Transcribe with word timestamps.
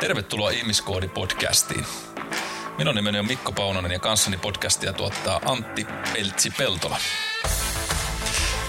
Tervetuloa 0.00 0.50
Ihmiskoodi-podcastiin. 0.50 1.84
Minun 2.78 2.94
nimeni 2.94 3.18
on 3.18 3.26
Mikko 3.26 3.52
Paunonen 3.52 3.92
ja 3.92 3.98
kanssani 3.98 4.36
podcastia 4.36 4.92
tuottaa 4.92 5.40
Antti 5.44 5.86
Peltsi-Peltola. 6.12 6.96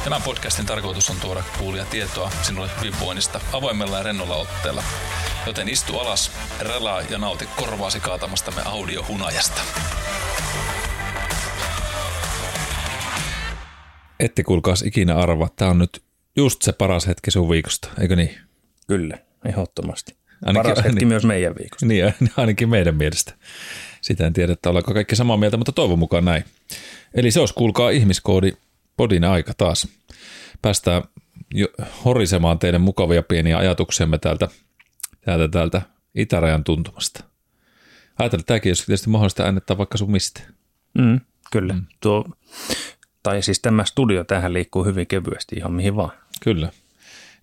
Tämän 0.04 0.22
podcastin 0.22 0.66
tarkoitus 0.66 1.10
on 1.10 1.16
tuoda 1.22 1.44
kuulia 1.60 1.86
tietoa 1.86 2.32
sinulle 2.42 2.70
hyvinvoinnista 2.80 3.40
avoimella 3.54 3.98
ja 3.98 4.04
rennolla 4.04 4.36
otteella. 4.36 4.84
Joten 5.48 5.70
istu 5.70 6.00
alas, 6.00 6.32
relaa 6.60 7.02
ja 7.02 7.18
nauti 7.18 7.50
korvaasi 7.56 8.00
kaatamastamme 8.00 8.62
audiohunajasta. 8.66 9.62
Ette 14.20 14.44
kuulkaas 14.44 14.82
ikinä 14.82 15.16
arvaa, 15.16 15.50
tämä 15.56 15.72
on 15.72 15.80
nyt 15.80 16.04
just 16.36 16.62
se 16.62 16.74
paras 16.74 17.08
hetki 17.08 17.32
sun 17.32 17.50
viikosta, 17.50 17.90
eikö 18.02 18.16
niin? 18.16 18.38
Kyllä, 18.88 19.18
ehdottomasti. 19.46 20.25
Ainakin, 20.46 20.70
paras 20.70 20.84
hetki 20.84 21.00
niin, 21.00 21.08
myös 21.08 21.26
meidän 21.26 21.56
viikosta. 21.60 21.86
Niin, 21.92 22.14
ainakin 22.38 22.70
meidän 22.70 22.96
mielestä. 22.96 23.34
Sitä 24.02 24.28
en 24.28 24.34
tiedä, 24.34 24.54
että 24.54 24.70
ollaanko 24.70 24.94
kaikki 24.94 25.16
samaa 25.16 25.38
mieltä, 25.38 25.58
mutta 25.58 25.72
toivon 25.72 26.00
mukaan 26.00 26.26
näin. 26.26 26.44
Eli 27.14 27.32
se 27.32 27.40
olisi, 27.40 27.54
kuulkaa, 27.54 27.90
ihmiskoodi 27.90 28.52
podin 28.98 29.24
aika 29.24 29.54
taas. 29.58 29.88
Päästään 30.62 31.04
jo 31.54 31.68
horisemaan 32.06 32.60
teille 32.60 32.80
mukavia 32.80 33.24
pieniä 33.24 33.58
ajatuksiamme 33.58 34.18
täältä, 34.18 34.48
täältä, 35.22 35.48
täältä 35.48 35.82
itärajan 36.16 36.64
tuntumasta. 36.64 37.24
Että 38.20 38.38
tämäkin 38.46 38.70
olisi 38.70 38.86
tietysti 38.86 39.10
mahdollista 39.10 39.44
äänettää 39.44 39.78
vaikka 39.78 39.98
sun 39.98 40.12
mistä. 40.12 40.42
Mm, 40.98 41.20
kyllä. 41.52 41.74
Mm. 41.74 41.86
Tuo, 42.02 42.26
tai 43.24 43.42
siis 43.42 43.60
tämä 43.60 43.86
studio 43.86 44.24
tähän 44.24 44.54
liikkuu 44.54 44.84
hyvin 44.84 45.08
kevyesti 45.08 45.56
ihan 45.56 45.74
mihin 45.74 45.96
vaan. 45.96 46.12
Kyllä. 46.44 46.70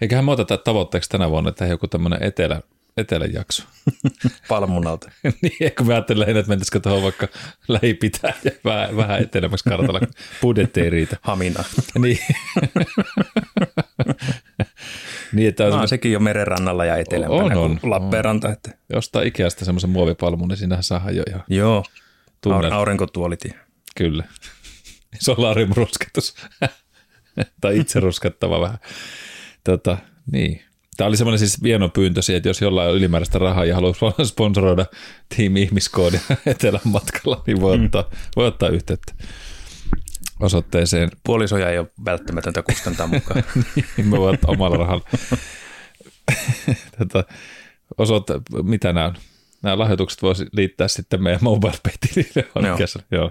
Eiköhän 0.01 0.25
me 0.25 0.31
oteta 0.31 0.59
tavoitteeksi 0.59 1.11
tänä 1.11 1.31
vuonna, 1.31 1.51
että 1.51 1.67
joku 1.67 1.89
tämmöinen 1.89 2.23
etelä, 2.23 2.63
etelän 2.97 3.33
jakso. 3.33 3.63
Palmunalta. 4.49 5.11
niin, 5.43 5.73
kun 5.79 5.87
mä 5.87 5.93
ajattelin, 5.93 6.37
että 6.37 6.49
mentisikö 6.49 6.81
tuohon 6.81 7.03
vaikka 7.03 7.29
lähipitää 7.69 8.35
ja 8.45 8.51
vähän, 8.65 8.97
vähän 8.97 9.23
etelämäksi 9.23 9.65
kartalla, 9.65 10.01
budjetti 10.43 10.81
ei 10.81 10.91
riitä. 10.91 11.17
Hamina. 11.23 11.65
niin. 11.99 12.19
niin 15.33 15.49
että 15.49 15.65
no, 15.65 15.87
sekin 15.87 16.13
jo 16.13 16.21
merenrannalla 16.21 16.85
ja 16.85 16.97
etelämpänä 16.97 17.61
on, 17.61 17.79
on, 17.83 17.91
Lappeenranta. 17.91 18.53
Että. 18.53 18.71
Jostain 18.93 19.27
Ikeasta 19.29 19.65
semmoisen 19.65 19.91
muovipalmun, 19.91 20.49
niin 20.49 20.57
sinähän 20.57 20.83
saa 20.85 21.11
jo 21.11 21.23
ihan 21.29 21.45
Joo, 21.49 21.85
tunnel. 22.41 22.73
aurinkotuolit. 22.73 23.43
Kyllä. 23.97 24.25
Solariumrusketus. 25.21 26.35
tai 27.61 27.79
itse 27.79 28.01
ruskettava 28.01 28.61
vähän. 28.61 28.79
Tota, 29.65 29.99
niin. 30.33 30.63
Tämä 31.03 31.09
oli 31.09 31.17
semmoinen 31.17 31.39
siis 31.39 31.63
vieno 31.63 31.89
pyyntö 31.89 32.21
että 32.37 32.49
jos 32.49 32.61
jollain 32.61 32.91
on 32.91 32.97
ylimääräistä 32.97 33.39
rahaa 33.39 33.65
ja 33.65 33.75
haluaa 33.75 33.95
sponsoroida 34.25 34.87
Team 35.37 35.57
Ihmiskoodi 35.57 36.21
etelän 36.47 36.81
matkalla, 36.85 37.43
niin 37.47 37.61
voi 37.61 37.79
mm. 37.79 37.85
ottaa, 37.85 38.03
mm. 38.03 38.17
voi 38.37 38.47
ottaa 38.47 38.69
yhteyttä 38.69 39.15
osoitteeseen. 40.41 41.11
Puolisoja 41.25 41.71
ei 41.71 41.79
ole 41.79 41.89
välttämätöntä 42.05 42.63
kustantaa 42.63 43.07
mukaan. 43.07 43.45
niin, 43.97 44.09
me 44.09 44.19
voit 44.19 44.45
omalla 44.47 44.77
rahalla. 44.77 45.05
Tätä 46.99 47.25
osoitte, 47.99 48.35
mitä 48.63 48.93
nämä 48.93 49.07
on? 49.07 49.15
Nämä 49.63 49.79
lahjoitukset 49.79 50.23
voisi 50.23 50.47
liittää 50.53 50.89
sitten 50.89 51.23
meidän 51.23 51.45
mobile 51.45 51.75
Joo. 52.63 52.79
Joo. 53.11 53.31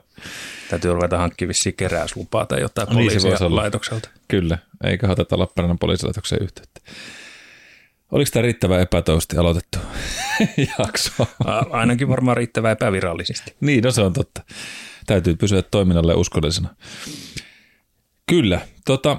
Täytyy 0.70 0.94
ruveta 0.94 1.18
hankkimaan 1.18 1.50
vissiin 1.50 1.76
keräyslupaa 1.76 2.46
tai 2.46 2.62
jotain 2.62 2.88
no, 2.90 2.96
niin 3.00 3.56
laitokselta. 3.56 4.10
Kyllä, 4.28 4.58
eikä 4.84 5.10
oteta 5.10 5.40
Lappeenrannan 5.40 5.80
poliisilaitoksen 5.80 6.40
yhteyttä. 6.42 6.82
Oliko 8.12 8.32
tämä 8.34 8.44
riittävän 8.44 8.82
epätoivosti 8.82 9.38
aloitettu 9.38 9.78
jakso? 10.80 11.28
Ainakin 11.70 12.08
varmaan 12.08 12.38
riittävän 12.38 12.72
epävirallisesti. 12.72 13.56
niin, 13.62 13.84
no 13.84 13.92
se 13.92 14.02
on 14.02 14.14
totta. 14.14 14.42
Täytyy 15.06 15.36
pysyä 15.36 15.62
toiminnalle 15.62 16.16
uskollisena. 16.16 16.76
Kyllä, 18.30 18.62
tota, 18.86 19.18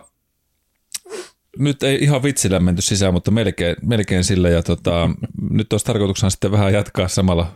nyt 1.58 1.82
ei 1.82 1.98
ihan 2.00 2.22
vitsillä 2.22 2.60
menty 2.60 2.82
sisään, 2.82 3.12
mutta 3.12 3.30
melkein, 3.30 3.76
melkein 3.82 4.24
sillä. 4.24 4.48
Ja 4.48 4.62
tota, 4.62 5.10
nyt 5.50 5.72
olisi 5.72 5.86
tarkoituksena 5.86 6.30
sitten 6.30 6.52
vähän 6.52 6.72
jatkaa 6.72 7.08
samalla 7.08 7.52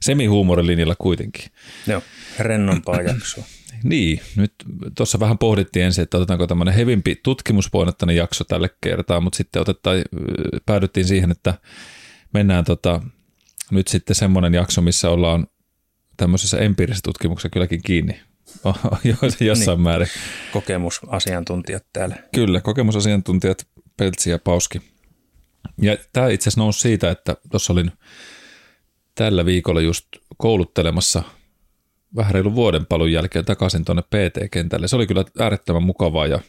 semihuumorilinjalla 0.00 0.94
kuitenkin. 0.98 1.44
Joo, 1.86 2.02
rennompaa 2.38 3.02
jaksoa. 3.02 3.44
Niin, 3.82 4.20
nyt 4.36 4.52
tuossa 4.96 5.20
vähän 5.20 5.38
pohdittiin 5.38 5.84
ensin, 5.84 6.02
että 6.02 6.16
otetaanko 6.16 6.46
tämmöinen 6.46 6.74
hevimpi 6.74 7.20
tutkimuspoinnettainen 7.22 8.16
jakso 8.16 8.44
tälle 8.44 8.70
kertaa, 8.80 9.20
mutta 9.20 9.36
sitten 9.36 9.62
otettiin, 9.62 10.04
päädyttiin 10.66 11.06
siihen, 11.06 11.30
että 11.30 11.54
mennään 12.34 12.64
tota, 12.64 13.00
nyt 13.70 13.88
sitten 13.88 14.16
semmoinen 14.16 14.54
jakso, 14.54 14.80
missä 14.80 15.10
ollaan 15.10 15.46
tämmöisessä 16.16 16.58
empiirisessä 16.58 17.02
tutkimuksessa 17.04 17.50
kylläkin 17.50 17.82
kiinni 17.82 18.20
jossain 19.40 19.76
niin. 19.76 19.82
määrin. 19.82 20.08
Kokemusasiantuntijat 20.52 21.86
täällä. 21.92 22.16
Kyllä, 22.34 22.60
kokemusasiantuntijat 22.60 23.66
Peltsi 23.96 24.30
ja 24.30 24.38
Pauski. 24.38 24.82
Ja 25.80 25.96
tämä 26.12 26.28
itse 26.28 26.44
asiassa 26.44 26.60
nousi 26.60 26.80
siitä, 26.80 27.10
että 27.10 27.36
tuossa 27.50 27.72
olin 27.72 27.92
tällä 29.14 29.44
viikolla 29.44 29.80
just 29.80 30.06
kouluttelemassa– 30.36 31.22
vähän 32.16 32.34
reilun 32.34 32.54
vuoden 32.54 32.86
palun 32.86 33.12
jälkeen 33.12 33.44
takaisin 33.44 33.84
tuonne 33.84 34.02
PT-kentälle. 34.02 34.88
Se 34.88 34.96
oli 34.96 35.06
kyllä 35.06 35.24
äärettömän 35.38 35.82
mukavaa 35.82 36.26
ja 36.26 36.40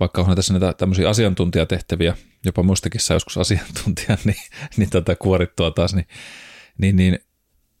vaikka 0.00 0.22
on 0.22 0.36
tässä 0.36 0.52
näitä 0.52 0.72
tämmöisiä 0.72 1.08
asiantuntijatehtäviä, 1.08 2.16
jopa 2.44 2.62
muistakin 2.62 3.00
saa 3.00 3.14
joskus 3.14 3.38
asiantuntija, 3.38 4.18
niin, 4.24 4.36
niin 4.76 4.90
tota 4.90 5.16
kuorittua 5.16 5.70
taas, 5.70 5.94
niin, 5.94 6.06
niin, 6.78 6.96
niin 6.96 7.18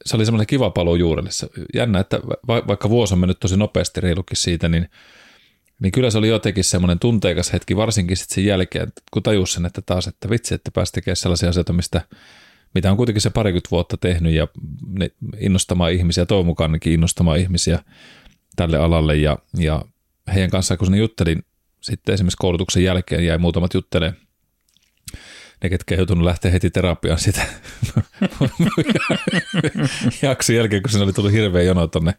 se 0.06 0.16
oli 0.16 0.24
semmoinen 0.24 0.46
kiva 0.46 0.70
paluu 0.70 0.94
juurelle. 0.94 1.30
Jännä, 1.74 2.00
että 2.00 2.20
vaikka 2.48 2.90
vuosi 2.90 3.14
on 3.14 3.20
mennyt 3.20 3.40
tosi 3.40 3.56
nopeasti 3.56 4.00
reilukin 4.00 4.36
siitä, 4.36 4.68
niin, 4.68 4.90
niin 5.82 5.92
kyllä 5.92 6.10
se 6.10 6.18
oli 6.18 6.28
jotenkin 6.28 6.64
semmoinen 6.64 6.98
tunteikas 6.98 7.52
hetki, 7.52 7.76
varsinkin 7.76 8.16
sitten 8.16 8.34
sen 8.34 8.44
jälkeen, 8.44 8.92
kun 9.10 9.22
tajus 9.22 9.52
sen, 9.52 9.66
että 9.66 9.82
taas, 9.82 10.06
että 10.06 10.30
vitsi, 10.30 10.54
että 10.54 10.70
pääsi 10.70 10.92
tekemään 10.92 11.16
sellaisia 11.16 11.48
asioita, 11.48 11.72
mistä 11.72 12.00
mitä 12.74 12.90
on 12.90 12.96
kuitenkin 12.96 13.22
se 13.22 13.30
parikymmentä 13.30 13.68
vuotta 13.70 13.96
tehnyt 13.96 14.32
ja 14.32 14.48
innostamaan 15.38 15.92
ihmisiä, 15.92 16.26
toivon 16.26 16.46
mukaan 16.46 16.78
innostamaan 16.84 17.38
ihmisiä 17.38 17.78
tälle 18.56 18.78
alalle. 18.78 19.16
Ja, 19.16 19.38
ja 19.58 19.84
heidän 20.34 20.50
kanssaan, 20.50 20.78
kun 20.78 20.86
sinne 20.86 20.98
juttelin 20.98 21.42
sitten 21.80 22.12
esimerkiksi 22.12 22.36
koulutuksen 22.36 22.84
jälkeen 22.84 23.24
jäi 23.24 23.38
muutamat 23.38 23.74
juttelee, 23.74 24.12
ne, 25.62 25.68
ketkä 25.68 25.94
joutunut 25.94 26.24
lähteä 26.24 26.50
heti 26.50 26.70
terapiaan 26.70 27.18
sitä 27.18 27.46
jakson 30.22 30.56
jälkeen, 30.56 30.82
kun 30.82 30.90
siinä 30.90 31.04
oli 31.04 31.12
tullut 31.12 31.32
hirveä 31.32 31.62
jono 31.62 31.86
tonne, 31.86 32.14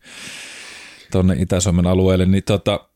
tonne 1.11 1.35
Itä-Suomen 1.39 1.87
alueelle, 1.87 2.25
niin, 2.25 2.43
tota, 2.43 2.89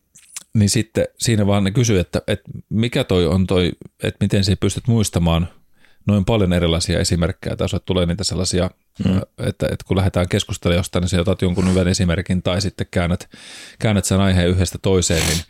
niin 0.54 0.70
sitten 0.70 1.08
siinä 1.18 1.48
vaan 1.48 1.64
ne 1.64 1.72
kysyi, 1.72 2.00
että, 2.00 2.22
että 2.28 2.52
mikä 2.70 3.04
toi 3.04 3.28
on 3.28 3.48
toi, 3.48 3.72
että 4.04 4.26
miten 4.26 4.44
sä 4.44 4.56
pystyt 4.56 4.88
muistamaan– 4.88 5.48
noin 6.08 6.26
paljon 6.26 6.54
erilaisia 6.54 7.00
esimerkkejä, 7.00 7.56
tai 7.56 7.68
tulee 7.86 8.06
niitä 8.06 8.24
sellaisia, 8.24 8.70
mm. 9.06 9.18
että, 9.18 9.66
että 9.66 9.86
kun 9.88 9.98
lähdetään 9.98 10.30
keskustelemaan 10.30 10.80
jostain, 10.80 11.02
niin 11.02 11.10
sä 11.10 11.22
otat 11.22 11.42
jonkun 11.42 11.70
hyvän 11.70 11.88
esimerkin, 11.88 12.44
tai 12.44 12.62
sitten 12.62 12.88
käännät, 12.92 13.30
käännät 13.80 14.06
sen 14.06 14.20
aiheen 14.20 14.50
yhdestä 14.50 14.78
toiseen, 14.82 15.28
niin, 15.28 15.42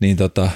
niin 0.00 0.16
tota, 0.16 0.50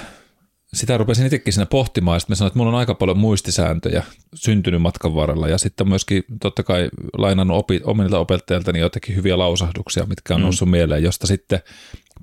sitä 0.73 0.97
rupesin 0.97 1.25
itsekin 1.25 1.53
siinä 1.53 1.65
pohtimaan, 1.65 2.15
ja 2.15 2.19
sitten 2.19 2.31
mä 2.31 2.35
sanoin, 2.35 2.49
että 2.49 2.59
mulla 2.59 2.71
on 2.71 2.77
aika 2.77 2.95
paljon 2.95 3.17
muistisääntöjä 3.17 4.03
syntynyt 4.33 4.81
matkan 4.81 5.15
varrella, 5.15 5.47
ja 5.47 5.57
sitten 5.57 5.89
myöskin 5.89 6.23
totta 6.41 6.63
kai 6.63 6.89
lainannut 7.17 7.57
opi, 7.57 7.81
omilta 7.83 8.19
opettajilta 8.19 8.71
niin 8.71 8.81
jotenkin 8.81 9.15
hyviä 9.15 9.37
lausahduksia, 9.37 10.05
mitkä 10.05 10.33
on 10.33 10.41
mm. 10.41 10.43
noussut 10.43 10.69
mieleen, 10.69 11.03
josta 11.03 11.27
sitten 11.27 11.59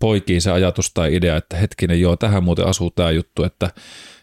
poikii 0.01 0.41
se 0.41 0.51
ajatus 0.51 0.91
tai 0.95 1.17
idea, 1.17 1.37
että 1.37 1.57
hetkinen, 1.57 2.01
joo, 2.01 2.17
tähän 2.17 2.45
muuten 2.45 2.67
asuu 2.67 2.91
tämä 2.91 3.11
juttu, 3.11 3.45
että 3.45 3.71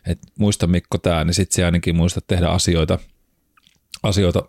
että 0.08 0.28
muista 0.40 0.68
Mikko 0.68 0.98
tämä, 0.98 1.24
niin 1.24 1.34
sitten 1.34 1.66
ainakin 1.66 1.96
muista 1.96 2.22
tehdä 2.22 2.48
asioita, 2.48 3.00
asioita 4.04 4.44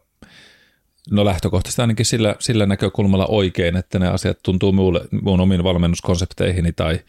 no 1.11 1.25
lähtökohtaisesti 1.25 1.83
ainakin 1.83 2.07
sillä, 2.07 2.37
sillä 2.39 2.67
näkökulmalla 2.67 3.27
oikein, 3.27 3.77
että 3.77 3.99
ne 3.99 4.09
asiat 4.09 4.39
tuntuu 4.43 4.73
muulle, 4.73 5.01
muun 5.23 5.41
omiin 5.41 5.65
valmennuskonsepteihini 5.65 6.73
tai, 6.73 7.01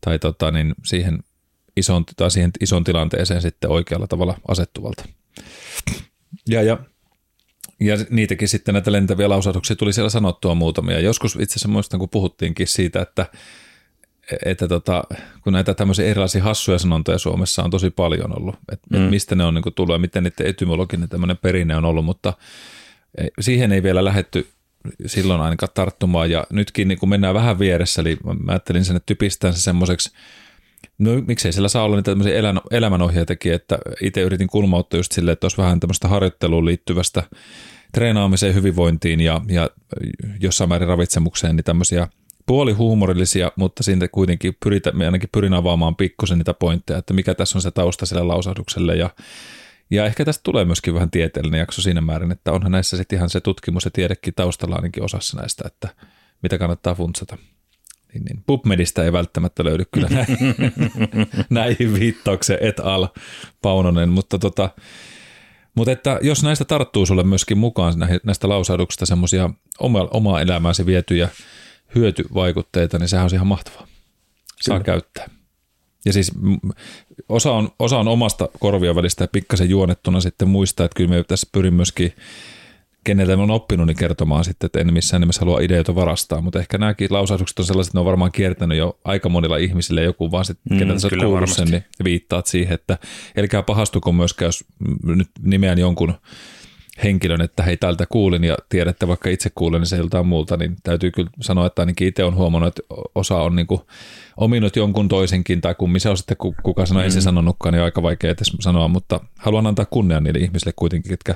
tai 0.00 0.18
tota, 0.18 0.50
niin 0.50 0.74
siihen, 0.84 1.18
ison, 1.76 2.04
tai 2.16 2.30
siihen 2.30 2.50
ison 2.60 2.84
tilanteeseen 2.84 3.42
sitten 3.42 3.70
oikealla 3.70 4.06
tavalla 4.06 4.40
asettuvalta. 4.48 5.04
Ja, 6.48 6.62
ja, 6.62 6.78
ja 7.80 7.96
niitäkin 8.10 8.48
sitten 8.48 8.74
näitä 8.74 8.92
lentäviä 8.92 9.28
lausahduksia 9.28 9.76
tuli 9.76 9.92
siellä 9.92 10.10
sanottua 10.10 10.54
muutamia. 10.54 11.00
Joskus 11.00 11.36
itse 11.40 11.52
asiassa 11.52 11.68
muistan, 11.68 12.00
kun 12.00 12.08
puhuttiinkin 12.08 12.66
siitä, 12.66 13.02
että 13.02 13.26
että 14.44 14.68
tota, 14.68 15.04
kun 15.44 15.52
näitä 15.52 15.74
tämmöisiä 15.74 16.06
erilaisia 16.06 16.42
hassuja 16.42 16.78
sanontoja 16.78 17.18
Suomessa 17.18 17.64
on 17.64 17.70
tosi 17.70 17.90
paljon 17.90 18.38
ollut, 18.38 18.54
että 18.72 18.86
mm. 18.90 19.04
et 19.04 19.10
mistä 19.10 19.34
ne 19.34 19.44
on 19.44 19.54
niin 19.54 19.74
tullut 19.74 19.94
ja 19.94 19.98
miten 19.98 20.22
niiden 20.22 20.46
etymologinen 20.46 21.08
tämmöinen 21.08 21.36
perinne 21.36 21.76
on 21.76 21.84
ollut, 21.84 22.04
mutta 22.04 22.32
siihen 23.40 23.72
ei 23.72 23.82
vielä 23.82 24.04
lähetty 24.04 24.48
silloin 25.06 25.40
ainakaan 25.40 25.72
tarttumaan 25.74 26.30
ja 26.30 26.46
nytkin 26.50 26.88
niin 26.88 26.98
kun 26.98 27.08
mennään 27.08 27.34
vähän 27.34 27.58
vieressä, 27.58 28.00
eli 28.00 28.18
mä 28.44 28.52
ajattelin 28.52 28.84
sen, 28.84 28.96
että 28.96 29.06
typistään 29.06 29.54
se 29.54 29.60
semmoiseksi 29.60 30.10
No 30.98 31.10
miksei 31.26 31.52
sillä 31.52 31.68
saa 31.68 31.84
olla 31.84 31.96
niitä 31.96 32.10
tämmöisiä 32.10 32.34
elän, 32.34 32.60
elämänohjeitakin, 32.70 33.52
että 33.52 33.78
itse 34.02 34.20
yritin 34.20 34.46
kulmauttaa 34.46 34.98
just 34.98 35.12
silleen, 35.12 35.32
että 35.32 35.44
olisi 35.44 35.56
vähän 35.56 35.80
tämmöistä 35.80 36.08
harjoitteluun 36.08 36.64
liittyvästä 36.64 37.22
treenaamiseen, 37.92 38.54
hyvinvointiin 38.54 39.20
ja, 39.20 39.40
ja 39.48 39.70
jossain 40.40 40.68
määrin 40.68 40.88
ravitsemukseen, 40.88 41.56
niin 41.56 41.64
tämmöisiä 41.64 42.08
puolihuumorillisia, 42.50 43.52
mutta 43.56 43.82
siitä 43.82 44.08
kuitenkin 44.08 44.56
pyritä, 44.64 44.92
ainakin 45.04 45.28
pyrin 45.32 45.54
avaamaan 45.54 45.96
pikkusen 45.96 46.38
niitä 46.38 46.54
pointteja, 46.54 46.98
että 46.98 47.14
mikä 47.14 47.34
tässä 47.34 47.58
on 47.58 47.62
se 47.62 47.70
tausta 47.70 48.06
sille 48.06 48.22
lausahdukselle 48.22 48.96
ja 48.96 49.10
ja 49.90 50.06
ehkä 50.06 50.24
tästä 50.24 50.40
tulee 50.42 50.64
myöskin 50.64 50.94
vähän 50.94 51.10
tieteellinen 51.10 51.58
jakso 51.58 51.82
siinä 51.82 52.00
määrin, 52.00 52.32
että 52.32 52.52
onhan 52.52 52.72
näissä 52.72 52.96
sitten 52.96 53.16
ihan 53.16 53.30
se 53.30 53.40
tutkimus 53.40 53.84
ja 53.84 53.90
tiedekin 53.90 54.34
taustalla 54.34 54.76
ainakin 54.76 55.02
osassa 55.02 55.40
näistä, 55.40 55.64
että 55.66 55.88
mitä 56.42 56.58
kannattaa 56.58 56.94
funtsata. 56.94 57.36
Niin, 58.14 58.24
niin. 58.24 58.42
PubMedistä 58.46 59.04
ei 59.04 59.12
välttämättä 59.12 59.64
löydy 59.64 59.84
kyllä 59.92 60.08
näihin, 60.16 60.38
näihin 61.50 61.94
viittaukseen 61.94 62.58
et 62.62 62.80
al. 62.80 63.08
Paunonen, 63.62 64.08
mutta 64.08 64.38
tota, 64.38 64.70
mutta 65.74 65.92
että 65.92 66.18
jos 66.22 66.42
näistä 66.42 66.64
tarttuu 66.64 67.06
sulle 67.06 67.22
myöskin 67.22 67.58
mukaan 67.58 67.94
näistä 68.24 68.48
lausahduksista 68.48 69.06
semmoisia 69.06 69.50
oma, 69.78 70.08
omaa 70.10 70.40
elämääsi 70.40 70.86
vietyjä 70.86 71.28
hyötyvaikutteita, 71.94 72.98
niin 72.98 73.08
sehän 73.08 73.24
on 73.24 73.34
ihan 73.34 73.46
mahtavaa. 73.46 73.86
Saa 74.60 74.78
Kyllä. 74.78 74.84
käyttää. 74.84 75.30
Ja 76.04 76.12
siis 76.12 76.32
osa 77.28 77.52
on, 77.52 77.68
osa 77.78 77.98
on 77.98 78.08
omasta 78.08 78.48
korvien 78.60 78.94
välistä 78.94 79.24
ja 79.24 79.28
pikkasen 79.28 79.70
juonettuna 79.70 80.20
sitten 80.20 80.48
muistaa, 80.48 80.84
että 80.84 80.96
kyllä 80.96 81.10
me 81.10 81.24
tässä 81.24 81.48
pyrin 81.52 81.74
myöskin 81.74 82.12
keneltä 83.04 83.32
on 83.32 83.50
oppinut, 83.50 83.86
niin 83.86 83.96
kertomaan 83.96 84.44
sitten, 84.44 84.66
että 84.66 84.80
en 84.80 84.92
missään 84.92 85.20
nimessä 85.20 85.40
halua 85.40 85.60
ideoita 85.60 85.94
varastaa, 85.94 86.40
mutta 86.40 86.58
ehkä 86.58 86.78
nämäkin 86.78 87.08
lausahdukset 87.10 87.58
on 87.58 87.64
sellaiset, 87.64 87.90
että 87.90 87.96
ne 87.96 88.00
on 88.00 88.06
varmaan 88.06 88.32
kiertänyt 88.32 88.78
jo 88.78 88.98
aika 89.04 89.28
monilla 89.28 89.56
ihmisillä 89.56 90.00
joku 90.00 90.30
vaan 90.30 90.44
sitten, 90.44 90.72
mm, 90.72 90.78
keneltä 90.78 91.00
sä 91.00 91.08
oot 91.26 91.48
sen, 91.48 91.68
niin 91.68 91.84
viittaat 92.04 92.46
siihen, 92.46 92.74
että 92.74 92.98
elkää 93.36 93.62
pahastuko 93.62 94.12
myöskään, 94.12 94.46
jos 94.46 94.64
nyt 95.04 95.28
nimeän 95.42 95.78
jonkun 95.78 96.14
henkilön, 97.04 97.40
että 97.40 97.62
hei 97.62 97.76
tältä 97.76 98.06
kuulin 98.06 98.44
ja 98.44 98.56
tiedätte 98.68 99.08
vaikka 99.08 99.28
itse 99.28 99.50
kuulen, 99.54 99.80
niin 99.80 99.88
se 99.88 99.96
joltain 99.96 100.26
muulta, 100.26 100.56
niin 100.56 100.76
täytyy 100.82 101.10
kyllä 101.10 101.30
sanoa, 101.40 101.66
että 101.66 101.82
ainakin 101.82 102.08
itse 102.08 102.24
on 102.24 102.34
huomannut, 102.34 102.78
että 102.78 102.94
osa 103.14 103.36
on 103.36 103.56
niin 103.56 103.66
kuin 103.66 103.80
ominut 104.36 104.76
jonkun 104.76 105.08
toisenkin, 105.08 105.60
tai 105.60 105.74
kummi 105.74 106.00
se 106.00 106.08
on 106.08 106.16
sitten, 106.16 106.36
kuka 106.62 106.86
sanoi 106.86 107.02
mm. 107.02 107.04
ensin 107.04 107.22
sanonutkaan, 107.22 107.72
niin 107.72 107.80
on 107.80 107.84
aika 107.84 108.02
vaikea 108.02 108.30
edes 108.30 108.52
sanoa, 108.60 108.88
mutta 108.88 109.20
haluan 109.38 109.66
antaa 109.66 109.84
kunnian 109.84 110.24
niille 110.24 110.38
ihmisille 110.38 110.72
kuitenkin, 110.76 111.10
jotka 111.10 111.34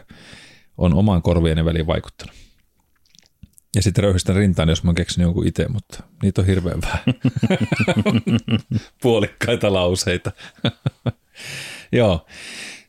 on 0.79 0.95
omaan 0.95 1.23
korvieni 1.23 1.65
väliin 1.65 1.87
vaikuttanut. 1.87 2.35
Ja 3.75 3.83
sitten 3.83 4.05
röyhistän 4.05 4.37
rintaan, 4.37 4.69
jos 4.69 4.85
mä 4.85 4.89
oon 4.89 4.95
keksinyt 4.95 5.27
jonkun 5.27 5.47
itse, 5.47 5.69
mutta 5.69 6.03
niitä 6.23 6.41
on 6.41 6.47
hirveän 6.47 6.81
vähän. 6.83 7.05
Puolikkaita 9.03 9.73
lauseita. 9.73 10.33
Joo. 11.93 12.27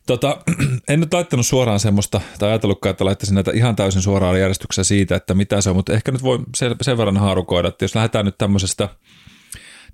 Tota, 0.06 0.38
en 0.88 1.00
nyt 1.00 1.14
laittanut 1.14 1.46
suoraan 1.46 1.80
semmoista, 1.80 2.20
tai 2.38 2.48
ajatellutkaan, 2.48 2.90
että 2.90 3.04
laittaisin 3.04 3.34
näitä 3.34 3.50
ihan 3.54 3.76
täysin 3.76 4.02
suoraan 4.02 4.40
järjestyksessä 4.40 4.88
siitä, 4.88 5.16
että 5.16 5.34
mitä 5.34 5.60
se 5.60 5.70
on, 5.70 5.76
mutta 5.76 5.92
ehkä 5.92 6.12
nyt 6.12 6.22
voi 6.22 6.38
sen, 6.82 6.98
verran 6.98 7.16
haarukoida, 7.16 7.68
että 7.68 7.84
jos 7.84 7.94
lähdetään 7.94 8.24
nyt 8.24 8.38
tämmöisestä 8.38 8.88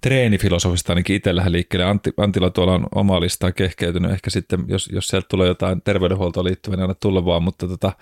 treenifilosofista 0.00 0.92
ainakin 0.92 1.16
itsellähän 1.16 1.52
liikkeelle. 1.52 1.84
Antti, 1.84 2.10
Antilla 2.16 2.50
tuolla 2.50 2.74
on 2.74 2.86
oma 2.94 3.20
listaa 3.20 3.52
kehkeytynyt. 3.52 4.10
Ehkä 4.10 4.30
sitten, 4.30 4.64
jos, 4.68 4.88
jos 4.92 5.08
sieltä 5.08 5.26
tulee 5.28 5.48
jotain 5.48 5.82
terveydenhuoltoon 5.82 6.46
liittyvää, 6.46 6.76
niin 6.76 6.82
aina 6.82 6.94
tulla 6.94 7.24
vaan. 7.24 7.42
Mutta 7.42 7.68
tota... 7.68 7.92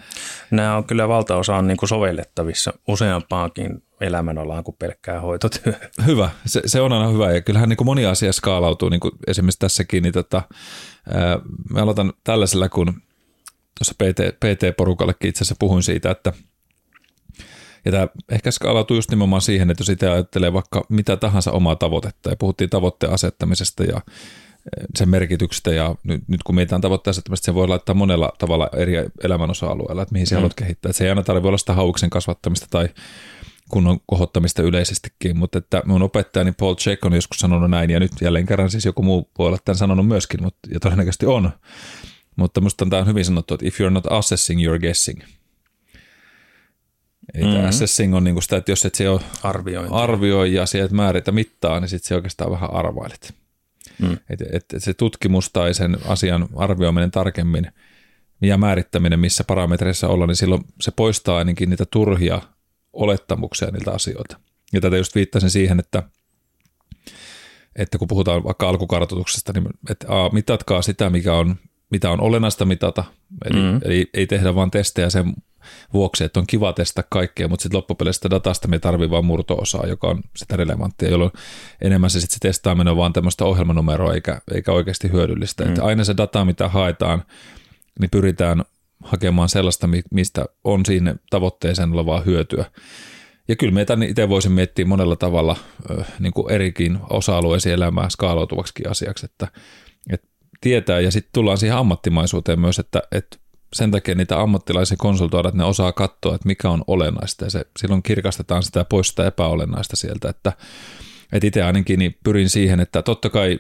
Nämä 0.51 0.77
on 0.77 0.85
kyllä 0.85 1.09
valtaosa 1.09 1.57
on 1.57 1.67
niin 1.67 1.77
kuin 1.77 1.89
sovellettavissa 1.89 2.73
useampaankin 2.89 3.83
elämänalaan 4.01 4.65
kuin 4.65 4.77
pelkkää 4.79 5.21
hoitotyö. 5.21 5.73
Hyvä, 6.07 6.31
se, 6.47 6.63
se 6.67 6.81
on 6.81 6.93
aina 6.93 7.09
hyvä 7.09 7.33
ja 7.33 7.41
kyllähän 7.41 7.69
niin 7.69 7.77
kuin 7.77 7.87
moni 7.87 8.07
asia 8.07 8.33
skaalautuu, 8.33 8.89
niin 8.89 9.01
kuin 9.01 9.13
esimerkiksi 9.27 9.59
tässäkin, 9.59 10.03
niin 10.03 10.13
tota, 10.13 10.43
ää, 11.13 11.39
mä 11.71 11.83
aloitan 11.83 12.13
tällaisella, 12.25 12.69
kun 12.69 12.87
tuossa 13.79 13.95
PT, 13.95 14.21
PT-porukallekin 14.45 15.29
itse 15.29 15.39
asiassa 15.39 15.57
puhuin 15.59 15.83
siitä, 15.83 16.11
että 16.11 16.33
ja 17.85 17.93
tämä 17.93 18.09
ehkä 18.29 18.51
skaalautuu 18.51 18.97
just 18.97 19.11
nimenomaan 19.11 19.43
siihen, 19.43 19.71
että 19.71 19.81
jos 19.81 19.89
itse 19.89 20.11
ajattelee 20.11 20.53
vaikka 20.53 20.85
mitä 20.89 21.17
tahansa 21.17 21.53
omaa 21.53 21.77
tavoitetta, 21.77 22.31
ja 22.31 22.37
puhuttiin 22.37 22.71
tavoitteen 22.71 23.13
asettamisesta 23.13 23.85
ja 23.85 24.01
sen 24.97 25.09
merkityksestä, 25.09 25.71
ja 25.71 25.95
nyt, 26.05 26.29
nyt 26.29 26.43
kun 26.43 26.55
mietitään 26.55 26.81
tavoitteen 26.81 27.11
asettamista, 27.11 27.45
se 27.45 27.55
voi 27.55 27.69
laittaa 27.69 27.95
monella 27.95 28.33
tavalla 28.39 28.71
eri 28.77 28.95
elämän 29.25 29.51
osa-alueella, 29.51 30.03
että 30.03 30.13
mihin 30.13 30.27
se 30.27 30.35
mm. 30.35 30.37
haluat 30.37 30.55
kehittää. 30.55 30.91
Että 30.91 30.99
se 30.99 31.05
ei 31.05 31.11
aina 31.11 31.23
tarvitse 31.23 31.49
olla 31.49 31.59
sitä 31.59 31.73
hauksen 31.73 32.11
kasvattamista 32.11 32.67
tai 32.71 32.89
kunnon 33.71 33.99
kohottamista 34.07 34.63
yleisestikin, 34.63 35.37
mutta 35.37 35.59
että 35.59 35.83
mun 35.85 36.03
opettajani 36.03 36.53
Paul 36.53 36.75
Check 36.75 37.05
on 37.05 37.13
joskus 37.13 37.39
sanonut 37.39 37.71
näin, 37.71 37.91
ja 37.91 38.01
nyt 38.01 38.13
jälleen 38.21 38.47
kerran 38.47 38.71
siis 38.71 38.85
joku 38.85 39.03
muu 39.03 39.31
voi 39.39 39.47
olla 39.47 39.59
tämän 39.65 39.79
sanonut 39.79 40.09
myöskin, 40.09 40.43
mutta, 40.43 40.69
ja 40.73 40.81
todennäköisesti 40.81 41.27
on. 41.27 41.51
Mutta 42.37 42.61
musta 42.61 42.87
tämä 42.91 43.03
on 43.03 43.09
hyvin 43.09 43.25
sanottu, 43.25 43.55
että 43.55 43.67
if 43.67 43.81
you're 43.81 43.91
not 43.91 44.07
assessing, 44.13 44.61
you're 44.61 44.81
guessing. 44.81 45.21
Eli 47.35 47.45
mm-hmm. 47.45 47.69
assessing 47.69 48.15
on 48.15 48.25
niinku 48.25 48.41
sitä, 48.41 48.57
että 48.57 48.73
jos 48.73 48.85
et 48.85 48.95
se 48.95 49.09
ole 49.09 49.21
arvioi 49.91 50.55
ja 50.55 50.67
sieltä 50.67 50.95
määritä 50.95 51.33
mittaa, 51.33 51.81
niin 51.81 51.89
sitten 51.89 52.09
se 52.09 52.15
oikeastaan 52.15 52.51
vähän 52.51 52.75
arvailet. 52.75 53.35
Mm. 53.99 54.13
Et, 54.13 54.41
et, 54.41 54.65
et 54.75 54.83
se 54.83 54.95
tutkimus 54.95 55.51
tai 55.51 55.75
sen 55.75 55.97
asian 56.09 56.49
arvioiminen 56.57 57.11
tarkemmin 57.11 57.73
ja 58.43 58.59
määrittäminen, 58.59 59.21
missä 59.21 59.45
parametreissa 59.45 60.09
ollaan, 60.09 60.29
niin 60.29 60.37
silloin 60.37 60.65
se 60.81 60.91
poistaa 60.91 61.39
ainakin 61.39 61.71
niitä 61.71 61.85
turhia 61.91 62.43
olettamuksia 62.93 63.71
niiltä 63.71 63.91
asioita. 63.91 64.41
Ja 64.73 64.81
tätä 64.81 64.97
just 64.97 65.15
viittasin 65.15 65.51
siihen, 65.51 65.81
että, 65.81 66.03
että 67.77 67.99
kun 67.99 68.09
puhutaan 68.09 68.45
vaikka 68.45 68.69
alkukartoituksesta, 68.69 69.53
niin 69.53 69.65
että 69.91 70.07
a, 70.09 70.29
mitatkaa 70.29 70.83
sitä, 70.83 71.11
mikä 71.11 71.35
on, 71.35 71.57
mitä 71.91 72.11
on 72.11 72.21
olennaista 72.21 72.65
mitata. 72.65 73.05
Eli, 73.45 73.59
mm. 73.63 73.81
eli 73.85 74.11
ei 74.15 74.27
tehdä 74.27 74.55
vain 74.55 74.71
testejä 74.71 75.11
sen 75.11 75.35
vuoksi, 75.93 76.25
että 76.25 76.41
on 76.41 76.47
kiva 76.47 76.73
testata 76.73 77.09
kaikkea, 77.11 77.49
mutta 77.49 77.63
sitten 77.63 77.77
loppupeleissä 77.77 78.31
datasta 78.31 78.69
me 78.69 78.79
tarvii 78.79 79.11
vain 79.11 79.25
murto-osaa, 79.25 79.87
joka 79.87 80.09
on 80.09 80.23
sitä 80.37 80.57
relevanttia, 80.57 81.11
jolloin 81.11 81.33
enemmän 81.81 82.11
se, 82.11 82.21
sit 82.21 82.31
se 82.31 82.39
testaaminen 82.41 82.91
on 82.91 82.97
vaan 82.97 83.13
tämmöistä 83.13 83.45
ohjelmanumeroa 83.45 84.15
eikä, 84.15 84.41
eikä 84.55 84.73
oikeasti 84.73 85.13
hyödyllistä. 85.13 85.65
Mm. 85.65 85.69
Että 85.69 85.85
aina 85.85 86.05
se 86.05 86.17
data, 86.17 86.45
mitä 86.45 86.69
haetaan, 86.69 87.23
niin 88.01 88.11
pyritään 88.11 88.65
hakemaan 89.05 89.49
sellaista, 89.49 89.89
mistä 90.11 90.45
on 90.65 90.87
siinä 90.87 91.15
tavoitteeseen 91.31 91.93
olevaa 91.93 92.21
hyötyä. 92.21 92.65
Ja 93.49 93.57
kyllä 93.57 93.73
meitä 93.73 93.97
itse 94.09 94.29
voisin 94.29 94.53
miettiä 94.53 94.85
monella 94.85 95.17
tavalla 95.17 95.57
niin 96.19 96.33
kuin 96.33 96.53
erikin 96.53 96.99
osa-alueisiin 97.11 97.73
elämää 97.75 98.09
skaalautuvaksi 98.09 98.73
asiaksi, 98.89 99.27
että, 99.27 99.49
että 100.13 100.27
tietää 100.61 101.01
ja 101.01 101.11
sitten 101.11 101.33
tullaan 101.33 101.59
siihen 101.59 101.77
ammattimaisuuteen 101.77 102.61
myös, 102.61 102.79
että, 102.79 103.03
että 103.13 103.37
sen 103.73 103.91
takia 103.91 104.15
niitä 104.15 104.41
ammattilaisia 104.41 104.97
konsultoida, 104.97 105.49
että 105.49 105.59
ne 105.59 105.65
osaa 105.65 105.93
katsoa, 105.93 106.35
että 106.35 106.47
mikä 106.47 106.71
on 106.71 106.85
olennaista 106.87 107.45
ja 107.45 107.51
se, 107.51 107.67
silloin 107.79 108.03
kirkastetaan 108.03 108.63
sitä 108.63 108.85
pois 108.85 109.09
sitä 109.09 109.27
epäolennaista 109.27 109.97
sieltä, 109.97 110.29
että, 110.29 110.53
että 111.33 111.47
itse 111.47 111.63
ainakin 111.63 111.99
niin 111.99 112.19
pyrin 112.25 112.51
siihen, 112.51 112.81
että 112.81 113.03
totta 113.03 113.31
kai 113.31 113.59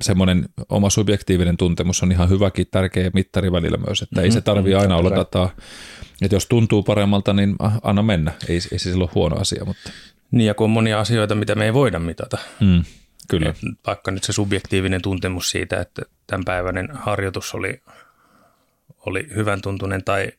semmoinen 0.00 0.48
oma 0.68 0.90
subjektiivinen 0.90 1.56
tuntemus 1.56 2.02
on 2.02 2.12
ihan 2.12 2.28
hyväkin 2.28 2.66
tärkeä 2.70 3.10
mittari 3.14 3.52
välillä 3.52 3.78
myös, 3.86 4.02
että 4.02 4.14
mm-hmm, 4.14 4.24
ei 4.24 4.30
se 4.30 4.38
mm-hmm. 4.38 4.44
tarvi 4.44 4.74
aina 4.74 4.96
olla 4.96 5.16
dataa, 5.16 5.50
että 6.22 6.36
jos 6.36 6.46
tuntuu 6.46 6.82
paremmalta, 6.82 7.32
niin 7.32 7.56
anna 7.82 8.02
mennä, 8.02 8.32
ei, 8.48 8.54
ei 8.54 8.60
se 8.60 8.78
silloin 8.78 9.10
huono 9.14 9.36
asia, 9.36 9.64
mutta. 9.64 9.90
Niin 10.30 10.46
ja 10.46 10.54
kun 10.54 10.64
on 10.64 10.70
monia 10.70 11.00
asioita, 11.00 11.34
mitä 11.34 11.54
me 11.54 11.64
ei 11.64 11.74
voida 11.74 11.98
mitata. 11.98 12.38
Mm, 12.60 12.84
kyllä. 13.28 13.50
Et 13.50 13.56
vaikka 13.86 14.10
nyt 14.10 14.24
se 14.24 14.32
subjektiivinen 14.32 15.02
tuntemus 15.02 15.50
siitä, 15.50 15.80
että 15.80 16.02
tämänpäiväinen 16.26 16.88
harjoitus 16.92 17.54
oli 17.54 17.82
oli 19.06 19.28
hyvän 19.34 19.62
tuntunen 19.62 20.04
tai 20.04 20.32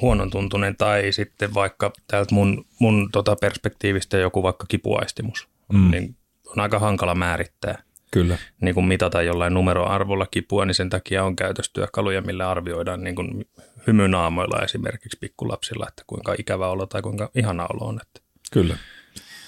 huonon 0.00 0.30
tuntunen 0.30 0.76
tai 0.76 1.12
sitten 1.12 1.54
vaikka 1.54 1.92
täältä 2.06 2.34
mun, 2.34 2.66
mun 2.78 3.08
tota 3.12 3.36
perspektiivistä 3.36 4.18
joku 4.18 4.42
vaikka 4.42 4.66
kipuaistimus, 4.68 5.48
mm. 5.72 5.90
niin 5.90 6.16
on 6.46 6.60
aika 6.60 6.78
hankala 6.78 7.14
määrittää. 7.14 7.82
Kyllä. 8.10 8.38
Niin 8.60 8.74
kun 8.74 8.88
mitata 8.88 9.22
jollain 9.22 9.54
numeroarvolla 9.54 10.26
kipua, 10.26 10.64
niin 10.64 10.74
sen 10.74 10.90
takia 10.90 11.24
on 11.24 11.36
käytöstyökaluja, 11.36 12.22
millä 12.22 12.50
arvioidaan 12.50 13.04
niin 13.04 13.14
kuin 13.14 13.44
hymynaamoilla 13.86 14.64
esimerkiksi 14.64 15.18
pikkulapsilla, 15.20 15.86
että 15.88 16.02
kuinka 16.06 16.34
ikävä 16.38 16.68
olo 16.68 16.86
tai 16.86 17.02
kuinka 17.02 17.30
ihana 17.34 17.66
olo 17.66 17.88
on. 17.88 18.00
Että 18.02 18.20
Kyllä. 18.52 18.76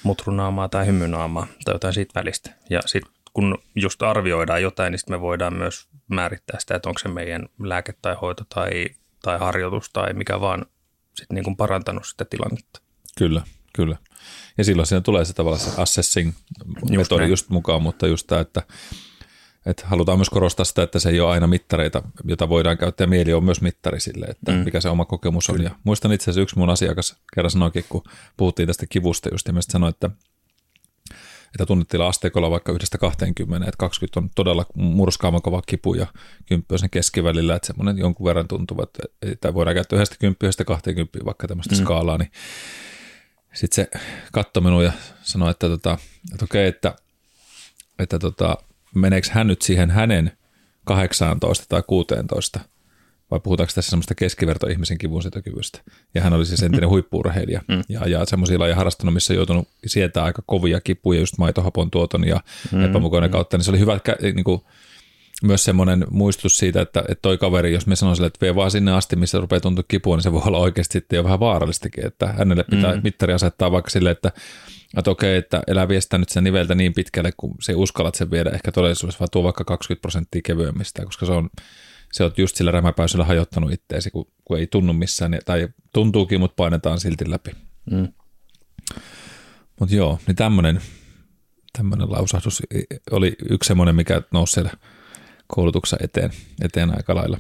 Mutrunaamaa 0.03 0.69
tai 0.69 0.87
hymynaamaa 0.87 1.47
tai 1.65 1.75
jotain 1.75 1.95
siitä 1.95 2.21
välistä. 2.21 2.51
Ja 2.71 2.81
sitten 2.87 3.13
kun 3.35 3.59
just 3.75 4.03
arvioidaan 4.03 4.63
jotain, 4.63 4.91
niin 4.91 4.99
sitten 4.99 5.17
me 5.17 5.21
voidaan 5.21 5.55
myös 5.55 5.89
määrittää 6.09 6.61
sitä, 6.61 6.75
että 6.75 6.89
onko 6.89 6.99
se 6.99 7.09
meidän 7.09 7.49
lääke 7.59 7.95
tai 8.03 8.17
hoito 8.21 8.45
tai, 8.55 8.87
tai 9.23 9.39
harjoitus 9.39 9.91
tai 9.91 10.13
mikä 10.13 10.41
vaan 10.41 10.67
sitten 11.15 11.35
niin 11.35 11.45
kuin 11.45 11.57
parantanut 11.57 12.07
sitä 12.07 12.25
tilannetta. 12.25 12.81
Kyllä, 13.19 13.43
kyllä. 13.81 13.97
Ja 14.59 14.65
silloin 14.65 14.87
siinä 14.87 15.01
tulee 15.01 15.25
se 15.25 15.33
tavallaan 15.33 15.63
se 15.63 15.71
assessing-metodi 15.71 17.23
just, 17.23 17.31
just 17.31 17.51
mukaan, 17.51 17.83
mutta 17.83 18.07
just 18.07 18.27
tämä, 18.27 18.41
että, 18.41 18.63
että 19.67 19.87
halutaan 19.87 20.19
myös 20.19 20.31
korostaa 20.31 20.65
sitä, 20.65 20.83
että 20.83 20.99
se 20.99 21.11
ei 21.11 21.21
ole 21.21 21.31
aina 21.31 21.47
mittareita, 21.47 22.03
jota 22.25 22.49
voidaan 22.49 22.79
käyttää. 22.79 23.07
Mieli 23.07 23.33
on 23.33 23.45
myös 23.45 23.61
mittari 23.61 24.01
sille, 24.01 24.27
että 24.27 24.53
mm. 24.53 24.59
mikä 24.59 24.81
se 24.81 24.89
oma 24.89 25.05
kokemus 25.05 25.51
on. 25.51 25.63
Ja 25.63 25.71
muistan 25.85 26.13
itse 26.13 26.25
asiassa 26.25 26.41
yksi 26.41 26.59
mun 26.59 26.71
asiakas 26.71 27.17
kerran 27.35 27.51
sanoikin, 27.51 27.85
kun 27.89 28.03
puhuttiin 28.37 28.67
tästä 28.67 28.87
kivusta 28.87 29.29
just, 29.33 29.49
ja 29.49 29.55
sanoi, 29.61 29.89
että 29.91 30.11
että 31.55 31.67
tunnettiin 31.67 32.01
asteikolla 32.01 32.51
vaikka 32.51 32.73
yhdestä 32.73 32.99
20, 32.99 33.69
että 33.69 33.79
20 33.79 34.21
on 34.21 34.31
todella 34.35 34.67
murskaavan 34.75 35.43
kova 35.43 35.63
kipu 35.67 35.95
ja 35.95 36.07
10 36.47 36.67
on 36.73 36.79
sen 36.79 36.91
keskivälillä, 36.91 37.55
että 37.57 37.67
semmoinen 37.67 37.99
jonkun 37.99 38.27
verran 38.27 38.49
tuntuu, 38.49 38.83
että, 38.83 39.03
että 39.23 39.55
voidaan 39.55 39.75
käyttää 39.75 39.97
yhdestä 39.97 40.17
10, 40.21 40.37
yhdestä 40.43 40.65
20 40.65 41.19
vaikka 41.25 41.49
tämmöistä 41.49 41.75
mm. 41.75 41.81
skaalaa, 41.81 42.19
niin 42.19 42.31
sitten 43.55 43.85
se 43.85 44.01
katsoi 44.33 44.63
minua 44.63 44.83
ja 44.83 44.93
sanoi, 45.23 45.51
että, 45.51 45.69
tota, 45.69 45.99
että 46.33 46.45
okei, 46.45 46.67
että, 46.67 46.95
että 47.99 48.19
tota, 48.19 48.57
meneekö 48.95 49.29
hän 49.31 49.47
nyt 49.47 49.63
siihen 49.63 49.91
hänen 49.91 50.33
18 50.85 51.65
tai 51.69 51.83
16 51.87 52.61
vai 53.31 53.41
puhutaanko 53.41 53.73
tässä 53.75 53.91
semmoista 53.91 54.15
keskivertoihmisen 54.15 54.99
kivunsietokyvystä. 54.99 55.81
Ja 56.15 56.23
hän 56.23 56.33
oli 56.33 56.47
siis 56.47 56.63
entinen 56.63 56.89
huippuurheilija 56.89 57.63
mm. 57.69 57.83
ja, 57.89 58.09
ja 58.09 58.25
semmoisia 58.25 58.59
lajeja 58.59 58.77
harrastanut, 58.77 59.15
missä 59.15 59.35
joutunut 59.35 59.69
sietää 59.87 60.25
aika 60.25 60.43
kovia 60.47 60.81
kipuja, 60.81 61.21
just 61.21 61.39
maitohapon 61.39 61.91
tuoton 61.91 62.29
ja 62.29 62.41
mm. 62.73 62.85
epämukainen 62.85 63.31
mm. 63.31 63.33
kautta, 63.33 63.57
niin 63.57 63.65
se 63.65 63.71
oli 63.71 63.79
hyvä 63.79 64.01
niin 64.35 64.45
kuin, 64.45 64.61
myös 65.43 65.65
semmoinen 65.65 66.07
muistutus 66.11 66.57
siitä, 66.57 66.81
että, 66.81 67.01
että 67.09 67.23
toi 67.23 67.39
kaveri, 67.39 67.73
jos 67.73 67.87
me 67.87 67.97
sanoisin, 67.97 68.25
että 68.25 68.39
vie 68.41 68.55
vaan 68.55 68.71
sinne 68.71 68.93
asti, 68.93 69.17
missä 69.17 69.41
rupeaa 69.41 69.61
tuntua 69.61 69.85
kipua, 69.89 70.17
niin 70.17 70.23
se 70.23 70.33
voi 70.33 70.43
olla 70.45 70.59
oikeasti 70.59 70.93
sitten 70.93 71.17
jo 71.17 71.25
vähän 71.25 71.41
vaarallistakin, 71.41 72.07
että 72.07 72.27
hänelle 72.27 72.65
pitää 72.65 72.95
mm. 72.95 73.01
mittari 73.05 73.33
asettaa 73.33 73.73
vaikka 73.73 73.91
silleen, 73.91 74.13
että 74.13 74.33
että 74.99 75.11
okei, 75.11 75.37
että 75.37 75.63
elää 75.67 75.89
viestää 75.89 76.19
nyt 76.19 76.29
sen 76.29 76.45
niveltä 76.45 76.75
niin 76.75 76.95
pitkälle, 76.95 77.33
kun 77.37 77.55
se 77.61 77.75
uskallat 77.75 78.15
sen 78.15 78.31
viedä 78.31 78.51
ehkä 78.51 78.73
todellisuudessa, 78.73 79.19
vaan 79.19 79.29
tuo 79.33 79.43
vaikka 79.43 79.65
20 79.65 80.03
prosenttia 80.03 80.43
kevyemmistä, 80.45 81.05
koska 81.05 81.27
se 81.27 81.33
on, 81.33 81.51
se 82.13 82.25
on 82.25 82.33
just 82.37 82.57
sillä 82.57 82.71
rämäpäysellä 82.71 83.25
hajottanut 83.25 83.73
itteesi, 83.73 84.11
kun, 84.11 84.27
kun 84.45 84.59
ei 84.59 84.67
tunnu 84.67 84.93
missään, 84.93 85.39
tai 85.45 85.69
tuntuukin, 85.93 86.41
mutta 86.41 86.55
painetaan 86.57 87.01
silti 87.01 87.31
läpi. 87.31 87.51
Mm. 87.91 88.09
Mutta 89.81 89.95
joo, 89.95 90.19
niin 90.27 90.37
tämmöinen 90.37 90.81
tämmöinen 91.73 92.13
lausahdus 92.13 92.63
oli 93.11 93.37
yksi 93.51 93.69
semmoinen, 93.69 93.97
mikä 93.97 94.23
nousi 94.33 94.53
siellä 94.53 94.71
koulutuksessa 95.51 95.97
eteen, 96.01 96.31
eteen 96.63 96.97
aika 96.97 97.15
lailla 97.15 97.39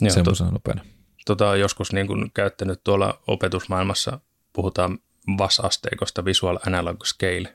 Joo, 0.00 0.10
semmoisena 0.10 0.50
nopeana. 0.50 0.84
Tota 1.26 1.48
on 1.48 1.60
joskus 1.60 1.92
niin 1.92 2.06
kuin 2.06 2.30
käyttänyt 2.34 2.80
tuolla 2.84 3.22
opetusmaailmassa, 3.26 4.20
puhutaan 4.52 4.98
VAS-asteikosta 5.38 6.24
Visual 6.24 6.58
Analog 6.66 7.04
Scale, 7.04 7.54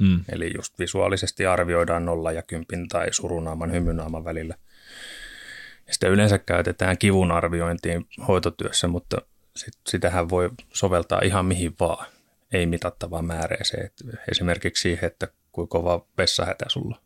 mm. 0.00 0.20
eli 0.32 0.52
just 0.56 0.78
visuaalisesti 0.78 1.46
arvioidaan 1.46 2.04
nolla 2.04 2.32
ja 2.32 2.42
kympin 2.42 2.88
tai 2.88 3.12
surunaaman, 3.12 3.72
hymynaaman 3.72 4.24
välillä. 4.24 4.54
Ja 5.86 5.94
sitä 5.94 6.08
yleensä 6.08 6.38
käytetään 6.38 6.98
kivun 6.98 7.32
arviointiin 7.32 8.06
hoitotyössä, 8.28 8.88
mutta 8.88 9.16
sit, 9.56 9.74
sitähän 9.88 10.28
voi 10.28 10.50
soveltaa 10.72 11.20
ihan 11.24 11.46
mihin 11.46 11.74
vaan, 11.80 12.06
ei 12.52 12.66
mitattavaan 12.66 13.24
määreeseen. 13.24 13.90
esimerkiksi 14.30 14.82
siihen, 14.82 15.06
että 15.06 15.28
kuinka 15.52 15.78
kova 15.78 16.06
vessahätä 16.18 16.64
sulla. 16.68 17.05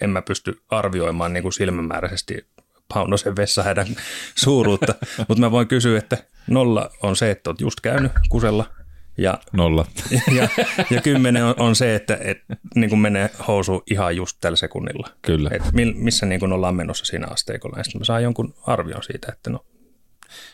En 0.00 0.10
mä 0.10 0.22
pysty 0.22 0.62
arvioimaan 0.68 1.32
niin 1.32 1.42
kuin 1.42 1.52
silmämääräisesti 1.52 2.46
Paunosen 2.94 3.36
vessahädän 3.36 3.86
suuruutta, 4.44 4.94
mutta 5.28 5.40
mä 5.40 5.50
voin 5.50 5.68
kysyä, 5.68 5.98
että 5.98 6.18
nolla 6.46 6.90
on 7.02 7.16
se, 7.16 7.30
että 7.30 7.50
oot 7.50 7.60
just 7.60 7.80
käynyt 7.80 8.12
kusella– 8.28 8.64
ja, 9.20 9.38
Nolla. 9.52 9.86
Ja, 10.36 10.48
ja 10.90 11.00
kymmenen 11.02 11.44
on, 11.44 11.54
on 11.58 11.76
se, 11.76 11.94
että 11.94 12.18
et, 12.20 12.38
niin 12.74 12.90
kuin 12.90 13.00
menee 13.00 13.30
housu 13.48 13.82
ihan 13.90 14.16
just 14.16 14.36
tällä 14.40 14.56
sekunnilla. 14.56 15.08
Kyllä. 15.22 15.50
Et 15.52 15.62
missä 15.94 16.26
niin 16.26 16.40
kuin 16.40 16.52
ollaan 16.52 16.76
menossa 16.76 17.04
siinä 17.04 17.26
asteikolla. 17.26 17.78
Ja 17.78 17.84
sitten 17.84 18.00
mä 18.00 18.04
saan 18.04 18.22
jonkun 18.22 18.54
arvion 18.66 19.02
siitä, 19.02 19.32
että 19.32 19.50
no 19.50 19.64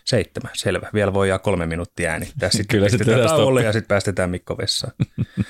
seitsemän, 0.05 0.51
selvä. 0.55 0.91
Vielä 0.95 1.15
voi 1.15 1.29
jää 1.29 1.39
kolme 1.39 1.67
minuuttia 1.67 2.11
äänittää. 2.11 2.51
Sitten 2.57 2.67
Kyllä 2.69 2.89
sitten 2.89 3.07
tauolle 3.27 3.63
ja 3.63 3.73
sitten 3.73 3.89
päästetään 3.89 4.31
Mikko 4.31 4.59
vessaan. 4.59 4.93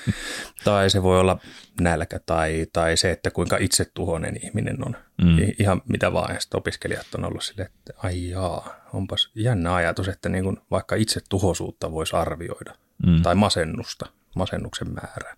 tai 0.63 0.89
se 0.89 1.03
voi 1.03 1.19
olla 1.19 1.39
nälkä 1.81 2.19
tai, 2.25 2.65
tai 2.73 2.97
se, 2.97 3.11
että 3.11 3.31
kuinka 3.31 3.57
itse 3.59 3.85
tuhoinen 3.93 4.39
ihminen 4.43 4.87
on. 4.87 4.95
Mm. 5.23 5.37
Ihan 5.59 5.81
mitä 5.89 6.13
vaan. 6.13 6.33
Ja 6.33 6.39
sitten 6.39 6.57
opiskelijat 6.57 7.15
on 7.15 7.25
ollut 7.25 7.43
silleen, 7.43 7.69
että 7.77 7.93
ai 7.97 8.29
jaa, 8.29 8.75
onpas 8.93 9.31
jännä 9.35 9.75
ajatus, 9.75 10.07
että 10.07 10.29
niin 10.29 10.43
kuin 10.43 10.57
vaikka 10.71 10.95
itse 10.95 11.19
tuhosuutta 11.29 11.91
voisi 11.91 12.15
arvioida– 12.15 12.73
mm. 13.05 13.21
tai 13.21 13.35
masennusta, 13.35 14.05
masennuksen 14.35 14.93
määrää. 14.93 15.35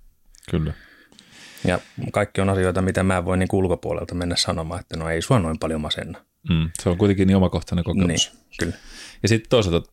Kyllä. 0.52 0.74
Ja 1.68 1.80
kaikki 2.12 2.42
on 2.42 2.50
asioita, 2.50 2.82
mitä 2.82 3.04
mä 3.04 3.26
voin 3.26 3.40
niin 3.40 3.50
ulkopuolelta 3.54 4.16
mennä 4.16 4.36
sanomaan, 4.36 4.80
että 4.80 4.98
no 4.98 5.10
ei 5.10 5.22
sua 5.22 5.40
noin 5.40 5.60
paljon 5.60 5.82
masenna. 5.82 6.26
Mm. 6.50 6.70
Se 6.84 6.90
on 6.90 6.98
kuitenkin 6.98 7.28
niin 7.28 7.38
omakohtainen 7.38 7.84
kokemus. 7.84 8.32
Niin, 8.34 8.46
kyllä. 8.60 8.74
Ja 9.24 9.30
sitten 9.30 9.50
toisaalta, 9.50 9.92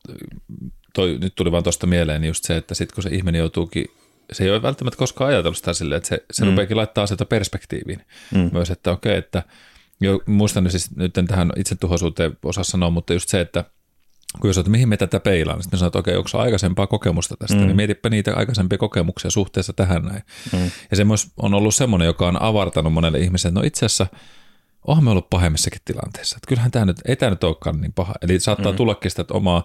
toi, 0.94 1.18
nyt 1.20 1.34
tuli 1.34 1.52
vaan 1.52 1.62
tuosta 1.62 1.86
mieleen 1.86 2.24
just 2.24 2.44
se, 2.44 2.56
että 2.56 2.74
sitten 2.74 2.94
kun 2.94 3.02
se 3.02 3.08
ihminen 3.12 3.38
joutuukin, 3.38 3.86
se 4.32 4.44
ei 4.44 4.50
ole 4.50 4.62
välttämättä 4.62 4.98
koskaan 4.98 5.30
ajatellut 5.30 5.56
sitä 5.56 5.72
silleen, 5.72 5.96
että 5.96 6.08
se, 6.08 6.24
se 6.32 6.44
mm. 6.44 6.50
rupeakin 6.50 6.76
laittaa 6.76 7.04
asioita 7.04 7.24
perspektiiviin. 7.24 8.00
Mm. 8.34 8.50
Myös, 8.52 8.70
että 8.70 8.90
okei, 8.90 9.16
että 9.16 9.42
jo, 10.00 10.20
muistan 10.26 10.70
siis 10.70 10.96
nyt 10.96 11.18
en 11.18 11.26
tähän 11.26 11.52
itsetuhoisuuteen 11.56 12.38
osaa 12.42 12.64
sanoa, 12.64 12.90
mutta 12.90 13.12
just 13.12 13.28
se, 13.28 13.40
että– 13.40 13.64
kun 14.40 14.50
jos 14.50 14.58
että 14.58 14.70
mihin 14.70 14.88
me 14.88 14.96
tätä 14.96 15.20
peilaan, 15.20 15.56
niin 15.56 15.62
sitten 15.62 15.78
sanoit, 15.78 15.90
että 15.90 15.98
okei, 15.98 16.16
onko 16.16 16.30
aikaisempaa 16.38 16.86
kokemusta 16.86 17.36
tästä, 17.36 17.56
mm. 17.56 17.66
niin 17.66 17.76
mietipä 17.76 18.08
niitä 18.08 18.34
aikaisempia 18.34 18.78
kokemuksia 18.78 19.30
suhteessa 19.30 19.72
tähän 19.72 20.02
näin. 20.02 20.22
Mm. 20.52 20.70
Ja 20.90 20.96
se 20.96 21.04
myös 21.04 21.26
on 21.36 21.54
ollut 21.54 21.74
semmoinen, 21.74 22.06
joka 22.06 22.28
on 22.28 22.42
avartanut 22.42 22.92
monelle 22.92 23.18
ihmiselle, 23.18 23.50
että 23.50 23.60
no 23.60 23.66
itse 23.66 23.86
asiassa 23.86 24.06
onhan 24.86 25.04
me 25.04 25.10
ollut 25.10 25.30
pahemmissakin 25.30 25.80
tilanteissa. 25.84 26.36
Että 26.36 26.48
kyllähän 26.48 26.70
tämä 26.70 26.84
nyt, 26.84 26.96
ei 27.08 27.16
tämä 27.16 27.30
nyt 27.30 27.44
olekaan 27.44 27.80
niin 27.80 27.92
paha. 27.92 28.14
Eli 28.22 28.40
saattaa 28.40 28.72
mm. 28.72 28.76
tullakin 28.76 29.10
sitä 29.10 29.24
omaa 29.30 29.64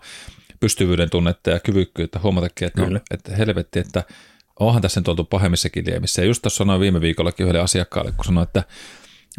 pystyvyyden 0.59 1.09
tunnetta 1.09 1.49
ja 1.49 1.59
kyvykkyyttä 1.59 2.19
huomatakin, 2.23 2.67
että, 2.67 2.81
no, 2.85 2.99
että 3.11 3.35
helvetti, 3.35 3.79
että 3.79 4.03
onhan 4.59 4.81
tässä 4.81 4.99
nyt 4.99 5.07
oltu 5.07 5.23
pahemmissakin 5.23 5.85
liemissä. 5.85 6.21
Ja 6.21 6.27
just 6.27 6.41
tuossa 6.41 6.57
sanoin 6.57 6.81
viime 6.81 7.01
viikollakin 7.01 7.43
yhdelle 7.43 7.63
asiakkaalle, 7.63 8.11
kun 8.11 8.25
sanoin, 8.25 8.47
että 8.47 8.63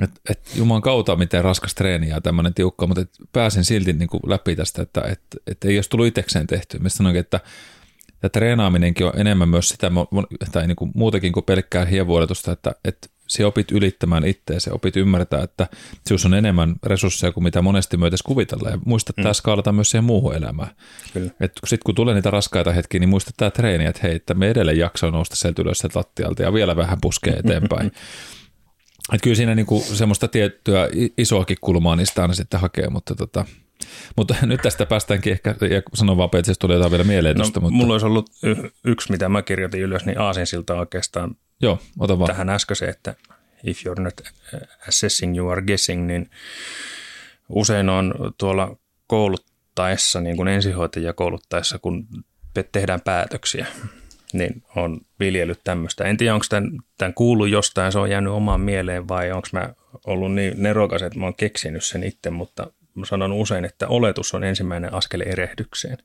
et, 0.03 0.11
et 0.31 0.41
Jumalan 0.57 0.83
kautta 0.83 1.17
miten 1.17 1.45
raskas 1.45 1.75
treeni 1.75 2.09
ja 2.09 2.21
tämmöinen 2.21 2.55
tiukka, 2.55 2.87
mutta 2.87 3.01
et 3.01 3.11
pääsin 3.33 3.65
silti 3.65 3.93
niin 3.93 4.09
kuin 4.09 4.21
läpi 4.27 4.57
tästä, 4.57 4.83
että 4.83 5.01
et, 5.01 5.21
et 5.47 5.65
ei 5.65 5.77
olisi 5.77 5.91
tullut 5.91 6.07
itsekseen 6.07 6.47
tehty. 6.47 6.79
Mä 6.79 6.89
sanoinkin, 6.89 7.21
että 7.21 7.41
ja 8.23 8.29
treenaaminenkin 8.29 9.07
on 9.07 9.13
enemmän 9.17 9.49
myös 9.49 9.69
sitä, 9.69 9.91
tai 10.53 10.67
niin 10.67 10.77
kuin 10.77 10.91
muutakin 10.95 11.33
kuin 11.33 11.45
pelkkää 11.45 11.85
hievuoletusta, 11.85 12.53
että, 12.53 12.75
että 12.85 13.09
se 13.33 13.47
opit 13.47 13.73
ylittämään 13.73 14.25
itseäsi, 14.25 14.71
opit 14.73 14.97
ymmärtää, 14.97 15.43
että 15.43 15.67
sinussa 16.07 16.29
on 16.29 16.35
enemmän 16.35 16.75
resursseja 16.83 17.33
kuin 17.33 17.45
mitä 17.45 17.63
monesti 17.63 17.97
me 17.97 18.07
edes 18.07 18.23
kuvitellaan. 18.23 18.73
Ja 18.73 18.79
muista, 18.85 19.13
että 19.17 19.29
mm. 19.29 19.35
skaalata 19.35 19.73
myös 19.73 19.91
siihen 19.91 20.05
muuhun 20.05 20.35
elämään. 20.35 20.71
Sitten 21.65 21.85
kun 21.87 21.95
tulee 21.95 22.15
niitä 22.15 22.31
raskaita 22.31 22.73
hetkiä, 22.73 23.01
niin 23.01 23.09
muista 23.09 23.31
tämä 23.37 23.51
treeni, 23.51 23.85
että 23.85 24.01
hei, 24.03 24.15
että 24.15 24.35
me 24.35 24.51
edelleen 24.51 24.79
jaksaa 24.79 25.11
nousta 25.11 25.37
sieltä 25.37 25.63
ylös 25.63 25.79
sieltä 25.79 25.99
lattialta 25.99 26.43
ja 26.43 26.53
vielä 26.53 26.77
vähän 26.77 26.99
puskee 27.01 27.33
eteenpäin. 27.33 27.93
Että 29.13 29.25
kyllä 29.25 29.37
siinä 29.37 29.55
niinku 29.55 29.81
semmoista 29.81 30.29
tiettyä 30.29 30.89
isoakin 31.19 31.57
kulmaa 31.61 31.97
niistä 31.97 32.23
aina 32.23 32.35
sitten 32.35 32.61
hakee, 32.61 32.89
mutta 32.89 33.15
tota, 33.15 33.45
mutta 34.17 34.35
nyt 34.47 34.61
tästä 34.63 34.87
päästäänkin 34.87 35.33
ehkä, 35.33 35.51
ja 35.51 35.83
sanon 35.95 36.17
vaan, 36.17 36.31
että 36.35 36.53
tulee 36.59 36.77
jotain 36.77 36.91
vielä 36.91 37.05
mieleen 37.05 37.37
no, 37.37 37.45
mutta... 37.45 37.61
Mulla 37.61 37.93
olisi 37.93 38.07
ollut 38.07 38.31
y- 38.43 38.71
yksi, 38.85 39.13
mitä 39.13 39.29
mä 39.29 39.43
kirjoitin 39.43 39.81
ylös, 39.81 40.07
niin 40.07 40.21
aasinsilta 40.21 40.75
oikeastaan 40.75 41.37
Joo, 41.63 41.79
ota 41.99 42.19
vaan. 42.19 42.27
tähän 42.27 42.49
äskeiseen, 42.49 42.91
että 42.91 43.15
if 43.65 43.79
you're 43.87 44.01
not 44.01 44.21
assessing, 44.89 45.37
you 45.37 45.49
are 45.49 45.63
guessing, 45.63 46.07
niin 46.07 46.31
usein 47.49 47.89
on 47.89 48.15
tuolla 48.39 48.77
kouluttaessa, 49.07 50.21
niin 50.21 50.37
kuin 50.37 50.49
ensihoitajia 50.49 51.13
kouluttaessa, 51.13 51.79
kun 51.79 52.07
tehdään 52.73 53.01
päätöksiä, 53.01 53.67
niin 54.33 54.63
on 54.77 55.01
viljellyt 55.21 55.61
tämmöistä. 55.65 56.05
En 56.05 56.17
tiedä, 56.17 56.35
onko 56.35 56.47
tämän, 56.49 56.71
tämän 56.99 57.15
kuullut 57.15 57.49
jostain, 57.49 57.93
se 57.93 57.99
on 57.99 58.11
jäänyt 58.11 58.33
omaan 58.33 58.61
mieleen 58.61 59.09
vai 59.09 59.33
onko 59.33 59.49
mä 59.53 59.75
ollut 60.07 60.35
niin 60.35 60.55
nerokas, 60.57 61.03
että 61.03 61.19
mä 61.19 61.25
oon 61.25 61.35
keksinyt 61.35 61.85
sen 61.85 62.05
itse, 62.05 62.31
mutta 62.31 62.73
mä 62.95 63.07
sanon 63.07 63.33
usein, 63.33 63.65
että 63.65 63.89
oletus 63.89 64.35
on 64.35 64.45
ensimmäinen 64.45 64.95
askel 64.95 65.21
erehdykseen. 65.27 65.99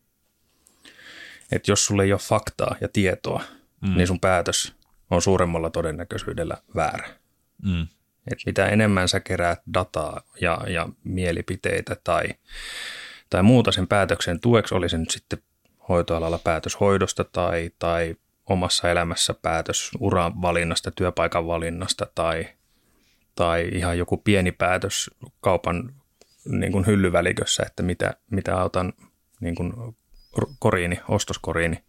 Että 1.52 1.72
jos 1.72 1.86
sulle 1.86 2.04
ei 2.04 2.12
ole 2.12 2.20
faktaa 2.20 2.76
ja 2.82 2.88
tietoa, 2.88 3.44
mm. 3.82 3.98
niin 3.98 4.08
sun 4.08 4.20
päätös 4.20 4.77
on 5.10 5.22
suuremmalla 5.22 5.70
todennäköisyydellä 5.70 6.58
väärä. 6.76 7.10
Mm. 7.64 7.88
Et 8.32 8.40
mitä 8.46 8.68
enemmän 8.68 9.10
sä 9.10 9.20
keräät 9.20 9.62
dataa 9.74 10.22
ja, 10.42 10.62
ja 10.68 10.90
mielipiteitä 11.04 11.96
tai, 12.04 12.28
tai 13.30 13.44
muuta 13.44 13.72
sen 13.72 13.88
päätöksen 13.88 14.40
tueksi, 14.40 14.76
oli 14.76 14.90
se 14.90 14.98
nyt 14.98 15.10
sitten 15.10 15.40
hoitoalalla 15.90 16.38
päätös 16.38 16.80
hoidosta 16.80 17.24
tai, 17.24 17.72
tai 17.80 18.16
omassa 18.46 18.90
elämässä 18.90 19.34
päätös 19.34 19.92
uran 20.00 20.42
valinnasta, 20.42 20.92
työpaikan 20.92 21.48
valinnasta 21.48 22.08
tai, 22.16 22.48
tai 23.36 23.70
ihan 23.74 23.98
joku 23.98 24.18
pieni 24.18 24.52
päätös 24.52 25.12
kaupan 25.42 25.94
niin 26.46 26.72
kuin 26.72 26.86
hyllyvälikössä, 26.86 27.64
että 27.68 27.84
mitä, 27.84 28.14
mitä 28.32 28.64
otan 28.64 28.94
niin 29.40 29.56
kuin 29.56 29.74
koriini, 30.60 31.00
ostoskoriini, 31.08 31.84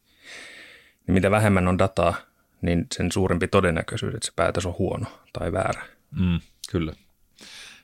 niin 1.06 1.14
mitä 1.14 1.30
vähemmän 1.30 1.68
on 1.68 1.78
dataa, 1.78 2.14
niin 2.62 2.86
sen 2.94 3.12
suurempi 3.12 3.48
todennäköisyys, 3.48 4.14
että 4.14 4.26
se 4.26 4.32
päätös 4.36 4.66
on 4.66 4.74
huono 4.78 5.06
tai 5.32 5.52
väärä. 5.52 5.86
Mm, 6.10 6.40
kyllä. 6.70 6.92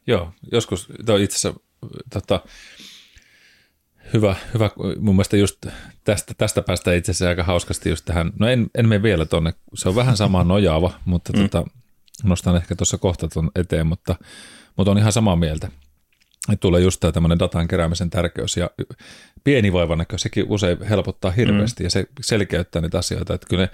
Joo, 0.06 0.32
joskus, 0.52 0.88
itse 1.20 1.36
asiassa 1.36 1.60
tota, 2.12 2.40
Hyvä, 4.12 4.36
hyvä. 4.54 4.70
Mun 4.98 5.14
mielestä 5.14 5.36
just 5.36 5.66
tästä, 6.04 6.34
tästä 6.38 6.62
päästä 6.62 6.92
itse 6.92 7.10
asiassa 7.10 7.28
aika 7.28 7.44
hauskasti 7.44 7.88
just 7.88 8.04
tähän, 8.04 8.32
no 8.38 8.48
en, 8.48 8.70
en 8.74 8.88
mene 8.88 9.02
vielä 9.02 9.24
tonne, 9.24 9.54
se 9.74 9.88
on 9.88 9.94
vähän 9.94 10.16
sama 10.16 10.44
nojaava, 10.44 10.92
mutta 11.04 11.32
mm. 11.32 11.42
tota, 11.42 11.64
nostan 12.22 12.56
ehkä 12.56 12.76
tuossa 12.76 12.98
kohta 12.98 13.28
tuon 13.28 13.50
eteen, 13.54 13.86
mutta, 13.86 14.16
mutta 14.76 14.90
on 14.90 14.98
ihan 14.98 15.12
samaa 15.12 15.36
mieltä. 15.36 15.68
Että 16.52 16.60
tulee 16.60 16.80
just 16.80 17.00
tämä 17.00 17.12
tämmöinen 17.12 17.38
datan 17.38 17.68
keräämisen 17.68 18.10
tärkeys 18.10 18.56
ja 18.56 18.70
pieni 19.44 19.72
vaivannäkö, 19.72 20.18
sekin 20.18 20.44
usein 20.48 20.82
helpottaa 20.82 21.30
hirveästi 21.30 21.82
mm. 21.82 21.86
ja 21.86 21.90
se 21.90 22.06
selkeyttää 22.20 22.82
niitä 22.82 22.98
asioita, 22.98 23.34
että 23.34 23.46
kyllä 23.50 23.62
ne, 23.62 23.70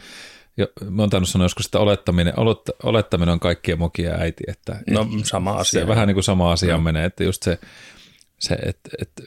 jo, 0.56 0.66
mä 0.90 1.02
oon 1.02 1.10
tainnut 1.10 1.28
sanoa 1.28 1.44
joskus, 1.44 1.66
että 1.66 1.78
olettaminen, 1.78 2.34
olettaminen 2.82 3.32
on 3.32 3.40
kaikkien 3.40 3.78
mokia 3.78 4.14
äiti. 4.14 4.44
Että, 4.48 4.80
no 4.90 5.06
sama 5.24 5.52
asia. 5.52 5.80
Se 5.80 5.88
vähän 5.88 6.08
niin 6.08 6.14
kuin 6.14 6.24
sama 6.24 6.52
asia 6.52 6.78
mm. 6.78 6.84
menee, 6.84 7.04
että 7.04 7.24
just 7.24 7.42
se, 7.42 7.58
se 8.38 8.54
että, 8.54 8.90
että 9.00 9.22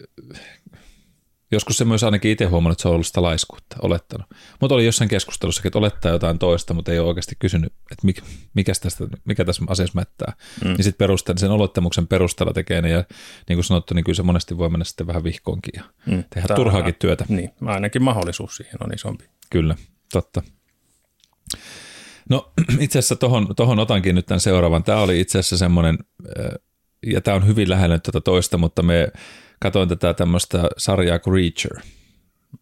Joskus 1.53 1.77
se 1.77 1.85
myös 1.85 2.03
ainakin 2.03 2.31
itse 2.31 2.45
huomannut, 2.45 2.75
että 2.75 2.81
se 2.81 2.87
on 2.87 2.93
ollut 2.93 3.07
sitä 3.07 3.21
laiskuutta, 3.21 3.75
olettanut. 3.81 4.27
Mutta 4.61 4.75
oli 4.75 4.85
jossain 4.85 5.09
keskustelussa, 5.09 5.61
että 5.65 5.79
olettaa 5.79 6.11
jotain 6.11 6.39
toista, 6.39 6.73
mutta 6.73 6.91
ei 6.91 6.99
ole 6.99 7.07
oikeasti 7.07 7.35
kysynyt, 7.39 7.73
että 7.91 8.05
mikä, 8.05 8.21
mikä, 8.53 8.73
tästä, 8.81 9.07
mikä 9.25 9.45
tässä 9.45 9.63
asiassa 9.67 9.95
mättää. 9.95 10.33
Mm. 10.63 10.67
Niin 10.67 10.83
sitten 10.83 10.97
perustan, 10.97 11.37
sen 11.37 11.51
olettamuksen 11.51 12.07
perusteella 12.07 12.53
tekee 12.53 12.81
ne, 12.81 12.89
ja 12.89 13.03
niin 13.49 13.57
kuin 13.57 13.63
sanottu, 13.63 13.93
niin 13.93 14.03
kyllä 14.03 14.15
se 14.15 14.23
monesti 14.23 14.57
voi 14.57 14.69
mennä 14.69 14.85
sitten 14.85 15.07
vähän 15.07 15.23
vihkoonkin 15.23 15.73
ja 15.75 15.83
mm. 16.05 16.23
tehdä 16.33 16.47
Tämä, 16.47 16.55
turhaakin 16.55 16.95
työtä. 16.95 17.25
Niin, 17.29 17.51
ainakin 17.65 18.03
mahdollisuus 18.03 18.55
siihen 18.55 18.77
on 18.79 18.93
isompi. 18.93 19.25
Kyllä, 19.49 19.75
totta. 20.11 20.41
No 22.29 22.53
itse 22.79 22.99
asiassa 22.99 23.15
tohon, 23.15 23.47
tohon 23.55 23.79
otankin 23.79 24.15
nyt 24.15 24.25
tämän 24.25 24.39
seuraavan. 24.39 24.83
Tämä 24.83 25.01
oli 25.01 25.19
itse 25.19 25.39
asiassa 25.39 25.57
semmoinen, 25.57 25.97
ja 27.05 27.21
tämä 27.21 27.35
on 27.35 27.47
hyvin 27.47 27.69
lähellä 27.69 27.99
tuota 27.99 28.21
toista, 28.21 28.57
mutta 28.57 28.83
me 28.83 29.11
katoin 29.59 29.89
tätä 29.89 30.13
tämmöistä 30.13 30.63
sarjaa 30.77 31.19
kuin 31.19 31.35
Reacher. 31.35 31.79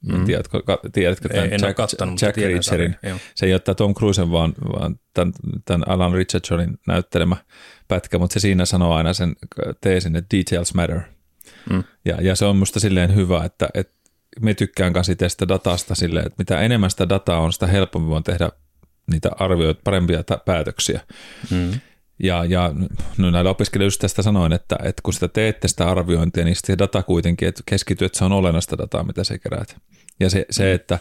Mm. 0.01 0.25
Tiedätkö, 0.25 0.63
tiedätkö 0.91 1.29
tämän 1.29 1.45
ei, 1.45 1.53
en 1.53 1.59
Jack, 1.61 1.77
kattanut, 1.77 2.21
Jack 2.21 2.37
Reacherin? 2.37 2.95
Se 3.35 3.45
ei 3.45 3.53
ole 3.53 3.59
tämä 3.59 3.75
Tom 3.75 3.93
Cruisen, 3.93 4.31
vaan, 4.31 4.53
vaan 4.77 4.99
tämän, 5.13 5.33
tämän 5.65 5.89
Alan 5.89 6.13
Richardsonin 6.13 6.79
näyttelemä 6.87 7.37
pätkä, 7.87 8.17
mutta 8.17 8.33
se 8.33 8.39
siinä 8.39 8.65
sanoo 8.65 8.93
aina 8.93 9.13
sen 9.13 9.35
teesin, 9.81 10.15
että 10.15 10.37
details 10.37 10.73
matter. 10.73 10.99
Mm. 11.69 11.83
Ja, 12.05 12.21
ja 12.21 12.35
se 12.35 12.45
on 12.45 12.55
musta 12.55 12.79
silleen 12.79 13.15
hyvä, 13.15 13.45
että, 13.45 13.69
että 13.73 13.93
me 14.41 14.53
tykkään 14.53 14.93
kanssa 14.93 15.15
tästä 15.15 15.47
datasta 15.47 15.95
silleen, 15.95 16.25
että 16.25 16.35
mitä 16.37 16.61
enemmän 16.61 16.91
sitä 16.91 17.09
dataa 17.09 17.39
on, 17.39 17.53
sitä 17.53 17.67
helpommin 17.67 18.09
voin 18.09 18.23
tehdä 18.23 18.51
niitä 19.11 19.29
arvioita, 19.39 19.81
parempia 19.83 20.23
päätöksiä. 20.45 21.01
Mm. 21.49 21.71
Ja, 22.23 22.45
ja 22.45 22.73
no 23.17 23.31
näillä 23.31 23.51
opiskelijoilla 23.51 23.97
tästä 24.01 24.21
sanoin, 24.21 24.53
että, 24.53 24.75
että 24.83 25.01
kun 25.03 25.13
sitä 25.13 25.27
teette 25.27 25.67
sitä 25.67 25.89
arviointia, 25.89 26.45
niin 26.45 26.55
se 26.55 26.77
data 26.77 27.03
kuitenkin, 27.03 27.47
että 27.47 27.63
keskityy, 27.65 28.05
että 28.05 28.17
se 28.17 28.25
on 28.25 28.31
olennaista 28.31 28.77
dataa, 28.77 29.03
mitä 29.03 29.23
sä 29.23 29.37
keräät. 29.37 29.77
Ja 30.19 30.29
se, 30.29 30.45
se 30.49 30.63
mm. 30.63 30.75
että, 30.75 30.99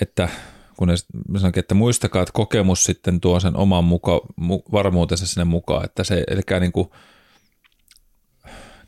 että 0.00 0.28
kun 0.76 0.88
ne 0.88 0.94
sanonkin, 1.38 1.60
että 1.60 1.74
muistakaa, 1.74 2.22
että 2.22 2.32
kokemus 2.32 2.84
sitten 2.84 3.20
tuo 3.20 3.40
sen 3.40 3.56
oman 3.56 3.84
muka, 3.84 4.20
mu, 4.36 4.62
varmuutensa 4.72 5.26
sinne 5.26 5.44
mukaan, 5.44 5.84
että 5.84 6.04
se, 6.04 6.24
eli 6.28 6.60
niin 6.60 6.72
kuin, 6.72 6.88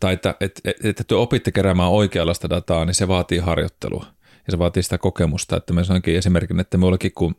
tai 0.00 0.12
että, 0.12 0.34
että, 0.40 0.60
että, 0.64 0.88
että 0.88 1.04
te 1.04 1.14
opitte 1.14 1.52
keräämään 1.52 1.90
oikeanlaista 1.90 2.50
dataa, 2.50 2.84
niin 2.84 2.94
se 2.94 3.08
vaatii 3.08 3.38
harjoittelua 3.38 4.06
ja 4.46 4.50
se 4.50 4.58
vaatii 4.58 4.82
sitä 4.82 4.98
kokemusta, 4.98 5.56
että 5.56 5.72
me 5.72 5.84
sanoinkin 5.84 6.16
esimerkin, 6.16 6.60
että 6.60 6.78
me 6.78 6.86
kun 7.14 7.36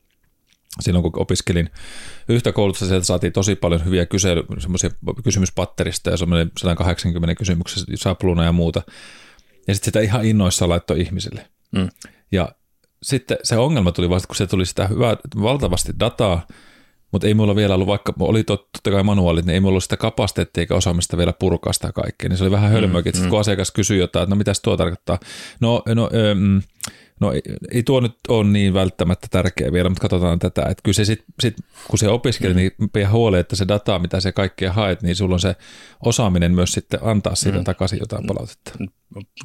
silloin 0.82 1.04
kun 1.04 1.22
opiskelin 1.22 1.70
yhtä 2.30 2.52
koulutusta, 2.52 2.86
sieltä 2.86 3.06
saatiin 3.06 3.34
tosi 3.34 3.56
paljon 3.56 3.86
hyviä 3.86 4.06
kysely, 4.06 4.44
semmoisia 4.60 4.90
kysymyspatterista 5.24 6.10
ja 6.10 6.18
semmoinen 6.18 6.52
180 6.58 7.36
kysymyksen 7.36 7.84
sapluna 7.96 8.44
ja 8.44 8.52
muuta. 8.52 8.82
Ja 9.68 9.76
sitten 9.76 9.86
sitä 9.86 10.00
ihan 10.00 10.26
innoissa 10.26 10.70
laittoi 10.70 11.02
ihmisille. 11.02 11.48
Mm. 11.72 11.90
Ja 12.32 12.50
sitten 13.04 13.38
se 13.44 13.58
ongelma 13.58 13.92
tuli 13.92 14.10
vasta, 14.10 14.28
kun 14.28 14.36
se 14.36 14.48
tuli 14.48 14.66
sitä 14.66 14.88
hyvää, 14.88 15.18
valtavasti 15.42 15.92
dataa, 16.00 16.48
mutta 17.12 17.28
ei 17.28 17.34
mulla 17.34 17.56
vielä 17.56 17.74
ollut, 17.74 17.88
vaikka 17.88 18.14
oli 18.20 18.44
totta 18.44 18.92
kai 18.92 19.04
manuaalit, 19.04 19.46
niin 19.46 19.54
ei 19.54 19.60
mulla 19.60 19.72
ollut 19.72 19.84
sitä 19.84 19.98
kapasiteettia 19.98 20.62
eikä 20.62 20.76
osaamista 20.76 21.18
vielä 21.18 21.34
purkaa 21.34 21.74
sitä 21.74 21.92
kaikkea. 21.92 22.30
Niin 22.30 22.38
se 22.38 22.44
oli 22.44 22.52
vähän 22.52 22.72
hölmöäkin, 22.72 23.14
mm, 23.16 23.24
mm. 23.24 23.30
kun 23.30 23.40
asiakas 23.40 23.72
kysyi 23.72 24.00
jotain, 24.00 24.24
että 24.24 24.36
no 24.36 24.38
mitäs 24.38 24.62
tuo 24.62 24.78
tarkoittaa. 24.78 25.20
No, 25.60 25.84
no 25.96 26.10
ähm, 26.32 26.58
No 27.22 27.32
ei, 27.32 27.42
ei 27.72 27.84
tuo 27.84 28.00
nyt 28.00 28.18
ole 28.28 28.48
niin 28.48 28.74
välttämättä 28.74 29.28
tärkeä 29.32 29.72
vielä, 29.72 29.90
mutta 29.90 30.02
katsotaan 30.02 30.40
tätä. 30.40 30.62
Että 30.62 30.82
kyllä 30.84 30.96
se 30.96 31.06
sit, 31.06 31.24
sit, 31.40 31.56
kun 31.88 32.00
se 32.00 32.10
opiskelee, 32.10 32.54
mm. 32.54 32.58
niin 32.58 32.90
pidä 32.94 33.10
huoli, 33.10 33.40
että 33.40 33.56
se 33.56 33.68
data, 33.68 34.00
mitä 34.00 34.20
se 34.20 34.32
kaikkea 34.32 34.74
haet, 34.74 35.02
niin 35.02 35.16
sulla 35.16 35.36
on 35.36 35.40
se 35.40 35.56
osaaminen 36.06 36.52
myös 36.52 36.72
sitten 36.72 37.00
antaa 37.04 37.36
siitä 37.36 37.58
mm. 37.58 37.64
takaisin 37.64 38.00
jotain 38.00 38.28
palautetta. 38.28 38.72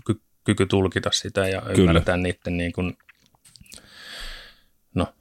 Ky- 0.06 0.20
kyky 0.44 0.66
tulkita 0.66 1.10
sitä 1.12 1.48
ja 1.48 1.60
kyllä. 1.60 1.90
ymmärtää 1.90 2.16
niiden 2.16 2.56
niin 2.56 2.72
kuin, 2.72 2.98
no, 4.94 5.14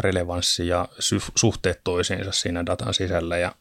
relevanssi 0.00 0.68
ja 0.68 0.88
sy- 0.98 1.32
suhteet 1.34 1.80
toisiinsa 1.84 2.32
siinä 2.32 2.66
datan 2.66 2.94
sisällä. 2.94 3.38
Ja, 3.38 3.54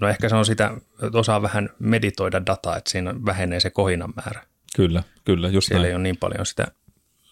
no 0.00 0.08
ehkä 0.08 0.28
se 0.28 0.36
on 0.36 0.46
sitä, 0.46 0.70
että 1.02 1.18
osaa 1.18 1.42
vähän 1.42 1.70
meditoida 1.78 2.46
dataa, 2.46 2.76
että 2.76 2.90
siinä 2.90 3.14
vähenee 3.26 3.60
se 3.60 3.70
kohinan 3.70 4.12
määrä. 4.16 4.42
Kyllä, 4.76 5.02
kyllä, 5.24 5.48
just 5.48 5.68
Siellä 5.68 5.82
näin. 5.82 5.90
ei 5.90 5.94
ole 5.94 6.02
niin 6.02 6.16
paljon 6.16 6.46
sitä 6.46 6.66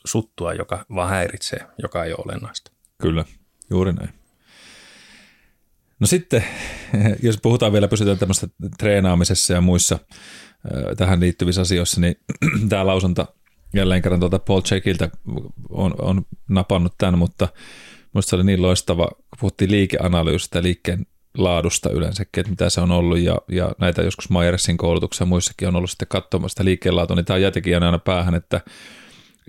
suttua, 0.07 0.53
joka 0.53 0.87
vaan 0.95 1.11
häiritsee, 1.11 1.67
joka 1.83 2.05
ei 2.05 2.13
ole 2.13 2.25
olennaista. 2.27 2.73
Kyllä, 3.03 3.25
juuri 3.71 3.93
näin. 3.93 4.11
No 6.01 6.07
sitten, 6.07 6.45
jos 7.23 7.39
puhutaan 7.43 7.73
vielä, 7.73 7.89
pysytään 7.89 8.19
tämmöistä 8.19 8.47
treenaamisessa 8.79 9.53
ja 9.53 9.61
muissa 9.61 9.99
tähän 10.97 11.21
liittyvissä 11.21 11.61
asioissa, 11.61 12.01
niin 12.01 12.17
tämä 12.69 12.87
lausunta 12.87 13.27
jälleen 13.75 14.03
kerran 14.03 14.21
tuolta 14.21 14.39
Paul 14.39 14.61
Checkiltä 14.61 15.11
on, 15.69 15.95
on 15.99 16.23
napannut 16.49 16.95
tämän, 16.99 17.19
mutta 17.19 17.49
minusta 18.15 18.31
se 18.31 18.37
oli 18.37 18.45
niin 18.45 18.63
loistava, 18.63 19.07
kun 19.07 19.39
puhuttiin 19.41 19.71
liikeanalyysistä 19.71 20.63
liikkeen 20.63 21.07
laadusta 21.39 21.91
yleensäkin, 21.91 22.41
että 22.41 22.51
mitä 22.51 22.71
se 22.71 22.81
on 22.81 22.91
ollut, 22.91 23.19
ja, 23.19 23.39
ja 23.49 23.73
näitä 23.79 24.03
joskus 24.03 24.31
Myersin 24.31 24.77
koulutuksessa 24.77 25.23
ja 25.23 25.27
muissakin 25.27 25.69
on 25.69 25.77
ollut 25.77 25.91
sitten 25.91 26.09
katsomassa 26.09 26.65
liikkeen 26.65 26.97
laatua, 26.97 27.17
niin 27.17 27.25
tämä 27.25 27.39
jätekin 27.39 27.83
aina 27.83 27.99
päähän, 27.99 28.35
että 28.35 28.61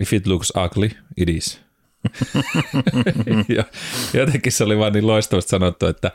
if 0.00 0.12
it 0.12 0.26
looks 0.26 0.52
ugly, 0.66 0.90
it 1.16 1.28
is. 1.28 1.60
ja 3.56 3.64
jotenkin 4.14 4.52
se 4.52 4.64
oli 4.64 4.78
vaan 4.78 4.92
niin 4.92 5.06
loistavasti 5.06 5.50
sanottu, 5.50 5.86
että 5.86 6.10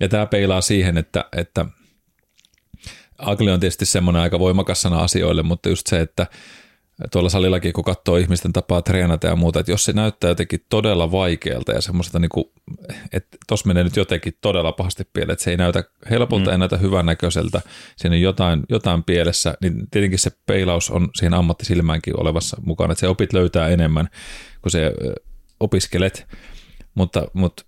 ja 0.00 0.08
tämä 0.08 0.26
peilaa 0.26 0.60
siihen, 0.60 0.98
että, 0.98 1.24
että 1.36 1.66
ugly 3.32 3.50
on 3.50 3.60
tietysti 3.60 3.86
semmoinen 3.86 4.22
aika 4.22 4.38
voimakas 4.38 4.82
sana 4.82 4.98
asioille, 4.98 5.42
mutta 5.42 5.68
just 5.68 5.86
se, 5.86 6.00
että 6.00 6.26
tuolla 7.12 7.28
salillakin, 7.28 7.72
kun 7.72 7.84
katsoo 7.84 8.16
ihmisten 8.16 8.52
tapaa 8.52 8.82
treenata 8.82 9.26
ja 9.26 9.36
muuta, 9.36 9.60
että 9.60 9.72
jos 9.72 9.84
se 9.84 9.92
näyttää 9.92 10.30
jotenkin 10.30 10.64
todella 10.68 11.12
vaikealta 11.12 11.72
ja 11.72 11.80
semmoista, 11.80 12.18
niin 12.18 12.28
kuin, 12.28 12.44
että 13.12 13.36
tuossa 13.48 13.66
menee 13.66 13.84
nyt 13.84 13.96
jotenkin 13.96 14.32
todella 14.40 14.72
pahasti 14.72 15.04
pieleen, 15.12 15.32
että 15.32 15.44
se 15.44 15.50
ei 15.50 15.56
näytä 15.56 15.84
helpolta, 16.10 16.44
mm. 16.44 16.52
ei 16.52 16.58
näytä 16.58 16.76
hyvän 16.76 17.06
näköiseltä, 17.06 17.60
siinä 17.96 18.14
on 18.14 18.20
jotain, 18.20 18.62
jotain 18.68 19.04
pielessä, 19.04 19.54
niin 19.62 19.90
tietenkin 19.90 20.18
se 20.18 20.30
peilaus 20.46 20.90
on 20.90 21.08
siihen 21.14 21.34
ammattisilmäänkin 21.34 22.20
olevassa 22.20 22.56
mukana, 22.64 22.92
että 22.92 23.00
se 23.00 23.08
opit 23.08 23.32
löytää 23.32 23.68
enemmän, 23.68 24.08
kun 24.62 24.70
se 24.70 24.92
opiskelet, 25.60 26.26
mutta, 26.94 27.26
mutta 27.32 27.64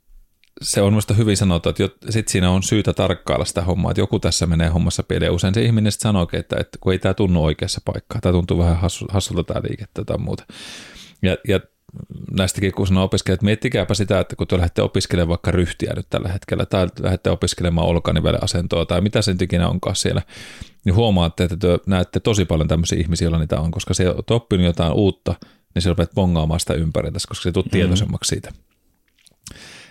se 0.62 0.82
on 0.82 0.92
minusta 0.92 1.14
hyvin 1.14 1.36
sanottu, 1.36 1.68
että 1.68 1.84
sit 2.10 2.28
siinä 2.28 2.50
on 2.50 2.62
syytä 2.62 2.92
tarkkailla 2.92 3.44
sitä 3.44 3.62
hommaa, 3.62 3.90
että 3.90 4.00
joku 4.00 4.18
tässä 4.18 4.46
menee 4.46 4.68
hommassa 4.68 5.02
pieleen. 5.02 5.32
Usein 5.32 5.54
se 5.54 5.62
ihminen 5.62 5.92
sitten 5.92 6.08
sanoo, 6.08 6.28
että, 6.32 6.56
että 6.60 6.78
kun 6.80 6.92
ei 6.92 6.98
tämä 6.98 7.14
tunnu 7.14 7.44
oikeassa 7.44 7.80
paikkaa, 7.84 8.20
tämä 8.20 8.32
tuntuu 8.32 8.58
vähän 8.58 8.78
hassulta 9.12 9.44
tämä 9.44 9.60
liike 9.68 9.84
tai 10.06 10.18
muuta. 10.18 10.46
Ja, 11.22 11.36
ja 11.48 11.60
näistäkin 12.30 12.72
kun 12.72 12.86
sanoo 12.86 13.04
opiskelijat, 13.04 13.36
että 13.36 13.44
miettikääpä 13.44 13.94
sitä, 13.94 14.20
että 14.20 14.36
kun 14.36 14.46
te 14.46 14.56
lähdette 14.56 14.82
opiskelemaan 14.82 15.28
vaikka 15.28 15.50
ryhtiä 15.50 15.92
nyt 15.96 16.06
tällä 16.10 16.28
hetkellä, 16.28 16.66
tai 16.66 16.86
lähdette 17.00 17.30
opiskelemaan 17.30 17.86
olkaniväliasentoa 17.86 18.86
tai 18.86 19.00
mitä 19.00 19.22
sen 19.22 19.36
ikinä 19.42 19.68
onkaan 19.68 19.96
siellä, 19.96 20.22
niin 20.84 20.94
huomaatte, 20.94 21.44
että 21.44 21.56
te 21.56 21.78
näette 21.86 22.20
tosi 22.20 22.44
paljon 22.44 22.68
tämmöisiä 22.68 22.98
ihmisiä, 22.98 23.26
joilla 23.26 23.38
niitä 23.38 23.60
on, 23.60 23.70
koska 23.70 23.94
se 23.94 24.10
on 24.10 24.22
oppinut 24.30 24.66
jotain 24.66 24.92
uutta, 24.92 25.34
niin 25.74 25.82
se 25.82 25.88
rupeat 25.88 26.14
bongaamaan 26.14 26.60
sitä 26.60 26.74
ympäriltä, 26.74 27.18
koska 27.28 27.42
se 27.42 27.52
tulet 27.52 27.66
mm-hmm. 27.66 27.78
tietoisemmaksi 27.78 28.28
siitä. 28.28 28.52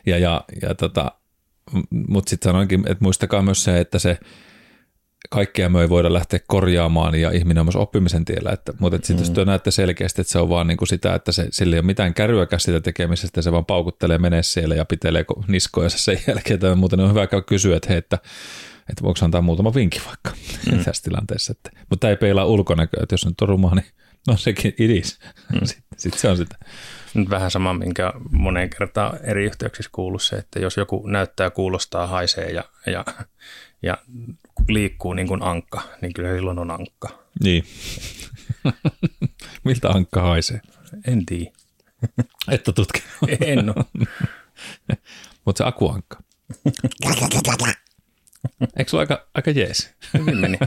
Ja, 0.06 0.18
ja, 0.18 0.44
ja 0.62 0.76
tota, 0.76 1.12
mutta 2.08 2.30
sitten 2.30 2.50
sanoinkin, 2.50 2.80
että 2.80 3.04
muistakaa 3.04 3.42
myös 3.42 3.64
se, 3.64 3.80
että 3.80 4.00
se 4.00 4.18
kaikkea 5.30 5.70
me 5.70 5.82
ei 5.82 5.90
voida 5.90 6.14
lähteä 6.14 6.40
korjaamaan 6.48 7.16
ja 7.16 7.32
ihminen 7.32 7.60
on 7.60 7.66
myös 7.66 7.76
oppimisen 7.76 8.26
tiellä. 8.26 8.52
Että, 8.52 8.74
mutta 8.80 8.96
että 8.96 9.06
mm. 9.06 9.08
sitten 9.08 9.24
jos 9.24 9.36
te 9.36 9.46
näette 9.46 9.72
selkeästi, 9.72 10.22
että 10.22 10.32
se 10.32 10.40
on 10.40 10.50
vaan 10.50 10.68
niin 10.68 10.78
kuin 10.78 10.88
sitä, 10.88 11.16
että 11.16 11.32
se, 11.32 11.48
sillä 11.52 11.76
ei 11.76 11.80
ole 11.80 11.86
mitään 11.86 12.14
käryäkään 12.14 12.60
sitä 12.60 12.82
tekemisestä, 12.82 13.42
se 13.42 13.52
vaan 13.52 13.66
paukuttelee, 13.66 14.18
menee 14.18 14.44
siellä 14.44 14.76
ja 14.76 14.86
pitelee 14.86 15.26
niskoja 15.48 15.90
sen 15.90 16.20
jälkeen 16.28 16.60
tai 16.60 16.76
muuten 16.76 17.00
on 17.00 17.10
hyvä 17.10 17.28
käydä 17.28 17.46
kysyä, 17.46 17.78
että 17.78 17.90
hei, 17.90 17.98
että 17.98 18.18
että 18.90 19.04
voiko 19.04 19.26
antaa 19.26 19.42
muutama 19.42 19.74
vinkki 19.74 20.02
vaikka 20.06 20.32
mm. 20.72 20.84
tässä 20.86 21.04
tilanteessa. 21.04 21.52
Että, 21.52 21.70
mutta 21.90 22.10
ei 22.10 22.18
peilaa 22.18 22.46
ulkonäköä, 22.46 23.00
että 23.04 23.14
jos 23.14 23.26
nyt 23.26 23.42
on 23.42 23.50
ruma, 23.50 23.76
niin 23.76 23.86
no 24.28 24.38
sekin 24.38 24.74
idis. 24.80 25.20
Mm. 25.54 25.66
Sitten 25.68 25.84
sit 25.98 26.14
se 26.14 26.30
on 26.30 26.38
sitä. 26.38 26.56
Nyt 27.16 27.30
vähän 27.30 27.52
sama, 27.52 27.74
minkä 27.74 28.14
moneen 28.32 28.70
kertaan 28.70 29.20
eri 29.24 29.46
yhteyksissä 29.46 29.90
kuuluu 29.94 30.20
se, 30.20 30.36
että 30.36 30.60
jos 30.60 30.78
joku 30.78 31.08
näyttää, 31.08 31.50
kuulostaa, 31.50 32.08
haisee 32.08 32.52
ja, 32.52 32.64
ja, 32.86 33.06
ja 33.82 33.98
liikkuu 34.68 35.14
niin 35.14 35.28
kuin 35.28 35.44
ankka, 35.44 35.82
niin 36.02 36.14
kyllä 36.14 36.36
silloin 36.36 36.60
on 36.60 36.72
ankka. 36.72 37.10
Niin. 37.44 37.66
Miltä 39.66 39.90
ankka 39.90 40.22
haisee? 40.22 40.62
En 41.08 41.26
tiedä. 41.26 41.52
Että 42.52 42.72
tutki. 42.72 43.04
En 43.42 43.70
ole. 43.70 43.86
Mutta 45.46 45.58
se 45.64 45.68
akuankka. 45.68 46.20
Eikö 48.78 48.90
se 48.90 48.96
ole 48.96 49.02
aika, 49.02 49.28
aika 49.34 49.52
jees? 49.52 49.94
Hyvin 50.14 50.38
meni. 50.38 50.58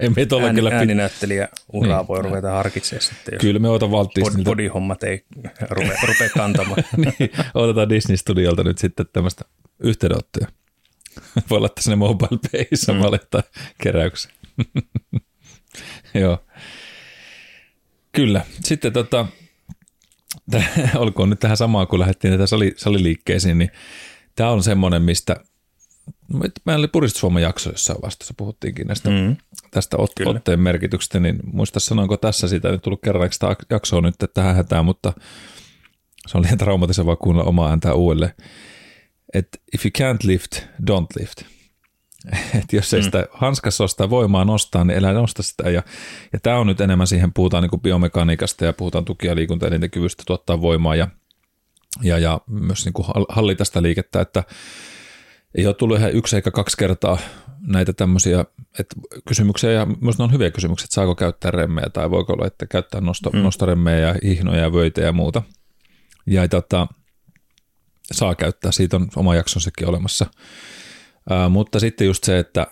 Ei 0.00 0.08
me 0.08 0.26
tuolla 0.26 0.46
Ääni, 0.46 0.56
kyllä 0.56 0.70
ääninäyttelijä 0.70 1.48
uraa 1.72 1.98
Niin. 1.98 2.08
voi 2.08 2.22
ruveta 2.22 2.50
harkitsemaan 2.50 3.02
sitten, 3.02 3.34
jos 3.34 3.40
Kyllä 3.40 3.58
me 3.58 3.68
otan 3.68 3.90
Walt 3.90 4.14
bod, 4.14 4.26
Disneyltä. 4.26 4.50
bodihommat 4.50 5.02
ei 5.02 5.24
rupea, 5.70 5.96
rupea 6.08 6.28
kantamaan. 6.28 6.84
niin, 7.18 7.30
otetaan 7.54 7.88
Disney-studiolta 7.88 8.64
nyt 8.64 8.78
sitten 8.78 9.06
tämmöistä 9.12 9.44
yhteydenottoja. 9.80 10.46
Voi 11.50 11.60
laittaa 11.60 11.82
sinne 11.82 11.96
mobile 11.96 12.38
pay 12.52 12.64
samalla 12.74 13.16
mm. 13.16 13.42
keräyksen. 13.82 14.32
Joo. 16.14 16.38
Kyllä. 18.12 18.44
Sitten 18.64 18.92
tota, 18.92 19.26
olkoon 20.96 21.30
nyt 21.30 21.40
tähän 21.40 21.56
samaan, 21.56 21.86
kun 21.86 22.00
lähdettiin 22.00 22.30
näitä 22.30 22.46
sali, 22.46 22.72
saliliikkeisiin, 22.76 23.58
niin 23.58 23.70
tämä 24.36 24.50
on 24.50 24.62
semmoinen, 24.62 25.02
mistä 25.02 25.36
meillä 26.64 26.80
oli 26.80 26.88
puristusvoiman 26.88 27.42
jakso 27.42 27.70
jossain 27.70 27.98
vastassa, 28.02 28.34
puhuttiinkin 28.36 28.86
näistä 28.86 29.10
Mm. 29.10 29.36
tästä 29.70 29.96
ot- 29.96 30.12
Kyllä. 30.16 30.30
otteen 30.30 30.60
merkityksestä, 30.60 31.20
niin 31.20 31.38
muista 31.52 31.80
sanoinko 31.80 32.16
tässä 32.16 32.48
sitä, 32.48 32.70
nyt 32.70 32.82
tullut 32.82 33.00
kerran 33.04 33.32
sitä 33.32 33.56
jaksoa 33.70 34.00
nyt 34.00 34.14
tähän 34.34 34.56
hätään, 34.56 34.84
mutta 34.84 35.12
se 36.26 36.38
on 36.38 36.42
liian 36.44 36.58
traumatisevaa 36.58 37.16
kuunnella 37.16 37.48
omaa 37.48 37.68
ääntä 37.70 37.94
uudelleen. 37.94 38.32
Että 39.34 39.58
if 39.74 39.84
you 39.86 39.90
can't 39.98 40.18
lift, 40.26 40.52
don't 40.90 41.20
lift. 41.20 41.42
Et 42.58 42.72
jos 42.72 42.94
ei 42.94 43.00
Mm. 43.00 43.04
sitä 43.04 43.26
hanskassa 43.32 43.82
ole 43.84 43.88
sitä 43.88 44.10
voimaa 44.10 44.44
nostaa, 44.44 44.84
niin 44.84 44.98
älä 44.98 45.12
nosta 45.12 45.42
sitä. 45.42 45.70
Ja, 45.70 45.82
ja 46.32 46.40
tämä 46.42 46.58
on 46.58 46.66
nyt 46.66 46.80
enemmän 46.80 47.06
siihen, 47.06 47.32
puhutaan 47.32 47.62
niin 47.62 47.80
biomekaniikasta 47.80 48.64
ja 48.64 48.72
puhutaan 48.72 49.04
tuki- 49.04 49.26
ja 49.26 49.34
liikuntaelinten 49.36 49.90
kyvystä 49.90 50.22
tuottaa 50.26 50.60
voimaa 50.60 50.96
ja, 50.96 51.08
ja, 52.02 52.18
ja 52.18 52.40
myös 52.46 52.84
niin 52.84 52.92
kuin 52.92 53.06
hallita 53.28 53.64
sitä 53.64 53.82
liikettä, 53.82 54.20
että 54.20 54.44
ei 55.54 55.66
ole 55.66 55.74
tullut 55.74 55.98
ihan 55.98 56.12
yksi 56.12 56.36
eikä 56.36 56.50
kaksi 56.50 56.76
kertaa 56.76 57.18
näitä 57.66 57.92
tämmöisiä 57.92 58.44
että 58.78 58.96
kysymyksiä, 59.28 59.72
ja 59.72 59.86
myös 60.00 60.18
ne 60.18 60.24
on 60.24 60.32
hyviä 60.32 60.50
kysymyksiä, 60.50 60.84
että 60.84 60.94
saako 60.94 61.14
käyttää 61.14 61.50
remmejä 61.50 61.86
tai 61.92 62.10
voiko 62.10 62.32
olla, 62.32 62.46
että 62.46 62.66
käyttää 62.66 63.00
nosto, 63.00 63.30
mm. 63.30 63.38
nostoremmejä 63.38 63.98
ja 63.98 64.14
hihnoja 64.24 64.60
ja 64.60 64.72
vöitä 64.72 65.00
ja 65.00 65.12
muuta. 65.12 65.42
Ja 66.26 66.48
tota, 66.48 66.86
saa 68.12 68.34
käyttää, 68.34 68.72
siitä 68.72 68.96
on 68.96 69.08
oma 69.16 69.34
jaksonsakin 69.34 69.88
olemassa. 69.88 70.26
Ää, 71.30 71.48
mutta 71.48 71.80
sitten 71.80 72.06
just 72.06 72.24
se, 72.24 72.38
että 72.38 72.66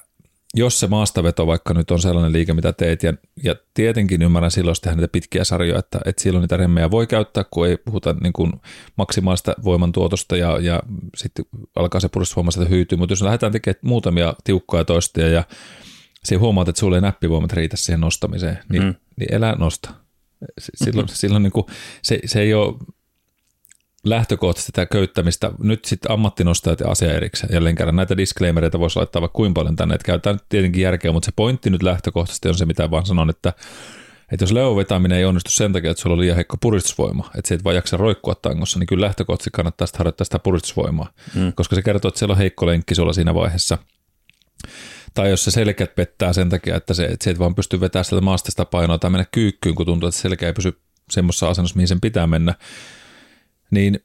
jos 0.54 0.80
se 0.80 0.86
maastaveto 0.86 1.46
vaikka 1.46 1.74
nyt 1.74 1.90
on 1.90 2.00
sellainen 2.00 2.32
liike, 2.32 2.54
mitä 2.54 2.72
teet, 2.72 3.02
ja, 3.02 3.14
ja 3.44 3.56
tietenkin 3.74 4.22
ymmärrän 4.22 4.50
silloin, 4.50 4.70
jos 4.70 4.80
tehdään 4.80 4.98
niitä 4.98 5.12
pitkiä 5.12 5.44
sarjoja, 5.44 5.78
että, 5.78 6.00
että 6.04 6.22
silloin 6.22 6.40
niitä 6.40 6.56
remmejä 6.56 6.90
voi 6.90 7.06
käyttää, 7.06 7.44
kun 7.50 7.66
ei 7.66 7.76
puhuta 7.76 8.14
niin 8.22 8.32
kuin 8.32 8.52
maksimaalista 8.96 9.54
voimantuotosta 9.64 10.36
ja, 10.36 10.58
ja 10.58 10.82
sitten 11.16 11.44
alkaa 11.76 12.00
se 12.00 12.08
puristusvoima 12.08 12.50
sieltä 12.50 12.70
hyytyä, 12.70 12.98
mutta 12.98 13.12
jos 13.12 13.22
lähdetään 13.22 13.52
tekemään 13.52 13.80
muutamia 13.82 14.34
tiukkoja 14.44 14.84
toistoja 14.84 15.28
ja 15.28 15.44
se 16.24 16.36
huomaat, 16.36 16.68
että 16.68 16.80
sulle 16.80 16.96
ei 16.96 17.00
näppivoimat 17.00 17.52
riitä 17.52 17.76
siihen 17.76 18.00
nostamiseen, 18.00 18.58
niin, 18.68 18.82
mm. 18.82 18.94
Niin 19.16 19.34
elä 19.34 19.56
nosta. 19.58 19.90
Silloin, 20.58 21.08
silloin 21.08 21.42
niin 21.42 21.52
kuin, 21.52 21.66
se, 22.02 22.18
se 22.24 22.40
ei 22.40 22.54
ole 22.54 22.74
lähtökohtaisesti 24.06 24.72
tämä 24.72 24.86
köyttämistä. 24.86 25.50
Nyt 25.58 25.84
sitten 25.84 26.10
ammattinostajat 26.10 26.80
ja 26.80 26.88
asia 26.88 27.14
erikseen. 27.14 27.54
Jälleen 27.54 27.74
kerran 27.74 27.96
näitä 27.96 28.16
disclaimereita 28.16 28.78
voisi 28.80 28.96
laittaa 28.96 29.22
vaikka 29.22 29.36
kuinka 29.36 29.58
paljon 29.58 29.76
tänne, 29.76 29.94
että 29.94 30.06
käytetään 30.06 30.36
nyt 30.36 30.44
tietenkin 30.48 30.82
järkeä, 30.82 31.12
mutta 31.12 31.26
se 31.26 31.32
pointti 31.36 31.70
nyt 31.70 31.82
lähtökohtaisesti 31.82 32.48
on 32.48 32.54
se, 32.54 32.66
mitä 32.66 32.90
vaan 32.90 33.06
sanon, 33.06 33.30
että, 33.30 33.52
että 34.32 34.42
jos 34.42 34.52
leuan 34.52 34.76
vetäminen 34.76 35.18
ei 35.18 35.24
onnistu 35.24 35.50
sen 35.50 35.72
takia, 35.72 35.90
että 35.90 36.00
sulla 36.02 36.14
on 36.14 36.20
liian 36.20 36.36
heikko 36.36 36.56
puristusvoima, 36.60 37.30
että 37.36 37.48
sä 37.48 37.54
et 37.54 37.64
vaan 37.64 37.76
jaksa 37.76 37.96
roikkua 37.96 38.34
tangossa, 38.34 38.78
niin 38.78 38.86
kyllä 38.86 39.06
lähtökohtaisesti 39.06 39.50
kannattaa 39.50 39.86
sitä 39.86 39.98
harjoittaa 39.98 40.24
sitä 40.24 40.38
puristusvoimaa, 40.38 41.10
Mm. 41.34 41.52
koska 41.52 41.74
se 41.74 41.82
kertoo, 41.82 42.08
että 42.08 42.18
siellä 42.18 42.32
on 42.32 42.38
heikko 42.38 42.66
lenkki 42.66 42.94
sulla 42.94 43.12
siinä 43.12 43.34
vaiheessa. 43.34 43.78
Tai 45.14 45.30
jos 45.30 45.44
se 45.44 45.50
selkät 45.50 45.94
pettää 45.94 46.32
sen 46.32 46.48
takia, 46.48 46.76
että 46.76 46.94
se, 46.94 47.04
että 47.04 47.24
se 47.24 47.30
et 47.30 47.38
vaan 47.38 47.54
pysty 47.54 47.80
vetämään 47.80 48.04
sieltä 48.04 48.24
maasta 48.24 48.50
sitä 48.50 48.64
painoa 48.64 48.98
tai 48.98 49.10
mennä 49.10 49.26
kyykkyyn, 49.32 49.74
kun 49.74 49.86
tuntuu, 49.86 50.08
että 50.08 50.16
se 50.16 50.22
selkä 50.22 50.46
ei 50.46 50.52
pysy 50.52 50.80
semmoisessa 51.10 51.48
asennossa, 51.48 51.76
mihin 51.76 51.88
sen 51.88 52.00
pitää 52.00 52.26
mennä, 52.26 52.54
niin 53.72 54.04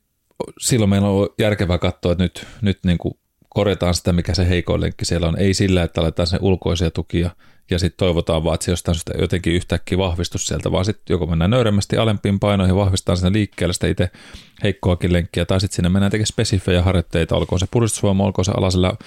silloin 0.59 0.89
meillä 0.89 1.09
on 1.09 1.29
järkevää 1.39 1.77
katsoa, 1.77 2.11
että 2.11 2.23
nyt, 2.23 2.47
nyt 2.61 2.79
niin 2.85 2.97
kuin 2.97 3.13
korjataan 3.49 3.93
sitä, 3.93 4.13
mikä 4.13 4.33
se 4.33 4.49
heikoin 4.49 4.81
lenkki 4.81 5.05
siellä 5.05 5.27
on. 5.27 5.39
Ei 5.39 5.53
sillä, 5.53 5.83
että 5.83 6.01
aletaan 6.01 6.27
sen 6.27 6.39
ulkoisia 6.41 6.91
tukia 6.91 7.29
ja 7.71 7.79
sitten 7.79 7.97
toivotaan 7.97 8.43
vaan, 8.43 8.53
että 8.53 8.65
se 8.65 8.71
jostain 8.71 8.95
syystä 8.95 9.13
jotenkin 9.21 9.53
yhtäkkiä 9.53 9.97
vahvistus 9.97 10.47
sieltä, 10.47 10.71
vaan 10.71 10.85
sitten 10.85 11.13
joko 11.13 11.25
mennään 11.25 11.51
nöyremmästi 11.51 11.97
alempiin 11.97 12.39
painoihin 12.39 12.75
vahvistetaan 12.75 13.17
sinne 13.17 13.33
liikkeelle 13.33 13.73
sitä 13.73 13.87
itse 13.87 14.09
heikkoakin 14.63 15.13
lenkkiä, 15.13 15.45
tai 15.45 15.61
sitten 15.61 15.75
sinne 15.75 15.89
mennään 15.89 16.11
tekemään 16.11 16.27
spesifejä 16.27 16.81
harjoitteita, 16.81 17.35
olkoon 17.35 17.59
se 17.59 17.67
puristusvoima, 17.71 18.23
olkoon 18.23 18.45
se 18.45 18.51
alasella 18.57 18.97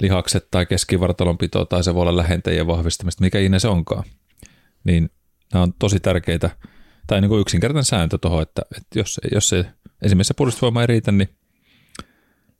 lihakset 0.00 0.48
tai 0.50 0.66
keskivartalonpito 0.66 1.64
tai 1.64 1.84
se 1.84 1.94
voi 1.94 2.02
olla 2.02 2.16
lähentäjien 2.16 2.66
vahvistamista, 2.66 3.24
mikä 3.24 3.38
ikinä 3.38 3.58
se 3.58 3.68
onkaan. 3.68 4.04
Niin 4.84 5.10
nämä 5.52 5.62
on 5.62 5.72
tosi 5.78 6.00
tärkeitä, 6.00 6.50
tai 7.06 7.20
niin 7.20 7.28
kuin 7.28 7.40
yksinkertainen 7.40 7.84
sääntö 7.84 8.18
tuohon, 8.18 8.42
että, 8.42 8.62
että 8.76 8.98
jos, 8.98 9.20
jos 9.32 9.48
se 9.48 9.66
esimerkiksi 10.04 10.28
se 10.28 10.34
puristusvoima 10.34 10.80
ei 10.80 10.86
riitä, 10.86 11.12
niin 11.12 11.28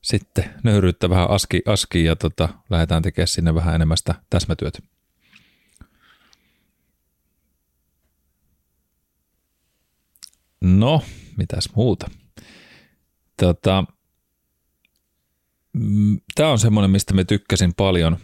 sitten 0.03 0.45
nöyryyttä 0.65 1.11
vähän 1.11 1.31
aski, 1.31 1.63
aski 1.67 2.05
ja 2.05 2.17
tota, 2.17 2.49
lähdetään 2.71 3.03
tekemään 3.03 3.29
sinne 3.29 3.55
vähän 3.55 3.75
enemmän 3.75 3.97
sitä 3.97 4.15
täsmätyötä. 4.31 4.79
No, 10.61 11.03
mitäs 11.37 11.69
muuta? 11.77 12.11
Tota, 13.37 13.85
Tämä 16.35 16.51
on 16.51 16.59
semmoinen, 16.59 16.91
mistä 16.91 17.15
me 17.15 17.25
tykkäsin 17.25 17.75
paljon. 17.75 18.19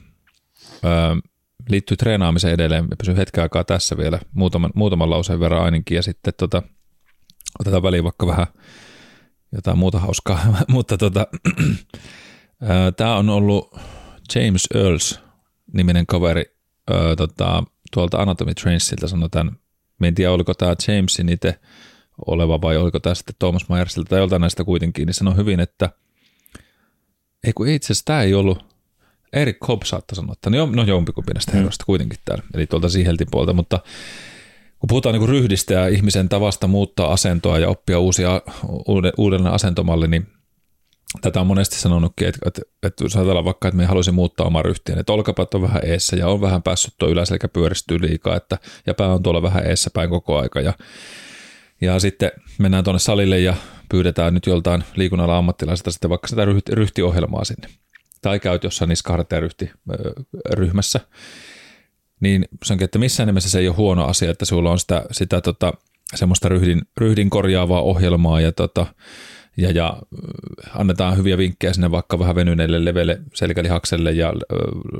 Öö, 0.85 1.30
liittyy 1.68 1.96
treenaamiseen 1.96 2.54
edelleen. 2.54 2.88
Pysyn 2.98 3.16
hetken 3.16 3.42
aikaa 3.42 3.64
tässä 3.64 3.96
vielä, 3.96 4.20
muutaman, 4.33 4.70
muutaman 4.74 5.11
lauseen 5.11 5.40
verran 5.40 5.62
ainakin, 5.62 5.96
ja 5.96 6.02
sitten 6.02 6.35
tota, 6.37 6.62
otetaan 7.61 7.83
väliin 7.83 8.04
vaikka 8.04 8.26
vähän 8.26 8.46
jotain 9.52 9.78
muuta 9.78 9.98
hauskaa. 9.98 10.54
Mutta 10.68 10.98
tota, 10.98 11.26
tämä 12.96 13.16
on 13.16 13.28
ollut 13.30 13.76
James 14.34 14.68
Earls 14.74 15.20
niminen 15.72 16.06
kaveri 16.06 16.44
öö, 16.90 17.16
tota, 17.16 17.64
tuolta 17.92 18.22
Anatomy 18.22 18.54
Trainsilta 18.54 19.08
sanotaan. 19.08 19.56
Mä 19.98 20.06
en 20.06 20.14
tiedä, 20.14 20.32
oliko 20.32 20.54
tämä 20.54 20.74
Jamesin 20.88 21.28
itse 21.28 21.60
oleva 22.26 22.60
vai 22.60 22.76
oliko 22.76 23.00
tämä 23.00 23.14
sitten 23.14 23.34
Thomas 23.38 23.68
Myersilta 23.68 24.08
tai 24.08 24.18
joltain 24.18 24.40
näistä 24.40 24.64
kuitenkin, 24.64 25.06
niin 25.06 25.14
sanoi 25.14 25.36
hyvin, 25.36 25.60
että 25.60 25.90
ei 27.44 27.52
kun 27.52 27.68
itse 27.68 27.86
asiassa 27.86 28.04
tämä 28.04 28.22
ei 28.22 28.34
ollut, 28.34 28.64
Erik 29.32 29.58
Cobb 29.58 29.82
saattoi 29.82 30.16
sanoa, 30.16 30.32
että 30.32 30.50
no, 30.50 30.66
no 30.66 30.82
jompikumpi 30.82 31.32
näistä 31.32 31.52
herroista 31.52 31.84
kuitenkin 31.84 32.18
täällä, 32.24 32.44
eli 32.54 32.66
tuolta 32.66 32.88
Siheltin 32.88 33.26
puolta, 33.30 33.52
mutta 33.52 33.80
kun 34.80 34.88
puhutaan 34.88 35.14
niin 35.14 35.28
ryhdistä 35.28 35.74
ja 35.74 35.88
ihmisen 35.88 36.28
tavasta 36.28 36.66
muuttaa 36.66 37.12
asentoa 37.12 37.58
ja 37.58 37.68
oppia 37.68 37.98
uusia, 37.98 38.42
uuden, 38.88 39.12
uudelleen 39.18 39.54
asentomalli, 39.54 40.08
niin 40.08 40.26
tätä 41.20 41.40
on 41.40 41.46
monesti 41.46 41.76
sanonutkin, 41.76 42.28
että, 42.28 42.38
että, 42.46 42.62
että 42.82 43.04
jos 43.04 43.16
ajatellaan 43.16 43.44
vaikka, 43.44 43.68
että 43.68 43.76
me 43.76 43.86
haluaisin 43.86 44.14
muuttaa 44.14 44.46
omaa 44.46 44.62
ryhtiä, 44.62 44.96
että 44.98 45.12
olkapäät 45.12 45.54
on 45.54 45.62
vähän 45.62 45.82
eessä 45.84 46.16
ja 46.16 46.28
on 46.28 46.40
vähän 46.40 46.62
päässyt 46.62 46.94
tuo 46.98 47.08
yläselkä 47.08 47.48
pyöristyy 47.48 48.00
liikaa, 48.00 48.36
että, 48.36 48.58
ja 48.86 48.94
pää 48.94 49.14
on 49.14 49.22
tuolla 49.22 49.42
vähän 49.42 49.66
eessä 49.66 49.90
päin 49.94 50.10
koko 50.10 50.38
aika 50.38 50.60
ja, 50.60 50.72
ja 51.80 52.00
sitten 52.00 52.32
mennään 52.58 52.84
tuonne 52.84 52.98
salille 52.98 53.38
ja 53.38 53.54
pyydetään 53.88 54.34
nyt 54.34 54.46
joltain 54.46 54.84
liikunnalla 54.96 55.38
ammattilaiselta 55.38 55.90
sitten 55.90 56.10
vaikka 56.10 56.28
sitä 56.28 56.44
ryhti, 56.44 56.74
ryhtiohjelmaa 56.74 57.44
sinne. 57.44 57.68
Tai 58.22 58.40
käyt 58.40 58.64
jossain 58.64 58.88
niskahartajaryhti 58.88 59.70
ryhmässä. 60.52 61.00
Niin 62.20 62.44
se 62.64 62.72
onkin, 62.72 62.85
että 62.85 62.98
missään 62.98 63.26
nimessä 63.26 63.50
se 63.50 63.59
ei 63.59 63.68
ole 63.68 63.76
huono 63.76 64.04
asia, 64.04 64.30
että 64.30 64.44
sulla 64.44 64.70
on 64.70 64.78
sitä, 64.78 65.04
sitä 65.12 65.40
tota, 65.40 65.72
semmoista 66.14 66.48
ryhdin, 66.48 66.83
ryhdin 66.96 67.30
korjaavaa 67.30 67.83
ohjelmaa 67.83 68.40
ja, 68.40 68.52
tota, 68.52 68.87
ja, 69.56 69.70
ja 69.70 70.02
annetaan 70.74 71.16
hyviä 71.16 71.38
vinkkejä 71.38 71.72
sinne 71.72 71.90
vaikka 71.90 72.18
vähän 72.18 72.35
venyneille 72.35 72.85
levelle 72.85 73.20
selkälihakselle 73.35 74.12
ja 74.12 74.33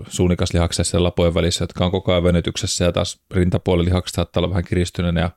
suunikaslihakselle 0.09 0.91
ja 0.93 1.03
lapojen 1.03 1.35
välissä, 1.35 1.63
jotka 1.63 1.85
on 1.85 1.91
koko 1.91 2.13
ajan 2.13 2.25
venytyksessä 2.25 2.85
ja 2.85 2.93
taas 2.93 3.21
rintapuolen 3.31 3.85
lihakset 3.85 4.15
saattaa 4.15 4.41
olla 4.41 4.51
vähän 4.51 4.65
kiristyneenä 4.65 5.21
ja 5.21 5.31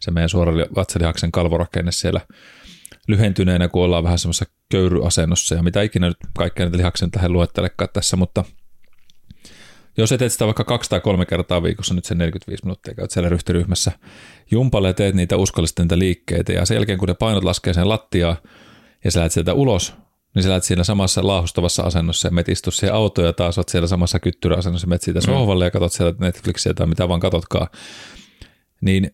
se 0.00 0.10
meidän 0.10 0.28
suora 0.28 0.52
vatsalihaksen 0.76 1.32
kalvorakenne 1.32 1.92
siellä 1.92 2.20
lyhentyneenä, 3.08 3.68
kun 3.68 3.82
ollaan 3.82 4.04
vähän 4.04 4.18
semmoisessa 4.18 4.54
köyryasennossa 4.70 5.54
ja 5.54 5.62
mitä 5.62 5.82
ikinä 5.82 6.08
nyt 6.08 6.16
kaikkea 6.36 6.66
näitä 6.66 6.78
lihaksen 6.78 7.10
tähän 7.10 7.32
luettelekaan 7.32 7.90
tässä, 7.92 8.16
mutta 8.16 8.44
jos 9.98 10.12
et 10.12 10.32
sitä 10.32 10.46
vaikka 10.46 10.64
kaksi 10.64 10.90
tai 10.90 11.00
kolme 11.00 11.26
kertaa 11.26 11.62
viikossa, 11.62 11.94
nyt 11.94 12.04
sen 12.04 12.18
45 12.18 12.64
minuuttia 12.64 12.94
käyt 12.94 13.10
siellä 13.10 13.28
ryhtiryhmässä 13.28 13.92
jumpalle 14.50 14.88
ja 14.88 14.94
teet 14.94 15.14
niitä 15.14 15.36
uskallisesti 15.36 15.82
niitä 15.82 15.98
liikkeitä 15.98 16.52
ja 16.52 16.66
sen 16.66 16.74
jälkeen 16.74 16.98
kun 16.98 17.08
ne 17.08 17.14
painot 17.14 17.44
laskee 17.44 17.74
sen 17.74 17.88
lattiaan 17.88 18.36
ja 19.04 19.10
sä 19.10 19.18
lähdet 19.18 19.32
sieltä 19.32 19.54
ulos, 19.54 19.94
niin 20.34 20.42
sä 20.42 20.48
lähdet 20.48 20.64
siinä 20.64 20.84
samassa 20.84 21.26
laahustavassa 21.26 21.82
asennossa 21.82 22.28
ja 22.28 22.32
menet 22.32 22.48
istu 22.48 22.70
siihen 22.70 22.94
autoon 22.94 23.26
ja 23.26 23.32
taas 23.32 23.58
oot 23.58 23.68
siellä 23.68 23.88
samassa 23.88 24.20
kyttyräasennossa, 24.20 24.86
menet 24.86 25.02
siitä 25.02 25.20
sohvalle 25.20 25.64
ja 25.64 25.70
katot 25.70 25.92
sieltä 25.92 26.24
Netflixiä 26.24 26.74
tai 26.74 26.86
mitä 26.86 27.08
vaan 27.08 27.20
katotkaan, 27.20 27.68
niin 28.80 29.10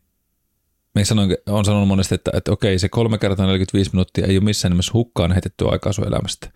me 0.94 1.04
sanoin, 1.04 1.36
on 1.46 1.64
sanonut 1.64 1.88
monesti, 1.88 2.14
että, 2.14 2.30
että 2.34 2.52
okei, 2.52 2.78
se 2.78 2.88
kolme 2.88 3.18
kertaa 3.18 3.46
45 3.46 3.90
minuuttia 3.92 4.26
ei 4.26 4.36
ole 4.36 4.44
missään 4.44 4.72
nimessä 4.72 4.92
hukkaan 4.94 5.32
heitettyä 5.32 5.68
aikaa 5.68 5.92
sun 5.92 6.08
elämästä. 6.08 6.50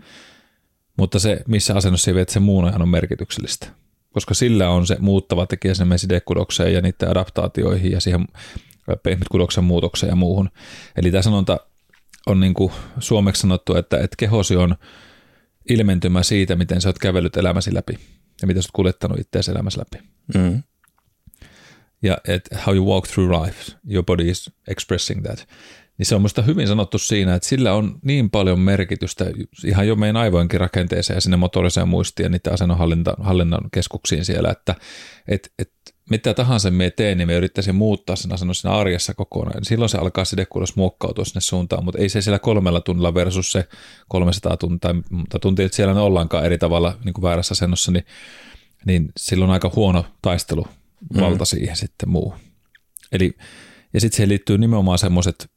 Mutta 0.98 1.18
se, 1.18 1.40
missä 1.46 1.74
asennossa 1.74 2.14
viet 2.14 2.28
sen 2.28 2.42
muun 2.42 2.64
ajan 2.64 2.82
on 2.82 2.88
merkityksellistä. 2.88 3.68
Koska 4.12 4.34
sillä 4.34 4.70
on 4.70 4.86
se 4.86 4.96
muuttava 5.00 5.46
tekijä 5.46 5.74
sen 5.74 5.98
sidekudokseen 5.98 6.72
ja 6.72 6.80
niiden 6.80 7.10
adaptaatioihin 7.10 7.92
ja 7.92 8.00
siihen 8.00 8.26
pehmitkudoksen 9.02 9.64
muutokseen 9.64 10.10
ja 10.10 10.16
muuhun. 10.16 10.50
Eli 10.96 11.10
tämä 11.10 11.22
sanonta 11.22 11.60
on 12.26 12.40
niin 12.40 12.54
kuin 12.54 12.72
suomeksi 12.98 13.40
sanottu, 13.40 13.76
että, 13.76 13.96
että 13.96 14.14
kehosi 14.18 14.56
on 14.56 14.76
ilmentymä 15.68 16.22
siitä, 16.22 16.56
miten 16.56 16.80
sä 16.80 16.88
oot 16.88 16.98
kävellyt 16.98 17.36
elämäsi 17.36 17.74
läpi 17.74 17.98
ja 18.40 18.46
miten 18.46 18.62
sä 18.62 18.66
oot 18.66 18.72
kuljettanut 18.72 19.18
itseäsi 19.18 19.50
elämäsi 19.50 19.78
läpi. 19.78 19.98
Mm 20.34 20.62
ja 22.02 22.18
et 22.24 22.48
how 22.66 22.74
you 22.74 22.86
walk 22.86 23.06
through 23.08 23.30
life, 23.30 23.72
your 23.84 24.04
body 24.04 24.30
is 24.30 24.50
expressing 24.68 25.22
that. 25.22 25.48
Niin 25.98 26.06
se 26.06 26.14
on 26.14 26.20
minusta 26.20 26.42
hyvin 26.42 26.68
sanottu 26.68 26.98
siinä, 26.98 27.34
että 27.34 27.48
sillä 27.48 27.74
on 27.74 27.98
niin 28.02 28.30
paljon 28.30 28.60
merkitystä 28.60 29.24
ihan 29.64 29.88
jo 29.88 29.96
meidän 29.96 30.16
aivojenkin 30.16 30.60
rakenteeseen 30.60 31.16
ja 31.16 31.20
sinne 31.20 31.36
motoriseen 31.36 31.88
muistiin 31.88 32.24
ja 32.24 32.28
niiden 32.28 32.52
asennonhallinnan 32.52 33.70
keskuksiin 33.72 34.24
siellä, 34.24 34.50
että 34.50 34.74
et, 35.28 35.52
et, 35.58 35.72
mitä 36.10 36.34
tahansa 36.34 36.70
me 36.70 36.90
teen, 36.90 37.18
niin 37.18 37.28
me 37.28 37.34
yrittäisin 37.34 37.74
muuttaa 37.74 38.16
sen 38.16 38.32
asennon 38.32 38.54
siinä 38.54 38.74
arjessa 38.74 39.14
kokonaan. 39.14 39.64
Silloin 39.64 39.88
se 39.88 39.98
alkaa 39.98 40.24
sidekuulos 40.24 40.76
muokkautua 40.76 41.24
sinne 41.24 41.40
suuntaan, 41.40 41.84
mutta 41.84 42.00
ei 42.00 42.08
se 42.08 42.20
siellä 42.20 42.38
kolmella 42.38 42.80
tunnilla 42.80 43.14
versus 43.14 43.52
se 43.52 43.68
300 44.08 44.56
tuntia, 44.56 44.94
tai 45.28 45.40
tuntia, 45.40 45.66
että 45.66 45.76
siellä 45.76 45.94
ne 45.94 46.00
ollaankaan 46.00 46.44
eri 46.44 46.58
tavalla 46.58 46.98
niin 47.04 47.12
kuin 47.12 47.22
väärässä 47.22 47.52
asennossa, 47.52 47.92
niin, 47.92 48.04
niin 48.86 49.12
silloin 49.16 49.48
on 49.48 49.54
aika 49.54 49.72
huono 49.76 50.04
taistelu 50.22 50.66
valta 51.20 51.44
mm. 51.44 51.46
siihen 51.46 51.76
sitten 51.76 52.08
muu. 52.08 52.34
Eli, 53.12 53.36
ja 53.92 54.00
sitten 54.00 54.16
siihen 54.16 54.28
liittyy 54.28 54.58
nimenomaan 54.58 54.98
semmoiset, 54.98 55.50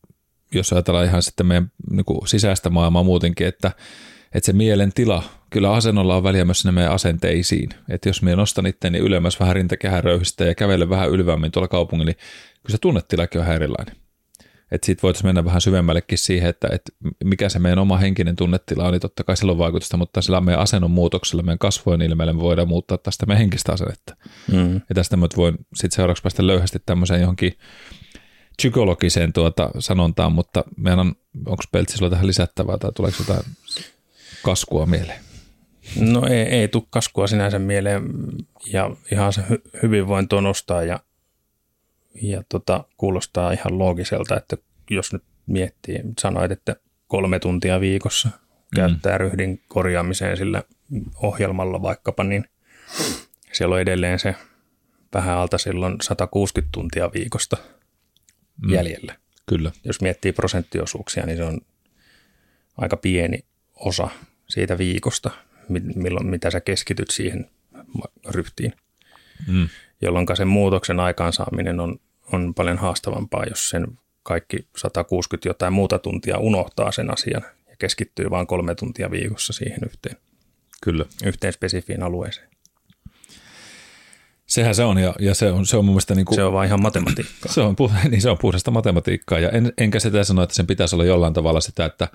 jos 0.56 0.74
ajatellaan 0.74 1.06
ihan 1.06 1.24
sitten 1.24 1.46
meidän 1.46 1.72
niin 1.92 2.06
kuin 2.06 2.28
sisäistä 2.28 2.70
maailmaa 2.70 3.04
muutenkin, 3.04 3.48
että, 3.48 3.72
että 4.34 4.46
se 4.46 4.54
mielen 4.54 4.94
tila, 4.94 5.24
kyllä 5.50 5.74
asennolla 5.74 6.16
on 6.16 6.24
väliä 6.24 6.46
myös 6.46 6.60
sinne 6.62 6.72
meidän 6.72 6.94
asenteisiin. 6.94 7.70
Että 7.90 8.10
jos 8.10 8.22
minä 8.22 8.36
nostan 8.36 8.66
itteni 8.66 8.98
ylemmäs 8.98 9.40
vähän 9.40 9.56
rintakehän 9.56 10.04
röyhistä 10.04 10.46
ja 10.46 10.56
kävelen 10.56 10.90
vähän 10.90 11.10
ylvämmin 11.10 11.52
tuolla 11.52 11.68
kaupungilla, 11.68 12.06
niin 12.10 12.18
kyllä 12.64 12.72
se 12.72 12.78
tunnetilakin 12.78 13.42
on 13.42 13.48
erilainen 13.48 13.96
että 14.72 14.86
siitä 14.86 15.02
voitaisiin 15.02 15.28
mennä 15.28 15.46
vähän 15.46 15.62
syvemmällekin 15.62 16.18
siihen, 16.18 16.50
että, 16.50 16.68
että 16.72 16.92
mikä 17.24 17.50
se 17.50 17.60
meidän 17.60 17.80
oma 17.80 17.98
henkinen 17.98 18.36
tunnetila 18.36 18.86
on, 18.86 18.92
niin 18.92 19.02
totta 19.02 19.24
kai 19.24 19.38
sillä 19.38 19.52
on 19.52 19.58
vaikutusta, 19.58 19.98
mutta 19.98 20.22
sillä 20.22 20.42
meidän 20.42 20.62
asennon 20.62 20.92
muutoksella, 20.92 21.44
meidän 21.44 21.60
kasvojen 21.60 22.02
ilmeellä 22.02 22.34
me 22.34 22.40
voidaan 22.40 22.68
muuttaa 22.68 22.98
tästä 22.98 23.26
meidän 23.26 23.40
henkistä 23.40 23.74
asennetta. 23.74 24.16
Mm. 24.52 24.74
Ja 24.74 24.96
tästä 24.96 25.18
mä 25.18 25.28
voin 25.38 25.56
sitten 25.76 25.96
seuraavaksi 25.96 26.24
päästä 26.24 26.48
löyhästi 26.48 26.80
tämmöiseen 26.86 27.22
johonkin 27.22 27.54
psykologiseen 28.58 29.34
tuota 29.34 29.70
sanontaan, 29.80 30.32
mutta 30.32 30.64
meidän 30.78 31.00
on, 31.00 31.16
onko 31.46 31.64
Peltsi 31.72 31.98
sulla 31.98 32.10
tähän 32.10 32.28
lisättävää 32.28 32.78
tai 32.78 32.92
tuleeko 32.92 33.18
jotain 33.20 33.46
kaskua 34.44 34.86
mieleen? 34.86 35.20
No 36.00 36.26
ei, 36.28 36.42
ei 36.42 36.68
tule 36.68 36.84
kaskua 36.90 37.28
sinänsä 37.28 37.60
mieleen 37.60 38.04
ja 38.74 38.92
ihan 39.12 39.34
se 39.34 39.42
hy- 39.42 39.80
hyvinvointo 39.84 40.42
nostaa 40.42 40.84
ja 40.84 41.00
ja 42.22 42.44
tota, 42.50 42.84
kuulostaa 42.98 43.52
ihan 43.52 43.80
loogiselta, 43.80 44.38
että 44.38 44.58
jos 44.90 45.14
nyt 45.14 45.24
miettii, 45.48 46.00
sanoit, 46.20 46.52
että 46.52 46.76
kolme 47.08 47.40
tuntia 47.40 47.80
viikossa 47.80 48.30
mm. 48.30 48.76
käyttää 48.76 49.18
ryhdin 49.18 49.62
korjaamiseen 49.68 50.38
sillä 50.38 50.64
ohjelmalla 51.16 51.82
vaikkapa, 51.82 52.24
niin 52.24 52.46
siellä 53.52 53.76
on 53.76 53.82
edelleen 53.82 54.20
se 54.20 54.36
vähän 55.14 55.38
alta 55.38 55.58
silloin 55.58 55.96
160 56.02 56.72
tuntia 56.72 57.12
viikosta 57.14 57.58
mm. 58.62 58.74
jäljellä. 58.74 59.16
Kyllä. 59.46 59.72
Jos 59.84 60.02
miettii 60.02 60.32
prosenttiosuuksia, 60.32 61.26
niin 61.26 61.38
se 61.38 61.44
on 61.44 61.62
aika 62.78 62.98
pieni 62.98 63.46
osa 63.76 64.10
siitä 64.50 64.78
viikosta, 64.78 65.32
milloin, 65.96 66.28
mitä 66.28 66.52
sä 66.52 66.62
keskityt 66.62 67.10
siihen 67.10 67.50
ryhtiin. 68.26 68.74
Mm 69.48 69.70
jolloin 70.02 70.28
sen 70.34 70.48
muutoksen 70.48 71.00
aikaansaaminen 71.00 71.80
on, 71.80 72.00
on 72.34 72.54
paljon 72.54 72.78
haastavampaa, 72.78 73.46
jos 73.46 73.70
sen 73.70 73.88
kaikki 74.24 74.68
160 74.78 75.50
jotain 75.50 75.74
muuta 75.74 76.00
tuntia 76.00 76.38
unohtaa 76.38 76.92
sen 76.92 77.14
asian 77.14 77.44
ja 77.70 77.76
keskittyy 77.80 78.30
vain 78.30 78.48
kolme 78.48 78.76
tuntia 78.76 79.12
viikossa 79.12 79.54
siihen 79.54 79.80
yhteen. 79.86 80.18
Kyllä. 80.84 81.06
Yhteen 81.26 81.54
spesifiin 81.54 82.04
alueeseen. 82.04 82.50
Sehän 84.52 84.76
se 84.76 84.84
on, 84.84 84.98
ja, 84.98 85.14
ja 85.20 85.36
se 85.36 85.52
on, 85.52 85.66
se 85.66 85.78
on 85.78 85.86
mun 85.86 85.94
mielestä... 85.94 86.16
Niin 86.16 86.26
kuin, 86.26 86.36
se 86.36 86.44
on 86.44 86.54
vaan 86.54 86.66
ihan 86.66 86.82
matematiikkaa. 86.82 87.52
se, 87.52 87.62
on, 87.62 87.76
niin 88.12 88.22
se 88.22 88.30
on 88.30 88.38
puhdasta 88.38 88.72
matematiikkaa, 88.72 89.40
ja 89.40 89.50
en, 89.50 89.74
enkä 89.78 90.00
sitä 90.00 90.24
sano, 90.24 90.44
että 90.44 90.56
sen 90.56 90.68
pitäisi 90.68 90.96
olla 90.96 91.06
jollain 91.06 91.34
tavalla 91.34 91.62
sitä, 91.62 91.86
että, 91.86 92.08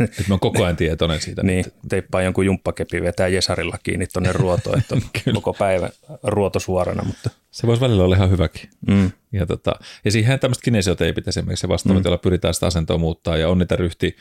että 0.00 0.24
mä 0.28 0.34
oon 0.34 0.40
koko 0.40 0.64
ajan 0.64 0.76
tietoinen 0.76 1.20
siitä. 1.20 1.42
niin, 1.42 1.64
teippaa 1.88 2.22
jonkun 2.22 2.46
jumppakepi, 2.46 3.02
vetää 3.02 3.28
Jesarilla 3.28 3.78
kiinni 3.82 4.06
tuonne 4.06 4.32
ruotoon, 4.32 4.78
että 4.78 4.94
on 5.26 5.34
koko 5.34 5.52
päivä 5.52 5.90
ruoto 6.22 6.60
suorana. 6.60 7.02
Mutta. 7.04 7.30
Se 7.50 7.66
voisi 7.66 7.80
välillä 7.80 8.04
olla 8.04 8.16
ihan 8.16 8.30
hyväkin. 8.30 8.70
Mm. 8.88 9.10
Ja, 9.32 9.46
tota, 9.46 9.74
ja 10.04 10.10
siihen 10.10 10.38
tämmöistä 10.38 10.64
kinesioteipit 10.64 11.28
esimerkiksi 11.28 11.60
se 11.60 11.68
vastaavat, 11.68 12.02
mm. 12.02 12.06
jolla 12.06 12.18
pyritään 12.18 12.54
sitä 12.54 12.66
asentoa 12.66 12.98
muuttaa, 12.98 13.36
ja 13.36 13.48
on 13.48 13.58
niitä 13.58 13.76
ryhti 13.76 14.16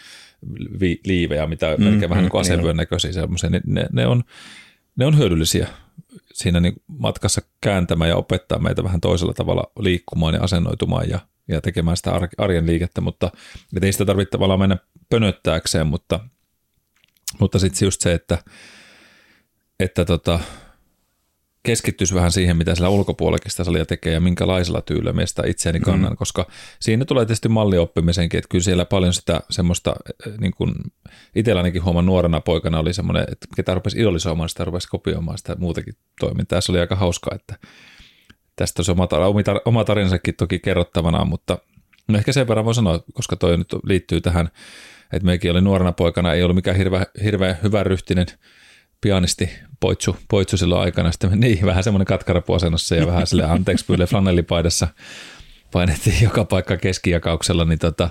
liivejä, 1.05 1.47
mitä 1.47 1.75
mm, 1.77 1.83
melkein 1.83 2.01
mm, 2.01 2.09
vähän 2.09 2.23
niin 2.23 2.31
kuin 2.31 2.41
asenvyön 2.41 2.73
niin 2.73 2.77
näköisiä 2.77 3.11
semmoisia, 3.11 3.49
niin 3.49 3.63
ne, 3.65 3.87
ne, 3.91 4.07
on, 4.07 4.23
ne 4.95 5.05
on 5.05 5.17
hyödyllisiä 5.17 5.67
siinä 6.37 6.59
niin 6.59 6.73
matkassa 6.87 7.41
kääntämään 7.61 8.09
ja 8.09 8.15
opettaa 8.15 8.59
meitä 8.59 8.83
vähän 8.83 9.01
toisella 9.01 9.33
tavalla 9.33 9.71
liikkumaan 9.79 10.33
ja 10.33 10.43
asennoitumaan 10.43 11.09
ja, 11.09 11.19
ja 11.47 11.61
tekemään 11.61 11.97
sitä 11.97 12.11
arjen 12.37 12.65
liikettä, 12.65 13.01
mutta 13.01 13.31
ei 13.81 13.91
sitä 13.91 14.05
tarvitse 14.05 14.31
tavallaan 14.31 14.59
mennä 14.59 14.77
pönöttääkseen, 15.09 15.87
mutta, 15.87 16.19
mutta 17.39 17.59
sitten 17.59 17.85
just 17.85 18.01
se, 18.01 18.13
että, 18.13 18.37
että 19.79 20.05
tota, 20.05 20.39
keskittyisi 21.63 22.15
vähän 22.15 22.31
siihen, 22.31 22.57
mitä 22.57 22.75
sillä 22.75 22.89
ulkopuolellakin 22.89 23.51
sitä 23.51 23.63
salia 23.63 23.85
tekee 23.85 24.13
ja 24.13 24.19
minkälaisella 24.19 24.81
tyylillä 24.81 25.13
miestä 25.13 25.43
itseäni 25.45 25.79
kannan, 25.79 26.11
mm. 26.11 26.17
koska 26.17 26.47
siinä 26.79 27.05
tulee 27.05 27.25
tietysti 27.25 27.49
mallioppimisenkin, 27.49 28.37
että 28.37 28.47
kyllä 28.49 28.63
siellä 28.63 28.85
paljon 28.85 29.13
sitä 29.13 29.41
semmoista, 29.49 29.95
eh, 30.27 30.33
niin 30.37 30.53
kuin 30.53 30.73
itsellänikin 31.35 31.83
huoman 31.83 32.05
nuorena 32.05 32.41
poikana 32.41 32.79
oli 32.79 32.93
semmoinen, 32.93 33.25
että 33.31 33.47
ketä 33.55 33.73
rupesi 33.73 33.99
idolisoimaan 33.99 34.49
sitä, 34.49 34.65
rupesi 34.65 34.87
kopioimaan 34.87 35.37
sitä 35.37 35.55
muutakin 35.59 35.93
toimintaa. 36.19 36.61
Se 36.61 36.71
oli 36.71 36.79
aika 36.79 36.95
hauskaa, 36.95 37.35
että 37.35 37.67
tästä 38.55 38.79
olisi 38.79 38.91
oma, 38.91 39.07
oma 39.65 39.83
tarinsakin 39.83 40.35
toki 40.35 40.59
kerrottavana, 40.59 41.25
mutta 41.25 41.57
no 42.07 42.17
ehkä 42.17 42.33
sen 42.33 42.47
verran 42.47 42.65
voi 42.65 42.75
sanoa, 42.75 43.03
koska 43.13 43.35
toi 43.35 43.57
nyt 43.57 43.75
liittyy 43.83 44.21
tähän, 44.21 44.49
että 45.13 45.25
meikin 45.25 45.51
oli 45.51 45.61
nuorena 45.61 45.91
poikana, 45.91 46.33
ei 46.33 46.43
ollut 46.43 46.55
mikään 46.55 46.77
hirveän 46.77 47.05
hirveä 47.23 47.55
hyvä 47.63 47.83
ryhtinen 47.83 48.25
pianisti 49.01 49.49
poitsu, 49.79 50.17
poitsu 50.29 50.57
silloin 50.57 50.81
aikana. 50.81 51.11
Sitten 51.11 51.39
niin, 51.39 51.65
vähän 51.65 51.83
semmoinen 51.83 52.05
katkarapuasennossa 52.05 52.95
ja 52.95 53.07
vähän 53.07 53.27
sille 53.27 53.43
anteeksi 53.43 53.85
pyyle 53.85 54.05
flanellipaidassa 54.05 54.87
painettiin 55.71 56.23
joka 56.23 56.45
paikka 56.45 56.77
keskijakauksella. 56.77 57.65
Niin 57.65 57.79
tota, 57.79 58.09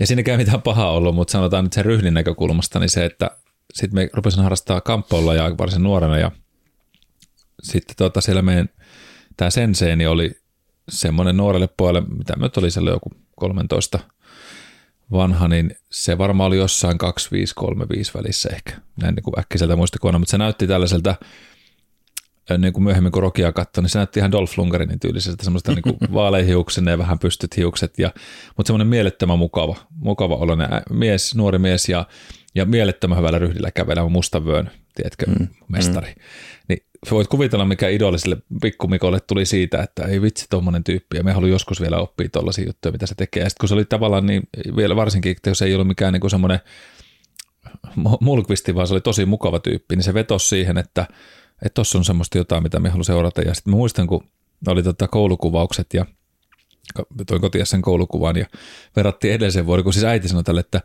ja 0.00 0.06
siinäkään 0.06 0.40
mitään 0.40 0.62
pahaa 0.62 0.92
ollut, 0.92 1.14
mutta 1.14 1.32
sanotaan 1.32 1.64
nyt 1.64 1.72
sen 1.72 1.84
ryhdin 1.84 2.14
näkökulmasta, 2.14 2.78
niin 2.78 2.90
se, 2.90 3.04
että 3.04 3.30
sitten 3.74 3.94
me 3.94 4.10
rupesin 4.12 4.42
harrastaa 4.42 4.80
kamppoilla 4.80 5.34
ja 5.34 5.58
varsin 5.58 5.82
nuorena 5.82 6.18
ja 6.18 6.30
sitten 7.62 7.96
tota 7.96 8.20
siellä 8.20 8.42
meidän 8.42 8.68
tämä 9.36 9.50
senseeni 9.50 10.06
oli 10.06 10.40
semmoinen 10.88 11.36
nuorelle 11.36 11.68
pojalle, 11.76 12.00
mitä 12.00 12.36
me 12.36 12.50
oli 12.56 12.70
siellä 12.70 12.90
joku 12.90 13.10
13 13.36 13.98
vanha, 15.12 15.48
niin 15.48 15.76
se 15.90 16.18
varmaan 16.18 16.46
oli 16.46 16.56
jossain 16.56 16.98
2535 16.98 18.14
välissä 18.14 18.48
ehkä, 18.52 18.72
näin 19.02 19.14
niin 19.14 19.22
kuin 19.22 19.38
äkkiseltä 19.38 19.76
muistikuona, 19.76 20.18
mutta 20.18 20.30
se 20.30 20.38
näytti 20.38 20.66
tällaiselta, 20.66 21.14
niin 22.58 22.72
kuin 22.72 22.84
myöhemmin 22.84 23.12
kun 23.12 23.22
Rokia 23.22 23.52
katsoi, 23.52 23.82
niin 23.82 23.90
se 23.90 23.98
näytti 23.98 24.20
ihan 24.20 24.32
Dolph 24.32 24.58
Lundgrenin 24.58 25.00
tyyliseltä, 25.00 25.44
semmoista 25.44 25.72
niin 25.72 25.82
kuin 25.82 25.96
vaalehiuksenne 26.14 26.90
ja 26.90 26.98
vähän 26.98 27.18
pystyt 27.18 27.56
hiukset, 27.56 27.98
ja, 27.98 28.10
mutta 28.56 28.68
semmoinen 28.68 28.86
mielettömän 28.86 29.38
mukava, 29.38 29.76
mukava 29.90 30.36
oloinen 30.36 30.68
mies, 30.90 31.34
nuori 31.34 31.58
mies 31.58 31.88
ja, 31.88 32.06
ja 32.54 32.64
mielettömän 32.64 33.18
hyvällä 33.18 33.38
ryhdillä 33.38 33.70
kävelemään 33.70 34.12
mustan 34.12 34.44
vyön, 34.44 34.70
tiedätkö, 34.94 35.26
mm, 35.26 35.48
mestari. 35.68 36.08
Mm. 36.08 36.22
Niin 36.68 36.86
voit 37.10 37.28
kuvitella, 37.28 37.64
mikä 37.64 37.88
idoliselle 37.88 38.36
pikkumikolle 38.62 39.20
tuli 39.20 39.46
siitä, 39.46 39.82
että 39.82 40.02
ei 40.02 40.22
vitsi 40.22 40.46
tuommoinen 40.50 40.84
tyyppi, 40.84 41.16
ja 41.16 41.24
me 41.24 41.32
haluan 41.32 41.50
joskus 41.50 41.80
vielä 41.80 41.98
oppia 41.98 42.28
tuollaisia 42.28 42.66
juttuja, 42.66 42.92
mitä 42.92 43.06
se 43.06 43.14
tekee. 43.14 43.42
Ja 43.42 43.48
sitten 43.50 43.60
kun 43.60 43.68
se 43.68 43.74
oli 43.74 43.84
tavallaan 43.84 44.26
niin, 44.26 44.42
vielä 44.76 44.96
varsinkin, 44.96 45.32
että 45.32 45.50
jos 45.50 45.62
ei 45.62 45.74
ollut 45.74 45.88
mikään 45.88 46.12
niin 46.12 46.30
semmoinen 46.30 46.60
mulkvisti, 48.20 48.74
vaan 48.74 48.86
se 48.86 48.94
oli 48.94 49.00
tosi 49.00 49.26
mukava 49.26 49.60
tyyppi, 49.60 49.96
niin 49.96 50.04
se 50.04 50.14
vetosi 50.14 50.48
siihen, 50.48 50.78
että 50.78 51.06
tuossa 51.74 51.98
on 51.98 52.04
semmoista 52.04 52.38
jotain, 52.38 52.62
mitä 52.62 52.80
me 52.80 52.88
haluan 52.88 53.04
seurata. 53.04 53.42
Ja 53.42 53.54
sitten 53.54 53.74
muistan, 53.74 54.06
kun 54.06 54.24
oli 54.66 54.82
tota 54.82 55.08
koulukuvaukset 55.08 55.94
ja 55.94 56.06
toin 57.26 57.40
kotiin 57.40 57.66
sen 57.66 57.82
koulukuvan 57.82 58.36
ja 58.36 58.46
verrattiin 58.96 59.34
edellisen 59.34 59.66
vuoden, 59.66 59.84
kun 59.84 59.92
siis 59.92 60.04
äiti 60.04 60.28
sanoi 60.28 60.44
tälle, 60.44 60.60
että 60.60 60.80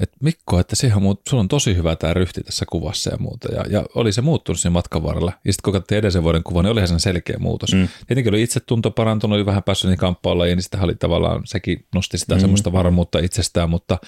että 0.00 0.16
Mikko, 0.20 0.58
että 0.60 0.76
sehän 0.76 1.02
muut, 1.02 1.20
sulla 1.28 1.40
on 1.40 1.48
tosi 1.48 1.76
hyvä 1.76 1.96
tämä 1.96 2.14
ryhti 2.14 2.42
tässä 2.42 2.64
kuvassa 2.70 3.10
ja 3.10 3.16
muuta. 3.18 3.52
Ja, 3.52 3.64
ja 3.68 3.84
oli 3.94 4.12
se 4.12 4.20
muuttunut 4.20 4.60
siinä 4.60 4.72
matkan 4.72 5.02
varrella. 5.02 5.32
Ja 5.44 5.52
sitten 5.52 5.62
kun 5.64 5.72
katsottiin 5.72 5.98
edellisen 5.98 6.22
vuoden 6.22 6.42
kuvan, 6.42 6.64
niin 6.64 6.72
olihan 6.72 6.88
sen 6.88 7.00
selkeä 7.00 7.36
muutos. 7.38 7.74
Mm. 7.74 7.88
Tietenkin 8.06 8.32
oli 8.32 8.42
itsetunto 8.42 8.90
parantunut, 8.90 9.36
oli 9.36 9.46
vähän 9.46 9.62
päässyt 9.62 9.88
niin 9.88 9.98
kamppailla, 9.98 10.46
ja 10.46 10.56
niin 10.56 10.62
sitä 10.62 10.78
oli 10.82 10.94
tavallaan, 10.94 11.42
sekin 11.44 11.86
nosti 11.94 12.18
sitä 12.18 12.34
mm. 12.34 12.40
semmoista 12.40 12.72
varmuutta 12.72 13.18
itsestään, 13.18 13.70
mutta 13.70 13.98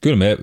kyllä 0.00 0.16
me, 0.16 0.36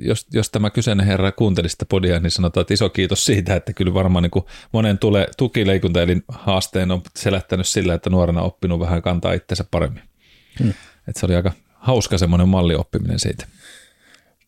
jos, 0.00 0.26
jos 0.32 0.50
tämä 0.50 0.70
kyseinen 0.70 1.06
herra 1.06 1.32
kuunteli 1.32 1.68
sitä 1.68 1.84
podia, 1.84 2.20
niin 2.20 2.30
sanotaan, 2.30 2.62
että 2.62 2.74
iso 2.74 2.88
kiitos 2.88 3.24
siitä, 3.24 3.56
että 3.56 3.72
kyllä 3.72 3.94
varmaan 3.94 4.22
niin 4.22 4.30
kuin 4.30 4.44
monen 4.72 4.98
tule, 4.98 5.28
tukileikunta 5.36 6.02
eli 6.02 6.22
haasteen 6.28 6.90
on 6.90 7.02
selättänyt 7.16 7.66
sillä, 7.66 7.94
että 7.94 8.10
nuorena 8.10 8.42
oppinut 8.42 8.80
vähän 8.80 9.02
kantaa 9.02 9.32
itsensä 9.32 9.64
paremmin. 9.70 10.02
Hmm. 10.58 10.70
Että 11.08 11.20
se 11.20 11.26
oli 11.26 11.36
aika 11.36 11.52
hauska 11.74 12.18
semmoinen 12.18 12.48
mallioppiminen 12.48 13.20
siitä. 13.20 13.46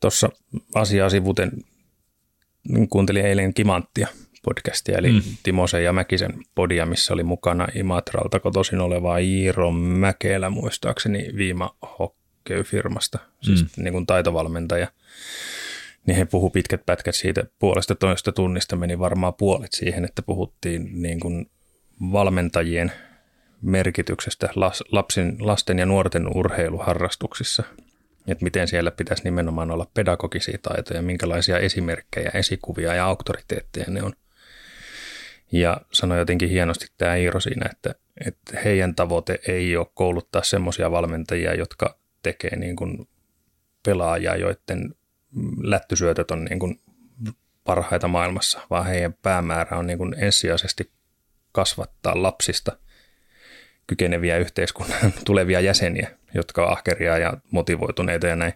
Tuossa 0.05 0.29
asiaa 0.75 1.11
sivuten 1.11 1.53
kuuntelin 2.91 3.27
eilen 3.27 3.55
Kimanttia 3.55 4.09
podcastia, 4.43 4.99
eli 4.99 5.13
mm. 5.13 5.21
Timosen 5.43 5.85
ja 5.85 5.93
Mäkisen 5.93 6.33
podia, 6.55 6.87
missä 6.87 7.15
oli 7.15 7.23
mukana 7.23 7.69
Imatralta 7.75 8.41
kotoisin 8.41 8.81
oleva 8.81 9.19
Iiro 9.19 9.73
Mäkelä 9.73 10.51
muistaakseni 10.51 11.27
Viima 11.37 11.77
Hockey-firmasta, 11.99 13.19
siis 13.43 13.63
mm. 13.63 13.85
niin 13.85 13.93
kuin 13.93 14.07
taitovalmentaja. 14.07 14.87
Niin 16.07 16.17
he 16.17 16.25
puhu 16.25 16.51
pitkät 16.51 16.87
pätkät 16.87 17.15
siitä 17.15 17.45
puolesta 17.59 17.95
toista 17.95 18.33
tunnista, 18.33 18.77
meni 18.77 18.99
varmaan 18.99 19.35
puolet 19.35 19.73
siihen, 19.73 20.05
että 20.05 20.23
puhuttiin 20.23 21.03
niin 21.03 21.21
kuin 21.21 21.51
valmentajien 22.13 22.93
merkityksestä 23.63 24.49
lapsin, 24.93 25.37
lasten 25.41 25.79
ja 25.79 25.87
nuorten 25.87 26.37
urheiluharrastuksissa– 26.37 27.63
että 28.29 28.45
miten 28.45 28.69
siellä 28.69 28.91
pitäisi 28.91 29.25
nimenomaan 29.25 29.71
olla 29.71 29.91
pedagogisia 29.95 30.59
taitoja, 30.63 31.03
minkälaisia 31.03 31.59
esimerkkejä, 31.59 32.31
esikuvia 32.35 32.95
ja 32.95 33.07
auktoriteetteja 33.07 33.87
ne 33.89 34.03
on. 34.03 34.13
Ja 35.53 35.81
sanoi 35.93 36.19
jotenkin 36.19 36.49
hienosti 36.49 36.87
tämä 36.99 37.17
Iiro 37.17 37.41
siinä, 37.41 37.71
että, 37.73 37.95
että 38.27 38.61
heidän 38.61 38.95
tavoite 38.95 39.39
ei 39.49 39.77
ole 39.77 39.87
kouluttaa 39.95 40.43
semmoisia 40.43 40.91
valmentajia, 40.91 41.55
jotka 41.55 41.99
tekee 42.23 42.57
niin 42.57 42.77
kuin 42.77 43.09
pelaajia, 43.87 44.37
joiden 44.37 44.95
lättysyötöt 45.63 46.31
on 46.31 46.45
niin 46.45 46.59
kuin 46.59 46.81
parhaita 47.65 48.09
maailmassa, 48.09 48.61
vaan 48.71 48.87
heidän 48.87 49.15
päämäärä 49.23 49.79
on 49.79 49.87
niin 49.87 49.99
kuin 49.99 50.15
ensisijaisesti 50.19 50.91
kasvattaa 51.53 52.23
lapsista 52.23 52.77
kykeneviä 53.87 54.39
yhteiskunnan 54.39 55.13
tulevia 55.27 55.61
jäseniä, 55.61 56.11
jotka 56.35 56.67
on 56.67 56.73
ahkeria 56.73 57.19
ja 57.19 57.35
motivoituneita 57.51 58.27
ja 58.27 58.37
näin. 58.37 58.53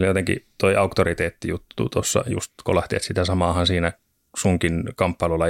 Oli 0.00 0.06
jotenkin 0.06 0.46
toi 0.58 0.76
auktoriteettijuttu 0.76 1.88
tuossa 1.88 2.24
just 2.26 2.52
kolahti, 2.64 2.96
että 2.96 3.06
sitä 3.06 3.24
samaahan 3.24 3.66
siinä 3.66 3.92
sunkin 4.36 4.84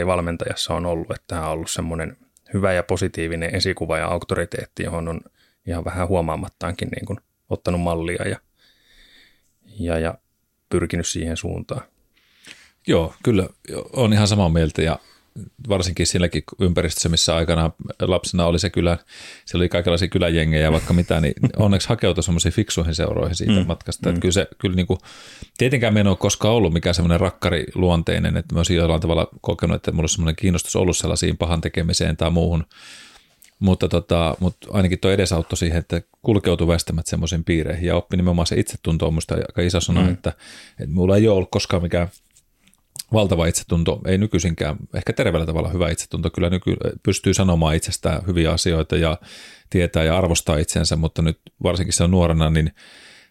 valmentajassa 0.06 0.74
on 0.74 0.86
ollut, 0.86 1.10
että 1.10 1.24
tämä 1.26 1.46
on 1.46 1.52
ollut 1.52 1.70
semmoinen 1.70 2.16
hyvä 2.54 2.72
ja 2.72 2.82
positiivinen 2.82 3.54
esikuva 3.54 3.98
ja 3.98 4.06
auktoriteetti, 4.06 4.82
johon 4.82 5.08
on 5.08 5.20
ihan 5.66 5.84
vähän 5.84 6.08
huomaamattaankin 6.08 6.88
niin 6.88 7.06
kuin 7.06 7.18
ottanut 7.50 7.80
mallia 7.80 8.28
ja, 8.28 8.38
ja, 9.78 9.98
ja 9.98 10.14
pyrkinyt 10.68 11.06
siihen 11.06 11.36
suuntaan. 11.36 11.82
Joo, 12.86 13.14
kyllä 13.22 13.48
on 13.92 14.12
ihan 14.12 14.28
samaa 14.28 14.48
mieltä 14.48 14.82
ja 14.82 14.98
varsinkin 15.68 16.06
silläkin 16.06 16.42
ympäristössä, 16.60 17.08
missä 17.08 17.36
aikana 17.36 17.70
lapsena 18.00 18.46
oli 18.46 18.58
se 18.58 18.70
kylä, 18.70 18.98
siellä 19.44 19.62
oli 19.62 19.68
kaikenlaisia 19.68 20.08
kyläjengejä 20.08 20.62
ja 20.62 20.72
vaikka 20.72 20.92
mitä, 20.92 21.20
niin 21.20 21.34
onneksi 21.56 21.88
hakeutui 21.88 22.24
semmoisiin 22.24 22.52
fiksuihin 22.52 22.94
seuroihin 22.94 23.36
siitä 23.36 23.52
mm. 23.52 23.66
matkasta. 23.66 24.08
Mm. 24.08 24.10
Että 24.10 24.20
kyllä 24.20 24.32
se, 24.32 24.48
kyllä 24.58 24.76
niin 24.76 24.86
kuin, 24.86 24.98
tietenkään 25.58 25.94
me 25.94 26.00
en 26.00 26.06
ole 26.06 26.16
koskaan 26.16 26.54
ollut 26.54 26.72
mikään 26.72 26.94
semmoinen 26.94 27.20
rakkariluonteinen, 27.20 28.36
että 28.36 28.56
olisin 28.56 28.76
jollain 28.76 29.00
tavalla 29.00 29.28
kokenut, 29.40 29.76
että 29.76 29.92
mulla 29.92 30.02
olisi 30.02 30.14
semmoinen 30.14 30.36
kiinnostus 30.36 30.76
ollut 30.76 30.96
sellaisiin 30.96 31.36
pahan 31.36 31.60
tekemiseen 31.60 32.16
tai 32.16 32.30
muuhun, 32.30 32.64
mutta, 33.58 33.88
tota, 33.88 34.36
mutta 34.40 34.68
ainakin 34.70 34.98
tuo 34.98 35.10
edesauttoi 35.10 35.56
siihen, 35.56 35.78
että 35.78 36.02
kulkeutui 36.22 36.66
väistämättä 36.66 37.10
semmoisiin 37.10 37.44
piireihin 37.44 37.86
ja 37.86 37.96
oppi 37.96 38.16
nimenomaan 38.16 38.46
se 38.46 38.60
itsetunto 38.60 39.06
on 39.06 39.14
musta 39.14 39.34
aika 39.34 39.62
iso 39.62 39.80
sana, 39.80 40.02
mm. 40.02 40.12
että, 40.12 40.32
että 40.80 40.94
mulla 40.94 41.16
ei 41.16 41.28
ole 41.28 41.36
ollut 41.36 41.50
koskaan 41.50 41.82
mikään 41.82 42.08
valtava 43.12 43.46
itsetunto, 43.46 44.00
ei 44.06 44.18
nykyisinkään, 44.18 44.76
ehkä 44.94 45.12
terveellä 45.12 45.46
tavalla 45.46 45.68
hyvä 45.68 45.90
itsetunto, 45.90 46.30
kyllä 46.30 46.50
nyky, 46.50 46.76
pystyy 47.02 47.34
sanomaan 47.34 47.76
itsestään 47.76 48.26
hyviä 48.26 48.52
asioita 48.52 48.96
ja 48.96 49.18
tietää 49.70 50.04
ja 50.04 50.18
arvostaa 50.18 50.58
itsensä, 50.58 50.96
mutta 50.96 51.22
nyt 51.22 51.38
varsinkin 51.62 51.92
se 51.92 52.04
on 52.04 52.10
nuorena, 52.10 52.50
niin 52.50 52.70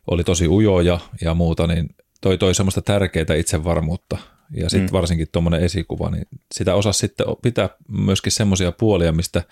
oli 0.07 0.23
tosi 0.23 0.47
ujoja 0.47 0.99
ja 1.21 1.33
muuta, 1.33 1.67
niin 1.67 1.89
toi 2.21 2.37
toi 2.37 2.55
semmoista 2.55 2.81
tärkeää 2.81 3.35
itsevarmuutta. 3.37 4.17
Ja 4.55 4.69
sitten 4.69 4.89
mm. 4.89 4.93
varsinkin 4.93 5.27
tuommoinen 5.31 5.63
esikuva, 5.63 6.09
niin 6.09 6.27
sitä 6.53 6.75
osasi 6.75 6.99
sitten 6.99 7.25
pitää 7.41 7.69
myöskin 7.87 8.31
semmoisia 8.31 8.71
puolia, 8.71 9.11
mistä 9.11 9.43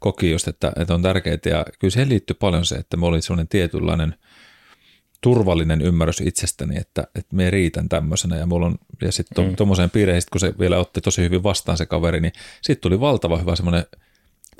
koki 0.00 0.30
just, 0.30 0.48
että, 0.48 0.72
että 0.76 0.94
on 0.94 1.02
tärkeää. 1.02 1.38
Ja 1.44 1.64
kyllä 1.78 1.92
siihen 1.92 2.08
liittyy 2.08 2.36
paljon 2.40 2.64
se, 2.64 2.74
että 2.74 2.96
me 2.96 3.06
oli 3.06 3.22
semmoinen 3.22 3.48
tietynlainen– 3.48 4.14
turvallinen 5.26 5.82
ymmärrys 5.82 6.20
itsestäni, 6.20 6.78
että, 6.78 7.06
että 7.14 7.36
me 7.36 7.50
riitän 7.50 7.88
tämmöisenä 7.88 8.36
ja 8.36 8.46
mulla 8.46 8.66
on, 8.66 8.74
ja 9.02 9.12
sitten 9.12 9.44
mm. 9.44 9.56
tuommoiseen 9.56 9.90
piireihin, 9.90 10.22
kun 10.32 10.40
se 10.40 10.54
vielä 10.58 10.78
otti 10.78 11.00
tosi 11.00 11.22
hyvin 11.22 11.42
vastaan 11.42 11.78
se 11.78 11.86
kaveri, 11.86 12.20
niin 12.20 12.32
sitten 12.62 12.82
tuli 12.82 13.00
valtava 13.00 13.38
hyvä 13.38 13.56
semmoinen 13.56 13.84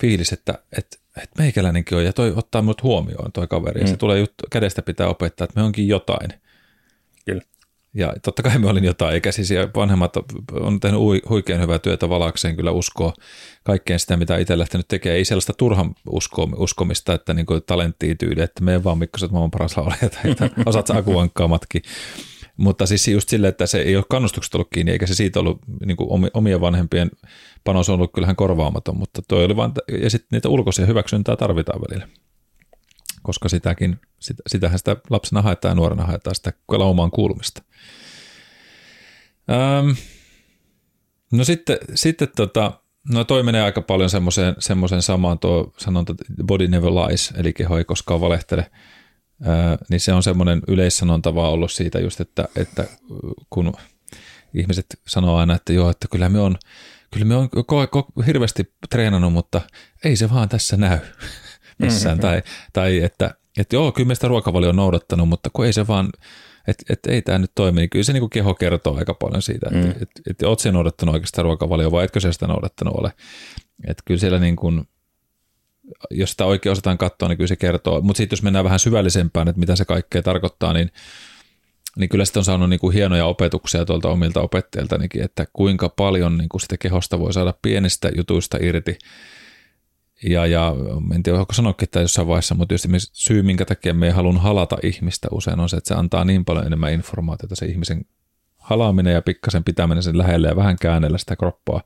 fiilis, 0.01 0.33
että, 0.33 0.59
että, 0.79 0.97
että 1.23 1.43
meikäläinenkin 1.43 1.99
on 1.99 2.05
ja 2.05 2.13
toi 2.13 2.33
ottaa 2.37 2.63
minut 2.63 2.83
huomioon 2.83 3.33
toi 3.33 3.47
kaveri 3.47 3.81
mm. 3.81 3.87
ja 3.87 3.91
se 3.91 3.97
tulee 3.97 4.19
juttu, 4.19 4.45
kädestä 4.51 4.83
pitää 4.83 5.09
opettaa, 5.09 5.45
että 5.45 5.61
me 5.61 5.67
onkin 5.67 5.89
jotain. 5.89 6.31
Ja 7.97 8.13
totta 8.23 8.43
kai 8.43 8.59
me 8.59 8.69
olin 8.69 8.85
jotain, 8.85 9.15
eikä 9.15 9.31
ja 9.55 9.69
vanhemmat 9.77 10.17
on 10.53 10.81
tehnyt 10.81 11.01
huikean 11.29 11.61
hyvää 11.61 11.79
työtä 11.79 12.09
valakseen 12.09 12.57
kyllä 12.57 12.71
uskoa 12.71 13.13
kaikkeen 13.65 14.01
sitä, 14.01 14.17
mitä 14.17 14.39
itse 14.39 14.59
lähtenyt 14.59 14.89
tekemään. 14.89 15.17
Ei 15.17 15.25
sellaista 15.25 15.53
turhan 15.53 15.95
usko, 16.11 16.49
uskomista, 16.57 17.15
että 17.15 17.35
niin 17.35 17.47
kuin 17.47 17.63
talenttiin 17.67 18.19
tyyli, 18.19 18.43
että 18.43 18.65
me 18.65 18.85
vaan 18.85 18.99
Mikkoset 18.99 19.31
maailman 19.31 19.51
paras 19.51 19.77
laulaja 19.77 20.11
tai 20.11 20.31
että 20.31 20.51
osaat 20.67 20.91
akuankkaa 20.91 21.49
matki. 21.49 21.83
Mutta 22.57 22.87
siis 22.87 23.09
just 23.09 23.29
silleen, 23.29 23.49
että 23.49 23.67
se 23.67 23.79
ei 23.79 23.97
ole 23.97 24.05
kannustukset 24.09 24.55
ollut 24.55 24.69
kiinni, 24.75 24.93
eikä 24.93 25.07
se 25.07 25.15
siitä 25.15 25.41
ollut 25.41 25.61
niin 25.87 25.97
kuin 25.97 26.31
omien 26.35 26.61
vanhempien 26.61 27.11
panos 27.65 27.89
on 27.89 27.95
ollut 27.95 28.13
kyllähän 28.13 28.37
korvaamaton, 28.37 28.97
mutta 28.97 29.23
toi 29.29 29.45
oli 29.45 29.57
vaan, 29.57 29.73
ja 30.03 30.11
sitten 30.11 30.29
niitä 30.37 30.49
ulkoisia 30.49 30.87
hyväksyntää 30.87 31.37
tarvitaan 31.37 31.81
välillä 31.81 32.09
koska 33.27 33.49
sitäkin, 33.49 34.01
sitä, 34.21 34.43
sitähän 34.47 34.79
sitä 34.79 34.97
lapsena 35.11 35.43
haetaan 35.43 35.71
ja 35.71 35.75
nuorena 35.75 36.05
haetaan 36.05 36.35
sitä 36.35 36.53
laumaan 36.69 37.11
kuulumista. 37.11 37.63
Öm, 39.51 39.97
no 41.33 41.45
sitten, 41.45 41.79
sitten 41.95 42.29
tota, 42.37 42.73
no 43.13 43.25
toi 43.25 43.43
menee 43.43 43.63
aika 43.63 43.83
paljon 43.83 44.11
semmoiseen, 44.11 44.55
semmoiseen 44.59 45.03
samaan 45.03 45.39
tuo 45.39 45.73
sanonta 45.77 46.15
body 46.45 46.69
never 46.69 46.91
lies, 46.91 47.33
eli 47.37 47.53
keho 47.53 47.79
ei 47.79 47.85
koskaan 47.85 48.21
valehtele. 48.21 48.71
Öö, 49.47 49.77
niin 49.91 50.01
se 50.01 50.13
on 50.13 50.23
semmoinen 50.23 50.63
yleissanonta 50.69 51.35
vaan 51.35 51.53
ollut 51.53 51.73
siitä 51.73 52.01
just, 52.01 52.21
että, 52.21 52.49
että 52.57 52.85
kun 53.51 53.73
ihmiset 54.55 54.87
sanoo 55.07 55.37
aina, 55.37 55.55
että 55.55 55.73
joo, 55.73 55.91
että 55.91 56.09
kyllä 56.11 56.29
me 56.29 56.41
on, 56.41 56.57
kyllä 57.11 57.27
me 57.27 57.37
on 57.37 57.49
ko- 57.57 58.21
ko- 58.21 58.25
hirveästi 58.27 58.73
treenannut, 58.91 59.33
mutta 59.33 59.61
ei 60.05 60.17
se 60.17 60.31
vaan 60.31 60.49
tässä 60.49 60.77
näy 60.77 60.99
missään. 61.79 62.19
Mm-hmm. 62.19 62.29
Tai, 62.29 62.43
tai 62.73 63.03
että, 63.03 63.35
että 63.59 63.77
joo, 63.77 63.93
kyllä 63.93 64.15
sitä 64.15 64.29
ruokavalio 64.29 64.69
on 64.69 64.77
noudattanut, 64.77 65.29
mutta 65.29 65.51
kun 65.53 65.67
ei 65.67 65.73
se 65.73 65.87
vaan, 65.87 66.09
että 66.69 66.85
et 66.91 67.07
ei 67.09 67.23
tämä 67.23 67.39
nyt 67.39 67.53
toimi, 67.55 67.81
niin 67.81 67.91
kyllä 67.91 68.05
se 68.05 68.13
niin 68.13 68.31
keho 68.31 68.55
kertoo 68.55 68.97
aika 68.97 69.15
paljon 69.15 69.43
siitä, 69.43 69.67
että 69.73 69.87
mm. 69.87 69.91
et, 69.91 70.03
et, 70.03 70.11
et, 70.31 70.43
oot 70.43 70.61
noudattanut 70.73 71.15
oikeastaan 71.15 71.45
ruokavalioa 71.45 71.91
vai 71.91 72.05
etkö 72.05 72.21
se 72.21 72.33
sitä 72.33 72.47
noudattanut 72.47 72.95
ole. 72.95 73.13
Että 73.87 74.03
kyllä 74.07 74.21
siellä 74.21 74.39
niin 74.39 74.57
kuin, 74.57 74.89
jos 76.11 76.31
sitä 76.31 76.45
oikein 76.45 76.73
osataan 76.73 76.99
katsoa, 76.99 77.29
niin 77.29 77.37
kyllä 77.37 77.49
se 77.49 77.57
kertoo. 77.57 78.01
Mutta 78.01 78.19
sitten 78.19 78.37
jos 78.37 78.43
mennään 78.43 78.65
vähän 78.65 78.79
syvällisempään, 78.79 79.49
että 79.49 79.61
mitä 79.61 79.77
se 79.77 79.85
kaikkea 79.85 80.23
tarkoittaa, 80.23 80.73
niin, 80.73 80.91
niin 81.99 82.09
kyllä 82.09 82.25
sitten 82.25 82.41
on 82.41 82.45
saanut 82.45 82.71
niin 82.71 82.81
kuin 82.81 82.95
hienoja 82.95 83.27
opetuksia 83.27 83.85
tuolta 83.85 84.09
omilta 84.09 84.41
opettajiltanikin, 84.41 85.23
että 85.23 85.47
kuinka 85.53 85.89
paljon 85.89 86.39
niin 86.39 86.49
kuin 86.49 86.61
sitä 86.61 86.77
kehosta 86.77 87.19
voi 87.19 87.33
saada 87.33 87.55
pienistä 87.63 88.11
jutuista 88.17 88.59
irti 88.61 88.99
ja, 90.23 90.47
ja 90.47 90.75
en 91.15 91.23
tiedä, 91.23 91.39
onko 91.39 91.53
sanoakin 91.53 91.87
että 91.87 92.01
jossain 92.01 92.29
vaiheessa, 92.29 92.55
mutta 92.55 92.75
just 92.75 92.87
syy, 93.13 93.43
minkä 93.43 93.65
takia 93.65 93.95
me 93.95 94.07
ei 94.07 94.13
halun 94.13 94.39
halata 94.39 94.79
ihmistä 94.83 95.29
usein 95.31 95.61
on 95.61 95.69
se, 95.69 95.77
että 95.77 95.89
se 95.89 95.95
antaa 95.95 96.25
niin 96.25 96.45
paljon 96.45 96.67
enemmän 96.67 96.93
informaatiota 96.93 97.57
se 97.57 97.67
ihmisen 97.67 98.05
halaaminen 98.57 99.15
ja 99.15 99.23
pikkasen 99.23 99.65
pitäminen 99.65 100.03
sen 100.03 100.19
lähelle 100.19 100.49
ja 100.49 100.57
vähän 100.57 100.77
käännellä 100.81 101.19
sitä 101.19 101.37
kroppaa, 101.37 101.83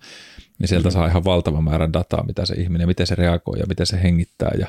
niin 0.58 0.68
sieltä 0.68 0.88
mm-hmm. 0.88 1.00
saa 1.00 1.08
ihan 1.08 1.24
valtava 1.24 1.60
määrä 1.60 1.92
dataa, 1.92 2.26
mitä 2.26 2.46
se 2.46 2.54
ihminen, 2.54 2.88
miten 2.88 3.06
se 3.06 3.14
reagoi 3.14 3.58
ja 3.58 3.66
miten 3.66 3.86
se 3.86 4.02
hengittää 4.02 4.52
ja 4.58 4.66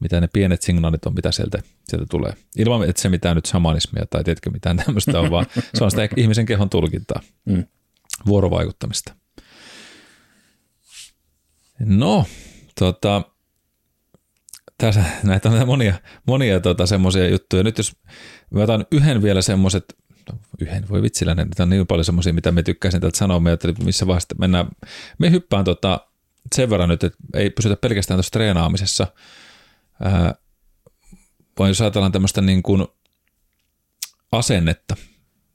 mitä 0.00 0.20
ne 0.20 0.28
pienet 0.32 0.62
signaalit 0.62 1.06
on, 1.06 1.14
mitä 1.14 1.32
sieltä, 1.32 1.58
sieltä 1.84 2.06
tulee. 2.10 2.32
Ilman, 2.56 2.88
että 2.88 3.02
se 3.02 3.08
mitään 3.08 3.36
nyt 3.36 3.46
shamanismia 3.46 4.04
tai 4.10 4.24
tiedätkö 4.24 4.50
mitään 4.50 4.76
tämmöistä 4.86 5.20
on, 5.20 5.30
vaan 5.30 5.46
se 5.74 5.84
on 5.84 5.90
sitä 5.90 6.08
ihmisen 6.16 6.46
kehon 6.46 6.70
tulkintaa, 6.70 7.20
mm. 7.44 7.64
vuorovaikuttamista. 8.26 9.14
No, 11.78 12.24
Tota, 12.78 13.22
tässä, 14.78 15.04
näitä 15.22 15.50
on 15.50 15.66
monia, 15.66 15.94
monia 16.26 16.60
tota, 16.60 16.86
semmoisia 16.86 17.28
juttuja. 17.28 17.62
Nyt 17.62 17.78
jos 17.78 17.96
mä 18.50 18.62
otan 18.62 18.86
yhden 18.92 19.22
vielä 19.22 19.42
semmoiset, 19.42 19.96
no, 20.32 20.38
yhden 20.60 20.88
voi 20.88 21.02
vitsillä, 21.02 21.34
näitä 21.34 21.62
on 21.62 21.70
niin 21.70 21.86
paljon 21.86 22.04
semmoisia, 22.04 22.32
mitä 22.32 22.52
me 22.52 22.62
tykkäisin 22.62 23.00
täältä 23.00 23.18
sanoa, 23.18 23.40
me 23.40 23.58
missä 23.84 24.06
vaiheessa 24.06 24.34
mennään. 24.38 24.68
Me 25.18 25.30
hyppään 25.30 25.64
tota, 25.64 26.00
sen 26.54 26.70
verran 26.70 26.88
nyt, 26.88 27.04
että 27.04 27.18
ei 27.34 27.50
pysytä 27.50 27.76
pelkästään 27.76 28.16
tuossa 28.18 28.30
treenaamisessa, 28.30 29.06
ää, 30.02 30.34
vaan 31.58 31.70
jos 31.70 31.80
ajatellaan 31.80 32.12
tämmöistä 32.12 32.40
niin 32.40 32.62
kuin 32.62 32.86
asennetta. 34.32 34.96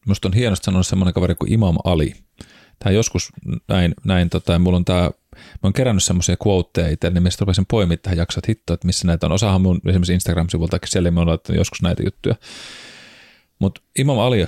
Minusta 0.06 0.28
on 0.28 0.34
hienosti 0.34 0.66
sanoa 0.66 0.84
semmoinen 0.84 1.14
kaveri 1.14 1.36
kuin 1.36 1.54
Imam 1.54 1.76
Ali. 1.84 2.16
Tämä 2.80 2.94
joskus 2.94 3.30
näin, 3.68 3.94
näin 4.04 4.30
tota, 4.30 4.60
mulla 4.60 4.78
on 4.78 4.86
tämä 4.86 5.12
mä 5.40 5.60
oon 5.64 5.74
kerännyt 5.74 6.04
semmoisia 6.04 6.36
quoteja 6.48 6.90
itse, 6.90 7.10
niin 7.10 7.24
mistä 7.24 7.42
rupesin 7.42 7.66
poimia 7.66 7.98
tähän 7.98 8.18
jaksot 8.18 8.48
hittoa, 8.48 8.74
että 8.74 8.88
missä 8.88 9.08
näitä 9.08 9.26
on. 9.26 9.32
Osahan 9.32 9.62
mun 9.62 9.82
esimerkiksi 9.86 10.14
Instagram-sivulta, 10.14 10.78
siellä 10.86 11.12
me 11.12 11.20
on 11.20 11.28
laittanut 11.28 11.58
joskus 11.58 11.82
näitä 11.82 12.04
juttuja. 12.04 12.36
Mutta 13.60 13.82
Imam 14.00 14.20
Ali, 14.20 14.48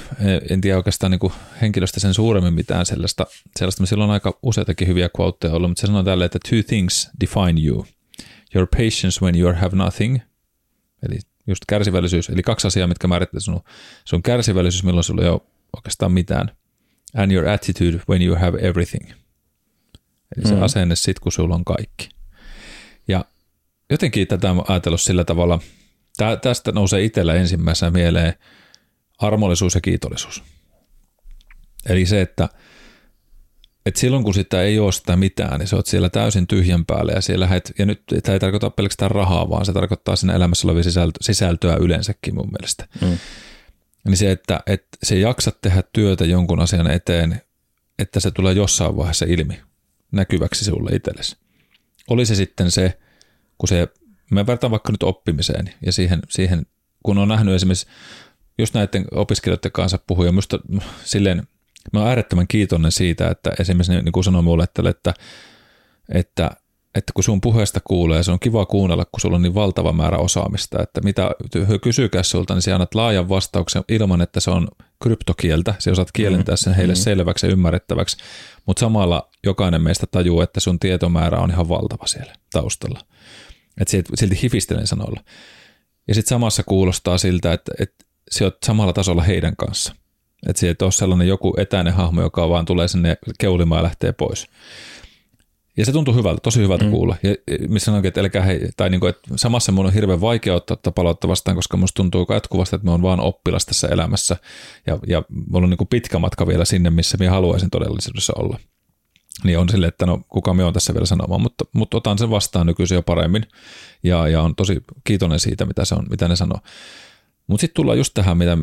en 0.50 0.62
tiedä 0.62 0.78
oikeastaan 0.78 1.12
niin 1.12 1.32
henkilöstä 1.62 2.00
sen 2.00 2.14
suuremmin 2.14 2.54
mitään 2.54 2.86
sellaista, 2.86 3.28
sellaista. 3.60 3.86
Sillä 3.86 4.04
on 4.04 4.12
aika 4.12 4.40
useitakin 4.44 4.88
hyviä 4.88 5.10
quoteja 5.20 5.54
ollut, 5.54 5.70
mutta 5.70 5.82
se 5.82 5.88
sanoo 5.88 6.04
tälle, 6.04 6.26
että 6.26 6.40
two 6.50 6.64
things 6.68 7.10
define 7.20 7.62
you. 7.66 7.86
Your 8.56 8.68
patience 8.68 9.22
when 9.22 9.36
you 9.36 9.54
have 9.54 9.76
nothing, 9.76 10.20
eli 11.06 11.20
just 11.48 11.64
kärsivällisyys, 11.68 12.30
eli 12.30 12.42
kaksi 12.42 12.68
asiaa, 12.68 12.88
mitkä 12.88 13.08
määrittävät 13.08 13.44
sinun. 13.44 13.62
Sun 14.06 14.24
kärsivällisyys, 14.24 14.84
milloin 14.84 15.04
sulla 15.04 15.24
ei 15.24 15.30
ole 15.30 15.42
oikeastaan 15.78 16.12
mitään, 16.12 16.52
and 17.16 17.32
your 17.32 17.48
attitude 17.48 18.00
when 18.10 18.22
you 18.22 18.36
have 18.36 18.58
everything– 18.62 19.12
Eli 20.38 20.48
se 20.48 20.56
mm. 20.56 20.62
asenne 20.62 20.96
sit, 20.96 21.20
kun 21.20 21.32
sulla 21.32 21.56
on 21.56 21.66
kaikki. 21.66 22.10
Ja 23.08 23.26
jotenkin 23.90 24.28
tätä 24.28 24.52
on 24.52 24.64
ajatellut 24.68 25.02
sillä 25.02 25.24
tavalla, 25.24 25.60
tä, 26.18 26.38
tästä 26.38 26.72
nousee 26.72 27.04
itsellä 27.04 27.34
ensimmäisenä 27.34 27.92
mieleen 27.92 28.34
armollisuus 29.18 29.76
ja 29.76 29.82
kiitollisuus. 29.82 30.44
Eli 31.90 32.06
se, 32.06 32.22
että, 32.22 32.50
että 33.86 34.00
silloin 34.00 34.24
kun 34.24 34.34
sitä 34.34 34.62
ei 34.62 34.80
ole 34.80 34.92
sitä 34.92 35.16
mitään, 35.16 35.60
niin 35.60 35.68
sä 35.68 35.76
oot 35.76 35.86
siellä 35.86 36.10
täysin 36.10 36.48
tyhjän 36.48 36.86
päällä 36.86 37.12
ja 37.12 37.22
siellä 37.22 37.56
et, 37.56 37.72
ja 37.80 37.86
nyt 37.86 38.04
tämä 38.24 38.34
ei 38.34 38.40
tarkoita 38.40 38.70
pelkästään 38.70 39.12
rahaa, 39.12 39.50
vaan 39.50 39.66
se 39.66 39.74
tarkoittaa 39.74 40.16
siinä 40.16 40.34
elämässä 40.34 40.68
olevia 40.68 40.84
sisältöä 41.22 41.76
yleensäkin 41.76 42.36
mun 42.36 42.50
mielestä. 42.52 42.88
Mm. 43.02 43.18
Niin 44.06 44.18
se, 44.18 44.32
että, 44.32 44.60
että 44.68 44.98
se 45.04 45.20
jaksat 45.20 45.62
tehdä 45.62 45.84
työtä 45.94 46.26
jonkun 46.26 46.60
asian 46.60 46.92
eteen, 46.92 47.42
että 48.00 48.20
se 48.20 48.32
tulee 48.32 48.54
jossain 48.54 48.98
vaiheessa 48.98 49.26
ilmi 49.30 49.62
näkyväksi 50.12 50.66
sinulle 50.66 50.96
itsellesi. 50.96 51.38
Oli 52.10 52.26
se 52.26 52.36
sitten 52.36 52.72
se, 52.72 53.00
kun 53.58 53.68
se, 53.68 53.88
mä 54.32 54.48
vertaan 54.48 54.72
vaikka 54.72 54.92
nyt 54.92 55.04
oppimiseen 55.04 55.74
ja 55.86 55.92
siihen, 55.92 56.20
siihen 56.30 56.66
kun 57.04 57.18
on 57.18 57.28
nähnyt 57.28 57.56
esimerkiksi 57.56 57.88
just 58.58 58.74
näiden 58.74 59.06
opiskelijoiden 59.12 59.72
kanssa 59.72 60.00
puhuja, 60.08 60.32
minusta 60.32 60.60
silleen, 61.04 61.48
mä 61.94 62.00
oon 62.00 62.10
äärettömän 62.10 62.48
kiitollinen 62.48 62.92
siitä, 62.92 63.28
että 63.28 63.52
esimerkiksi 63.60 63.92
niin 63.92 64.12
kuin 64.12 64.24
sanoi 64.24 64.42
mulle, 64.42 64.64
että, 64.64 64.90
että, 64.90 65.14
että, 66.14 66.52
että 66.96 67.14
kun 67.14 67.24
sun 67.24 67.42
puheesta 67.42 67.80
kuulee, 67.84 68.24
se 68.24 68.32
on 68.32 68.40
kiva 68.40 68.66
kuunnella, 68.66 69.06
kun 69.06 69.20
sulla 69.20 69.36
on 69.36 69.42
niin 69.42 69.56
valtava 69.56 69.94
määrä 69.94 70.18
osaamista, 70.18 70.84
että 70.84 71.02
mitä 71.02 71.32
kysykää 71.82 72.24
sulta, 72.24 72.54
niin 72.54 72.62
sä 72.62 72.76
annat 72.76 72.96
laajan 72.96 73.30
vastauksen 73.30 73.84
ilman, 73.90 74.22
että 74.22 74.40
se 74.40 74.52
on 74.52 74.68
kryptokieltä, 75.02 75.76
sä 75.80 75.92
osaat 75.92 76.12
kielentää 76.12 76.56
sen 76.56 76.74
heille 76.74 76.94
mm-hmm. 76.94 77.04
selväksi 77.04 77.46
ja 77.46 77.52
ymmärrettäväksi, 77.52 78.18
mutta 78.66 78.80
samalla 78.80 79.30
jokainen 79.44 79.82
meistä 79.82 80.08
tajuu, 80.08 80.42
että 80.42 80.60
sun 80.60 80.80
tietomäärä 80.80 81.40
on 81.40 81.52
ihan 81.52 81.70
valtava 81.70 82.08
siellä 82.08 82.34
taustalla. 82.52 83.00
Että 83.82 83.92
silti 84.16 84.42
hifistelen 84.42 84.88
sanoilla. 84.88 85.22
Ja 86.08 86.14
sitten 86.16 86.30
samassa 86.30 86.64
kuulostaa 86.64 87.18
siltä, 87.18 87.54
että, 87.54 87.72
että 87.80 88.06
sä 88.32 88.46
oot 88.46 88.58
samalla 88.66 88.94
tasolla 88.94 89.24
heidän 89.24 89.56
kanssa. 89.56 89.96
Että 90.48 90.60
se 90.60 90.70
et 90.70 90.82
ole 90.82 90.92
sellainen 90.92 91.28
joku 91.28 91.54
etäinen 91.58 91.94
hahmo, 91.94 92.22
joka 92.22 92.50
vaan 92.50 92.66
tulee 92.66 92.88
sinne 92.88 93.18
keulimaan 93.40 93.80
ja 93.80 93.84
lähtee 93.84 94.12
pois. 94.12 94.48
Ja 95.78 95.86
se 95.86 95.92
tuntuu 95.92 96.14
hyvältä, 96.14 96.42
tosi 96.42 96.62
hyvältä 96.62 96.84
mm. 96.84 96.92
kuulla. 96.92 97.16
Ja 97.24 97.36
missä 97.68 97.86
sanoinkin, 97.86 98.08
että 98.08 98.22
älkää 98.22 98.42
hei, 98.42 98.70
tai 98.78 98.90
niin 98.90 99.00
kuin, 99.00 99.10
että 99.10 99.22
samassa 99.36 99.72
mun 99.72 99.86
on 99.86 99.94
hirveän 99.94 100.22
vaikea 100.22 100.56
ottaa 100.56 100.78
tätä 100.78 100.92
palautta 100.92 101.28
vastaan, 101.28 101.56
koska 101.56 101.78
musta 101.78 101.96
tuntuu 101.96 102.26
jatkuvasti, 102.30 102.76
että 102.76 102.88
mä 102.88 102.92
oon 102.92 103.02
vaan 103.02 103.20
oppilas 103.20 103.66
tässä 103.66 103.88
elämässä. 103.88 104.38
Ja, 104.88 105.00
ja 105.08 105.24
mulla 105.52 105.66
on 105.66 105.70
niin 105.70 105.78
kuin 105.78 105.88
pitkä 105.88 106.20
matka 106.20 106.48
vielä 106.48 106.66
sinne, 106.66 106.90
missä 106.90 107.18
minä 107.18 107.32
haluaisin 107.32 107.70
todellisuudessa 107.70 108.34
olla. 108.36 108.60
Niin 109.44 109.60
on 109.60 109.70
sille, 109.70 109.88
että 109.88 110.06
no 110.06 110.22
kuka 110.30 110.54
me 110.54 110.64
on 110.64 110.74
tässä 110.74 110.94
vielä 110.94 111.06
sanomaan, 111.06 111.42
mutta, 111.42 111.66
mutta 111.74 111.98
otan 111.98 112.18
sen 112.18 112.30
vastaan 112.30 112.68
nykyisin 112.68 112.96
jo 112.96 113.02
paremmin. 113.02 113.46
Ja, 114.04 114.28
ja 114.28 114.42
on 114.42 114.56
tosi 114.56 114.84
kiitollinen 115.04 115.40
siitä, 115.40 115.66
mitä, 115.66 115.86
se 115.86 115.96
on, 115.96 116.06
mitä 116.10 116.28
ne 116.28 116.36
sanoo. 116.36 116.60
Mutta 117.48 117.62
sitten 117.62 117.76
tullaan 117.76 117.98
just 117.98 118.14
tähän, 118.14 118.38
mitä 118.38 118.58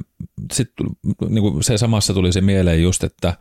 sit, 0.52 0.72
niin 1.28 1.42
kuin 1.42 1.64
se 1.64 1.78
samassa 1.78 2.14
tuli 2.14 2.32
se 2.32 2.40
mieleen 2.40 2.82
just, 2.82 3.04
että 3.04 3.34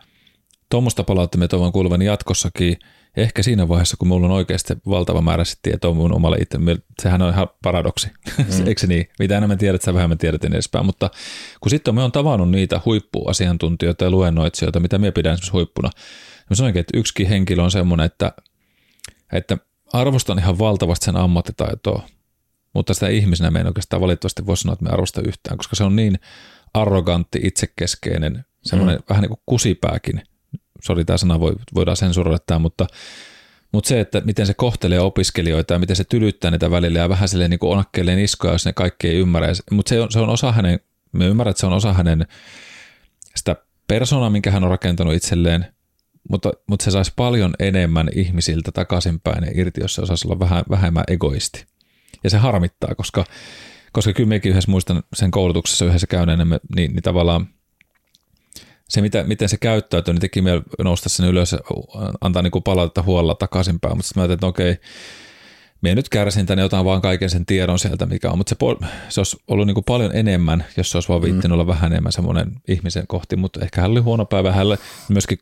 tuommoista 0.70 1.04
palautta 1.04 1.38
me 1.38 1.48
toivon 1.48 1.72
kuuluvani 1.72 2.06
jatkossakin– 2.06 2.78
ehkä 3.18 3.44
siinä 3.44 3.68
vaiheessa, 3.68 3.98
kun 3.98 4.08
mulla 4.08 4.28
on 4.28 4.34
oikeasti 4.34 4.74
valtava 4.90 5.22
määrä 5.22 5.44
tietoa 5.62 5.94
mun 5.94 6.16
omalle 6.16 6.38
itse, 6.38 6.58
sehän 7.02 7.22
on 7.22 7.34
ihan 7.34 7.48
paradoksi, 7.64 8.08
mm. 8.38 8.68
eikö 8.68 8.88
niin? 8.88 9.10
Mitä 9.20 9.38
enemmän 9.38 9.58
tiedät, 9.58 9.82
sä 9.82 9.94
vähemmän 9.94 10.18
tiedät 10.18 10.46
edespäin, 10.46 10.86
mutta 10.86 11.10
kun 11.62 11.70
sitten 11.70 11.96
me 11.96 12.04
on 12.04 12.12
tavannut 12.12 12.52
niitä 12.52 12.82
huippuasiantuntijoita 12.86 14.04
ja 14.04 14.12
luennoitsijoita, 14.12 14.80
mitä 14.80 14.98
me 14.98 15.12
pidän 15.12 15.34
esimerkiksi 15.34 15.52
huippuna, 15.52 15.90
niin 15.90 16.46
mä 16.50 16.56
sanoinkin, 16.56 16.80
että 16.80 16.98
yksikin 16.98 17.28
henkilö 17.28 17.64
on 17.64 17.72
semmoinen, 17.72 18.06
että, 18.06 18.32
että 19.34 19.58
arvostan 19.94 20.40
ihan 20.40 20.60
valtavasti 20.60 21.06
sen 21.06 21.18
ammattitaitoa, 21.18 22.04
mutta 22.74 22.94
sitä 22.94 23.08
ihmisenä 23.08 23.52
me 23.52 23.60
en 23.60 23.68
oikeastaan 23.68 24.02
valitettavasti 24.02 24.46
voi 24.46 24.58
sanoa, 24.58 24.74
että 24.74 24.86
me 24.86 24.92
arvosta 24.92 25.22
yhtään, 25.22 25.58
koska 25.58 25.76
se 25.76 25.84
on 25.84 25.96
niin 25.96 26.20
arrogantti, 26.74 27.40
itsekeskeinen, 27.44 28.46
semmoinen 28.64 28.96
mm. 28.96 29.04
vähän 29.10 29.22
niin 29.22 29.30
kuin 29.30 29.42
kusipääkin– 29.46 30.22
sori 30.84 31.06
tämä 31.06 31.18
sana 31.18 31.40
voi, 31.40 31.56
voidaan 31.76 31.98
sensuroida 31.98 32.40
tämä, 32.48 32.60
mutta, 32.60 32.88
mutta 33.72 33.88
se, 33.88 34.00
että 34.00 34.22
miten 34.22 34.48
se 34.48 34.54
kohtelee 34.54 35.00
opiskelijoita 35.00 35.74
ja 35.74 35.80
miten 35.80 35.96
se 35.96 36.04
tylyttää 36.04 36.52
niitä 36.52 36.72
välillä 36.72 37.00
ja 37.00 37.10
vähän 37.10 37.30
silleen 37.30 37.50
niin 37.50 37.60
kuin 37.60 37.72
onakkelee 37.72 38.16
niskoja, 38.16 38.54
jos 38.54 38.66
ne 38.66 38.74
kaikki 38.74 39.08
ei 39.08 39.16
ymmärrä. 39.16 39.48
Mutta 39.72 39.90
se 39.90 40.02
on, 40.02 40.12
se 40.12 40.20
on 40.20 40.30
osa 40.30 40.52
hänen, 40.52 40.80
me 41.12 41.26
ymmärrän, 41.26 41.52
että 41.52 41.60
se 41.60 41.68
on 41.68 41.74
osa 41.74 41.94
hänen 41.94 42.28
sitä 43.36 43.56
persoonaa, 43.88 44.30
minkä 44.30 44.52
hän 44.52 44.64
on 44.64 44.70
rakentanut 44.70 45.14
itselleen, 45.14 45.66
mutta, 46.30 46.52
mutta 46.68 46.84
se 46.84 46.92
saisi 46.92 47.14
paljon 47.16 47.54
enemmän 47.60 48.10
ihmisiltä 48.16 48.72
takaisinpäin 48.72 49.44
ja 49.44 49.52
irti, 49.56 49.82
jos 49.82 49.96
se 49.96 50.02
osaisi 50.02 50.28
olla 50.28 50.40
vähän 50.40 50.64
vähemmän 50.70 51.04
egoisti. 51.08 51.66
Ja 52.24 52.30
se 52.30 52.38
harmittaa, 52.38 52.96
koska, 52.96 53.26
koska 53.92 54.14
kyllä 54.14 54.30
mekin 54.30 54.50
yhdessä 54.50 54.72
muistan 54.72 55.04
sen 55.14 55.32
koulutuksessa 55.32 55.86
yhdessä 55.86 56.08
käyneenä, 56.08 56.46
niin, 56.46 56.60
niin 56.94 57.04
tavallaan 57.04 57.48
se, 58.90 59.02
mitä, 59.02 59.24
miten 59.24 59.50
se 59.50 59.58
käyttäytyy, 59.58 60.14
niin 60.14 60.22
teki 60.22 60.42
meillä 60.42 60.64
nousta 60.84 61.10
sen 61.10 61.28
ylös 61.28 61.52
ja 61.52 61.60
antaa 62.22 62.42
niin 62.42 62.64
palautetta 62.64 63.02
huolella 63.02 63.36
takaisinpäin, 63.36 63.98
mutta 63.98 64.08
sitten 64.08 64.22
mä 64.22 64.24
ajattelin, 64.24 64.38
että 64.38 64.48
okei, 64.48 64.78
minä 65.82 65.96
nyt 65.96 66.10
kärsin 66.10 66.46
tänne, 66.46 66.64
otan 66.64 66.86
vaan 66.86 67.02
kaiken 67.02 67.30
sen 67.30 67.46
tiedon 67.46 67.80
sieltä, 67.80 68.06
mikä 68.06 68.32
on, 68.32 68.38
mutta 68.38 68.50
se, 68.50 68.56
se 69.10 69.20
olisi 69.20 69.38
ollut 69.48 69.68
niin 69.68 69.74
kuin 69.74 69.84
paljon 69.84 70.16
enemmän, 70.16 70.66
jos 70.78 70.92
se 70.92 70.98
olisi 70.98 71.10
vaan 71.10 71.22
viittinyt 71.22 71.46
mm. 71.46 71.52
olla 71.52 71.68
vähän 71.68 71.92
enemmän 71.92 72.12
semmoinen 72.12 72.52
ihmisen 72.68 73.08
kohti, 73.08 73.36
mutta 73.36 73.60
ehkä 73.62 73.82
hän 73.82 73.92
oli 73.92 74.00
huono 74.00 74.26
päivä, 74.26 74.52
hänelle 74.52 74.78
myöskin 75.10 75.40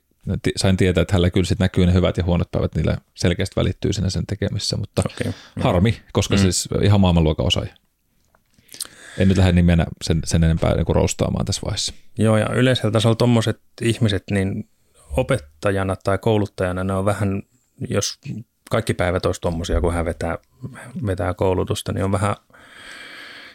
sain 0.55 0.77
tietää, 0.77 1.01
että 1.01 1.13
hänellä 1.13 1.29
kyllä 1.29 1.45
sitten 1.45 1.65
näkyy 1.65 1.85
ne 1.85 1.93
hyvät 1.93 2.17
ja 2.17 2.23
huonot 2.23 2.51
päivät, 2.51 2.75
niillä 2.75 2.97
selkeästi 3.15 3.55
välittyy 3.55 3.93
sinne 3.93 4.09
sen 4.09 4.25
tekemisessä, 4.25 4.77
mutta 4.77 5.03
okay. 5.05 5.33
harmi, 5.59 5.97
koska 6.13 6.35
mm. 6.35 6.41
siis 6.41 6.69
ihan 6.83 7.01
maailmanluokan 7.01 7.45
osaaja. 7.45 7.75
En 9.17 9.27
nyt 9.27 9.37
lähde 9.37 9.51
nimenä 9.51 9.85
sen, 10.01 10.21
sen 10.25 10.43
enempää 10.43 10.75
niin 10.75 10.85
kuin 10.85 10.95
roustaamaan 10.95 11.45
tässä 11.45 11.61
vaiheessa. 11.65 11.93
Joo, 12.17 12.37
ja 12.37 12.49
yleisellä 12.53 12.91
tasolla 12.91 13.15
tuommoiset 13.15 13.59
ihmiset, 13.81 14.23
niin 14.31 14.69
opettajana 15.17 15.95
tai 15.95 16.17
kouluttajana 16.17 16.83
ne 16.83 16.93
on 16.93 17.05
vähän, 17.05 17.43
jos 17.89 18.19
kaikki 18.69 18.93
päivät 18.93 19.25
olisi 19.25 19.41
tuommoisia, 19.41 19.81
kun 19.81 19.93
hän 19.93 20.05
vetää, 20.05 20.37
vetää 21.05 21.33
koulutusta, 21.33 21.91
niin 21.91 22.03
on 22.03 22.11
vähän, 22.11 22.35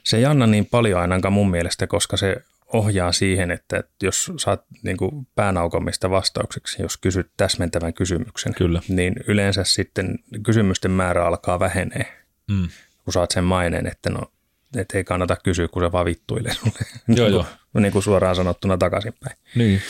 se 0.05 0.17
ei 0.17 0.25
anna 0.25 0.47
niin 0.47 0.67
paljon 0.67 1.01
ainakaan 1.01 1.33
mun 1.33 1.51
mielestä, 1.51 1.87
koska 1.87 2.17
se 2.17 2.37
ohjaa 2.73 3.13
siihen, 3.13 3.51
että 3.51 3.85
jos 4.03 4.33
saat 4.37 4.65
niin 4.83 4.97
kuin 4.97 5.27
päänaukomista 5.35 6.11
vastaukseksi, 6.11 6.83
jos 6.83 6.97
kysyt 6.97 7.31
täsmentävän 7.37 7.95
kysymyksen, 7.95 8.55
Kyllä. 8.55 8.83
niin 8.89 9.15
yleensä 9.27 9.65
sitten 9.65 10.19
kysymysten 10.43 10.91
määrä 10.91 11.27
alkaa 11.27 11.61
vähenee, 11.61 12.07
mm. 12.51 12.69
kun 13.05 13.13
saat 13.13 13.31
sen 13.31 13.45
maineen, 13.45 13.87
että 13.87 14.11
no 14.11 14.33
että 14.77 14.99
ei 14.99 15.05
kannata 15.05 15.37
kysyä, 15.45 15.69
kun 15.69 15.83
se 15.83 15.93
vaan 15.93 16.07
vittuilee 16.07 16.55
sulle. 16.55 16.79
Joo, 17.19 17.29
joo. 17.29 17.47
niin 17.81 17.93
kuin 17.93 18.03
suoraan 18.03 18.37
sanottuna 18.37 18.79
takaisinpäin. 18.79 19.37
Niin. 19.55 19.83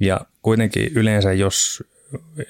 Ja 0.00 0.20
kuitenkin 0.42 0.92
yleensä, 0.94 1.32
jos 1.32 1.84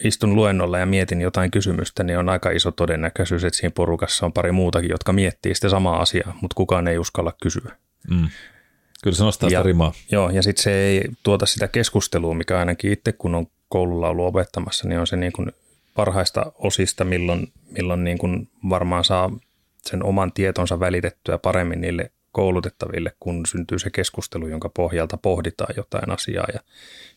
istun 0.05 0.35
luennolla 0.35 0.79
ja 0.79 0.87
mietin 0.87 1.21
jotain 1.21 1.51
kysymystä, 1.51 2.03
niin 2.03 2.19
on 2.19 2.29
aika 2.29 2.51
iso 2.51 2.73
todennäköisyys, 2.73 3.45
että 3.45 3.57
siinä 3.57 3.73
porukassa 3.75 4.27
on 4.27 4.33
pari 4.33 4.53
muutakin, 4.53 4.91
jotka 4.91 5.13
miettii 5.13 5.55
sitä 5.55 5.69
samaa 5.69 6.01
asiaa, 6.01 6.39
mutta 6.41 6.55
kukaan 6.55 6.89
ei 6.89 6.99
uskalla 6.99 7.33
kysyä. 7.43 7.73
Mm. 8.11 8.29
Kyllä 9.03 9.17
se 9.17 9.25
nostaa 9.25 9.51
ja, 9.51 9.59
sitä 9.59 9.67
rimaa. 9.67 9.93
Joo, 10.13 10.31
ja 10.31 10.43
sitten 10.43 10.63
se 10.63 10.73
ei 10.73 11.09
tuota 11.23 11.47
sitä 11.47 11.69
keskustelua, 11.69 12.35
mikä 12.35 12.59
ainakin 12.59 12.93
itse, 12.93 13.13
kun 13.13 13.35
on 13.35 13.47
koululla 13.69 14.09
ollut 14.09 14.27
opettamassa, 14.27 14.89
niin 14.89 15.01
on 15.01 15.07
se 15.07 15.17
niin 15.17 15.33
kuin 15.33 15.53
parhaista 15.95 16.53
osista, 16.55 17.05
milloin, 17.05 17.53
milloin 17.71 18.05
niin 18.05 18.19
kuin 18.19 18.49
varmaan 18.69 19.05
saa 19.05 19.31
sen 19.89 20.05
oman 20.05 20.33
tietonsa 20.33 20.81
välitettyä 20.81 21.39
paremmin 21.39 21.81
niille 21.81 22.11
koulutettaville, 22.33 23.13
kun 23.21 23.47
syntyy 23.47 23.79
se 23.79 23.91
keskustelu, 23.91 24.49
jonka 24.49 24.69
pohjalta 24.69 25.17
pohditaan 25.17 25.75
jotain 25.77 26.11
asiaa 26.11 26.47
ja 26.55 26.61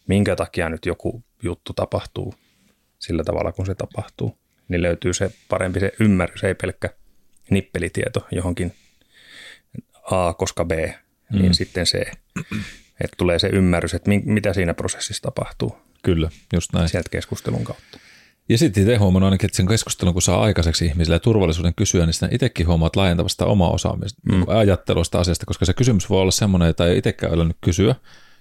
minkä 0.08 0.36
takia 0.36 0.70
nyt 0.70 0.86
joku 0.86 1.24
juttu 1.44 1.74
tapahtuu 1.74 2.34
sillä 3.00 3.24
tavalla, 3.24 3.52
kun 3.52 3.66
se 3.66 3.76
tapahtuu. 3.76 4.38
Niin 4.68 4.82
löytyy 4.82 5.14
se 5.14 5.32
parempi 5.50 5.80
se 5.80 5.92
ymmärrys, 6.00 6.44
ei 6.44 6.56
pelkkä 6.56 6.90
nippelitieto 7.50 8.28
johonkin 8.32 8.74
A, 10.12 10.34
koska 10.34 10.66
B, 10.66 10.72
niin 11.32 11.46
mm. 11.46 11.54
sitten 11.54 11.86
se, 11.86 12.06
että 13.02 13.16
tulee 13.18 13.40
se 13.40 13.48
ymmärrys, 13.48 13.94
että 13.94 14.10
mitä 14.26 14.54
siinä 14.54 14.74
prosessissa 14.74 15.24
tapahtuu. 15.24 15.78
Kyllä, 16.04 16.30
just 16.54 16.74
näin. 16.74 16.90
Sieltä 16.90 17.10
keskustelun 17.10 17.64
kautta. 17.64 18.00
Ja 18.50 18.58
sitten 18.58 18.84
itse 18.84 18.96
huomannut 18.96 19.28
ainakin, 19.28 19.46
että 19.46 19.56
sen 19.56 19.68
keskustelun, 19.68 20.14
kun 20.14 20.22
saa 20.22 20.42
aikaiseksi 20.42 20.86
ihmisille 20.86 21.16
ja 21.16 21.20
turvallisuuden 21.20 21.76
kysyä, 21.76 22.06
niin 22.06 22.14
sitten 22.14 22.30
itsekin 22.34 22.68
huomaat 22.68 22.96
laajentavasta 22.96 23.46
omaa 23.46 23.70
osaamista, 23.70 24.22
mm. 24.32 24.44
ajattelusta 24.48 25.20
asiasta, 25.20 25.46
koska 25.46 25.66
se 25.66 25.74
kysymys 25.74 26.10
voi 26.10 26.22
olla 26.22 26.32
semmoinen, 26.32 26.68
jota 26.68 26.88
ei 26.88 26.98
itsekään 26.98 27.34
ole 27.34 27.46
nyt 27.46 27.58
kysyä. 27.62 27.96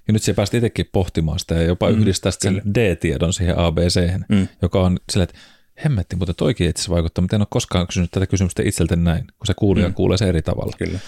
Ja 0.07 0.13
nyt 0.13 0.23
se 0.23 0.35
päästi 0.35 0.57
itsekin 0.57 0.89
pohtimaan 0.93 1.39
sitä 1.39 1.55
ja 1.55 1.63
jopa 1.63 1.91
mm. 1.91 2.01
yhdistää 2.01 2.33
sen 2.39 2.63
D-tiedon 2.75 3.33
siihen 3.33 3.59
ABC, 3.59 4.11
mm. 4.29 4.49
joka 4.63 4.81
on 4.81 4.99
sillä, 5.13 5.25
että 5.25 5.39
hemmetti, 5.85 6.17
mutta 6.17 6.35
toikin 6.35 6.69
itse 6.69 6.81
asiassa 6.81 6.95
vaikuttaa, 6.95 7.23
mutta 7.23 7.37
en 7.37 7.43
ole 7.43 7.47
koskaan 7.51 7.87
kysynyt 7.87 8.11
tätä 8.11 8.27
kysymystä 8.27 8.63
itseltä 8.63 8.97
näin, 8.97 9.25
kun 9.27 9.47
se 9.47 9.55
kuulija 9.55 9.89
mm. 9.89 9.95
kuulee 9.95 10.19
se 10.19 10.29
eri 10.29 10.43
tavalla. 10.43 10.73
Kyllä. 10.79 10.99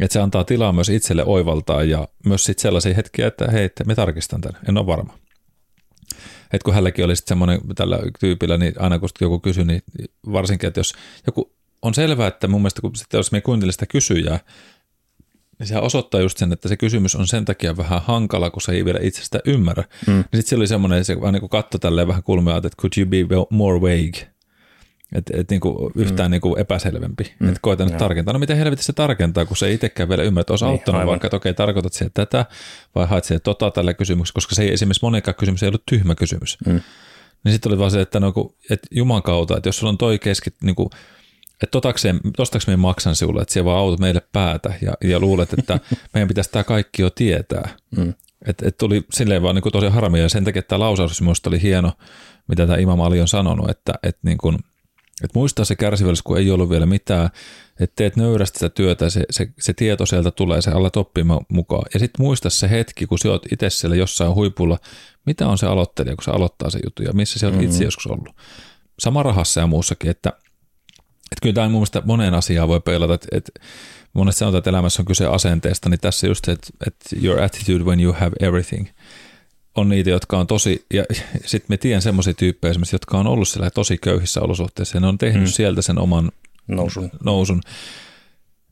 Että 0.00 0.12
se 0.12 0.20
antaa 0.20 0.44
tilaa 0.44 0.72
myös 0.72 0.88
itselle 0.88 1.24
oivaltaa 1.24 1.82
ja 1.82 2.08
myös 2.26 2.44
sitten 2.44 2.62
sellaisia 2.62 2.94
hetkiä, 2.94 3.26
että 3.26 3.50
hei, 3.50 3.70
me 3.86 3.94
tarkistan 3.94 4.40
tämän, 4.40 4.60
en 4.68 4.78
ole 4.78 4.86
varma. 4.86 5.18
Että 6.52 6.64
kun 6.64 6.74
hänelläkin 6.74 7.04
oli 7.04 7.16
sitten 7.16 7.28
semmoinen 7.28 7.60
tällä 7.74 7.98
tyypillä, 8.20 8.58
niin 8.58 8.74
aina 8.78 8.98
kun 8.98 9.08
joku 9.20 9.38
kysyi, 9.38 9.64
niin 9.64 9.82
varsinkin, 10.32 10.68
että 10.68 10.80
jos 10.80 10.94
joku 11.26 11.52
on 11.82 11.94
selvää, 11.94 12.28
että 12.28 12.48
mun 12.48 12.60
mielestä 12.60 12.80
kun 12.80 12.96
sitten 12.96 13.18
jos 13.18 13.32
me 13.32 13.40
kuuntelemme 13.40 13.72
sitä 13.72 13.86
kysyjää, 13.86 14.40
niin 15.58 15.66
se 15.66 15.78
osoittaa 15.78 16.20
just 16.20 16.38
sen, 16.38 16.52
että 16.52 16.68
se 16.68 16.76
kysymys 16.76 17.14
on 17.14 17.26
sen 17.26 17.44
takia 17.44 17.76
vähän 17.76 18.02
hankala, 18.02 18.50
kun 18.50 18.62
se 18.62 18.72
ei 18.72 18.84
vielä 18.84 18.98
itse 19.02 19.24
sitä 19.24 19.40
ymmärrä. 19.44 19.84
Mm. 20.06 20.12
Niin 20.12 20.22
sitten 20.22 20.46
se 20.46 20.56
oli 20.56 20.66
semmoinen, 20.66 21.04
se 21.04 21.20
vaan 21.20 21.34
niin 21.34 21.48
katsoi 21.48 21.80
tälleen 21.80 22.08
vähän 22.08 22.22
kulmia, 22.22 22.56
että 22.56 22.68
could 22.80 22.92
you 22.98 23.06
be 23.06 23.46
more 23.50 23.80
vague? 23.80 24.33
Että 25.14 25.32
et 25.36 25.50
niinku 25.50 25.92
yhtään 25.94 26.30
mm. 26.30 26.32
niinku 26.32 26.56
epäselvempi. 26.56 27.34
Mm. 27.38 27.48
Että 27.48 27.60
koetan 27.62 27.88
nyt 27.88 27.96
tarkentaa. 27.96 28.32
No 28.32 28.38
miten 28.38 28.56
helvetissä 28.56 28.86
se 28.86 28.92
tarkentaa, 28.92 29.46
kun 29.46 29.56
se 29.56 29.66
ei 29.66 29.74
itsekään 29.74 30.08
vielä 30.08 30.22
ymmärrä, 30.22 30.40
että 30.40 30.52
olisi 30.52 30.64
niin, 30.64 30.72
auttanut 30.72 30.98
aivan. 30.98 31.10
vaikka, 31.10 31.26
että 31.26 31.36
okei, 31.36 31.54
tarkoitat 31.54 31.92
siihen 31.92 32.10
tätä, 32.14 32.46
vai 32.94 33.06
haet 33.06 33.24
siihen 33.24 33.40
tota 33.40 33.70
tällä 33.70 33.94
kysymyksellä, 33.94 34.34
koska 34.34 34.54
se 34.54 34.62
ei 34.62 34.72
esimerkiksi 34.72 35.04
monenkaan 35.04 35.34
kysymys 35.34 35.62
ei 35.62 35.68
ollut 35.68 35.86
tyhmä 35.86 36.14
kysymys. 36.14 36.58
Mm. 36.66 36.80
Niin 37.44 37.52
sitten 37.52 37.72
oli 37.72 37.78
vaan 37.78 37.90
se, 37.90 38.00
että, 38.00 38.20
no, 38.20 38.32
että 38.70 38.88
Juman 38.90 39.22
kautta, 39.22 39.56
että 39.56 39.68
jos 39.68 39.78
sulla 39.78 39.90
on 39.90 39.98
toi 39.98 40.18
keskit, 40.18 40.54
niin 40.62 40.74
kuin, 40.74 40.90
että 41.52 41.70
totakseen, 41.70 42.20
tostaks 42.36 42.66
me 42.66 42.76
maksan 42.76 43.16
sinulle, 43.16 43.42
että 43.42 43.52
siellä 43.52 43.70
vaan 43.70 43.78
autot 43.78 44.00
meille 44.00 44.22
päätä 44.32 44.74
ja, 44.82 44.94
ja 45.04 45.20
luulet, 45.20 45.52
että 45.52 45.80
meidän 46.14 46.28
pitäisi 46.28 46.50
tämä 46.50 46.64
kaikki 46.64 47.02
jo 47.02 47.10
tietää. 47.10 47.68
Mm. 47.96 48.14
Että 48.46 48.68
et 48.68 48.78
tuli 48.78 49.04
silleen 49.12 49.42
vaan 49.42 49.54
niin 49.54 49.72
tosi 49.72 49.86
harmia 49.86 50.22
ja 50.22 50.28
sen 50.28 50.44
takia 50.44 50.62
tämä 50.62 50.78
lausaus 50.78 51.20
minusta 51.20 51.50
oli 51.50 51.62
hieno, 51.62 51.92
mitä 52.48 52.66
tämä 52.66 52.78
Imam 52.78 53.00
Ali 53.00 53.20
on 53.20 53.28
sanonut, 53.28 53.70
että, 53.70 53.92
että 54.02 54.20
niin 54.22 54.38
kuin, 54.38 54.58
että 55.22 55.38
muistaa 55.38 55.64
se 55.64 55.76
kärsivällisyys, 55.76 56.22
kun 56.22 56.38
ei 56.38 56.50
ollut 56.50 56.70
vielä 56.70 56.86
mitään, 56.86 57.30
että 57.80 57.96
teet 57.96 58.16
nöyrästi 58.16 58.58
sitä 58.58 58.68
työtä, 58.68 59.10
se, 59.10 59.24
se, 59.30 59.48
se 59.60 59.72
tieto 59.72 60.06
sieltä 60.06 60.30
tulee, 60.30 60.62
se 60.62 60.70
alat 60.70 60.96
oppimaan 60.96 61.46
mukaan. 61.48 61.84
Ja 61.94 62.00
sitten 62.00 62.24
muista 62.24 62.50
se 62.50 62.70
hetki, 62.70 63.06
kun 63.06 63.18
sä 63.18 63.30
oot 63.30 63.52
itse 63.52 63.70
siellä 63.70 63.96
jossain 63.96 64.34
huipulla, 64.34 64.78
mitä 65.26 65.48
on 65.48 65.58
se 65.58 65.66
aloittelija, 65.66 66.16
kun 66.16 66.24
se 66.24 66.30
aloittaa 66.30 66.70
se 66.70 66.78
juttu 66.84 67.02
ja 67.02 67.12
missä 67.12 67.38
se 67.38 67.46
on 67.46 67.52
mm-hmm. 67.52 67.66
itse 67.66 67.84
joskus 67.84 68.06
ollut. 68.06 68.36
Sama 68.98 69.22
rahassa 69.22 69.60
ja 69.60 69.66
muussakin, 69.66 70.10
että, 70.10 70.32
että 71.32 71.42
kyllä 71.42 71.54
tämä 71.54 71.68
mun 71.68 71.78
mielestä 71.78 72.02
moneen 72.04 72.34
asiaan 72.34 72.68
voi 72.68 72.80
peilata, 72.80 73.14
että, 73.14 73.28
että 73.32 73.52
monesti 74.12 74.38
sanotaan, 74.38 74.58
että 74.58 74.70
elämässä 74.70 75.02
on 75.02 75.06
kyse 75.06 75.26
asenteesta, 75.26 75.88
niin 75.88 76.00
tässä 76.00 76.26
just 76.26 76.44
se, 76.44 76.52
että, 76.52 76.68
että 76.86 77.16
your 77.22 77.40
attitude 77.40 77.84
when 77.84 78.00
you 78.00 78.12
have 78.12 78.32
everything– 78.40 78.88
on 79.74 79.88
niitä, 79.88 80.10
jotka 80.10 80.38
on 80.38 80.46
tosi, 80.46 80.86
ja 80.94 81.04
sitten 81.46 81.66
me 81.68 81.76
tiedän 81.76 82.02
semmoisia 82.02 82.34
tyyppejä 82.34 82.70
esimerkiksi, 82.70 82.94
jotka 82.94 83.18
on 83.18 83.26
ollut 83.26 83.48
siellä 83.48 83.70
tosi 83.70 83.98
köyhissä 83.98 84.40
olosuhteissa, 84.40 84.96
ja 84.96 85.00
ne 85.00 85.06
on 85.06 85.18
tehnyt 85.18 85.42
mm. 85.42 85.52
sieltä 85.52 85.82
sen 85.82 85.98
oman 85.98 86.32
nousun. 86.68 87.10
nousun. 87.24 87.60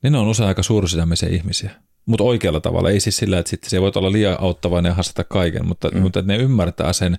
Niin 0.03 0.13
ne 0.13 0.19
on 0.19 0.29
usein 0.29 0.49
aika 0.49 0.63
suursydämisiä 0.63 1.29
ihmisiä. 1.29 1.71
Mutta 2.07 2.25
oikealla 2.25 2.61
tavalla, 2.61 2.91
ei 2.91 3.01
siis 3.01 3.17
sillä, 3.17 3.39
että 3.39 3.51
sitten 3.51 3.71
se 3.71 3.81
voi 3.81 3.93
olla 3.95 4.13
liian 4.13 4.41
auttavainen 4.41 4.91
ja 4.91 4.95
hastata 4.95 5.25
kaiken, 5.25 5.67
mutta, 5.67 5.89
mm. 5.89 6.01
mutta 6.01 6.23
ne 6.23 6.37
ymmärtää 6.37 6.93
sen, 6.93 7.19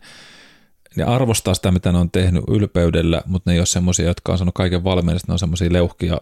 ne 0.95 1.03
arvostaa 1.03 1.53
sitä, 1.53 1.71
mitä 1.71 1.91
ne 1.91 1.97
on 1.97 2.11
tehnyt 2.11 2.43
ylpeydellä, 2.47 3.21
mutta 3.25 3.49
ne 3.49 3.53
ei 3.53 3.59
ole 3.59 3.65
semmoisia, 3.65 4.05
jotka 4.05 4.31
on 4.31 4.37
saanut 4.37 4.55
kaiken 4.55 4.83
valmiin, 4.83 5.19
ne 5.27 5.31
on 5.31 5.39
semmoisia 5.39 5.73
leuhkia, 5.73 6.17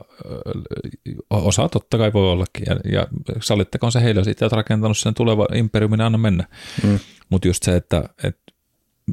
osa 1.29 1.69
totta 1.69 1.97
kai 1.97 2.13
voi 2.13 2.31
ollakin, 2.31 2.65
ja, 2.69 2.75
ja 2.91 3.07
sallittakoon 3.41 3.91
se 3.91 4.01
heille, 4.01 4.19
jos 4.19 4.27
itse 4.27 4.45
olet 4.45 4.53
rakentanut 4.53 4.97
sen 4.97 5.13
tuleva 5.13 5.47
imperiumin, 5.55 5.97
niin 5.97 6.05
anna 6.05 6.17
mennä. 6.17 6.47
Mm. 6.83 6.99
Mutta 7.29 7.47
just 7.47 7.63
se, 7.63 7.75
että, 7.75 8.03
että 8.23 8.41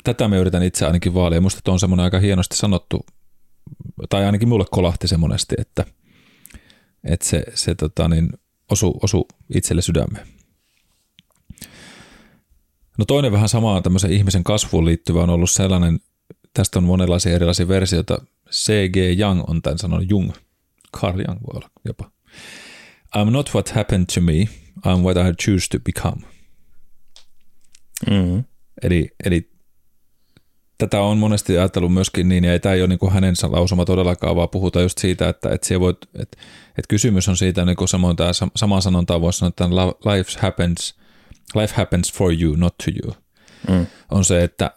tätä 0.04 0.28
me 0.28 0.36
yritän 0.38 0.62
itse 0.62 0.86
ainakin 0.86 1.14
vaalia, 1.14 1.40
musta 1.40 1.72
on 1.72 1.80
semmoinen 1.80 2.04
aika 2.04 2.18
hienosti 2.18 2.56
sanottu, 2.56 3.06
tai 4.08 4.24
ainakin 4.24 4.48
mulle 4.48 4.64
kolahti 4.70 5.08
se 5.08 5.16
monesti, 5.16 5.54
että, 5.58 5.84
että 7.04 7.26
se, 7.26 7.44
se 7.54 7.74
tota 7.74 8.08
niin, 8.08 8.28
osu, 8.70 8.98
osu 9.02 9.28
itselle 9.54 9.82
sydämeen. 9.82 10.37
No 12.98 13.04
toinen 13.04 13.32
vähän 13.32 13.48
samaan 13.48 13.82
tämmöisen 13.82 14.12
ihmisen 14.12 14.44
kasvuun 14.44 14.84
liittyvä 14.84 15.22
on 15.22 15.30
ollut 15.30 15.50
sellainen, 15.50 16.00
tästä 16.54 16.78
on 16.78 16.84
monenlaisia 16.84 17.34
erilaisia 17.34 17.68
versioita. 17.68 18.18
C.G. 18.50 18.96
Young 19.18 19.44
on 19.46 19.62
tämän 19.62 19.78
sanonut, 19.78 20.10
Jung. 20.10 20.30
Carl 20.96 21.18
Jung 21.18 21.40
voi 21.40 21.54
olla 21.54 21.70
jopa. 21.84 22.10
I'm 23.16 23.30
not 23.30 23.50
what 23.54 23.68
happened 23.68 24.06
to 24.14 24.20
me, 24.20 24.48
I'm 24.86 25.02
what 25.02 25.16
I 25.16 25.44
choose 25.44 25.68
to 25.70 25.78
become. 25.78 26.22
Mm-hmm. 28.10 28.44
Eli, 28.82 29.10
eli 29.24 29.50
tätä 30.78 31.00
on 31.00 31.18
monesti 31.18 31.58
ajatellut 31.58 31.94
myöskin 31.94 32.28
niin, 32.28 32.44
ja 32.44 32.58
tämä 32.58 32.74
ei 32.74 32.80
ole 32.80 32.88
niin 32.88 32.98
kuin 32.98 33.12
hänen 33.12 33.34
lausuma 33.42 33.84
todellakaan, 33.84 34.36
vaan 34.36 34.48
puhutaan 34.48 34.82
just 34.82 34.98
siitä, 34.98 35.28
että, 35.28 35.50
että, 35.50 35.80
voit, 35.80 35.98
että, 36.02 36.38
että 36.68 36.88
kysymys 36.88 37.28
on 37.28 37.36
siitä, 37.36 37.64
niin 37.64 37.76
kuin 37.76 37.88
samoin 37.88 38.16
tämä 38.16 38.30
sama 38.56 38.80
sanonta 38.80 39.20
voisi 39.20 39.38
sanoa, 39.38 39.48
että 39.48 39.64
life 40.10 40.40
happens– 40.40 40.94
life 41.54 41.74
happens 41.76 42.12
for 42.12 42.32
you, 42.42 42.56
not 42.56 42.74
to 42.78 42.90
you, 43.04 43.14
mm. 43.68 43.86
on 44.10 44.24
se, 44.24 44.44
että 44.44 44.70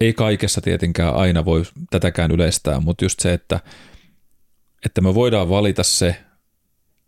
ei 0.00 0.12
kaikessa 0.12 0.60
tietenkään 0.60 1.14
aina 1.14 1.44
voi 1.44 1.62
tätäkään 1.90 2.30
yleistää, 2.30 2.80
mutta 2.80 3.04
just 3.04 3.20
se, 3.20 3.32
että, 3.32 3.60
että 4.86 5.00
me 5.00 5.14
voidaan 5.14 5.48
valita 5.48 5.82
se, 5.82 6.16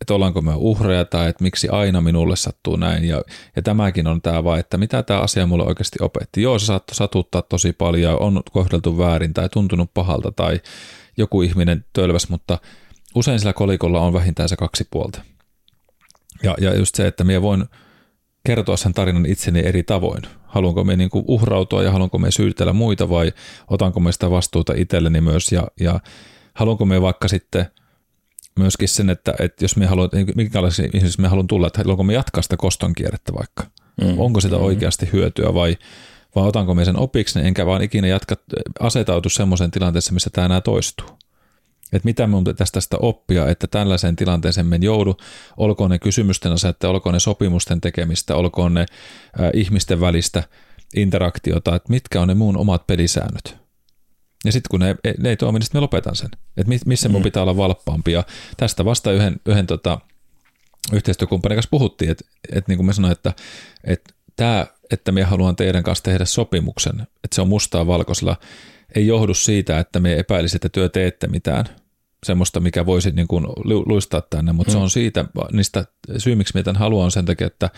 että 0.00 0.14
ollaanko 0.14 0.40
me 0.40 0.52
uhreja 0.54 1.04
tai 1.04 1.28
että 1.28 1.44
miksi 1.44 1.68
aina 1.68 2.00
minulle 2.00 2.36
sattuu 2.36 2.76
näin. 2.76 3.04
Ja, 3.04 3.22
ja 3.56 3.62
tämäkin 3.62 4.06
on 4.06 4.22
tämä 4.22 4.44
vaan, 4.44 4.60
että 4.60 4.78
mitä 4.78 5.02
tämä 5.02 5.20
asia 5.20 5.46
mulle 5.46 5.64
oikeasti 5.64 5.98
opetti. 6.02 6.42
Joo, 6.42 6.58
se 6.58 6.66
saattoi 6.66 6.94
satuttaa 6.94 7.42
tosi 7.42 7.72
paljon, 7.72 8.22
on 8.22 8.42
kohdeltu 8.52 8.98
väärin 8.98 9.34
tai 9.34 9.48
tuntunut 9.48 9.94
pahalta 9.94 10.32
tai 10.32 10.60
joku 11.16 11.42
ihminen 11.42 11.84
tölväs, 11.92 12.28
mutta 12.28 12.58
usein 13.14 13.38
sillä 13.38 13.52
kolikolla 13.52 14.00
on 14.00 14.12
vähintään 14.12 14.48
se 14.48 14.56
kaksi 14.56 14.88
puolta. 14.90 15.22
Ja, 16.42 16.54
ja 16.60 16.76
just 16.78 16.94
se, 16.94 17.06
että 17.06 17.24
minä 17.24 17.42
voin 17.42 17.64
kertoa 18.44 18.76
sen 18.76 18.92
tarinan 18.92 19.26
itseni 19.26 19.60
eri 19.66 19.82
tavoin. 19.82 20.22
Haluanko 20.46 20.84
me 20.84 20.96
niin 20.96 21.10
kuin 21.10 21.24
uhrautua 21.28 21.82
ja 21.82 21.92
haluanko 21.92 22.18
me 22.18 22.30
syytellä 22.30 22.72
muita 22.72 23.08
vai 23.08 23.32
otanko 23.68 24.00
me 24.00 24.12
sitä 24.12 24.30
vastuuta 24.30 24.72
itselleni 24.76 25.20
myös 25.20 25.52
ja, 25.52 25.66
ja 25.80 26.00
haluanko 26.54 26.84
me 26.84 27.02
vaikka 27.02 27.28
sitten 27.28 27.66
myöskin 28.58 28.88
sen, 28.88 29.10
että, 29.10 29.34
että 29.40 29.64
jos 29.64 29.76
me 29.76 29.86
haluan, 29.86 30.08
minkälaisia 30.34 30.88
ihmisiä 30.94 31.22
me 31.22 31.28
haluan 31.28 31.46
tulla, 31.46 31.66
että 31.66 31.80
haluanko 31.80 32.04
me 32.04 32.12
jatkaa 32.12 32.42
sitä 32.42 32.56
koston 32.56 32.92
kierrettä 32.94 33.32
vaikka. 33.34 33.64
Mm. 34.00 34.18
Onko 34.18 34.40
sitä 34.40 34.56
mm. 34.56 34.62
oikeasti 34.62 35.08
hyötyä 35.12 35.54
vai, 35.54 35.76
vai 36.34 36.48
otanko 36.48 36.74
me 36.74 36.84
sen 36.84 36.96
opiksi, 36.96 37.38
niin 37.38 37.46
enkä 37.46 37.66
vaan 37.66 37.82
ikinä 37.82 38.08
jatka, 38.08 38.36
asetautu 38.80 39.28
semmoiseen 39.28 39.70
tilanteeseen, 39.70 40.14
missä 40.14 40.30
tämä 40.30 40.44
enää 40.44 40.60
toistuu 40.60 41.06
että 41.92 42.06
mitä 42.06 42.26
mun 42.26 42.44
tästä 42.44 42.64
tästä 42.72 42.96
oppia, 43.00 43.48
että 43.48 43.66
tällaiseen 43.66 44.16
tilanteeseen 44.16 44.66
men 44.66 44.82
joudu, 44.82 45.16
olkoon 45.56 45.90
ne 45.90 45.98
kysymysten 45.98 46.52
asettä, 46.52 46.88
olkoon 46.88 47.12
ne 47.12 47.20
sopimusten 47.20 47.80
tekemistä, 47.80 48.36
olkoon 48.36 48.74
ne 48.74 48.86
ihmisten 49.54 50.00
välistä 50.00 50.42
interaktiota, 50.96 51.76
että 51.76 51.90
mitkä 51.90 52.20
on 52.20 52.28
ne 52.28 52.34
muun 52.34 52.56
omat 52.56 52.86
pelisäännöt. 52.86 53.56
Ja 54.44 54.52
sitten 54.52 54.68
kun 54.70 54.80
ne, 54.80 54.96
ne 55.18 55.28
ei 55.28 55.36
toimi, 55.36 55.58
niin 55.58 55.64
sitten 55.64 55.78
me 55.78 55.82
lopetan 55.82 56.16
sen. 56.16 56.30
Että 56.56 56.72
missä 56.86 57.08
mun 57.08 57.20
mm. 57.20 57.24
pitää 57.24 57.42
olla 57.42 57.56
valppaampi. 57.56 58.12
Ja 58.12 58.24
tästä 58.56 58.84
vasta 58.84 59.12
yhden, 59.12 59.40
yhden 59.46 59.66
tota, 59.66 60.00
yhteistyökumppanin 60.92 61.56
kanssa 61.56 61.70
puhuttiin, 61.70 62.10
että, 62.10 62.24
että 62.52 62.70
niin 62.70 62.78
kuin 62.78 62.86
mä 62.86 62.92
sanoin, 62.92 63.12
että, 63.12 63.32
että 63.84 64.14
tämä, 64.36 64.66
että 64.90 65.12
me 65.12 65.22
haluan 65.22 65.56
teidän 65.56 65.82
kanssa 65.82 66.04
tehdä 66.04 66.24
sopimuksen, 66.24 67.00
että 67.00 67.34
se 67.34 67.40
on 67.40 67.48
mustaa 67.48 67.86
valkoisella, 67.86 68.36
ei 68.94 69.06
johdu 69.06 69.34
siitä, 69.34 69.78
että 69.78 70.00
me 70.00 70.18
epäilisi, 70.18 70.56
että 70.56 70.68
työ 70.68 70.88
teette 70.88 71.26
mitään 71.26 71.64
semmoista, 72.26 72.60
mikä 72.60 72.86
voisi 72.86 73.10
niin 73.10 73.28
kuin 73.28 73.46
luistaa 73.66 74.20
tänne, 74.20 74.52
mutta 74.52 74.70
mm. 74.70 74.72
se 74.72 74.78
on 74.78 74.90
siitä, 74.90 75.24
niistä 75.52 75.84
syy, 76.18 76.34
miksi 76.34 76.58
mä 76.58 76.62
tämän 76.62 76.80
haluan, 76.80 77.04
on 77.04 77.10
sen 77.10 77.24
takia, 77.24 77.46
että 77.46 77.70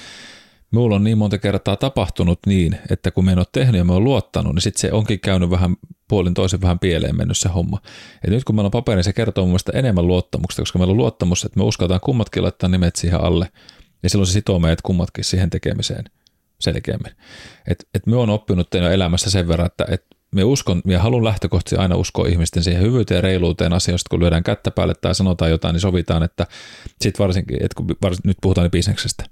Minulla 0.72 0.96
on 0.96 1.04
niin 1.04 1.18
monta 1.18 1.38
kertaa 1.38 1.76
tapahtunut 1.76 2.38
niin, 2.46 2.78
että 2.90 3.10
kun 3.10 3.24
me 3.24 3.32
en 3.32 3.38
ole 3.38 3.46
tehnyt 3.52 3.78
ja 3.78 3.84
me 3.84 3.92
on 3.92 4.04
luottanut, 4.04 4.54
niin 4.54 4.62
sitten 4.62 4.80
se 4.80 4.92
onkin 4.92 5.20
käynyt 5.20 5.50
vähän 5.50 5.76
puolin 6.08 6.34
toisin 6.34 6.60
vähän 6.60 6.78
pieleen 6.78 7.16
mennyt 7.16 7.38
se 7.38 7.48
homma. 7.48 7.78
Et 8.24 8.30
nyt 8.30 8.44
kun 8.44 8.54
meillä 8.54 8.66
on 8.66 8.70
paperi, 8.70 8.96
niin 8.96 9.04
se 9.04 9.12
kertoo 9.12 9.44
mun 9.44 9.50
mielestä 9.50 9.72
enemmän 9.74 10.06
luottamuksesta, 10.06 10.62
koska 10.62 10.78
meillä 10.78 10.92
on 10.92 10.96
luottamus, 10.96 11.44
että 11.44 11.58
me 11.58 11.64
uskaltaan 11.64 12.00
kummatkin 12.00 12.42
laittaa 12.42 12.68
nimet 12.68 12.96
siihen 12.96 13.20
alle, 13.20 13.48
niin 14.02 14.10
silloin 14.10 14.26
se 14.26 14.32
sitoo 14.32 14.58
meidät 14.58 14.82
kummatkin 14.82 15.24
siihen 15.24 15.50
tekemiseen 15.50 16.04
selkeämmin. 16.60 17.12
Et, 17.68 17.88
et 17.94 18.06
me 18.06 18.16
on 18.16 18.30
oppinut 18.30 18.70
teidän 18.70 18.92
elämässä 18.92 19.30
sen 19.30 19.48
verran, 19.48 19.66
että 19.66 19.86
et 19.88 20.06
me 20.32 20.44
uskon, 20.44 20.82
ja 20.84 21.02
haluan 21.02 21.24
lähtökohtaisesti 21.24 21.76
aina 21.76 21.96
uskoa 21.96 22.26
ihmisten 22.26 22.62
siihen 22.62 22.82
hyvyyteen 22.82 23.16
ja 23.16 23.22
reiluuteen 23.22 23.72
asioista, 23.72 24.08
kun 24.10 24.20
lyödään 24.20 24.42
kättä 24.42 24.70
päälle 24.70 24.94
tai 24.94 25.14
sanotaan 25.14 25.50
jotain, 25.50 25.72
niin 25.72 25.80
sovitaan, 25.80 26.22
että 26.22 26.46
sit 27.00 27.18
varsinkin, 27.18 27.56
että 27.56 27.74
kun 27.76 27.86
varsinkin, 28.02 28.28
nyt 28.28 28.36
puhutaan 28.42 28.64
niin 28.64 28.70
bisneksestä, 28.70 29.24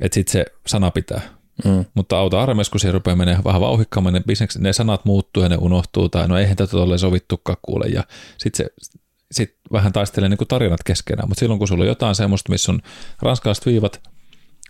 että 0.00 0.14
sitten 0.14 0.32
se 0.32 0.44
sana 0.66 0.90
pitää. 0.90 1.20
Mm. 1.64 1.84
Mutta 1.94 2.18
auta 2.18 2.42
armeijassa, 2.42 2.70
kun 2.70 2.80
se 2.80 2.92
rupeaa 2.92 3.16
menemään 3.16 3.44
vähän 3.44 3.60
vauhikkaammin, 3.60 4.14
ne, 4.14 4.22
bisneks, 4.26 4.58
ne 4.58 4.72
sanat 4.72 5.04
muuttuu 5.04 5.42
ja 5.42 5.48
ne 5.48 5.56
unohtuu, 5.56 6.08
tai 6.08 6.28
no 6.28 6.38
eihän 6.38 6.56
tätä 6.56 6.76
ole 6.76 6.98
sovittukaan 6.98 7.58
kuule, 7.62 7.86
ja 7.86 8.04
sitten 8.38 8.66
se 8.66 8.88
sit 9.32 9.56
vähän 9.72 9.92
taistelee 9.92 10.28
niin 10.28 10.38
kuin 10.38 10.48
tarinat 10.48 10.82
keskenään, 10.82 11.28
mutta 11.28 11.40
silloin 11.40 11.58
kun 11.58 11.68
sulla 11.68 11.82
on 11.82 11.88
jotain 11.88 12.14
semmoista, 12.14 12.52
missä 12.52 12.72
on 12.72 12.80
ranskalaiset 13.22 13.66
viivat, 13.66 14.02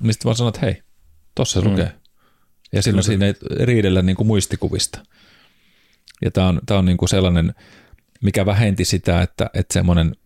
niin 0.00 0.12
sitten 0.12 0.24
vaan 0.24 0.36
sanot, 0.36 0.54
että 0.56 0.66
hei, 0.66 0.82
tossa 1.34 1.60
se 1.60 1.66
mm. 1.66 1.70
lukee. 1.70 1.92
Ja 2.72 2.82
silloin 2.82 3.04
Kyllä. 3.04 3.18
siinä 3.18 3.26
ei 3.26 3.66
riidellä 3.66 4.02
niin 4.02 4.16
kuin 4.16 4.26
muistikuvista. 4.26 5.00
Ja 6.24 6.30
tämä 6.30 6.48
on, 6.48 6.60
tää 6.66 6.78
on 6.78 6.84
niin 6.84 6.96
kuin 6.96 7.08
sellainen, 7.08 7.54
mikä 8.22 8.46
vähenti 8.46 8.84
sitä, 8.84 9.22
että, 9.22 9.50
että 9.54 9.72
semmoinen, 9.72 10.16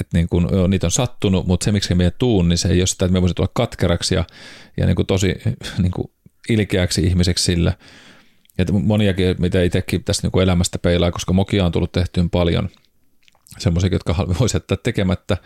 että 0.00 0.16
niin 0.18 0.28
kuin, 0.28 0.48
joo, 0.52 0.66
niitä 0.66 0.86
on 0.86 0.90
sattunut, 0.90 1.46
mutta 1.46 1.64
se, 1.64 1.72
miksi 1.72 1.94
me 1.94 2.10
tuun, 2.10 2.48
niin 2.48 2.58
se 2.58 2.68
ei 2.68 2.80
ole 2.80 2.86
sitä, 2.86 3.04
että 3.04 3.12
me 3.12 3.20
voisi 3.20 3.34
tulla 3.34 3.50
katkeraksi 3.54 4.14
ja, 4.14 4.24
ja 4.76 4.86
niin 4.86 4.96
kuin 4.96 5.06
tosi 5.06 5.34
niin 5.82 5.92
kuin 5.92 6.10
ilkeäksi 6.48 7.00
ihmiseksi 7.00 7.44
sillä. 7.44 7.72
Ja 8.58 8.64
moniakin, 8.72 9.36
mitä 9.38 9.62
itsekin 9.62 10.04
tästä 10.04 10.28
niin 10.28 10.42
elämästä 10.42 10.78
peilaa, 10.78 11.12
koska 11.12 11.32
mokia 11.32 11.66
on 11.66 11.72
tullut 11.72 11.92
tehtyyn 11.92 12.30
paljon 12.30 12.68
semmoisia, 13.58 13.90
jotka 13.92 14.14
voisi 14.40 14.56
jättää 14.56 14.76
tekemättä, 14.82 15.36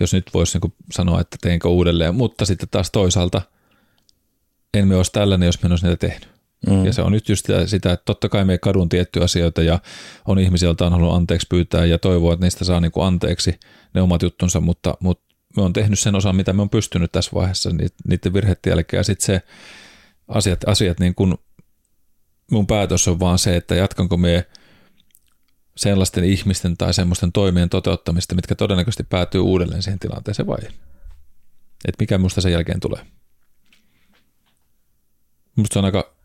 jos 0.00 0.12
nyt 0.12 0.30
voisi 0.34 0.58
niin 0.58 0.74
sanoa, 0.92 1.20
että 1.20 1.36
teinkö 1.40 1.68
uudelleen. 1.68 2.14
Mutta 2.14 2.44
sitten 2.44 2.68
taas 2.70 2.90
toisaalta 2.90 3.42
en 4.74 4.88
me 4.88 4.96
olisi 4.96 5.12
tällainen, 5.12 5.46
jos 5.46 5.62
me 5.62 5.68
olisi 5.68 5.86
niitä 5.86 6.08
tehnyt. 6.08 6.37
Mm. 6.66 6.84
Ja 6.84 6.92
se 6.92 7.02
on 7.02 7.12
nyt 7.12 7.28
just 7.28 7.46
sitä, 7.66 7.92
että 7.92 8.04
totta 8.04 8.28
kai 8.28 8.44
me 8.44 8.58
kadun 8.58 8.88
tiettyjä 8.88 9.24
asioita 9.24 9.62
ja 9.62 9.78
on 10.26 10.38
ihmisiä, 10.38 10.66
joilta 10.66 10.86
on 10.86 10.92
halunnut 10.92 11.16
anteeksi 11.16 11.46
pyytää 11.50 11.84
ja 11.84 11.98
toivoa, 11.98 12.32
että 12.32 12.46
niistä 12.46 12.64
saa 12.64 12.80
niin 12.80 12.92
kuin 12.92 13.06
anteeksi 13.06 13.60
ne 13.94 14.02
omat 14.02 14.22
juttunsa, 14.22 14.60
mutta, 14.60 14.94
mutta 15.00 15.34
me 15.56 15.62
on 15.62 15.72
tehnyt 15.72 15.98
sen 15.98 16.14
osan, 16.14 16.36
mitä 16.36 16.52
me 16.52 16.62
on 16.62 16.70
pystynyt 16.70 17.12
tässä 17.12 17.30
vaiheessa 17.34 17.70
niiden 18.08 18.32
virheiden 18.32 18.70
jälkeen 18.70 18.98
ja 18.98 19.04
sitten 19.04 19.26
se 19.26 19.42
asiat, 20.28 20.68
asiat 20.68 21.00
niin 21.00 21.14
kuin 21.14 21.34
mun 22.50 22.66
päätös 22.66 23.08
on 23.08 23.20
vaan 23.20 23.38
se, 23.38 23.56
että 23.56 23.74
jatkanko 23.74 24.16
me 24.16 24.46
sellaisten 25.76 26.24
ihmisten 26.24 26.76
tai 26.76 26.94
semmoisten 26.94 27.32
toimien 27.32 27.68
toteuttamista, 27.68 28.34
mitkä 28.34 28.54
todennäköisesti 28.54 29.04
päätyy 29.04 29.40
uudelleen 29.40 29.82
siihen 29.82 29.98
tilanteeseen 29.98 30.46
vai 30.46 30.58
Että 31.84 32.02
mikä 32.02 32.18
musta 32.18 32.40
sen 32.40 32.52
jälkeen 32.52 32.80
tulee. 32.80 33.06
Musta 35.56 35.72
se 35.72 35.78
on 35.78 35.84
aika 35.84 36.17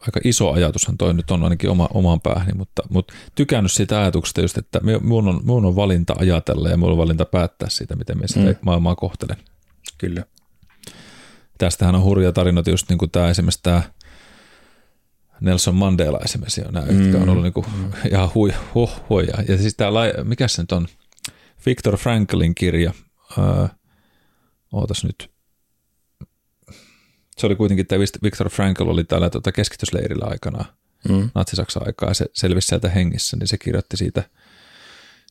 aika 0.00 0.20
iso 0.24 0.52
ajatushan 0.52 0.98
toi 0.98 1.14
nyt 1.14 1.30
on 1.30 1.44
ainakin 1.44 1.70
oma, 1.70 1.88
omaan 1.94 2.20
päähäni, 2.20 2.52
mutta, 2.52 2.82
mutta 2.90 3.14
tykännyt 3.34 3.72
siitä 3.72 4.00
ajatuksesta 4.00 4.40
just, 4.40 4.58
että 4.58 4.80
minun 4.80 5.28
on, 5.28 5.40
minun 5.42 5.64
on 5.64 5.76
valinta 5.76 6.14
ajatella 6.18 6.68
ja 6.68 6.76
minun 6.76 6.92
on 6.92 6.98
valinta 6.98 7.24
päättää 7.24 7.68
siitä, 7.68 7.96
miten 7.96 8.16
minä 8.16 8.26
sitä 8.26 8.40
mm. 8.40 8.56
maailmaa 8.60 8.94
kohtelen. 8.94 9.36
Kyllä. 9.98 10.24
Tästähän 11.58 11.94
on 11.94 12.02
hurja 12.02 12.32
tarina, 12.32 12.62
just 12.66 12.88
niin 12.88 12.98
kuin 12.98 13.10
tämä 13.10 13.30
esimerkiksi 13.30 13.62
tämä 13.62 13.82
Nelson 15.40 15.74
Mandela 15.74 16.18
esimerkiksi, 16.24 16.60
nämä, 16.60 16.86
mm. 16.86 17.02
jotka 17.02 17.22
on 17.22 17.28
ollut 17.28 17.42
niin 17.42 17.52
kuin 17.52 17.66
mm. 17.76 17.92
ihan 18.12 18.30
hui, 18.34 18.52
huh, 18.74 18.90
hui. 19.08 19.26
Ja 19.48 19.58
siis 19.58 19.74
tämä, 19.74 19.90
mikä 20.24 20.48
se 20.48 20.62
nyt 20.62 20.72
on, 20.72 20.86
Victor 21.66 21.96
Franklin 21.96 22.54
kirja, 22.54 22.92
öö, 23.38 23.68
ootas 24.72 25.04
nyt, 25.04 25.30
se 27.38 27.46
oli 27.46 27.56
kuitenkin, 27.56 27.82
että 27.82 28.22
Viktor 28.22 28.50
Frankl 28.50 28.88
oli 28.88 29.04
täällä 29.04 29.30
tuota 29.30 29.52
keskitysleirillä 29.52 30.24
aikana, 30.24 30.64
mm. 31.08 31.30
Natsi-Saksan 31.34 31.86
aikaa, 31.86 32.10
ja 32.10 32.14
se 32.14 32.26
selvisi 32.32 32.68
sieltä 32.68 32.88
hengissä, 32.88 33.36
niin 33.36 33.48
se 33.48 33.58
kirjoitti 33.58 33.96
siitä, 33.96 34.22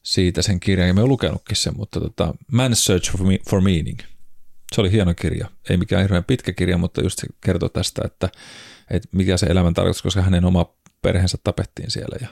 siitä 0.03 0.41
sen 0.41 0.59
kirjan, 0.59 0.87
ja 0.87 0.93
me 0.93 1.01
olen 1.01 1.09
lukenutkin 1.09 1.57
sen, 1.57 1.73
mutta 1.77 1.99
tota, 1.99 2.33
Man's 2.53 2.75
Search 2.75 3.11
for, 3.11 3.27
me, 3.27 3.39
for 3.49 3.61
Meaning. 3.61 3.99
Se 4.75 4.81
oli 4.81 4.91
hieno 4.91 5.13
kirja, 5.13 5.49
ei 5.69 5.77
mikään 5.77 6.01
hirveän 6.01 6.23
pitkä 6.23 6.53
kirja, 6.53 6.77
mutta 6.77 7.01
just 7.01 7.19
se 7.19 7.27
kertoo 7.41 7.69
tästä, 7.69 8.01
että, 8.05 8.29
että 8.91 9.09
mikä 9.11 9.37
se 9.37 9.45
elämän 9.45 9.73
tarkoitus, 9.73 10.01
koska 10.01 10.21
hänen 10.21 10.45
oma 10.45 10.65
perheensä 11.01 11.37
tapettiin 11.43 11.91
siellä, 11.91 12.17
ja 12.21 12.27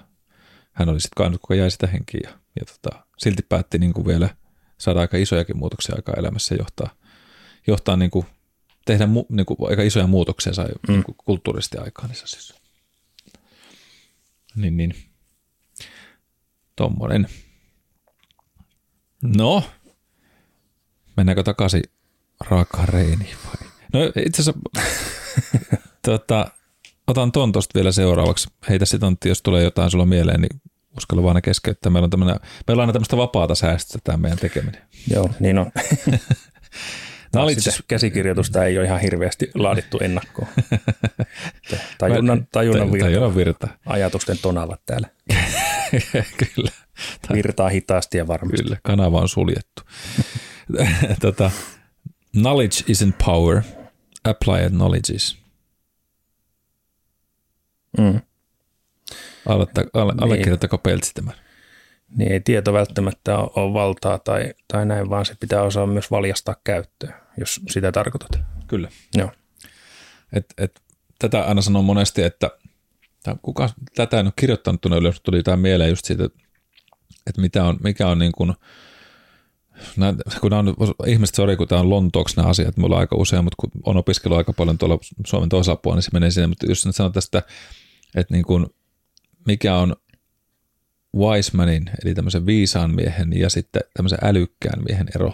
hän 0.71 0.89
oli 0.89 0.99
sitten 0.99 1.15
kainut, 1.17 1.41
kuka 1.41 1.55
jäi 1.55 1.71
sitä 1.71 1.87
henkiä, 1.87 2.21
ja, 2.23 2.29
ja 2.59 2.65
tota, 2.65 3.05
silti 3.17 3.41
päätti 3.49 3.77
niin 3.77 3.93
kuin 3.93 4.07
vielä 4.07 4.29
saada 4.77 4.99
aika 4.99 5.17
isojakin 5.17 5.57
muutoksia 5.57 5.95
aikaa 5.95 6.15
elämässä 6.17 6.55
johtaa, 6.55 6.89
johtaa 7.67 7.97
niin 7.97 8.11
kuin 8.11 8.25
tehdä 8.85 9.07
mu, 9.07 9.25
niin 9.29 9.45
kuin, 9.45 9.57
aika 9.69 9.81
isoja 9.83 10.07
muutoksia 10.07 10.53
sai 10.53 10.67
mm. 10.67 10.93
niin 10.93 11.03
kuin, 11.03 11.15
kulttuurisesti 11.25 11.77
aikaan 11.77 12.09
niissä 12.09 12.27
siis. 12.27 12.53
Niin, 14.55 14.77
niin. 14.77 14.95
Tommonen. 16.75 17.27
No, 19.21 19.63
mennäänkö 21.17 21.43
takaisin 21.43 21.83
raakaan 22.49 22.89
reiniin 22.89 23.37
vai? 23.45 23.69
No 23.93 23.99
itse 24.25 24.41
asiassa, 24.41 24.61
tota, 26.05 26.51
otan 27.07 27.31
ton 27.31 27.51
tosta 27.51 27.75
vielä 27.75 27.91
seuraavaksi. 27.91 28.49
Heitä 28.69 28.85
sitten 28.85 29.07
on, 29.07 29.17
jos 29.25 29.41
tulee 29.41 29.63
jotain 29.63 29.91
sulla 29.91 30.05
mieleen, 30.05 30.41
niin 30.41 30.61
uskalla 30.97 31.23
vaan 31.23 31.41
keskeyttää. 31.41 31.91
Meillä 31.91 32.09
on, 32.13 32.19
meillä 32.19 32.39
on 32.67 32.79
aina 32.79 32.93
tämmöistä 32.93 33.17
vapaata 33.17 33.55
säästöä 33.55 34.01
tämä 34.03 34.17
meidän 34.17 34.39
tekeminen. 34.39 34.81
Joo, 35.13 35.29
niin 35.39 35.57
on. 35.57 35.71
Knowledge 37.31 37.71
käsikirjoitusta 37.87 38.65
ei 38.65 38.77
ole 38.77 38.85
ihan 38.85 38.99
hirveästi 38.99 39.51
laadittu 39.55 39.99
ennakkoon. 39.99 40.47
Tajunnan, 41.97 42.47
tajunnan, 42.51 42.91
virta, 42.91 43.05
tajunnan 43.05 43.35
virta. 43.35 43.67
Ajatusten 43.85 44.37
tonavat 44.37 44.81
täällä. 44.85 45.07
Kyllä. 46.55 46.71
Virtaa 47.33 47.69
hitaasti 47.69 48.17
ja 48.17 48.27
varmasti. 48.27 48.63
Kyllä, 48.63 48.77
kanava 48.83 49.21
on 49.21 49.29
suljettu. 49.29 49.81
tota, 51.19 51.51
knowledge 52.31 52.75
isn't 52.93 53.13
power, 53.25 53.61
applied 54.23 54.69
knowledge 54.69 55.13
is. 55.13 55.37
Mm. 57.97 58.03
Niin. 58.03 58.21
Allekirjoittako 60.21 60.77
Peltsi 60.77 61.13
tämän? 61.13 61.33
Niin 62.15 62.31
ei 62.31 62.41
tieto 62.41 62.73
välttämättä 62.73 63.37
ole 63.37 63.73
valtaa 63.73 64.19
tai, 64.19 64.53
tai 64.67 64.85
näin, 64.85 65.09
vaan 65.09 65.25
se 65.25 65.35
pitää 65.39 65.61
osaa 65.61 65.87
myös 65.87 66.11
valjastaa 66.11 66.55
käyttöön 66.63 67.13
jos 67.37 67.61
sitä 67.69 67.91
tarkoitat. 67.91 68.39
Kyllä. 68.67 68.89
Joo. 69.15 69.31
Et, 70.33 70.53
et, 70.57 70.81
tätä 71.19 71.43
aina 71.43 71.61
sanon 71.61 71.85
monesti, 71.85 72.23
että 72.23 72.51
kuka 73.41 73.69
tätä 73.95 74.19
en 74.19 74.25
ole 74.25 74.33
kirjoittanut 74.35 74.81
tuonne 74.81 74.97
ylös, 74.97 75.21
tuli 75.21 75.43
tämä 75.43 75.57
mieleen 75.57 75.89
just 75.89 76.05
siitä, 76.05 76.23
että 77.27 77.41
mitä 77.41 77.63
on, 77.63 77.77
mikä 77.83 78.07
on 78.07 78.19
niin 78.19 78.31
kuin, 78.31 78.53
kun 80.41 80.53
on, 80.53 80.75
ihmiset, 81.07 81.35
sori, 81.35 81.55
kun 81.55 81.67
tämä 81.67 81.81
on 81.81 81.89
Lontooksi 81.89 82.35
nämä 82.35 82.49
asiat, 82.49 82.77
mulla 82.77 82.95
on 82.95 82.99
aika 82.99 83.15
usein, 83.15 83.43
mutta 83.43 83.55
kun 83.59 83.71
on 83.85 83.97
opiskellut 83.97 84.37
aika 84.37 84.53
paljon 84.53 84.77
tuolla 84.77 84.97
Suomen 85.27 85.49
toisella 85.49 85.75
puolella, 85.83 85.97
niin 85.97 86.03
se 86.03 86.09
menee 86.13 86.31
sinne, 86.31 86.47
mutta 86.47 86.65
just 86.65 86.85
nyt 86.85 86.95
sanon 86.95 87.11
tästä, 87.11 87.43
että 88.15 88.33
niin 88.33 88.45
kuin, 88.45 88.67
mikä 89.47 89.75
on 89.75 89.95
Weismanin, 91.17 91.89
eli 92.03 92.13
tämmöisen 92.13 92.45
viisaan 92.45 92.95
miehen 92.95 93.33
ja 93.33 93.49
sitten 93.49 93.81
tämmöisen 93.93 94.19
älykkään 94.21 94.83
miehen 94.83 95.07
ero, 95.15 95.33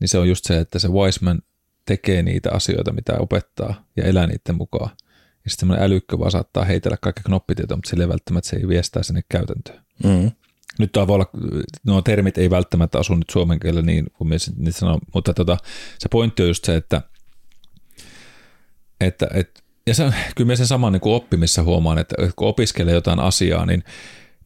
niin 0.00 0.08
se 0.08 0.18
on 0.18 0.28
just 0.28 0.44
se, 0.44 0.58
että 0.58 0.78
se 0.78 0.88
Wiseman 0.88 1.42
tekee 1.86 2.22
niitä 2.22 2.50
asioita, 2.52 2.92
mitä 2.92 3.18
opettaa 3.18 3.84
ja 3.96 4.04
elää 4.04 4.26
niiden 4.26 4.56
mukaan. 4.56 4.90
Ja 5.44 5.50
sitten 5.50 5.60
semmoinen 5.60 5.86
älykkö 5.86 6.18
vaan 6.18 6.30
saattaa 6.30 6.64
heitellä 6.64 6.96
kaikki 7.00 7.22
knoppitietoa, 7.22 7.76
mutta 7.76 7.90
sille 7.90 8.08
välttämättä 8.08 8.50
se 8.50 8.56
ei 8.56 8.68
viestää 8.68 9.02
sinne 9.02 9.22
käytäntöön. 9.28 9.84
Mm. 10.04 10.30
Nyt 10.78 10.92
tämä 10.92 11.06
voi 11.06 11.14
olla, 11.14 11.30
nuo 11.86 12.02
termit 12.02 12.38
ei 12.38 12.50
välttämättä 12.50 12.98
asu 12.98 13.14
nyt 13.14 13.30
suomen 13.30 13.60
kielellä 13.60 13.82
niin 13.82 14.06
kuin 14.12 14.30
niitä 14.56 14.78
sanoo, 14.78 14.98
mutta 15.14 15.34
tota, 15.34 15.56
se 15.98 16.08
pointti 16.08 16.42
on 16.42 16.48
just 16.48 16.64
se, 16.64 16.76
että, 16.76 17.02
että, 19.00 19.28
että 19.34 19.60
ja 19.88 19.94
se, 19.94 20.12
kyllä 20.36 20.56
sen 20.56 20.66
saman 20.66 20.92
niin 20.92 21.00
kuin 21.00 21.14
oppimissa 21.14 21.62
huomaan, 21.62 21.98
että 21.98 22.16
kun 22.36 22.48
opiskelee 22.48 22.94
jotain 22.94 23.20
asiaa, 23.20 23.66
niin, 23.66 23.84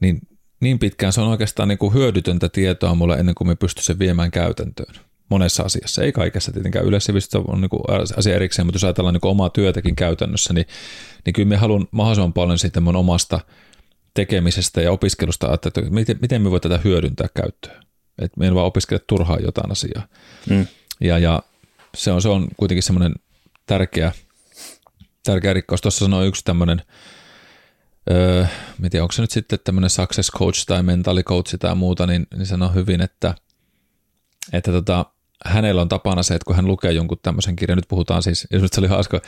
niin 0.01 0.21
niin 0.63 0.79
pitkään 0.79 1.13
se 1.13 1.21
on 1.21 1.29
oikeastaan 1.29 1.69
niin 1.69 1.79
kuin 1.79 1.95
hyödytöntä 1.95 2.49
tietoa 2.49 2.95
mulle 2.95 3.17
ennen 3.17 3.35
kuin 3.35 3.49
me 3.49 3.55
pystyn 3.55 3.85
sen 3.85 3.99
viemään 3.99 4.31
käytäntöön 4.31 4.95
monessa 5.29 5.63
asiassa, 5.63 6.03
ei 6.03 6.13
kaikessa 6.13 6.53
tietenkään. 6.53 6.85
Yleissivistys 6.85 7.41
on 7.49 7.61
niin 7.61 7.69
kuin 7.69 7.83
asia 8.17 8.35
erikseen, 8.35 8.67
mutta 8.67 8.77
jos 8.77 8.85
ajatellaan 8.85 9.15
niin 9.15 9.31
omaa 9.31 9.51
työtäkin 9.51 9.97
käytännössä, 9.97 10.53
niin, 10.53 10.67
niin 11.25 11.35
kyllä 11.35 11.49
me 11.49 11.57
haluan 11.57 11.89
mahdollisimman 11.91 12.33
paljon 12.33 12.59
siitä 12.59 12.81
mun 12.81 12.97
omasta 12.97 13.41
tekemisestä 14.15 14.81
ja 14.81 14.93
opiskelusta, 14.93 15.55
että 15.55 15.71
miten, 15.91 16.19
miten 16.21 16.43
me 16.43 16.51
voi 16.51 16.61
tätä 16.61 16.81
hyödyntää 16.85 17.29
käyttöön. 17.35 17.83
Että 18.19 18.41
me 18.41 18.47
en 18.47 18.55
vaan 18.55 18.67
opiskele 18.67 19.01
turhaan 19.07 19.43
jotain 19.43 19.73
asiaa. 19.73 20.07
Mm. 20.51 20.67
Ja, 21.01 21.19
ja 21.19 21.43
se, 21.97 22.13
on, 22.13 22.23
se 22.23 22.29
on 22.29 22.49
kuitenkin 22.57 22.83
semmoinen 22.83 23.15
tärkeä, 23.67 24.13
tärkeä 25.25 25.53
rikkaus. 25.53 25.81
Tuossa 25.81 26.05
sanoi 26.05 26.27
yksi 26.27 26.45
tämmöinen 26.45 26.83
öö, 28.11 28.47
mä 28.79 29.03
onko 29.03 29.13
se 29.13 29.23
nyt 29.23 29.31
sitten 29.31 29.59
tämmöinen 29.65 29.91
success 29.91 30.31
coach 30.31 30.67
tai 30.67 30.83
mental 30.83 31.23
coach 31.23 31.57
tai 31.59 31.75
muuta, 31.75 32.07
niin, 32.07 32.27
niin 32.37 32.47
sanoo 32.47 32.69
hyvin, 32.69 33.01
että, 33.01 33.35
että 34.53 34.73
tota, 34.73 35.07
hänellä 35.45 35.83
on 35.83 35.89
tapana 35.89 36.23
se, 36.23 36.35
että 36.35 36.47
kun 36.47 36.57
hän 36.57 36.67
lukee 36.67 36.93
jonkun 36.93 37.19
tämmöisen 37.23 37.57
kirjan, 37.57 37.77
nyt 37.77 37.89
puhutaan 37.89 38.23
siis, 38.23 38.47
jos 38.51 38.63
nyt 38.63 38.73
se 38.73 38.81
oli 38.81 38.89
hauska, 38.89 39.21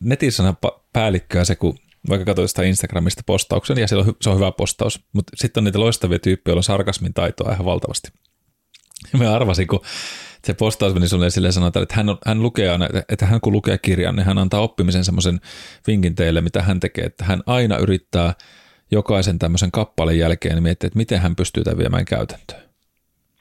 netissä 0.00 0.42
on 0.42 0.56
päällikköä 0.92 1.44
se, 1.44 1.56
kun 1.56 1.78
vaikka 2.08 2.24
katsoin 2.24 2.48
sitä 2.48 2.62
Instagramista 2.62 3.22
postauksen, 3.26 3.78
ja 3.78 3.86
on, 3.98 4.14
se 4.20 4.30
on 4.30 4.36
hyvä 4.36 4.52
postaus, 4.52 5.00
mutta 5.12 5.32
sitten 5.36 5.60
on 5.60 5.64
niitä 5.64 5.80
loistavia 5.80 6.18
tyyppejä, 6.18 6.52
joilla 6.52 6.58
on 6.58 6.64
sarkasmin 6.64 7.14
taitoa 7.14 7.52
ihan 7.52 7.64
valtavasti. 7.64 8.08
Ja 9.12 9.18
mä 9.18 9.34
arvasin, 9.34 9.66
kun 9.66 9.80
se 10.46 10.54
postaus 10.54 10.94
meni 10.94 11.08
sulle 11.08 11.30
silleen 11.30 11.52
sanotaan, 11.52 11.82
että 11.82 11.94
hän, 11.96 12.08
on, 12.08 12.18
hän 12.26 12.42
lukee 12.42 12.70
aina, 12.70 12.88
että 13.08 13.26
hän 13.26 13.40
kun 13.40 13.52
lukee 13.52 13.78
kirjan, 13.78 14.16
niin 14.16 14.26
hän 14.26 14.38
antaa 14.38 14.60
oppimisen 14.60 15.04
semmoisen 15.04 15.40
vinkin 15.86 16.14
teille, 16.14 16.40
mitä 16.40 16.62
hän 16.62 16.80
tekee, 16.80 17.04
että 17.04 17.24
hän 17.24 17.42
aina 17.46 17.76
yrittää 17.76 18.34
jokaisen 18.90 19.38
tämmöisen 19.38 19.70
kappaleen 19.70 20.18
jälkeen 20.18 20.54
niin 20.54 20.62
miettiä, 20.62 20.86
että 20.86 20.96
miten 20.96 21.20
hän 21.20 21.36
pystyy 21.36 21.64
tämän 21.64 21.78
viemään 21.78 22.04
käytäntöön. 22.04 22.70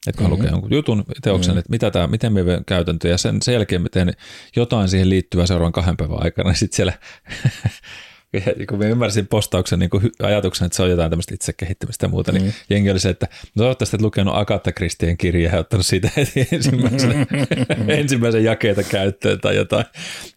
Että 0.07 0.17
kun 0.17 0.23
mm-hmm. 0.23 0.23
hän 0.23 0.31
lukee 0.31 0.51
jonkun 0.51 0.73
jutun, 0.73 1.05
teoksen, 1.21 1.51
mm-hmm. 1.51 1.59
että 1.59 1.69
mitä 1.69 1.91
tämä, 1.91 2.07
miten 2.07 2.33
me 2.33 2.45
vien 2.45 2.65
käytäntöön, 2.65 3.11
ja 3.11 3.17
sen, 3.17 3.41
sen 3.41 3.53
jälkeen 3.53 3.81
mä 3.81 3.89
teen 3.91 4.13
jotain 4.55 4.89
siihen 4.89 5.09
liittyvää 5.09 5.45
seuraavan 5.45 5.71
kahden 5.71 5.97
päivän 5.97 6.23
aikana, 6.23 6.49
niin 6.49 6.57
sitten 6.57 6.75
siellä 6.75 6.93
kun 8.69 8.77
mä 8.77 8.85
ymmärsin 8.85 9.27
postauksen 9.27 9.79
niin 9.79 9.89
ajatuksen, 10.23 10.65
että 10.65 10.75
se 10.75 10.83
on 10.83 10.89
jotain 10.89 11.11
tämmöistä 11.11 11.33
itsekehittämistä 11.33 12.05
ja 12.05 12.09
muuta, 12.09 12.31
niin 12.31 12.43
mm. 12.43 12.51
jengi 12.69 12.91
oli 12.91 12.99
se, 12.99 13.09
että 13.09 13.27
no 13.55 13.63
toivottavasti 13.63 13.95
et 13.95 14.01
lukenut 14.01 14.35
Agatha 14.35 14.71
Christien 14.71 15.17
kirjaa 15.17 15.53
ja 15.53 15.59
ottanut 15.59 15.85
siitä 15.85 16.09
heti 16.17 16.47
ensimmäisen, 16.55 17.27
ensimmäisen 17.99 18.43
jakeita 18.43 18.83
käyttöön 18.83 19.39
tai 19.39 19.55
jotain, 19.55 19.85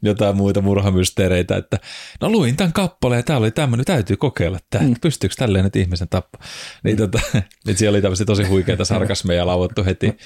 jotain 0.03 0.37
muita 0.37 0.61
murhamysteereitä, 0.61 1.57
että 1.57 1.79
no 2.21 2.31
luin 2.31 2.57
tämän 2.57 2.73
kappaleen 2.73 3.19
ja 3.19 3.23
tämä 3.23 3.39
oli 3.39 3.51
tämmöinen, 3.51 3.85
täytyy 3.85 4.17
kokeilla 4.17 4.59
tämä, 4.71 4.89
mm. 4.89 4.95
pystyykö 5.01 5.35
tälleen 5.39 5.65
nyt 5.65 5.77
ihmisen 5.77 6.09
tappaa. 6.09 6.43
Niin 6.85 6.97
tota, 6.97 7.21
että 7.35 7.79
siellä 7.79 7.97
oli 7.97 8.03
tämmöisiä 8.03 8.27
tosi 8.27 8.45
huikeita 8.45 8.85
sarkasmeja 8.85 9.47
lauottu 9.47 9.85
heti, 9.85 10.17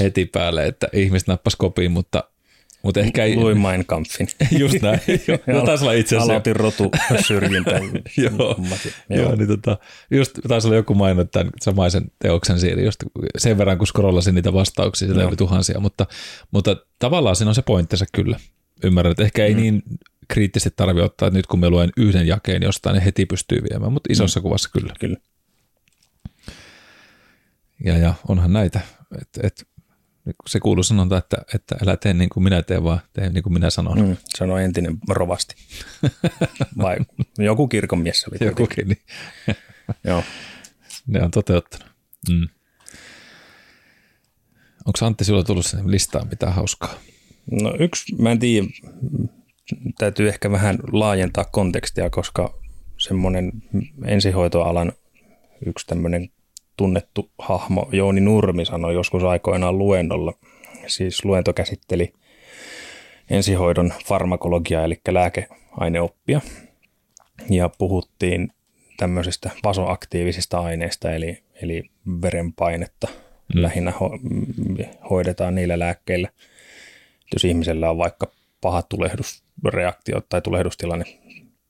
heti 0.00 0.24
päälle, 0.26 0.66
että 0.66 0.88
ihmiset 0.92 1.28
nappas 1.28 1.56
kopiin, 1.56 1.92
mutta 1.92 2.24
mutta 2.82 3.00
ehkä 3.00 3.24
ei... 3.24 3.36
Luin 3.36 3.60
Mein 3.60 3.86
Kampfin. 3.86 4.28
Just 4.58 4.82
näin. 4.82 5.00
Joo, 5.46 5.66
taisi 5.66 5.84
olla 5.84 5.92
itse 5.92 6.16
asiassa. 6.16 6.32
Aloitin 6.32 6.56
rotu 6.56 6.90
syrjintä. 7.26 7.70
joo, 8.16 8.56
joo, 9.10 9.36
niin 9.36 9.48
tota, 9.48 9.78
just 10.10 10.38
taisi 10.48 10.66
olla 10.66 10.76
joku 10.76 10.94
mainit 10.94 11.30
tämän 11.30 11.50
samaisen 11.60 12.10
teoksen 12.18 12.60
siinä, 12.60 12.82
just 12.82 13.04
sen 13.38 13.58
verran 13.58 13.78
kun 13.78 13.86
scrollasin 13.86 14.34
niitä 14.34 14.52
vastauksia, 14.52 15.08
siellä 15.08 15.26
oli 15.26 15.36
tuhansia, 15.36 15.80
mutta, 15.80 16.06
mutta 16.50 16.76
tavallaan 16.98 17.36
siinä 17.36 17.48
on 17.48 17.54
se 17.54 17.62
pointtinsa 17.62 18.04
kyllä. 18.12 18.40
Ymmärrän, 18.84 19.10
että 19.10 19.24
ehkä 19.24 19.44
ei 19.44 19.54
mm. 19.54 19.60
niin 19.60 19.82
kriittisesti 20.28 20.76
tarvitse 20.76 21.04
ottaa, 21.04 21.28
että 21.28 21.38
nyt 21.38 21.46
kun 21.46 21.60
me 21.60 21.70
luen 21.70 21.90
yhden 21.96 22.26
jakeen 22.26 22.62
jostain, 22.62 22.94
niin 22.94 23.04
heti 23.04 23.26
pystyy 23.26 23.58
viemään, 23.70 23.92
mutta 23.92 24.12
isossa 24.12 24.40
mm. 24.40 24.42
kuvassa 24.42 24.70
kyllä. 24.72 24.92
Kyllä. 25.00 25.16
Ja, 27.84 27.98
ja 27.98 28.14
onhan 28.28 28.52
näitä, 28.52 28.80
että 29.20 29.40
et, 29.46 29.66
se 30.46 30.60
kuuluu 30.60 30.82
sanonta, 30.82 31.16
että, 31.16 31.36
että 31.54 31.76
älä 31.82 31.96
tee 31.96 32.14
niin 32.14 32.30
kuin 32.30 32.44
minä 32.44 32.62
teen, 32.62 32.84
vaan 32.84 33.00
tee 33.12 33.30
niin 33.30 33.42
kuin 33.42 33.52
minä 33.52 33.70
sanon. 33.70 33.98
Mm, 34.00 34.16
sanoi 34.28 34.64
entinen 34.64 34.98
rovasti. 35.08 35.54
Vai 36.82 36.96
joku 37.38 37.68
kirkonmies 37.68 38.24
oli. 38.24 38.48
Jokukin, 38.48 38.88
niin. 38.88 39.02
Joo. 40.04 40.22
Ne 41.06 41.22
on 41.22 41.30
toteuttanut. 41.30 41.88
Mm. 42.30 42.48
Onko 44.86 44.98
Antti 45.06 45.24
sinulla 45.24 45.44
tullut 45.44 45.66
sinne 45.66 45.90
listaan 45.90 46.28
mitään 46.28 46.52
hauskaa? 46.52 46.94
No 47.50 47.74
yksi, 47.78 48.14
mä 48.22 48.30
en 48.30 48.38
tiedä, 48.38 48.66
täytyy 49.98 50.28
ehkä 50.28 50.50
vähän 50.50 50.78
laajentaa 50.92 51.44
kontekstia, 51.44 52.10
koska 52.10 52.58
semmoinen 52.98 53.52
ensihoitoalan 54.04 54.92
yksi 55.66 55.86
tämmöinen 55.86 56.30
tunnettu 56.78 57.30
hahmo 57.38 57.88
Jouni 57.92 58.20
Nurmi 58.20 58.64
sanoi 58.64 58.94
joskus 58.94 59.24
aikoinaan 59.24 59.78
luennolla, 59.78 60.32
siis 60.86 61.24
luento 61.24 61.52
käsitteli 61.52 62.12
ensihoidon 63.30 63.92
farmakologiaa, 64.04 64.84
eli 64.84 65.00
lääkeaineoppia, 65.08 66.40
ja 67.50 67.70
puhuttiin 67.78 68.52
tämmöisistä 68.96 69.50
vasoaktiivisista 69.64 70.60
aineista, 70.60 71.10
eli, 71.12 71.42
eli 71.62 71.90
verenpainetta 72.22 73.08
mm. 73.54 73.62
lähinnä 73.62 73.90
ho- 73.90 74.86
hoidetaan 75.10 75.54
niillä 75.54 75.78
lääkkeillä. 75.78 76.28
Jos 77.32 77.44
ihmisellä 77.44 77.90
on 77.90 77.98
vaikka 77.98 78.30
paha 78.60 78.82
tulehdusreaktio 78.82 80.20
tai 80.28 80.42
tulehdustilanne 80.42 81.04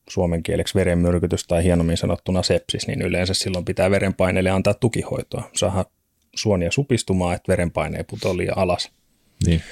suomen 0.09 0.43
kieleksi 0.43 0.75
verenmyrkytys 0.75 1.47
tai 1.47 1.65
hienommin 1.65 1.97
sanottuna 1.97 2.43
sepsis, 2.43 2.87
niin 2.87 3.03
yleensä 3.03 3.35
silloin 3.35 3.65
pitää 3.65 3.91
verenpaineelle 3.91 4.51
antaa 4.51 4.75
tukihoitoa. 4.75 5.51
Saada 5.57 5.85
suonia 6.35 6.71
supistumaan, 6.71 7.35
että 7.35 7.53
verenpaine 7.53 7.99
ei 7.99 8.05
putoa 8.05 8.37
liian 8.37 8.59
alas. 8.59 8.91
Niin. 9.47 9.63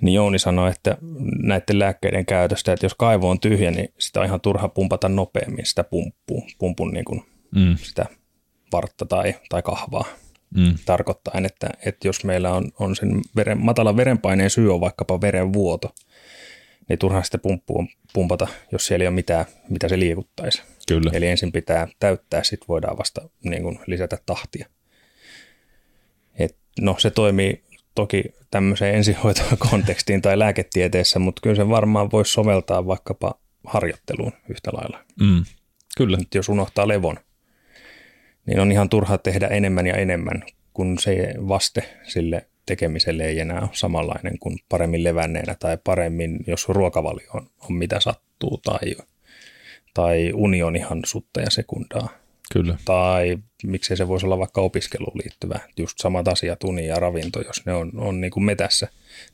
Niin 0.00 0.14
Jouni 0.14 0.38
sanoi, 0.38 0.70
että 0.70 0.96
näiden 1.42 1.78
lääkkeiden 1.78 2.26
käytöstä, 2.26 2.72
että 2.72 2.86
jos 2.86 2.94
kaivo 2.94 3.30
on 3.30 3.40
tyhjä, 3.40 3.70
niin 3.70 3.88
sitä 3.98 4.20
on 4.20 4.26
ihan 4.26 4.40
turha 4.40 4.68
pumpata 4.68 5.08
nopeammin 5.08 5.66
sitä 5.66 5.84
pumppua, 5.84 6.42
pumpun 6.58 6.90
niin 6.90 7.04
kuin 7.04 7.22
mm. 7.54 7.76
sitä 7.76 8.06
vartta 8.72 9.06
tai, 9.06 9.34
tai 9.48 9.62
kahvaa. 9.62 10.04
Mm. 10.56 10.74
Tarkoittaa, 10.84 11.34
että, 11.44 11.68
että 11.86 12.08
jos 12.08 12.24
meillä 12.24 12.52
on, 12.52 12.72
on 12.78 12.96
sen 12.96 13.20
veren, 13.36 13.64
matalan 13.64 13.96
verenpaineen 13.96 14.50
syy 14.50 14.74
on 14.74 14.80
vaikkapa 14.80 15.20
verenvuoto, 15.20 15.94
niin 16.88 16.98
turhaan 16.98 17.24
sitä 17.24 17.38
pumppua 17.38 17.84
pumpata, 18.12 18.48
jos 18.72 18.86
siellä 18.86 19.02
ei 19.02 19.08
ole 19.08 19.14
mitään, 19.14 19.44
mitä 19.68 19.88
se 19.88 19.98
liikuttaisi. 19.98 20.62
Kyllä. 20.88 21.10
Eli 21.14 21.26
ensin 21.26 21.52
pitää 21.52 21.88
täyttää, 22.00 22.42
sitten 22.42 22.68
voidaan 22.68 22.98
vasta 22.98 23.28
niin 23.44 23.62
kuin 23.62 23.78
lisätä 23.86 24.18
tahtia. 24.26 24.66
Et, 26.38 26.56
no 26.80 26.96
se 26.98 27.10
toimii 27.10 27.64
toki 27.94 28.24
tämmöiseen 28.50 28.94
ensihoitokontekstiin 28.94 30.22
tai 30.22 30.38
lääketieteessä, 30.38 31.18
mutta 31.18 31.40
kyllä 31.42 31.56
se 31.56 31.68
varmaan 31.68 32.10
voisi 32.10 32.32
soveltaa 32.32 32.86
vaikkapa 32.86 33.34
harjoitteluun 33.64 34.32
yhtä 34.48 34.70
lailla. 34.72 35.04
Mm, 35.20 35.44
kyllä. 35.96 36.16
Nyt 36.16 36.34
jos 36.34 36.48
unohtaa 36.48 36.88
levon, 36.88 37.16
niin 38.46 38.60
on 38.60 38.72
ihan 38.72 38.88
turha 38.88 39.18
tehdä 39.18 39.46
enemmän 39.46 39.86
ja 39.86 39.94
enemmän, 39.94 40.42
kun 40.72 40.98
se 40.98 41.34
vaste 41.48 41.98
sille 42.02 42.46
tekemiselle 42.66 43.24
ei 43.24 43.40
enää 43.40 43.60
ole 43.60 43.70
samanlainen 43.72 44.38
kuin 44.38 44.58
paremmin 44.68 45.04
levänneenä 45.04 45.54
tai 45.54 45.78
paremmin, 45.84 46.38
jos 46.46 46.68
ruokavalio 46.68 47.30
on, 47.34 47.50
on 47.60 47.76
mitä 47.76 48.00
sattuu 48.00 48.60
tai, 48.64 48.96
tai 49.94 50.32
uni 50.34 50.62
on 50.62 50.76
ihan 50.76 51.02
sutta 51.04 51.40
ja 51.40 51.50
sekundaa. 51.50 52.08
Kyllä. 52.52 52.78
Tai 52.84 53.38
miksei 53.64 53.96
se 53.96 54.08
voisi 54.08 54.26
olla 54.26 54.38
vaikka 54.38 54.60
opiskeluun 54.60 55.18
liittyvä, 55.24 55.60
just 55.76 55.98
samat 55.98 56.28
asiat, 56.28 56.64
uni 56.64 56.86
ja 56.86 56.96
ravinto, 56.96 57.40
jos 57.40 57.66
ne 57.66 57.72
on, 57.72 57.92
on 57.96 58.20
niin 58.20 58.30
kuin 58.30 58.44
metässä. 58.44 58.88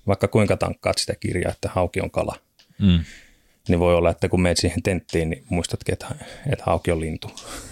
Vaikka 0.06 0.28
kuinka 0.28 0.56
tankkaat 0.56 0.98
sitä 0.98 1.14
kirjaa, 1.20 1.52
että 1.52 1.68
hauki 1.68 2.00
on 2.00 2.10
kala. 2.10 2.36
Mm. 2.78 3.04
Niin 3.68 3.80
voi 3.80 3.94
olla, 3.94 4.10
että 4.10 4.28
kun 4.28 4.42
meet 4.42 4.56
siihen 4.56 4.82
tenttiin, 4.82 5.30
niin 5.30 5.44
muistatkin, 5.48 5.92
että, 5.92 6.06
että 6.52 6.64
hauki 6.66 6.90
on 6.90 7.00
lintu. 7.00 7.30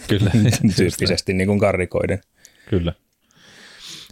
Kyllä. 0.08 0.30
Tyyppisesti 0.76 1.32
niin 1.32 1.46
kuin 1.48 1.58
karrikoiden. 1.58 2.20
Kyllä. 2.68 2.92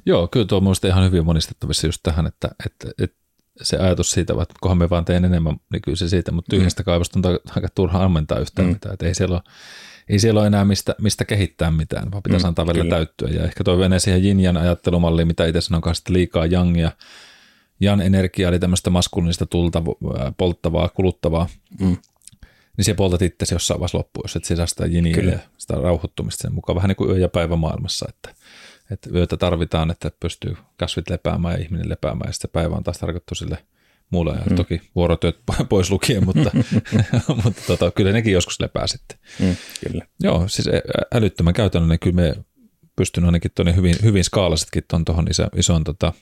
Joo, 0.08 0.28
kyllä 0.28 0.46
tuo 0.46 0.58
on 0.58 0.74
ihan 0.88 1.04
hyvin 1.04 1.24
monistettavissa 1.24 1.86
just 1.86 2.00
tähän, 2.02 2.26
että, 2.26 2.48
että, 2.66 2.88
että 3.04 3.16
se 3.62 3.76
ajatus 3.76 4.10
siitä, 4.10 4.32
että 4.42 4.54
kohan 4.60 4.78
me 4.78 4.90
vaan 4.90 5.04
teen 5.04 5.24
enemmän, 5.24 5.56
niin 5.72 5.82
kyllä 5.82 5.96
se 5.96 6.08
siitä, 6.08 6.32
mutta 6.32 6.56
tyhjästä 6.56 6.82
mm. 6.82 6.84
kaivosta 6.84 7.18
on 7.18 7.38
aika 7.56 7.68
turha 7.74 8.04
ammentaa 8.04 8.38
yhtään 8.38 8.68
mm. 8.68 8.72
mitään, 8.72 8.92
että 8.92 9.06
ei 9.06 9.14
siellä 9.14 9.34
ole, 9.34 9.42
ei 10.08 10.18
siellä 10.18 10.40
ole 10.40 10.46
enää 10.46 10.64
mistä, 10.64 10.94
mistä 11.00 11.24
kehittää 11.24 11.70
mitään, 11.70 12.10
vaan 12.10 12.22
pitäisi 12.22 12.44
mm, 12.44 12.48
antaa 12.48 12.66
välillä 12.66 12.90
täyttyä. 12.90 13.28
Ja 13.28 13.44
ehkä 13.44 13.64
toi 13.64 13.76
menee 13.76 13.98
siihen 13.98 14.24
Jinjan 14.24 14.56
ajattelumalliin, 14.56 15.28
mitä 15.28 15.46
itse 15.46 15.60
sanon 15.60 15.80
kanssa, 15.80 16.04
liikaa 16.08 16.46
Jangia. 16.46 16.92
Jan 17.80 18.00
energia 18.00 18.48
eli 18.48 18.58
tämmöistä 18.58 18.90
maskuliinista 18.90 19.46
tulta, 19.46 19.82
polttavaa, 20.36 20.88
kuluttavaa. 20.88 21.48
Mm. 21.80 21.96
Niin 22.76 22.84
se 22.84 22.94
poltat 22.94 23.22
itse 23.22 23.54
jossain 23.54 23.80
vaiheessa 23.80 23.98
loppuun, 23.98 24.24
jos 24.24 24.36
et 24.36 24.44
sisä 24.44 24.66
sitä 24.66 24.86
jiniä 24.86 25.16
ja 25.16 25.38
sitä 25.58 25.74
rauhoittumista 25.74 26.42
sen 26.42 26.54
mukaan. 26.54 26.76
Vähän 26.76 26.88
niin 26.88 26.96
kuin 26.96 27.10
yö 27.10 27.18
ja 27.18 27.28
päivä 27.28 27.56
maailmassa, 27.56 28.06
että 28.08 28.37
että 28.90 29.10
yötä 29.14 29.36
tarvitaan, 29.36 29.90
että 29.90 30.10
pystyy 30.20 30.56
kasvit 30.76 31.10
lepäämään 31.10 31.54
ja 31.54 31.64
ihminen 31.64 31.88
lepäämään, 31.88 32.28
ja 32.28 32.32
sitten 32.32 32.50
päivä 32.52 32.76
on 32.76 32.84
taas 32.84 32.98
tarkoittu 32.98 33.34
sille 33.34 33.58
muulle, 34.10 34.32
ja 34.32 34.42
mm. 34.50 34.56
toki 34.56 34.80
vuorotyöt 34.94 35.38
pois 35.68 35.90
lukien, 35.90 36.24
mutta, 36.24 36.50
mutta 37.44 37.62
tota, 37.66 37.90
kyllä 37.90 38.12
nekin 38.12 38.32
joskus 38.32 38.60
lepää 38.60 38.86
sitten. 38.86 39.18
Mm, 39.38 39.56
kyllä. 39.86 40.06
Joo, 40.20 40.48
siis 40.48 40.68
älyttömän 41.14 41.54
käytännön, 41.54 41.98
kyllä 41.98 42.16
me 42.16 42.34
pystyn 42.96 43.24
ainakin 43.24 43.50
tuonne 43.54 43.76
hyvin, 43.76 43.94
hyvin 44.02 44.24
skaalasetkin 44.24 44.84
tuon 44.88 45.04
tuohon 45.04 45.30
iso, 45.30 45.48
ison, 45.56 45.84
tota, 45.84 46.12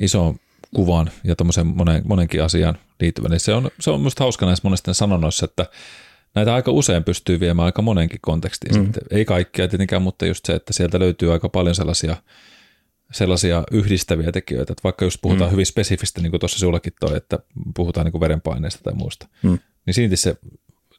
isoon 0.00 0.36
kuvaan 0.74 1.10
ja 1.24 1.36
tuommoisen 1.36 1.66
monen, 1.66 2.02
monenkin 2.04 2.42
asian 2.42 2.78
liittyvän. 3.00 3.30
Niin 3.30 3.40
se 3.40 3.54
on, 3.54 3.70
se 3.80 3.90
on 3.90 4.00
musta 4.00 4.24
hauska 4.24 4.46
näissä 4.46 4.60
monesti 4.64 4.94
sanonnoissa, 4.94 5.44
että 5.44 5.66
näitä 6.34 6.54
aika 6.54 6.70
usein 6.70 7.04
pystyy 7.04 7.40
viemään 7.40 7.66
aika 7.66 7.82
monenkin 7.82 8.18
kontekstiin. 8.22 8.76
Mm. 8.76 8.84
Sitten. 8.84 9.02
Ei 9.10 9.24
kaikkia 9.24 9.68
tietenkään, 9.68 10.02
mutta 10.02 10.26
just 10.26 10.44
se, 10.44 10.54
että 10.54 10.72
sieltä 10.72 10.98
löytyy 10.98 11.32
aika 11.32 11.48
paljon 11.48 11.74
sellaisia, 11.74 12.16
sellaisia 13.12 13.64
yhdistäviä 13.70 14.32
tekijöitä. 14.32 14.72
Että 14.72 14.84
vaikka 14.84 15.04
just 15.04 15.18
puhutaan 15.22 15.50
mm. 15.50 15.52
hyvin 15.52 15.66
spesifistä, 15.66 16.20
niin 16.20 16.30
kuin 16.30 16.40
tuossa 16.40 16.58
sinullakin 16.58 16.92
toi, 17.00 17.16
että 17.16 17.38
puhutaan 17.76 18.04
niin 18.04 18.12
kuin 18.12 18.20
verenpaineesta 18.20 18.82
tai 18.82 18.94
muusta, 18.94 19.28
mm. 19.42 19.58
niin 19.86 19.94
silti 19.94 20.16
se 20.16 20.36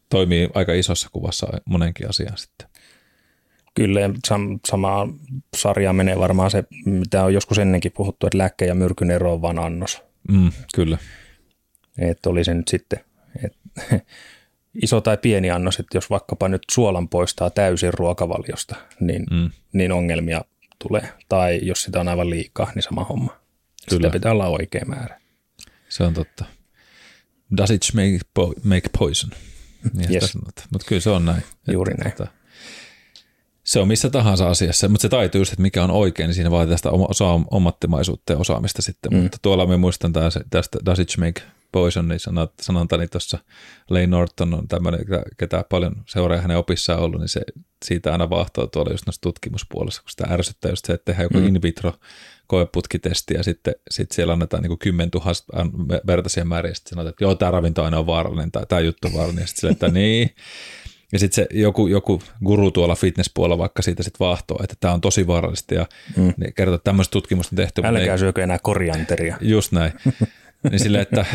toimii 0.09 0.49
aika 0.53 0.73
isossa 0.73 1.09
kuvassa 1.11 1.47
monenkin 1.65 2.09
asian 2.09 2.37
sitten. 2.37 2.67
Kyllä, 3.73 4.07
sam- 4.07 4.59
samaa 4.67 5.07
sarjaa 5.57 5.93
menee 5.93 6.19
varmaan 6.19 6.51
se, 6.51 6.63
mitä 6.85 7.23
on 7.23 7.33
joskus 7.33 7.57
ennenkin 7.57 7.91
puhuttu, 7.91 8.27
että 8.27 8.37
lääkkeen 8.37 8.69
ja 8.69 8.75
myrkyn 8.75 9.11
ero 9.11 9.33
on 9.33 9.41
vain 9.41 9.59
annos. 9.59 10.01
Mm, 10.31 10.51
kyllä. 10.75 10.97
Että 11.97 12.29
oli 12.29 12.43
se 12.43 12.53
nyt 12.53 12.67
sitten 12.67 12.99
et, 13.43 13.57
iso 14.83 15.01
tai 15.01 15.17
pieni 15.17 15.51
annos, 15.51 15.79
että 15.79 15.97
jos 15.97 16.09
vaikkapa 16.09 16.47
nyt 16.47 16.61
suolan 16.71 17.09
poistaa 17.09 17.49
täysin 17.49 17.93
ruokavaliosta, 17.93 18.75
niin, 18.99 19.23
mm. 19.31 19.49
niin 19.73 19.91
ongelmia 19.91 20.41
tulee. 20.79 21.09
Tai 21.29 21.59
jos 21.63 21.83
sitä 21.83 21.99
on 21.99 22.07
aivan 22.07 22.29
liikaa, 22.29 22.71
niin 22.75 22.83
sama 22.83 23.03
homma. 23.03 23.31
Kyllä. 23.89 23.99
Sitä 23.99 24.09
pitää 24.09 24.31
olla 24.31 24.47
oikea 24.47 24.85
määrä. 24.85 25.19
Se 25.89 26.03
on 26.03 26.13
totta. 26.13 26.45
Does 27.57 27.71
it 27.71 27.81
make, 27.93 28.19
po- 28.39 28.59
make 28.63 28.89
poison? 28.99 29.31
Niin 29.93 30.13
Yes. 30.13 30.37
Mutta 30.71 30.85
kyllä 30.87 31.01
se 31.01 31.09
on 31.09 31.25
näin. 31.25 31.43
Juuri 31.71 31.91
Että, 31.91 32.03
näin. 32.03 32.17
tota, 32.17 32.31
se 33.63 33.79
on 33.79 33.87
missä 33.87 34.09
tahansa 34.09 34.49
asiassa, 34.49 34.89
mutta 34.89 35.01
se 35.01 35.09
taito 35.09 35.37
just, 35.37 35.51
että 35.53 35.61
mikä 35.61 35.83
on 35.83 35.91
oikein, 35.91 36.27
niin 36.27 36.35
siinä 36.35 36.51
vaatii 36.51 36.71
tästä 36.71 36.91
oma- 36.91 37.07
osa 37.09 37.25
ammattimaisuutta 37.51 38.33
ja 38.33 38.39
osaamista 38.39 38.81
sitten. 38.81 39.13
Mm. 39.13 39.17
Mutta 39.17 39.37
tuolla 39.41 39.65
me 39.65 39.77
muistan 39.77 40.13
tästä, 40.13 40.41
tästä 40.49 40.79
Does 40.85 40.99
it 40.99 41.09
make 41.17 41.41
poison, 41.75 42.07
niin 42.07 42.19
sanot, 42.19 42.53
sanontani 42.61 43.07
tuossa 43.07 43.39
Lane 43.89 44.07
Norton 44.07 44.53
on 44.53 44.67
tämmöinen, 44.67 45.05
ketä 45.37 45.63
paljon 45.69 45.95
seuraa 46.05 46.41
hänen 46.41 46.57
opissaan 46.57 46.99
ollut, 46.99 47.19
niin 47.19 47.29
se 47.29 47.41
siitä 47.85 48.11
aina 48.11 48.29
vahtoo 48.29 48.67
tuolla 48.67 48.91
just 48.91 49.05
noissa 49.05 49.21
tutkimuspuolessa, 49.21 50.01
kun 50.01 50.09
sitä 50.09 50.27
ärsyttää 50.29 50.71
just 50.71 50.85
se, 50.85 50.93
että 50.93 51.05
tehdään 51.05 51.25
joku 51.25 51.39
mm. 51.39 51.47
in 51.47 51.61
vitro 51.61 51.93
koeputkitesti 52.47 53.33
ja 53.33 53.43
sitten 53.43 53.75
sit 53.91 54.11
siellä 54.11 54.33
annetaan 54.33 54.63
niin 54.63 54.79
10 54.79 55.09
000 55.15 56.01
vertaisia 56.07 56.45
määriä 56.45 56.71
ja 56.71 56.75
sitten 56.75 56.89
sanotaan, 56.89 57.09
että 57.09 57.23
joo, 57.23 57.35
tämä 57.35 57.51
ravinto 57.51 57.83
aina 57.83 57.99
on 57.99 58.07
vaarallinen 58.07 58.51
tai 58.51 58.65
tämä 58.65 58.81
juttu 58.81 59.07
on 59.07 59.13
vaarallinen 59.13 59.43
ja 59.43 59.47
sitten 59.47 59.61
sille, 59.61 59.71
että 59.71 59.87
niin. 59.87 60.29
Ja 61.11 61.19
sitten 61.19 61.35
se 61.35 61.47
joku, 61.59 61.87
joku 61.87 62.21
guru 62.45 62.71
tuolla 62.71 62.95
fitnesspuolella 62.95 63.57
vaikka 63.57 63.81
siitä 63.81 64.03
sitten 64.03 64.25
vahtoo, 64.25 64.59
että 64.63 64.75
tämä 64.79 64.93
on 64.93 65.01
tosi 65.01 65.27
vaarallista 65.27 65.73
ja 65.73 65.85
mm. 66.17 66.33
ne 66.37 66.51
kertoo, 66.51 66.75
että 66.75 66.83
tämmöistä 66.83 67.11
tutkimusta 67.11 67.53
on 67.53 67.57
tehty. 67.57 67.81
Älkää 67.85 68.17
syökö 68.17 68.43
enää 68.43 68.59
korianteria. 68.59 69.37
Just 69.41 69.71
näin. 69.71 69.93
niin 70.71 70.79
sille, 70.79 71.01
että 71.01 71.25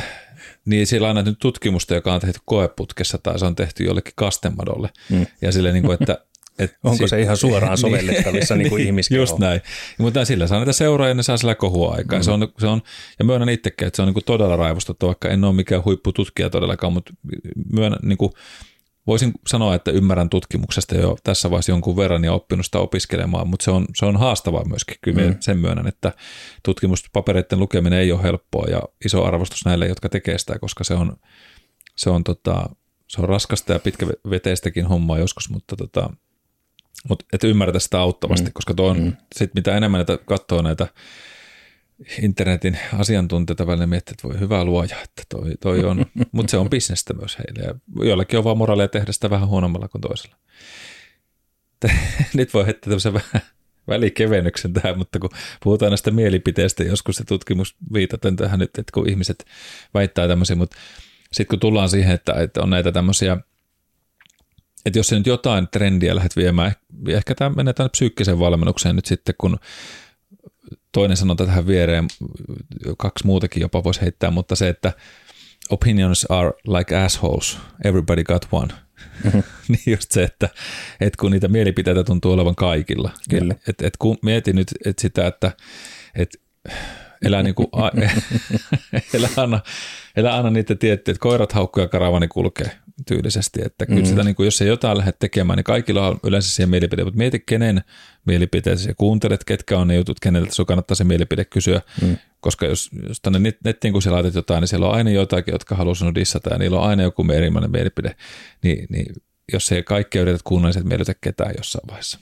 niin 0.65 0.87
siellä 0.87 1.11
on 1.11 1.25
nyt 1.25 1.39
tutkimusta, 1.39 1.95
joka 1.95 2.15
on 2.15 2.21
tehty 2.21 2.41
koeputkessa 2.45 3.19
tai 3.19 3.39
se 3.39 3.47
on 3.47 3.57
tehty 3.57 3.85
jollekin 3.85 4.13
kastemadolle. 4.17 4.91
Mm. 5.11 5.27
Ja 5.43 5.53
sille 5.53 5.73
niin 5.73 5.85
kuin, 5.85 5.99
että 6.01 6.19
et 6.59 6.77
Onko 6.85 7.07
se 7.07 7.21
ihan 7.21 7.37
suoraan 7.37 7.79
sovellettavissa 7.85 8.57
niin 8.57 8.69
kuin 8.69 8.83
ihmiskehoon? 8.83 9.23
Just 9.23 9.39
näin. 9.39 9.61
Ja, 9.99 10.03
mutta 10.03 10.25
sillä 10.25 10.47
saa 10.47 10.59
näitä 10.59 10.73
seuraajia, 10.73 11.15
ne 11.15 11.23
saa 11.23 11.37
sillä 11.37 11.55
kohua 11.55 11.95
aikaa. 11.95 12.19
Mm. 12.19 12.23
Se 12.23 12.31
on, 12.31 12.49
se 12.59 12.67
on, 12.67 12.83
ja 13.19 13.25
myönnän 13.25 13.49
itsekin, 13.49 13.87
että 13.87 13.97
se 13.97 14.03
on 14.03 14.09
niin 14.09 14.15
kuin 14.15 14.25
todella 14.25 14.57
raivostuttava, 14.57 15.09
vaikka 15.09 15.29
en 15.29 15.45
ole 15.45 15.55
mikään 15.55 15.85
huippututkija 15.85 16.51
todellakaan, 16.51 16.93
mutta 16.93 17.13
myönnän, 17.73 18.01
niin 18.03 18.19
kuin, 18.19 18.33
voisin 19.07 19.33
sanoa, 19.47 19.75
että 19.75 19.91
ymmärrän 19.91 20.31
tutkimuksesta 20.31 20.95
jo 20.95 21.17
tässä 21.23 21.51
vaiheessa 21.51 21.73
jonkun 21.73 21.97
verran 21.97 22.25
ja 22.25 22.33
oppinut 22.33 22.67
sitä 22.67 22.79
opiskelemaan, 22.79 23.49
mutta 23.49 23.65
se 23.65 23.71
on, 23.71 23.87
se 23.95 24.07
on 24.07 24.17
haastavaa 24.17 24.65
myöskin. 24.65 24.97
Kyllä 25.03 25.23
mm. 25.23 25.37
sen 25.41 25.59
myönnän, 25.59 25.87
että 25.87 26.13
tutkimuspapereiden 26.63 27.59
lukeminen 27.59 27.99
ei 27.99 28.13
ole 28.13 28.23
helppoa 28.23 28.67
ja 28.67 28.83
iso 29.05 29.25
arvostus 29.25 29.65
näille, 29.65 29.87
jotka 29.87 30.09
tekee 30.09 30.39
sitä, 30.39 30.59
koska 30.59 30.85
se 30.85 30.95
on, 30.95 31.17
se 31.97 32.11
on, 32.11 32.25
tota, 32.25 32.69
se 33.09 33.21
on 33.21 33.29
raskasta 33.29 33.73
ja 33.73 33.79
pitkäveteistäkin 33.79 34.87
hommaa 34.87 35.19
joskus, 35.19 35.51
mutta 35.51 35.77
tota, 35.77 36.11
mutta 37.09 37.25
et 37.33 37.45
ymmärretä 37.45 37.79
sitä 37.79 38.01
auttavasti, 38.01 38.47
mm. 38.47 38.53
koska 38.53 38.75
tuo 38.75 38.91
on, 38.91 39.01
mm. 39.01 39.13
sit 39.35 39.55
mitä 39.55 39.77
enemmän 39.77 39.99
näitä 39.99 40.19
katsoo 40.25 40.63
näitä 40.63 40.87
internetin 42.23 42.79
asiantuntijoita 42.99 43.67
välillä 43.67 43.87
miettii, 43.87 44.13
että 44.13 44.29
voi 44.29 44.41
hyvä 44.41 44.65
luoja, 44.65 44.97
että 45.03 45.23
toi, 45.29 45.53
toi 45.61 45.85
on, 45.85 46.07
mutta 46.33 46.51
se 46.51 46.57
on 46.57 46.71
bisnestä 46.71 47.15
myös 47.15 47.39
heille 47.39 47.69
ja 47.69 48.05
joillakin 48.05 48.39
on 48.39 48.45
vaan 48.45 48.59
moraalia 48.59 48.89
tehdä 48.89 49.13
sitä 49.13 49.31
vähän 49.31 49.49
huonommalla 49.49 49.89
kuin 49.89 50.03
toisella. 50.03 50.37
Nyt 52.35 52.55
voi 52.55 52.67
heittää 52.67 52.91
tämmöisen 52.91 53.15
vähän 53.15 53.43
välikevennyksen 53.89 54.73
tähän, 54.73 54.99
mutta 54.99 55.19
kun 55.19 55.31
puhutaan 55.63 55.91
näistä 55.91 56.11
mielipiteistä, 56.11 56.85
joskus 56.85 57.17
se 57.17 57.25
tutkimus 57.25 57.77
viitaten 57.93 58.37
tähän 58.37 58.59
nyt, 58.59 58.79
että 58.79 58.93
kun 58.95 59.09
ihmiset 59.09 59.45
väittää 59.95 60.29
tämmöisiä, 60.29 60.57
mutta 60.57 60.77
sitten 61.33 61.47
kun 61.47 61.61
tullaan 61.61 61.89
siihen, 61.89 62.15
että, 62.15 62.33
että 62.33 62.63
on 62.63 62.71
näitä 62.71 62.93
tämmöisiä 62.93 63.37
että 64.87 64.99
jos 64.99 65.07
sä 65.07 65.17
nyt 65.17 65.27
jotain 65.27 65.69
trendiä 65.69 66.15
lähdet 66.15 66.37
viemään, 66.37 66.73
ehkä 67.09 67.35
tämä 67.35 67.51
menee 67.57 67.73
tänne 67.73 67.89
psyykkiseen 67.89 68.39
valmennukseen 68.39 68.97
nyt 68.97 69.07
sitten, 69.07 69.35
kun 69.39 69.59
toinen 70.93 71.17
sanonta 71.17 71.47
tähän 71.47 71.67
viereen, 71.67 72.09
kaksi 72.99 73.27
muutakin 73.27 73.61
jopa 73.61 73.85
voisi 73.85 74.01
heittää, 74.01 74.31
mutta 74.31 74.57
se, 74.57 74.69
että 74.69 74.93
opinions 75.71 76.27
are 76.29 76.53
like 76.67 76.97
assholes, 76.97 77.59
everybody 77.85 78.25
got 78.25 78.49
one. 78.53 78.75
Mm-hmm. 79.25 79.43
niin 79.69 79.83
just 79.87 80.13
se, 80.13 80.23
että, 80.23 80.49
että 81.01 81.17
kun 81.21 81.31
niitä 81.31 81.49
mielipiteitä 81.49 82.05
tuntuu 82.05 82.33
olevan 82.33 82.55
kaikilla. 82.55 83.11
Kyllä. 83.31 83.55
Et, 83.69 83.83
et 83.83 83.97
kun 83.97 84.19
mietin 84.23 84.57
nyt 84.57 84.69
et 84.85 84.99
sitä, 84.99 85.27
että 85.27 85.53
et 86.15 86.29
elää, 87.25 87.43
niin 87.43 87.55
kuin, 87.55 87.67
elää, 89.15 89.31
aina, 89.37 89.61
elää 90.17 90.37
aina 90.37 90.51
niitä 90.51 90.75
tiettyjä, 90.75 91.15
että 91.15 91.21
koirat 91.21 91.53
haukkuja 91.53 91.89
karavani 91.89 92.29
kulkee 92.29 92.71
tyylisesti, 93.07 93.61
että 93.65 93.87
kyllä 93.87 94.01
mm. 94.01 94.07
sitä, 94.07 94.25
niin 94.25 94.35
kuin, 94.35 94.45
jos 94.45 94.63
ei 94.63 94.69
jotain 94.69 94.99
lähde 94.99 95.13
tekemään, 95.19 95.57
niin 95.57 95.65
kaikilla 95.65 96.09
on 96.09 96.21
yleensä 96.25 96.51
siihen 96.51 96.71
mielipiteet, 96.71 97.07
mutta 97.07 97.19
mieti 97.19 97.41
kenen 97.47 97.85
mielipiteet 98.27 98.85
ja 98.87 98.95
kuuntelet, 98.95 99.45
ketkä 99.45 99.79
on 99.79 99.89
ne 99.89 99.97
jutut, 99.97 100.21
keneltä 100.21 100.55
sun 100.55 100.67
kannattaa 100.67 100.95
se 100.95 101.05
mielipide 101.05 101.45
kysyä, 101.45 101.81
mm. 102.03 102.17
koska 102.41 102.67
jos, 102.67 102.91
jos 103.09 103.21
tänne 103.21 103.39
net, 103.39 103.57
nettiin 103.65 103.93
kun 103.93 104.03
sä 104.03 104.13
laitat 104.13 104.35
jotain, 104.35 104.61
niin 104.61 104.69
siellä 104.69 104.89
on 104.89 104.95
aina 104.95 105.11
jotakin, 105.11 105.53
jotka 105.53 105.75
haluaa 105.75 105.95
sinun 105.95 106.15
dissata 106.15 106.51
ja 106.51 106.59
niillä 106.59 106.81
on 106.81 106.89
aina 106.89 107.03
joku 107.03 107.27
erilainen 107.33 107.71
mielipide, 107.71 108.17
niin, 108.63 108.87
niin 108.89 109.15
jos 109.53 109.73
ei 109.73 109.83
kaikkea 109.83 110.23
yrität 110.23 110.43
kuunnella, 110.43 110.73
niin 110.73 110.81
et 110.81 110.89
miellytä 110.89 111.15
ketään 111.21 111.55
jossain 111.57 111.89
vaiheessa. 111.89 112.19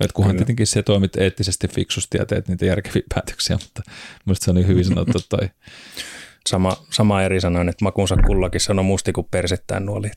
Et 0.00 0.12
kunhan 0.12 0.30
Kyllä. 0.30 0.38
tietenkin 0.38 0.66
se 0.66 0.82
toimit 0.82 1.16
eettisesti 1.16 1.68
fiksusti 1.68 2.18
ja 2.18 2.26
teet 2.26 2.48
niitä 2.48 2.66
järkeviä 2.66 3.02
päätöksiä, 3.14 3.56
mutta 3.56 3.82
minusta 4.24 4.44
se 4.44 4.50
on 4.50 4.54
niin 4.54 4.66
hyvin 4.66 4.84
sanottu 4.84 5.18
toi. 5.28 5.48
Sama, 6.48 6.76
sama 6.90 7.22
eri 7.22 7.40
sanoin, 7.40 7.68
että 7.68 7.84
makunsa 7.84 8.16
kullakin 8.16 8.60
sanoo 8.60 8.82
musti 8.82 9.12
kuin 9.12 9.26
persettään 9.30 9.86
nuoli. 9.86 10.10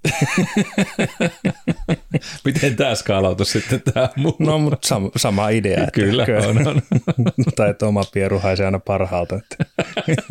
Miten 2.46 2.76
tämä 2.76 2.96
skaalautus 2.96 3.52
sitten 3.52 3.82
tämä 3.82 4.10
muu? 4.16 4.36
No, 4.40 4.60
mutta 4.60 4.88
sama, 4.88 5.10
sama 5.16 5.50
idea. 5.50 5.78
Että 5.78 5.92
Kyllä, 5.92 6.26
kö- 6.26 6.48
on, 6.48 6.68
on. 6.68 6.82
tai 7.56 7.70
että 7.70 7.88
oma 7.88 8.04
pieru 8.14 8.40
haisee 8.40 8.66
aina 8.66 8.80
parhaalta. 8.80 9.36
Että. 9.36 9.66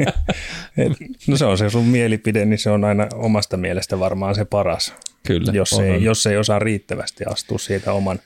Et, 0.76 0.93
no 1.28 1.36
se 1.36 1.45
on 1.45 1.59
se 1.59 1.70
sun 1.70 1.84
mielipide, 1.84 2.45
niin 2.45 2.59
se 2.59 2.70
on 2.70 2.84
aina 2.84 3.09
omasta 3.14 3.57
mielestä 3.57 3.99
varmaan 3.99 4.34
se 4.34 4.45
paras. 4.45 4.95
Kyllä, 5.26 5.53
Jos 5.53 5.72
on, 5.72 5.84
ei, 5.84 5.90
on. 5.90 6.03
jos 6.03 6.26
ei 6.26 6.36
osaa 6.36 6.59
riittävästi 6.59 7.24
astua 7.24 7.59
siitä 7.59 7.93
oman, 7.93 8.18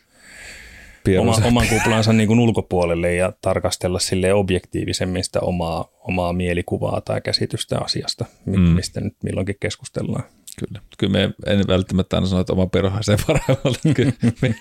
Oma, 1.18 1.36
oman 1.44 1.68
kuplansa 1.68 2.12
niin 2.12 2.26
kuin 2.26 2.40
ulkopuolelle 2.40 3.14
ja 3.14 3.32
tarkastella 3.40 3.98
sille 3.98 4.32
objektiivisemmin 4.32 5.24
sitä 5.24 5.40
omaa, 5.40 5.88
omaa 6.00 6.32
mielikuvaa 6.32 7.00
tai 7.00 7.20
käsitystä 7.20 7.78
asiasta, 7.78 8.24
Mm. 8.46 8.60
mistä 8.60 9.00
nyt 9.00 9.14
milloinkin 9.22 9.56
keskustellaan. 9.60 10.24
Kyllä. 10.58 10.80
Kyllä 10.98 11.12
me 11.12 11.30
en 11.46 11.64
välttämättä 11.68 12.16
aina 12.16 12.26
sano, 12.26 12.40
että 12.40 12.52
oma. 12.52 12.66
Kyllä 13.96 14.12
me- 14.42 14.54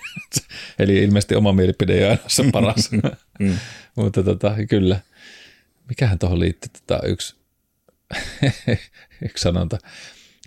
Eli 0.78 0.96
ilmeisesti 1.02 1.34
oma 1.34 1.52
mielipide 1.52 1.94
ei 1.98 2.04
aina 2.04 2.22
se 2.26 2.44
paras. 2.52 2.90
Mm. 3.38 3.58
Mutta 3.96 4.22
tota, 4.22 4.54
kyllä. 4.68 5.00
Mikähän 5.88 6.18
tuohon 6.18 6.40
liittyy 6.40 6.70
tota, 6.80 7.06
yksi, 7.06 7.36
yksi 9.24 9.42
sanonta. 9.42 9.78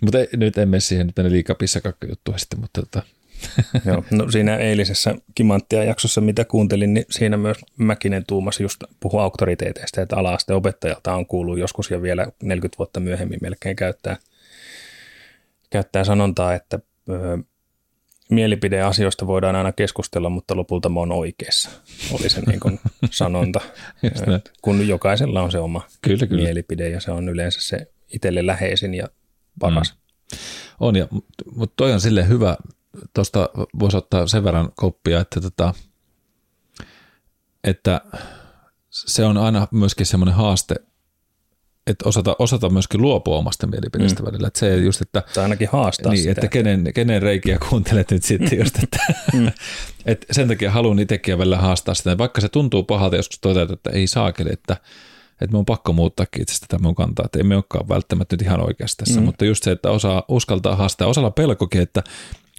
Mutta 0.02 0.18
nyt 0.36 0.58
en 0.58 0.68
mene 0.68 0.80
siihen, 0.80 1.06
nyt 1.06 1.16
mene 1.16 1.30
liikaa 1.30 1.56
pissakakkajuttua 1.56 2.38
sitten, 2.38 2.60
mutta 2.60 2.80
tota, 2.82 3.02
Joo, 3.86 4.04
no 4.10 4.30
siinä 4.30 4.56
eilisessä 4.56 5.14
Kimanttia 5.34 5.84
jaksossa, 5.84 6.20
mitä 6.20 6.44
kuuntelin, 6.44 6.94
niin 6.94 7.06
siinä 7.10 7.36
myös 7.36 7.58
Mäkinen 7.76 8.24
tuumasi 8.26 8.62
just 8.62 8.84
puhua 9.00 9.22
auktoriteeteista, 9.22 10.00
että 10.00 10.16
ala-asteen 10.16 10.56
opettajalta 10.56 11.14
on 11.14 11.26
kuullut 11.26 11.58
joskus 11.58 11.90
ja 11.90 12.02
vielä 12.02 12.26
40 12.42 12.78
vuotta 12.78 13.00
myöhemmin 13.00 13.38
melkein 13.42 13.76
käyttää, 13.76 14.16
käyttää 15.70 16.04
sanontaa, 16.04 16.54
että 16.54 16.78
ö, 17.08 17.38
mielipideasioista 18.30 19.26
voidaan 19.26 19.56
aina 19.56 19.72
keskustella, 19.72 20.28
mutta 20.28 20.56
lopulta 20.56 20.88
mä 20.88 21.00
oon 21.00 21.12
oikeassa, 21.12 21.70
oli 22.12 22.28
se 22.28 22.40
niin 22.40 22.60
kuin 22.60 22.80
sanonta, 23.10 23.60
kun 24.62 24.88
jokaisella 24.88 25.42
on 25.42 25.52
se 25.52 25.58
oma 25.58 25.86
Kyllä, 26.02 26.26
kyllä. 26.26 26.42
mielipide 26.42 26.88
ja 26.88 27.00
se 27.00 27.10
on 27.10 27.28
yleensä 27.28 27.60
se 27.62 27.86
itselle 28.14 28.46
läheisin 28.46 28.94
ja 28.94 29.08
paras. 29.58 29.94
Mm. 29.94 30.38
on. 30.80 30.96
Ja, 30.96 31.08
mutta 31.56 31.74
toi 31.76 31.92
on 31.92 32.00
sille 32.00 32.28
hyvä, 32.28 32.56
tuosta 33.14 33.48
voisi 33.78 33.96
ottaa 33.96 34.26
sen 34.26 34.44
verran 34.44 34.72
koppia, 34.76 35.20
että, 35.20 35.40
tota, 35.40 35.74
että 37.64 38.00
se 38.90 39.24
on 39.24 39.36
aina 39.36 39.68
myöskin 39.70 40.06
semmoinen 40.06 40.34
haaste, 40.34 40.74
että 41.86 42.08
osata, 42.08 42.36
osata 42.38 42.70
myöskin 42.70 43.02
luopua 43.02 43.38
omasta 43.38 43.66
mielipideestä 43.66 44.22
mm. 44.22 44.26
välillä. 44.26 44.48
Että 44.48 44.60
se 44.60 44.76
just, 44.76 45.02
että 45.02 45.22
Tai 45.34 45.42
ainakin 45.42 45.68
haastaa 45.72 46.12
niin, 46.12 46.22
sitä. 46.22 46.30
että 46.30 46.48
kenen, 46.48 46.90
kenen 46.94 47.22
reikiä 47.22 47.58
kuuntelet 47.68 48.10
nyt 48.10 48.22
sitten 48.22 48.58
just, 48.58 48.82
että 48.82 48.98
mm. 49.32 49.52
et 50.06 50.26
sen 50.30 50.48
takia 50.48 50.70
haluan 50.70 50.98
itsekin 50.98 51.38
välillä 51.38 51.58
haastaa 51.58 51.94
sitä, 51.94 52.18
vaikka 52.18 52.40
se 52.40 52.48
tuntuu 52.48 52.82
pahalta 52.82 53.16
joskus 53.16 53.38
todeta, 53.40 53.72
että 53.72 53.90
ei 53.90 54.06
saakeli, 54.06 54.50
että, 54.52 54.76
että 55.40 55.52
me 55.52 55.58
on 55.58 55.64
pakko 55.64 55.92
muuttaa 55.92 56.26
itse 56.38 56.60
tätä 56.60 56.82
mun 56.82 56.94
kantaa, 56.94 57.24
että 57.24 57.38
emme 57.38 57.54
olekaan 57.54 57.88
välttämättä 57.88 58.36
nyt 58.36 58.42
ihan 58.42 58.66
oikeassa 58.66 58.96
tässä, 58.96 59.20
mm. 59.20 59.26
mutta 59.26 59.44
just 59.44 59.62
se, 59.62 59.70
että 59.70 59.90
osaa 59.90 60.24
uskaltaa 60.28 60.76
haastaa, 60.76 61.08
osalla 61.08 61.30
pelkokin, 61.30 61.82
että 61.82 62.02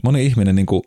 moni 0.04 0.26
ihminen 0.26 0.56
niin 0.56 0.66
kuin 0.66 0.84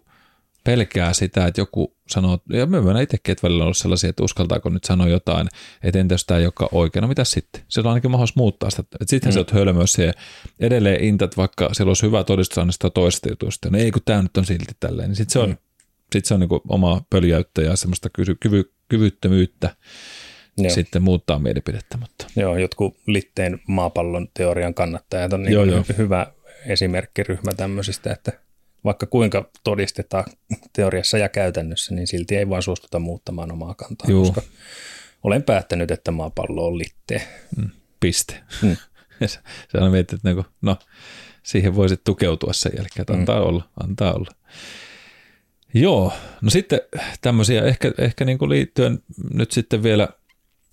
pelkää 0.64 1.12
sitä, 1.12 1.46
että 1.46 1.60
joku 1.60 1.96
sanoo, 2.08 2.38
ja 2.50 2.66
mä 2.66 2.80
myönnän 2.80 3.02
itsekin, 3.02 3.32
että 3.32 3.42
välillä 3.42 3.62
on 3.62 3.66
ollut 3.66 3.76
sellaisia, 3.76 4.10
että 4.10 4.22
uskaltaako 4.22 4.68
nyt 4.68 4.84
sanoa 4.84 5.08
jotain, 5.08 5.48
että 5.82 6.00
entä 6.00 6.14
jos 6.14 6.24
tämä 6.24 6.40
ei 6.40 6.46
olekaan 6.46 6.68
oikein, 6.72 7.00
no 7.02 7.08
mitä 7.08 7.24
sitten? 7.24 7.62
Se 7.68 7.80
on 7.80 7.86
ainakin 7.86 8.10
mahdollisuus 8.10 8.36
muuttaa 8.36 8.70
sitä, 8.70 8.82
että 8.82 9.04
sittenhän 9.06 9.32
mm. 9.32 9.34
sä 9.34 9.40
oot 9.40 9.50
hölmössä 9.50 10.02
ja 10.02 10.12
edelleen 10.60 11.04
intat, 11.04 11.36
vaikka 11.36 11.74
siellä 11.74 11.90
olisi 11.90 12.06
hyvä 12.06 12.24
todistusaineisto 12.24 12.90
toisesta 12.90 13.28
jutusta, 13.28 13.70
no 13.70 13.78
ei 13.78 13.90
kun 13.90 14.02
tämä 14.04 14.22
nyt 14.22 14.36
on 14.36 14.44
silti 14.44 14.72
tälleen, 14.80 15.08
niin 15.08 15.16
sitten 15.16 15.32
se 15.32 15.38
on, 15.38 15.48
mm. 15.48 15.56
sit 16.12 16.24
se 16.24 16.34
on 16.34 16.40
niin 16.40 16.60
omaa 16.68 17.06
pöljäyttä 17.10 17.62
ja 17.62 17.76
semmoista 17.76 18.08
kyvy, 18.40 18.72
kyvyttömyyttä 18.88 19.76
Joo. 20.56 20.70
sitten 20.70 21.02
muuttaa 21.02 21.38
mielipidettä. 21.38 21.96
Mutta. 21.96 22.26
Joo, 22.36 22.56
jotkut 22.56 22.96
Litteen 23.06 23.60
maapallon 23.68 24.28
teorian 24.34 24.74
kannattajat 24.74 25.32
on 25.32 25.42
niin 25.42 25.52
joo, 25.52 25.64
joo. 25.64 25.84
hyvä 25.98 26.26
esimerkkiryhmä 26.66 27.52
tämmöisistä, 27.56 28.12
että 28.12 28.32
vaikka 28.84 29.06
kuinka 29.06 29.50
todistetaan 29.64 30.24
teoriassa 30.72 31.18
ja 31.18 31.28
käytännössä, 31.28 31.94
niin 31.94 32.06
silti 32.06 32.36
ei 32.36 32.48
vaan 32.48 32.62
suostuta 32.62 32.98
muuttamaan 32.98 33.52
omaa 33.52 33.74
kantaa, 33.74 34.10
Joo. 34.10 34.24
koska 34.24 34.42
olen 35.22 35.42
päättänyt, 35.42 35.90
että 35.90 36.10
maapallo 36.10 36.66
on 36.66 36.78
litteen. 36.78 37.22
Mm, 37.56 37.70
piste. 38.00 38.40
Mm. 38.62 38.76
se 39.26 39.78
on 39.80 39.90
miettinyt, 39.90 40.20
että 40.20 40.28
niinku, 40.28 40.44
no, 40.62 40.76
siihen 41.42 41.74
voisit 41.76 42.04
tukeutua 42.04 42.52
sen 42.52 42.72
jälkeen, 42.76 43.00
että 43.00 43.12
antaa 43.12 43.40
mm. 43.40 43.46
olla, 43.46 43.68
antaa 43.82 44.12
olla. 44.12 44.30
Joo, 45.74 46.12
no 46.40 46.50
sitten 46.50 46.80
tämmöisiä 47.20 47.64
ehkä, 47.64 47.92
ehkä 47.98 48.24
niin 48.24 48.38
kuin 48.38 48.48
liittyen 48.48 49.02
nyt 49.34 49.52
sitten 49.52 49.82
vielä, 49.82 50.08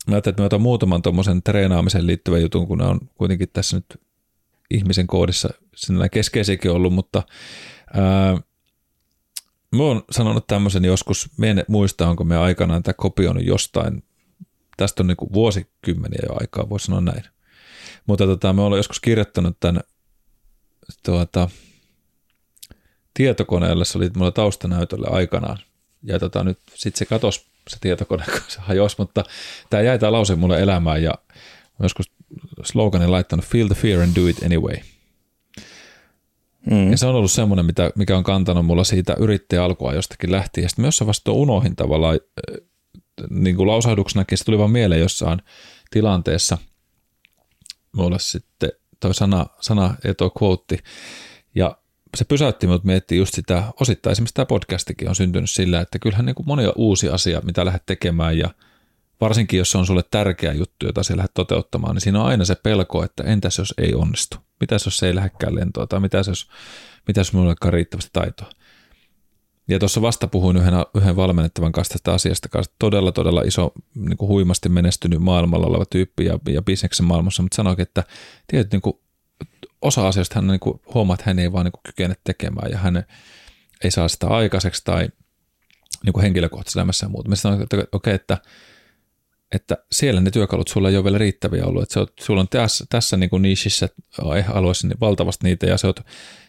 mä 0.08 0.16
ajattelin, 0.16 0.34
että 0.34 0.42
mä 0.42 0.46
otan 0.46 0.62
muutaman 0.62 1.02
tuommoisen 1.02 1.44
treenaamiseen 1.44 2.08
liittyvän 2.08 2.42
jutun, 2.42 2.68
kun 2.68 2.78
ne 2.78 2.86
on 2.86 3.00
kuitenkin 3.16 3.50
tässä 3.54 3.78
nyt 3.78 4.02
ihmisen 4.70 5.08
koodissa 5.08 5.50
sinne 5.76 6.10
keskeisiäkin 6.10 6.72
ollut, 6.72 6.94
mutta 6.94 7.24
Ää, 7.94 8.38
mä 9.76 9.84
oon 9.84 10.04
sanonut 10.12 10.48
tämmöisen 10.48 10.86
joskus, 10.86 11.30
mä 11.38 11.46
en 11.46 11.64
muista, 11.68 12.10
onko 12.10 12.24
me 12.24 12.38
aikanaan 12.38 12.84
tämä 12.84 12.94
kopioinut 12.94 13.46
jostain, 13.46 14.04
tästä 14.78 15.04
on 15.04 15.08
niin 15.08 15.34
vuosikymmeniä 15.34 16.20
jo 16.30 16.36
aikaa, 16.40 16.70
voisi 16.70 16.86
sanoa 16.86 17.02
näin. 17.02 17.24
Mutta 18.06 18.26
tota, 18.26 18.54
me 18.54 18.62
ollaan 18.62 18.80
joskus 18.80 19.00
kirjoittanut 19.00 19.58
tämän 19.60 19.82
tuota, 21.06 21.50
tietokoneelle, 23.14 23.86
se 23.86 23.98
oli 23.98 24.10
mulla 24.16 24.32
taustanäytölle 24.32 25.08
aikanaan. 25.10 25.58
Ja 26.04 26.20
tota, 26.20 26.44
nyt 26.44 26.60
sitten 26.76 27.00
se 27.00 27.06
katosi 27.06 27.51
se 27.68 27.78
tietokone, 27.82 28.24
kun 28.32 28.42
se 28.48 28.60
hajosi, 28.60 28.96
mutta 29.00 29.24
tämä 29.70 29.84
jäi 29.84 30.00
tämä 30.00 30.12
lause 30.12 30.36
mulle 30.36 30.62
elämään 30.62 31.04
ja 31.04 31.14
joskus 31.84 32.12
sloganin 32.64 33.12
laittanut 33.12 33.46
Feel 33.46 33.68
the 33.68 33.76
fear 33.76 34.02
and 34.02 34.16
do 34.16 34.28
it 34.28 34.44
anyway– 34.44 34.76
Mm. 36.66 36.92
Ja 36.92 36.98
se 36.98 37.06
on 37.06 37.16
ollut 37.16 37.32
semmoinen, 37.32 37.66
mitä, 37.66 37.92
mikä 37.96 38.18
on 38.18 38.24
kantanut 38.24 38.66
mulla 38.66 38.84
siitä 38.84 39.16
yrittäjä 39.20 39.64
alkua 39.64 39.94
jostakin 39.94 40.32
lähtien. 40.32 40.70
Sitten 40.70 40.84
myös 40.84 41.06
vasta 41.06 41.32
unohin 41.32 41.76
tavallaan 41.76 42.20
niin 43.30 43.56
kuin 43.56 43.68
lausahduksenakin, 43.68 44.38
se 44.38 44.44
tuli 44.46 44.58
vaan 44.58 44.72
mieleen 44.72 45.02
jossain 45.02 45.42
tilanteessa. 45.92 46.58
Mulla 47.92 48.20
sitten 48.20 48.72
toi 49.00 49.14
sana, 49.14 49.46
sana 49.62 49.96
ja 50.04 50.14
tuo 50.14 50.32
quote. 50.42 50.78
Se 52.18 52.26
pysäytti 52.26 52.68
minut 52.68 52.84
miettiä 52.84 53.18
just 53.18 53.34
sitä, 53.34 53.64
osittain 53.80 54.12
esimerkiksi 54.12 54.34
tämä 54.34 54.46
podcastikin 54.46 55.10
on 55.10 55.16
syntynyt 55.16 55.50
sillä, 55.50 55.82
että 55.82 56.00
kyllähän 56.00 56.26
niin 56.26 56.36
kuin 56.36 56.48
monia 56.48 56.74
uusia 56.76 57.14
asia, 57.14 57.42
mitä 57.44 57.66
lähdet 57.66 57.86
tekemään 57.86 58.38
ja 58.38 58.50
varsinkin 59.22 59.58
jos 59.58 59.72
se 59.72 59.78
on 59.78 59.86
sulle 59.86 60.04
tärkeä 60.12 60.54
juttu, 60.54 60.86
jota 60.86 61.04
sä 61.04 61.18
lähdet 61.18 61.34
toteuttamaan, 61.34 61.96
niin 61.96 62.02
siinä 62.02 62.22
on 62.22 62.26
aina 62.26 62.46
se 62.46 62.56
pelko, 62.56 63.04
että 63.04 63.24
entäs 63.24 63.58
jos 63.58 63.74
ei 63.78 63.94
onnistu? 63.94 64.38
Mitä 64.60 64.76
jos 64.76 64.98
se 64.98 65.08
ei 65.08 65.16
lähdekään 65.16 65.56
lentoa, 65.56 65.88
tai 65.88 66.00
mitä 66.00 66.18
jos, 66.18 66.50
mitä 67.08 67.20
jos 67.20 67.34
minulla 67.34 67.56
ei 67.66 67.72
riittävästi 67.72 68.10
taitoa. 68.14 68.50
Ja 69.68 69.80
tuossa 69.80 70.02
vasta 70.02 70.28
puhuin 70.28 70.58
yhden, 70.58 70.74
yhden 70.96 71.16
valmennettavan 71.16 71.72
kanssa 71.72 71.94
tästä 71.94 72.14
asiasta, 72.14 72.50
kanssa 72.50 72.74
todella, 72.80 73.12
todella 73.12 73.42
iso, 73.42 73.72
niin 73.96 74.18
kuin 74.18 74.30
huimasti 74.30 74.70
menestynyt 74.70 75.20
maailmalla 75.20 75.68
oleva 75.68 75.86
tyyppi 75.86 76.26
ja, 76.26 76.40
ja 76.50 76.62
bisneksen 76.62 77.06
maailmassa, 77.06 77.44
mutta 77.44 77.56
sanoikin, 77.56 77.84
että 77.84 78.04
tietysti 78.48 78.76
niin 78.76 78.82
kuin, 78.82 79.00
osa 79.82 80.08
asioista 80.08 80.36
hän 80.36 80.48
niin 80.48 80.60
kuin, 80.60 80.82
huomaa, 80.94 81.14
että 81.14 81.24
hän 81.28 81.40
ei 81.40 81.52
vaan 81.52 81.66
niin 81.66 81.72
kuin, 81.72 81.82
kykene 81.84 82.16
tekemään 82.24 82.72
ja 82.72 82.78
hän 82.78 83.04
ei 83.84 83.92
saa 83.92 84.08
sitä 84.08 84.28
aikaiseksi 84.28 84.82
tai 84.86 85.10
niin 86.04 86.14
kuin 86.14 86.22
henkilökohtaisessa 86.22 86.80
elämässä 86.80 87.06
ja 87.06 87.10
muuta. 87.10 87.30
Mä 87.30 87.36
sanoin, 87.36 87.62
että 87.62 87.78
okei, 87.78 87.88
okay, 87.92 88.14
että 88.14 88.38
että 89.52 89.78
siellä 89.92 90.22
ne 90.22 90.32
työkalut 90.32 90.68
sulla 90.68 90.90
ei 90.90 90.96
ole 90.96 91.04
vielä 91.04 91.18
riittäviä 91.18 91.66
ollut. 91.66 91.84
Että 91.84 92.00
oot, 92.00 92.14
sulla 92.20 92.42
on 92.42 92.48
tässä, 92.48 92.86
tässä 92.90 93.18
niin 93.18 93.30
kuin 93.30 93.42
niishissä 93.42 93.90
alueessa 94.54 94.88
niin 94.88 95.00
valtavasti 95.00 95.48
niitä 95.48 95.66
ja 95.66 95.78
se 95.78 95.88
oot, 95.88 96.00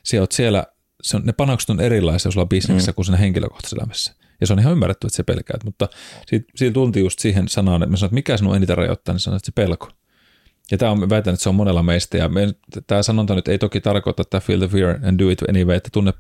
se 0.02 0.20
oot 0.20 0.32
siellä, 0.32 0.66
se 1.02 1.16
on, 1.16 1.22
ne 1.24 1.32
panokset 1.32 1.70
on 1.70 1.80
erilaisia 1.80 2.30
sulla 2.30 2.46
bisneksessä 2.46 2.92
mm. 2.92 2.94
kuin 2.94 3.04
siinä 3.04 3.18
henkilökohtaisessa 3.18 3.76
elämässä. 3.76 4.14
Ja 4.40 4.46
se 4.46 4.52
on 4.52 4.58
ihan 4.58 4.72
ymmärretty, 4.72 5.06
että 5.06 5.16
se 5.16 5.22
pelkäät, 5.22 5.64
mutta 5.64 5.88
siitä, 6.26 6.52
siitä 6.54 6.74
tulti 6.74 7.00
just 7.00 7.18
siihen 7.18 7.48
sanaan, 7.48 7.82
että 7.82 7.90
mä 7.90 7.96
sanoin, 7.96 8.08
että 8.08 8.14
mikä 8.14 8.36
sinun 8.36 8.56
eniten 8.56 8.76
rajoittaa, 8.76 9.12
niin 9.12 9.20
sanoin, 9.20 9.36
että 9.36 9.46
se 9.46 9.52
pelko. 9.54 9.88
Ja 10.70 10.78
tämä 10.78 10.90
on, 10.90 11.10
väitän, 11.10 11.34
että 11.34 11.42
se 11.42 11.48
on 11.48 11.54
monella 11.54 11.82
meistä, 11.82 12.16
ja 12.16 12.28
me, 12.28 12.54
tämä 12.86 13.02
sanonta 13.02 13.34
nyt 13.34 13.48
ei 13.48 13.58
toki 13.58 13.80
tarkoita, 13.80 14.22
että 14.22 14.40
feel 14.40 14.58
the 14.58 14.68
fear 14.68 14.98
and 15.04 15.18
do 15.18 15.30
it 15.30 15.42
anyway, 15.48 15.76
että 15.76 15.88
tunne, 15.92 16.12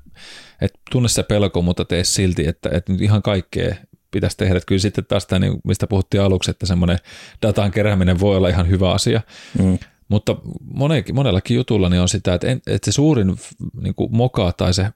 että 0.60 0.78
tunne 0.90 1.08
se 1.08 1.22
pelko, 1.22 1.62
mutta 1.62 1.84
tee 1.84 2.04
silti, 2.04 2.48
että, 2.48 2.70
että 2.72 2.92
nyt 2.92 3.00
ihan 3.00 3.22
kaikkea 3.22 3.74
pitäisi 4.10 4.36
tehdä. 4.36 4.56
Että 4.56 4.66
kyllä 4.66 4.80
sitten 4.80 5.04
taas 5.04 5.26
tämä, 5.26 5.38
niin 5.38 5.60
mistä 5.64 5.86
puhuttiin 5.86 6.20
aluksi, 6.20 6.50
että 6.50 6.66
semmoinen 6.66 6.98
datan 7.42 7.70
kerääminen 7.70 8.20
voi 8.20 8.36
olla 8.36 8.48
ihan 8.48 8.68
hyvä 8.68 8.92
asia. 8.92 9.20
Mm. 9.58 9.78
Mutta 10.08 10.36
monellakin, 10.74 11.14
monellakin 11.14 11.54
jutulla 11.54 11.88
niin 11.88 12.00
on 12.00 12.08
sitä, 12.08 12.34
että, 12.34 12.46
en, 12.46 12.62
että 12.66 12.84
se 12.84 12.94
suurin 12.94 13.36
niin 13.82 13.94
kuin 13.94 14.16
moka 14.16 14.52
tai 14.52 14.74
se 14.74 14.86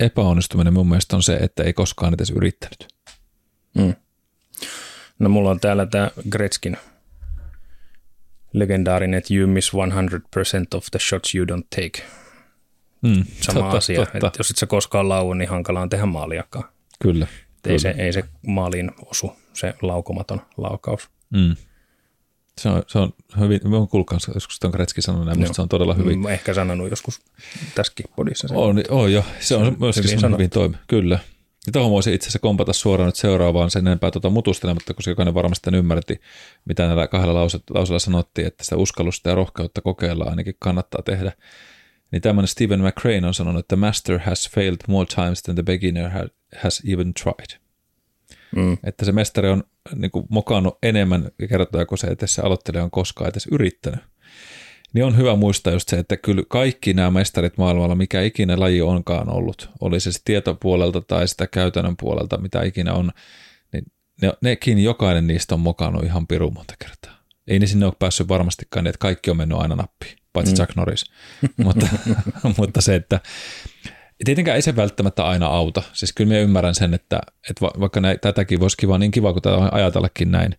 epäonnistuminen 0.00 0.72
mun 0.72 0.88
mielestä 0.88 1.16
on 1.16 1.22
se, 1.22 1.36
että 1.36 1.62
ei 1.62 1.72
koskaan 1.72 2.14
edes 2.14 2.30
yrittänyt. 2.30 2.88
Mm. 3.78 3.94
No 5.18 5.28
mulla 5.28 5.50
on 5.50 5.60
täällä 5.60 5.86
tämä 5.86 6.10
Gretzkin 6.30 6.76
legendaarinen, 8.52 9.18
että 9.18 9.34
you 9.34 9.46
miss 9.46 9.72
100% 9.72 9.76
of 10.74 10.86
the 10.90 10.98
shots 10.98 11.34
you 11.34 11.46
don't 11.46 11.66
take. 11.70 12.08
Mm, 13.02 13.24
Sama 13.40 13.60
totta, 13.60 13.76
asia, 13.76 14.00
totta. 14.00 14.26
että 14.26 14.38
jos 14.38 14.50
et 14.50 14.56
sä 14.56 14.66
koskaan 14.66 15.08
lau, 15.08 15.32
niin 15.32 15.48
hankala 15.48 15.80
on 15.80 15.88
tehdä 15.88 16.06
maaliakaan. 16.06 16.64
Kyllä. 17.02 17.26
Ei 17.66 17.78
se, 17.78 17.94
ei 17.98 18.12
se 18.12 18.24
maaliin 18.46 18.90
osu, 19.06 19.32
se 19.52 19.74
laukomaton 19.82 20.40
laukaus. 20.56 21.10
Mm. 21.30 21.56
Se 22.60 22.68
on, 22.68 22.82
se 22.86 22.98
on 22.98 23.12
hyvin, 23.40 23.60
me 23.64 23.76
on 23.76 23.88
kuullut 23.88 24.06
kanssa, 24.06 24.32
joskus 24.34 24.58
on 24.64 24.72
Kretski 24.72 25.02
sanonut 25.02 25.26
näin, 25.38 25.54
se 25.54 25.62
on 25.62 25.68
todella 25.68 25.94
hyvin. 25.94 26.18
Mä 26.18 26.30
ehkä 26.30 26.54
sanonut 26.54 26.90
joskus 26.90 27.20
tässäkin 27.74 28.06
podissa. 28.16 28.48
Sen. 28.48 28.56
On, 28.56 28.82
on 28.88 29.12
jo, 29.12 29.24
se 29.40 29.56
on 29.56 29.76
myöskin 29.80 30.10
hyvin, 30.10 30.32
hyvin 30.32 30.50
toimi, 30.50 30.76
kyllä. 30.88 31.18
Ja 31.66 31.72
tuohon 31.72 31.90
voisi 31.90 32.14
itse 32.14 32.24
asiassa 32.24 32.38
kompata 32.38 32.72
suoraan 32.72 33.06
nyt 33.06 33.16
seuraavaan 33.16 33.70
sen 33.70 33.86
enempää 33.86 34.10
tuota 34.10 34.30
mutustelematta, 34.30 34.94
koska 34.94 35.10
jokainen 35.10 35.34
varmasti 35.34 35.70
ymmärti, 35.76 36.20
mitä 36.64 36.86
näillä 36.86 37.06
kahdella 37.06 37.40
lausella 37.70 37.98
sanottiin, 37.98 38.46
että 38.46 38.64
sitä 38.64 38.76
uskallusta 38.76 39.28
ja 39.28 39.34
rohkeutta 39.34 39.80
kokeilla 39.80 40.24
ainakin 40.24 40.54
kannattaa 40.58 41.02
tehdä. 41.02 41.32
Niin 42.10 42.22
tämmöinen 42.22 42.48
Stephen 42.48 42.80
McCrane 42.80 43.26
on 43.26 43.34
sanonut, 43.34 43.60
että 43.60 43.76
master 43.76 44.18
has 44.18 44.50
failed 44.50 44.78
more 44.88 45.06
times 45.06 45.42
than 45.42 45.54
the 45.54 45.62
beginner 45.62 46.10
has 46.62 46.82
even 46.88 47.14
tried. 47.14 47.60
Mm. 48.56 48.78
Että 48.84 49.04
se 49.04 49.12
mestari 49.12 49.48
on 49.48 49.64
niin 49.94 50.10
kuin, 50.10 50.26
mokannut 50.28 50.78
enemmän 50.82 51.30
kertoja 51.48 51.86
kuin 51.86 51.98
se, 51.98 52.06
että 52.06 52.26
se 52.26 52.42
aloittelija 52.42 52.84
on 52.84 52.90
koskaan 52.90 53.30
edes 53.30 53.46
yrittänyt. 53.52 54.00
Niin 54.92 55.04
on 55.04 55.16
hyvä 55.16 55.36
muistaa 55.36 55.72
just 55.72 55.88
se, 55.88 55.98
että 55.98 56.16
kyllä 56.16 56.42
kaikki 56.48 56.94
nämä 56.94 57.10
mestarit 57.10 57.58
maailmalla, 57.58 57.94
mikä 57.94 58.22
ikinä 58.22 58.60
laji 58.60 58.82
onkaan 58.82 59.28
ollut, 59.28 59.70
oli 59.80 60.00
se 60.00 60.10
tietopuolelta 60.24 61.00
tai 61.00 61.28
sitä 61.28 61.46
käytännön 61.46 61.96
puolelta, 61.96 62.38
mitä 62.38 62.62
ikinä 62.62 62.94
on, 62.94 63.10
niin 63.72 63.84
ne, 64.22 64.32
nekin 64.42 64.78
jokainen 64.78 65.26
niistä 65.26 65.54
on 65.54 65.60
mokannut 65.60 66.04
ihan 66.04 66.26
pirun 66.26 66.54
monta 66.54 66.74
kertaa. 66.78 67.16
Ei 67.48 67.58
ne 67.58 67.66
sinne 67.66 67.86
ole 67.86 67.94
päässyt 67.98 68.28
varmastikaan 68.28 68.84
niin, 68.84 68.90
että 68.90 68.98
kaikki 68.98 69.30
on 69.30 69.36
mennyt 69.36 69.58
aina 69.58 69.76
nappiin 69.76 70.18
paitsi 70.36 70.52
mm. 70.52 70.56
Chuck 70.56 70.76
Norris. 70.76 71.04
mutta, 71.64 71.86
mutta 72.58 72.80
se, 72.80 72.94
että 72.94 73.20
tietenkään 74.24 74.56
ei 74.56 74.62
se 74.62 74.76
välttämättä 74.76 75.24
aina 75.24 75.46
auta. 75.46 75.82
Siis 75.92 76.12
kyllä 76.12 76.28
minä 76.28 76.40
ymmärrän 76.40 76.74
sen, 76.74 76.94
että, 76.94 77.20
että 77.50 77.66
vaikka 77.80 78.00
näin, 78.00 78.20
tätäkin 78.20 78.60
voisi 78.60 78.76
kiva, 78.76 78.98
niin 78.98 79.10
kiva 79.10 79.32
kuin 79.32 79.42
tätä 79.42 79.68
ajatellakin 79.72 80.30
näin, 80.30 80.54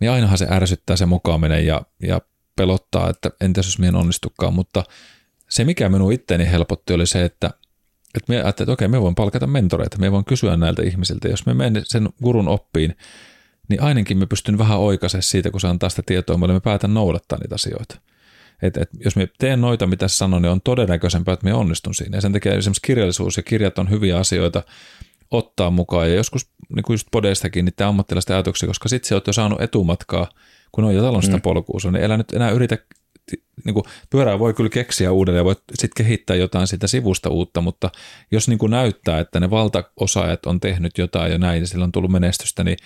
niin 0.00 0.10
ainahan 0.10 0.38
se 0.38 0.46
ärsyttää 0.50 0.96
se 0.96 1.06
mukaaminen 1.06 1.66
ja, 1.66 1.82
ja 2.02 2.20
pelottaa, 2.58 3.10
että 3.10 3.30
entäs 3.40 3.66
jos 3.66 3.78
minä 3.78 3.88
en 3.88 3.96
onnistukaan, 3.96 4.54
mutta 4.54 4.84
se 5.48 5.64
mikä 5.64 5.88
minun 5.88 6.12
itteeni 6.12 6.50
helpotti 6.50 6.92
oli 6.92 7.06
se, 7.06 7.24
että, 7.24 7.46
että 8.14 8.32
minä 8.32 8.42
ajattelin, 8.42 8.66
että 8.66 8.72
okei, 8.72 8.88
me 8.88 9.00
voin 9.00 9.14
palkata 9.14 9.46
mentoreita, 9.46 9.98
me 9.98 10.12
voin 10.12 10.24
kysyä 10.24 10.56
näiltä 10.56 10.82
ihmisiltä, 10.82 11.28
jos 11.28 11.46
me 11.46 11.54
menen 11.54 11.82
sen 11.86 12.08
gurun 12.22 12.48
oppiin, 12.48 12.96
niin 13.68 13.82
ainakin 13.82 14.18
me 14.18 14.26
pystyn 14.26 14.58
vähän 14.58 14.78
oikaisemaan 14.78 15.22
siitä, 15.22 15.50
kun 15.50 15.60
se 15.60 15.68
antaa 15.68 15.88
sitä 15.88 16.02
tietoa, 16.06 16.36
millä 16.36 16.54
me 16.54 16.60
päätän 16.60 16.94
noudattaa 16.94 17.38
niitä 17.38 17.54
asioita. 17.54 18.00
Et, 18.62 18.76
et, 18.76 18.88
jos 19.04 19.16
me 19.16 19.28
teen 19.38 19.60
noita, 19.60 19.86
mitä 19.86 20.08
sanon, 20.08 20.42
niin 20.42 20.50
on 20.50 20.60
todennäköisempää, 20.60 21.32
että 21.32 21.44
me 21.44 21.54
onnistun 21.54 21.94
siinä. 21.94 22.16
Ja 22.16 22.20
sen 22.20 22.32
takia 22.32 22.54
esimerkiksi 22.54 22.82
kirjallisuus 22.82 23.36
ja 23.36 23.42
kirjat 23.42 23.78
on 23.78 23.90
hyviä 23.90 24.18
asioita 24.18 24.62
ottaa 25.30 25.70
mukaan. 25.70 26.08
Ja 26.08 26.14
joskus 26.14 26.50
niin 26.74 26.82
kuin 26.82 26.94
just 26.94 27.08
podeistakin 27.12 27.64
niiden 27.64 27.86
ammattilaisten 27.86 28.36
ajatuksia, 28.36 28.66
koska 28.66 28.88
sitten 28.88 29.08
se 29.08 29.14
olet 29.14 29.26
jo 29.26 29.32
saanut 29.32 29.60
etumatkaa 29.60 30.28
kun 30.72 30.84
on 30.84 30.94
jo 30.94 31.02
talon 31.02 31.22
sitä 31.22 31.36
mm. 31.36 31.42
polkuusa, 31.42 31.90
niin 31.90 32.04
älä 32.04 32.16
nyt 32.16 32.32
enää 32.32 32.50
yritä, 32.50 32.78
niin 33.64 33.74
kuin, 33.74 33.84
pyörää 34.10 34.38
voi 34.38 34.54
kyllä 34.54 34.70
keksiä 34.70 35.12
uudelleen 35.12 35.40
ja 35.40 35.44
voi 35.44 35.56
sitten 35.74 36.04
kehittää 36.04 36.36
jotain 36.36 36.66
sitä 36.66 36.86
sivusta 36.86 37.30
uutta, 37.30 37.60
mutta 37.60 37.90
jos 38.30 38.48
niin 38.48 38.58
kuin 38.58 38.70
näyttää, 38.70 39.20
että 39.20 39.40
ne 39.40 39.50
valtaosaajat 39.50 40.46
on 40.46 40.60
tehnyt 40.60 40.98
jotain 40.98 41.32
ja 41.32 41.38
näin 41.38 41.60
ja 41.60 41.66
sillä 41.66 41.84
on 41.84 41.92
tullut 41.92 42.10
menestystä, 42.10 42.64
niin 42.64 42.76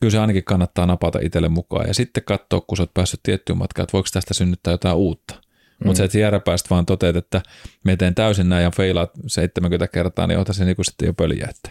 kyllä 0.00 0.10
se 0.10 0.18
ainakin 0.18 0.44
kannattaa 0.44 0.86
napata 0.86 1.18
itselle 1.22 1.48
mukaan 1.48 1.88
ja 1.88 1.94
sitten 1.94 2.24
katsoa, 2.24 2.60
kun 2.60 2.76
sä 2.76 2.82
oot 2.82 2.94
päässyt 2.94 3.20
tiettyyn 3.22 3.58
matkaan, 3.58 3.84
että 3.84 3.92
voiko 3.92 4.08
tästä 4.12 4.34
synnyttää 4.34 4.72
jotain 4.72 4.96
uutta. 4.96 5.34
Mm. 5.34 5.86
Mutta 5.86 5.96
se, 5.96 6.04
että 6.04 6.18
jääräpäistä 6.18 6.70
vaan 6.70 6.86
toteat, 6.86 7.16
että 7.16 7.42
me 7.84 7.96
teen 7.96 8.14
täysin 8.14 8.48
näin 8.48 8.62
ja 8.62 8.70
feilaat 8.70 9.10
70 9.26 9.88
kertaa, 9.88 10.26
niin 10.26 10.38
ota 10.38 10.52
se 10.52 10.64
niinku 10.64 10.84
sitten 10.84 11.06
jo 11.06 11.14
pöliä. 11.14 11.48
Että, 11.50 11.70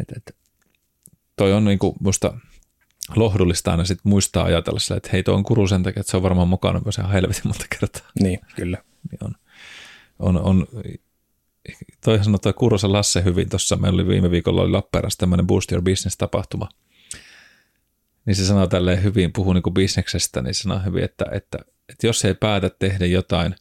et, 0.00 0.16
et, 0.16 0.36
toi 1.36 1.52
on 1.52 1.64
niinku 1.64 1.96
musta 2.00 2.34
lohdullista 3.16 3.70
aina 3.70 3.84
sit 3.84 3.98
muistaa 4.04 4.44
ajatella 4.44 4.78
sillä, 4.78 4.96
että 4.96 5.08
hei, 5.12 5.22
tuo 5.22 5.34
on 5.34 5.44
kuru 5.44 5.66
sen 5.66 5.82
takia, 5.82 6.00
että 6.00 6.10
se 6.10 6.16
on 6.16 6.22
varmaan 6.22 6.48
mukana 6.48 6.80
myös 6.84 6.98
ihan 6.98 7.12
helvetin 7.12 7.42
monta 7.44 7.64
kertaa. 7.80 8.10
Niin, 8.20 8.38
kyllä. 8.56 8.78
Niin 9.10 9.18
on, 9.24 9.34
on, 10.18 10.42
on 10.42 10.66
toi 12.04 12.24
sanoi 12.24 12.38
toi 12.38 12.52
Kurosen 12.52 12.92
Lasse 12.92 13.24
hyvin 13.24 13.48
tuossa, 13.48 13.76
meillä 13.76 14.02
oli 14.02 14.08
viime 14.08 14.30
viikolla 14.30 14.62
oli 14.62 14.70
Lappeenrannassa 14.70 15.18
tämmöinen 15.18 15.46
Boost 15.46 15.72
Your 15.72 15.82
Business-tapahtuma, 15.82 16.68
niin 18.26 18.36
se 18.36 18.44
sanoo 18.44 18.66
tälleen 18.66 19.02
hyvin, 19.02 19.32
puhuu 19.32 19.52
niin 19.52 19.62
kuin 19.62 19.74
bisneksestä, 19.74 20.42
niin 20.42 20.54
se 20.54 20.62
sanoo 20.62 20.80
hyvin, 20.84 21.04
että, 21.04 21.24
että, 21.32 21.58
että 21.88 22.06
jos 22.06 22.24
ei 22.24 22.34
päätä 22.34 22.70
tehdä 22.70 23.06
jotain 23.06 23.54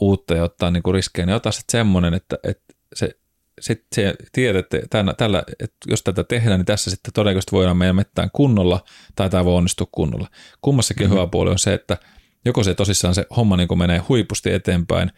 uutta 0.00 0.34
ja 0.34 0.44
ottaa 0.44 0.70
niin 0.70 0.82
kuin 0.82 0.94
riskejä, 0.94 1.26
niin 1.26 1.36
ota 1.36 1.52
sitten 1.52 1.72
semmoinen, 1.78 2.14
että, 2.14 2.38
että 2.42 2.74
se, 2.94 3.18
sit 3.60 3.84
se 3.94 4.14
tiedät, 4.32 4.74
että, 4.74 4.86
tällä, 4.90 5.14
tällä, 5.14 5.42
että 5.60 5.76
jos 5.86 6.02
tätä 6.02 6.24
tehdään, 6.24 6.58
niin 6.58 6.66
tässä 6.66 6.90
sitten 6.90 7.12
todennäköisesti 7.12 7.52
voidaan 7.52 7.76
meidän 7.76 7.96
mettään 7.96 8.30
kunnolla 8.32 8.84
tai 9.16 9.30
tämä 9.30 9.44
voi 9.44 9.54
onnistua 9.54 9.86
kunnolla. 9.92 10.28
Kummassakin 10.60 11.06
mm-hmm. 11.06 11.16
hyvä 11.16 11.26
puoli 11.26 11.50
on 11.50 11.58
se, 11.58 11.74
että 11.74 11.96
joko 12.44 12.64
se 12.64 12.74
tosissaan 12.74 13.14
se 13.14 13.26
homma 13.36 13.56
niin 13.56 13.68
kuin 13.68 13.78
menee 13.78 13.98
huipusti 13.98 14.52
eteenpäin, 14.52 15.10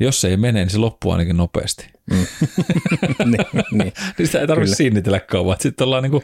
jos 0.00 0.20
se 0.20 0.28
ei 0.28 0.36
mene, 0.36 0.60
niin 0.60 0.70
se 0.70 0.78
loppuu 0.78 1.12
ainakin 1.12 1.36
nopeasti. 1.36 1.90
Mm. 2.10 2.16
niin, 3.24 3.46
niin. 3.72 3.92
niin 4.18 4.26
sitä 4.26 4.40
ei 4.40 4.46
tarvitse 4.46 4.74
sinnitellä 4.74 5.20
kauan. 5.20 5.56
Sitten 5.60 5.84
ollaan 5.84 6.02
niin 6.02 6.10
kuin, 6.10 6.22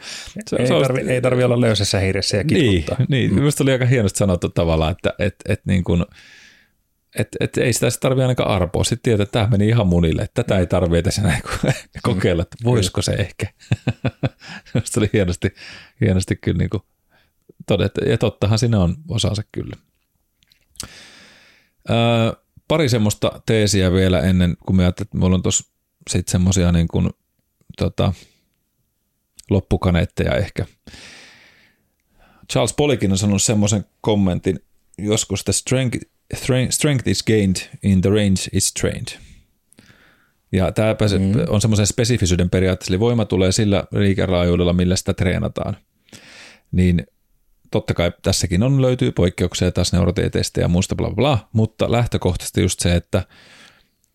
se, 0.49 0.55
ei, 0.55 0.67
se 0.67 0.73
tarvi, 0.73 0.99
ei 0.99 1.21
tarvi 1.21 1.43
olla 1.43 1.61
löysässä 1.61 1.99
hiiressä 1.99 2.37
ja 2.37 2.43
kitkuttaa. 2.43 2.97
Niin, 2.97 3.07
niin. 3.09 3.31
Mm. 3.31 3.35
minusta 3.35 3.63
oli 3.63 3.71
aika 3.71 3.85
hienosti 3.85 4.17
sanottu 4.17 4.49
tavallaan, 4.49 4.91
että 4.91 5.13
et, 5.19 5.35
et 5.49 5.61
niin 5.65 5.83
kuin, 5.83 6.05
et, 7.19 7.27
et 7.39 7.57
ei 7.57 7.73
sitä 7.73 7.87
tarvitse 7.99 8.23
ainakaan 8.23 8.49
arpoa. 8.49 8.83
Sitten 8.83 8.99
tietää, 9.03 9.23
että 9.23 9.31
tämä 9.31 9.47
meni 9.47 9.67
ihan 9.67 9.87
munille. 9.87 10.21
Että 10.21 10.43
tätä 10.43 10.59
ei 10.59 10.67
tarvitse 10.67 11.01
tässä 11.01 11.21
näin 11.21 11.41
kokeilla, 12.03 12.41
että 12.41 12.57
voisiko 12.63 13.01
se 13.01 13.11
ehkä. 13.11 13.47
Minusta 14.73 14.99
oli 14.99 15.09
hienosti, 15.13 15.55
hienosti 16.01 16.35
kyllä 16.35 16.57
niin 16.57 16.69
kuin 16.69 16.83
todeta. 17.67 18.05
Ja 18.05 18.17
tottahan 18.17 18.59
siinä 18.59 18.79
on 18.79 18.95
osansa 19.09 19.43
kyllä. 19.51 19.75
Öö, 21.89 21.95
pari 22.67 22.89
semmoista 22.89 23.41
teesiä 23.45 23.91
vielä 23.91 24.19
ennen 24.19 24.57
kuin 24.65 24.75
me 24.75 24.83
ajattelin, 24.83 25.07
että 25.07 25.17
mulla 25.17 25.35
on 25.35 25.41
tuossa 25.41 25.71
sitten 26.09 26.31
semmoisia 26.31 26.71
niin 26.71 26.87
kuin, 26.87 27.09
tota, 27.77 28.13
loppukaneetteja 29.49 30.35
ehkä. 30.35 30.65
Charles 32.51 32.73
Polikin 32.73 33.11
on 33.11 33.17
sanonut 33.17 33.41
semmoisen 33.41 33.85
kommentin 34.01 34.59
joskus, 34.97 35.39
että 35.39 35.51
strength, 35.51 35.97
strength 36.69 37.07
is 37.07 37.23
gained 37.23 37.55
in 37.83 38.01
the 38.01 38.09
range 38.09 38.49
is 38.51 38.73
trained. 38.73 39.07
Ja 40.51 40.71
tämä 40.71 40.95
mm. 41.19 41.33
on 41.49 41.61
semmoisen 41.61 41.87
spesifisyyden 41.87 42.49
periaatteessa, 42.49 42.91
eli 42.93 42.99
voima 42.99 43.25
tulee 43.25 43.51
sillä 43.51 43.83
liikeraajuudella, 43.91 44.73
millä 44.73 44.95
sitä 44.95 45.13
treenataan. 45.13 45.77
Niin 46.71 47.07
totta 47.71 47.93
kai 47.93 48.11
tässäkin 48.21 48.63
on 48.63 48.81
löytyy 48.81 49.11
poikkeuksia 49.11 49.71
taas 49.71 49.93
neurotieteistä 49.93 50.61
ja 50.61 50.67
muusta 50.67 50.95
bla 50.95 51.11
bla, 51.11 51.49
mutta 51.53 51.91
lähtökohtaisesti 51.91 52.61
just 52.61 52.79
se, 52.79 52.95
että, 52.95 53.23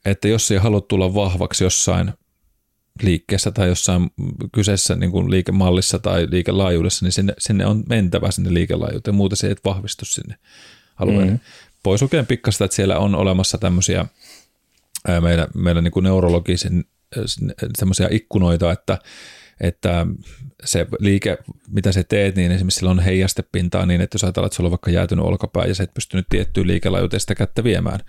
että 0.04 0.28
jos 0.28 0.50
ei 0.50 0.58
halua 0.58 0.80
tulla 0.80 1.14
vahvaksi 1.14 1.64
jossain 1.64 2.12
liikkeessä 3.02 3.50
tai 3.50 3.68
jossain 3.68 4.11
kyseessä 4.52 4.96
niin 4.96 5.11
kuin 5.11 5.30
liikemallissa 5.30 5.98
tai 5.98 6.26
liikelaajuudessa, 6.30 7.04
niin 7.04 7.12
sinne, 7.12 7.34
sinne 7.38 7.66
on 7.66 7.84
mentävä 7.88 8.30
sinne 8.30 8.54
liikelaajuuteen, 8.54 9.14
muuten 9.14 9.36
se 9.36 9.48
ei 9.48 9.54
vahvistu 9.64 10.04
sinne 10.04 10.36
alueelle. 10.96 11.32
Mm. 11.32 11.38
Pois 11.83 12.03
lukien 12.03 12.26
pikkasta, 12.26 12.64
että 12.64 12.74
siellä 12.74 12.99
on 12.99 13.14
olemassa 13.14 13.59
tämmöisiä 13.59 14.07
meillä, 15.20 15.49
meillä 15.55 15.81
niin 15.81 15.93
kuin 15.93 16.05
neurologisen 16.05 16.85
semmoisia 17.78 18.09
ikkunoita, 18.11 18.72
että 18.72 18.99
että 19.61 20.07
se 20.64 20.87
liike, 20.99 21.39
mitä 21.68 21.93
sä 21.93 22.05
teet, 22.05 22.37
niin 22.37 22.53
esimerkiksi 22.53 22.78
sillä 22.78 22.91
on 22.91 23.01
heijastepintaa 23.01 23.87
niin, 23.87 24.01
että 24.01 24.14
jos 24.14 24.24
ajatellaan, 24.24 24.47
että 24.47 24.57
sulla 24.57 24.66
on 24.66 24.70
vaikka 24.70 24.91
jäätynyt 24.91 25.24
olkapää 25.24 25.64
ja 25.64 25.74
sä 25.74 25.83
et 25.83 25.95
pystynyt 25.95 26.26
tiettyyn 26.28 26.66
liikelaajuuteen 26.66 27.20
sitä 27.20 27.35
kättä 27.35 27.64
viemään, 27.64 28.01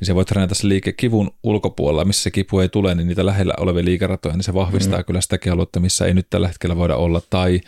niin 0.00 0.06
se 0.06 0.14
voi 0.14 0.24
treenata 0.24 0.54
se 0.54 0.68
liike 0.68 0.92
kivun 0.92 1.30
ulkopuolella, 1.42 2.04
missä 2.04 2.22
se 2.22 2.30
kipu 2.30 2.60
ei 2.60 2.68
tule, 2.68 2.94
niin 2.94 3.08
niitä 3.08 3.26
lähellä 3.26 3.54
olevia 3.58 3.84
liikeratoja, 3.84 4.34
niin 4.34 4.44
se 4.44 4.54
vahvistaa 4.54 4.98
mm. 4.98 5.04
kyllä 5.04 5.20
sitä 5.20 5.38
aluetta, 5.52 5.80
missä 5.80 6.06
ei 6.06 6.14
nyt 6.14 6.26
tällä 6.30 6.48
hetkellä 6.48 6.76
voida 6.76 6.96
olla, 6.96 7.22
tai 7.30 7.60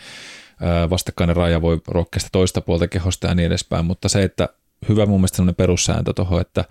vastakkainen 0.89 1.35
raja 1.35 1.61
voi 1.61 1.81
rohkeasta 1.87 2.29
toista 2.31 2.61
puolta 2.61 2.87
kehosta 2.87 3.27
ja 3.27 3.35
niin 3.35 3.47
edespäin, 3.47 3.85
mutta 3.85 4.09
se, 4.09 4.23
että 4.23 4.49
hyvä 4.89 5.05
mun 5.05 5.19
mielestä 5.19 5.35
sellainen 5.35 5.55
perussääntö 5.55 6.13
tuohon, 6.13 6.41
että 6.41 6.65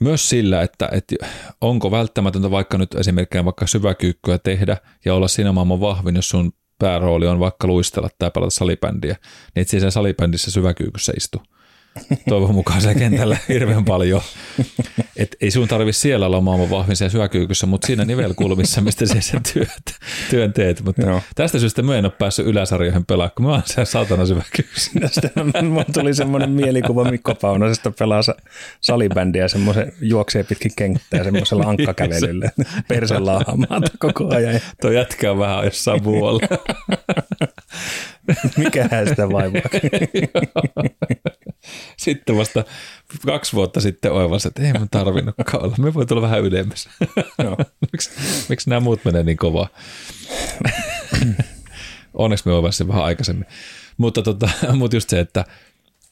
myös 0.00 0.28
sillä, 0.28 0.62
että, 0.62 0.88
että 0.92 1.16
onko 1.60 1.90
välttämätöntä 1.90 2.50
vaikka 2.50 2.78
nyt 2.78 2.94
esimerkiksi 2.94 3.44
vaikka 3.44 3.66
syväkyykkyä 3.66 4.38
tehdä 4.38 4.76
ja 5.04 5.14
olla 5.14 5.28
siinä 5.28 5.52
maailman 5.52 5.80
vahvin, 5.80 6.16
jos 6.16 6.28
sun 6.28 6.52
päärooli 6.78 7.26
on 7.26 7.40
vaikka 7.40 7.66
luistella 7.66 8.08
tai 8.18 8.30
pelata 8.30 8.50
salibändiä, 8.50 9.16
niin 9.54 9.62
et 9.62 9.68
siellä 9.68 9.90
salibändissä 9.90 10.50
syväkyykyssä 10.50 11.12
istu 11.16 11.42
toivon 12.28 12.54
mukaan 12.54 12.80
siellä 12.80 12.98
kentällä 12.98 13.36
hirveän 13.48 13.84
paljon. 13.84 14.20
Et 15.16 15.36
ei 15.40 15.50
sun 15.50 15.68
tarvi 15.68 15.92
siellä 15.92 16.26
olla 16.26 16.40
maailman 16.40 16.70
vahvin 16.70 16.96
siellä 16.96 17.12
syökyykyssä, 17.12 17.66
mutta 17.66 17.86
siinä 17.86 18.04
nivelkulmissa, 18.04 18.80
mistä 18.80 19.06
se 19.06 19.20
sen 19.20 19.40
työt, 19.52 19.94
työn 20.30 20.52
teet. 20.52 20.84
Mutta 20.84 21.02
Joo. 21.02 21.22
tästä 21.34 21.58
syystä 21.58 21.82
mä 21.82 21.96
en 21.96 22.04
ole 22.04 22.12
päässyt 22.18 22.46
yläsarjoihin 22.46 23.06
pelaamaan, 23.06 23.32
kun 23.36 23.46
mä 23.46 23.52
oon 23.52 23.62
siellä 23.66 24.26
syökyykyssä. 24.26 24.90
Tästä 25.00 25.30
mulla 25.62 25.84
tuli 25.84 26.14
semmoinen 26.14 26.50
mielikuva 26.50 27.04
Mikko 27.04 27.34
Paunasesta 27.34 27.90
pelaa 27.98 28.20
salibändiä, 28.80 29.48
semmoisen 29.48 29.92
juoksee 30.00 30.44
pitkin 30.44 30.72
kenttää 30.76 31.24
semmoisella 31.24 31.64
ankkakävelyllä. 31.64 32.50
Laahamaata 33.18 33.92
koko 33.98 34.34
ajan. 34.34 34.60
Tuo 34.80 34.90
jätkä 34.90 35.30
on 35.30 35.38
vähän 35.38 35.64
jossain 35.64 36.02
muualla. 36.02 36.40
Mikähän 38.64 39.08
sitä 39.08 39.28
vaivaa. 39.28 39.62
sitten 41.96 42.36
vasta 42.36 42.64
kaksi 43.26 43.52
vuotta 43.52 43.80
sitten 43.80 44.12
oivasi, 44.12 44.48
että 44.48 44.62
ei 44.62 44.72
mun 44.72 44.88
tarvinnutkaan 44.90 45.64
olla. 45.64 45.74
Me 45.78 45.94
voi 45.94 46.06
tulla 46.06 46.22
vähän 46.22 46.40
ylemmäs. 46.40 46.88
No. 47.44 47.56
miksi, 47.92 48.10
miksi 48.48 48.70
nämä 48.70 48.80
muut 48.80 49.04
menee 49.04 49.22
niin 49.22 49.36
kovaa? 49.36 49.68
Onneksi 52.14 52.46
me 52.46 52.52
oivasin 52.52 52.88
vähän 52.88 53.04
aikaisemmin. 53.04 53.46
Mutta, 53.96 54.22
tota, 54.22 54.48
mutta 54.74 54.96
just 54.96 55.10
se, 55.10 55.20
että 55.20 55.44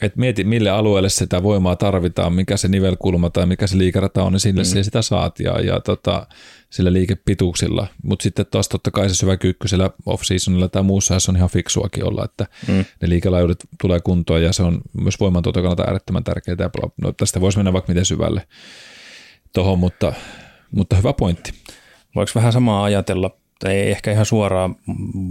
että 0.03 0.19
mieti, 0.19 0.45
mille 0.45 0.71
alueelle 0.71 1.09
sitä 1.09 1.43
voimaa 1.43 1.77
tarvitaan, 1.77 2.33
mikä 2.33 2.57
se 2.57 2.69
nivelkulma 2.69 3.31
tai 3.31 3.47
mikä 3.47 3.67
se 3.67 3.79
liikerata 3.79 4.23
on, 4.23 4.33
niin 4.33 4.41
sille 4.41 4.63
mm. 4.63 4.83
sitä 4.83 5.03
saat 5.03 5.41
ja, 5.41 5.61
ja 5.61 5.81
tota, 5.81 6.27
sillä 6.71 6.93
liikepituuksilla. 6.93 7.87
Mutta 8.03 8.23
sitten 8.23 8.47
taas 8.51 8.69
totta 8.69 8.91
kai 8.91 9.09
se 9.09 9.15
syvä 9.15 9.37
kyykky 9.37 9.69
siellä 9.69 9.91
off-seasonilla 10.07 10.69
tai 10.69 10.83
muussa 10.83 11.21
se 11.21 11.31
on 11.31 11.37
ihan 11.37 11.49
fiksuakin 11.49 12.05
olla, 12.05 12.25
että 12.25 12.47
mm. 12.69 12.85
ne 13.03 13.09
liikelaajuudet 13.09 13.65
tulee 13.81 14.01
kuntoon 14.01 14.43
ja 14.43 14.53
se 14.53 14.63
on 14.63 14.81
myös 15.01 15.21
voimantuoton 15.21 15.63
kannalta 15.63 15.85
äärettömän 15.85 16.25
tärkeää. 16.25 16.71
No, 17.03 17.13
tästä 17.13 17.41
voisi 17.41 17.59
mennä 17.59 17.73
vaikka 17.73 17.93
miten 17.93 18.05
syvälle 18.05 18.47
tuohon, 19.53 19.79
mutta, 19.79 20.13
mutta 20.71 20.97
hyvä 20.97 21.13
pointti. 21.13 21.53
Voiko 22.15 22.33
vähän 22.35 22.53
samaa 22.53 22.85
ajatella, 22.85 23.31
tai 23.59 23.75
ei 23.75 23.91
ehkä 23.91 24.13
ihan 24.13 24.27
suoraan 24.27 24.77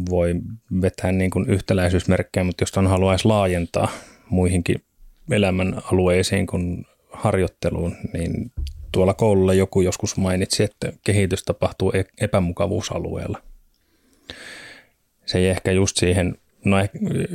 voi 0.10 0.36
vetää 0.82 1.12
niin 1.12 1.32
kuin 1.32 1.50
yhtäläisyysmerkkejä, 1.50 2.44
mutta 2.44 2.62
jos 2.62 2.78
on 2.78 2.88
haluaisi 2.88 3.26
laajentaa– 3.26 3.88
muihinkin 4.30 4.84
elämän 5.32 5.82
alueisiin 5.92 6.48
kuin 6.48 6.86
harjoitteluun, 7.12 7.96
niin 8.14 8.52
tuolla 8.98 9.14
koululla 9.14 9.54
joku 9.54 9.82
joskus 9.82 10.18
mainitsi, 10.18 10.64
että 10.64 10.94
kehitys 11.04 11.44
tapahtuu 11.44 11.92
e- 11.92 12.04
epämukavuusalueella. 12.22 13.42
Se 15.26 15.38
ei 15.38 15.48
ehkä 15.48 15.72
just 15.72 15.98
siihen, 15.98 16.36
no 16.66 16.78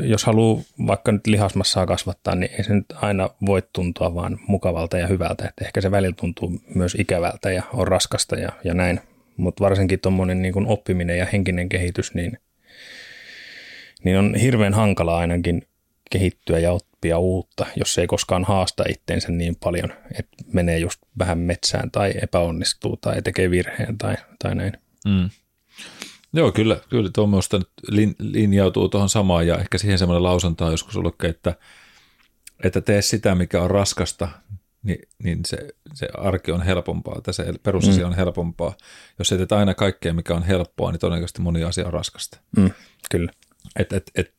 jos 0.03 0.25
haluaa 0.25 0.63
vaikka 0.87 1.13
nyt 1.13 1.27
lihasmassaa 1.27 1.87
kasvattaa, 1.87 2.35
niin 2.35 2.51
ei 2.59 2.65
se 2.65 2.75
nyt 2.75 2.87
aina 2.95 3.31
voi 3.47 3.63
tuntua 3.73 4.15
vaan 4.15 4.39
mukavalta 4.47 4.99
ja 4.99 5.07
hyvältä. 5.07 5.49
Että 5.49 5.65
ehkä 5.65 5.81
se 5.81 5.91
välillä 5.91 6.15
tuntuu 6.21 6.53
myös 6.75 6.97
ikävältä 6.99 7.53
ja 7.53 7.63
on 7.73 7.89
raskasta 7.89 8.37
ja, 8.37 8.53
ja 8.65 8.75
näin. 8.75 9.01
Mutta 9.37 9.65
varsinkin 9.65 10.01
tuommoinen 10.01 10.43
niin 10.43 10.67
oppiminen 10.67 11.19
ja 11.19 11.27
henkinen 11.33 11.69
kehitys, 11.69 12.15
niin, 12.15 12.39
niin 14.05 14.19
on 14.19 14.35
hirveän 14.35 14.75
hankala 14.75 15.19
ainakin 15.19 15.63
kehittyä 16.11 16.59
ja 16.59 16.73
oppia 17.03 17.19
uutta, 17.19 17.67
jos 17.77 17.99
ei 17.99 18.07
koskaan 18.07 18.45
haasta 18.45 18.85
itteensä 18.89 19.33
niin 19.33 19.57
paljon, 19.57 19.93
että 20.19 20.37
menee 20.53 20.79
just 20.79 21.01
vähän 21.19 21.39
metsään 21.39 21.91
tai 21.91 22.15
epäonnistuu 22.23 22.97
tai 22.97 23.23
tekee 23.23 23.51
virheen 23.51 23.99
tai, 23.99 24.17
tai 24.39 24.55
näin. 24.55 24.73
Mm. 25.07 25.31
Joo, 26.33 26.53
kyllä, 26.53 26.81
kyllä 26.89 27.11
tuo 27.15 27.27
minusta 27.27 27.61
linjautuu 28.19 28.89
tuohon 28.89 29.09
samaan 29.09 29.47
ja 29.47 29.59
ehkä 29.59 29.79
siihen 29.79 29.99
semmoinen 29.99 30.23
lausunta 30.23 30.65
on 30.65 30.71
joskus 30.71 30.97
ollut, 30.97 31.25
että, 31.25 31.55
että 32.65 32.81
tee 32.81 33.03
sitä, 33.03 33.35
mikä 33.35 33.63
on 33.63 33.71
raskasta, 33.71 34.29
niin, 34.83 35.09
niin 35.23 35.41
se, 35.47 35.59
se 35.95 36.09
arki 36.15 36.53
on 36.53 36.63
helpompaa, 36.63 37.21
tai 37.21 37.35
se 37.35 37.45
perusasia 37.63 38.05
mm. 38.05 38.11
on 38.11 38.17
helpompaa. 38.17 38.77
Jos 39.19 39.33
et 39.33 39.39
teet 39.39 39.53
aina 39.53 39.75
kaikkea, 39.75 40.15
mikä 40.15 40.35
on 40.35 40.43
helppoa, 40.43 40.93
niin 40.93 41.01
todennäköisesti 41.01 41.43
moni 41.43 41.65
asia 41.65 41.87
on 41.87 41.93
raskasta. 41.93 42.41
Mm, 42.57 42.71
kyllä. 43.11 43.33
Et, 43.77 43.93
et, 43.93 44.11
et, 44.15 44.35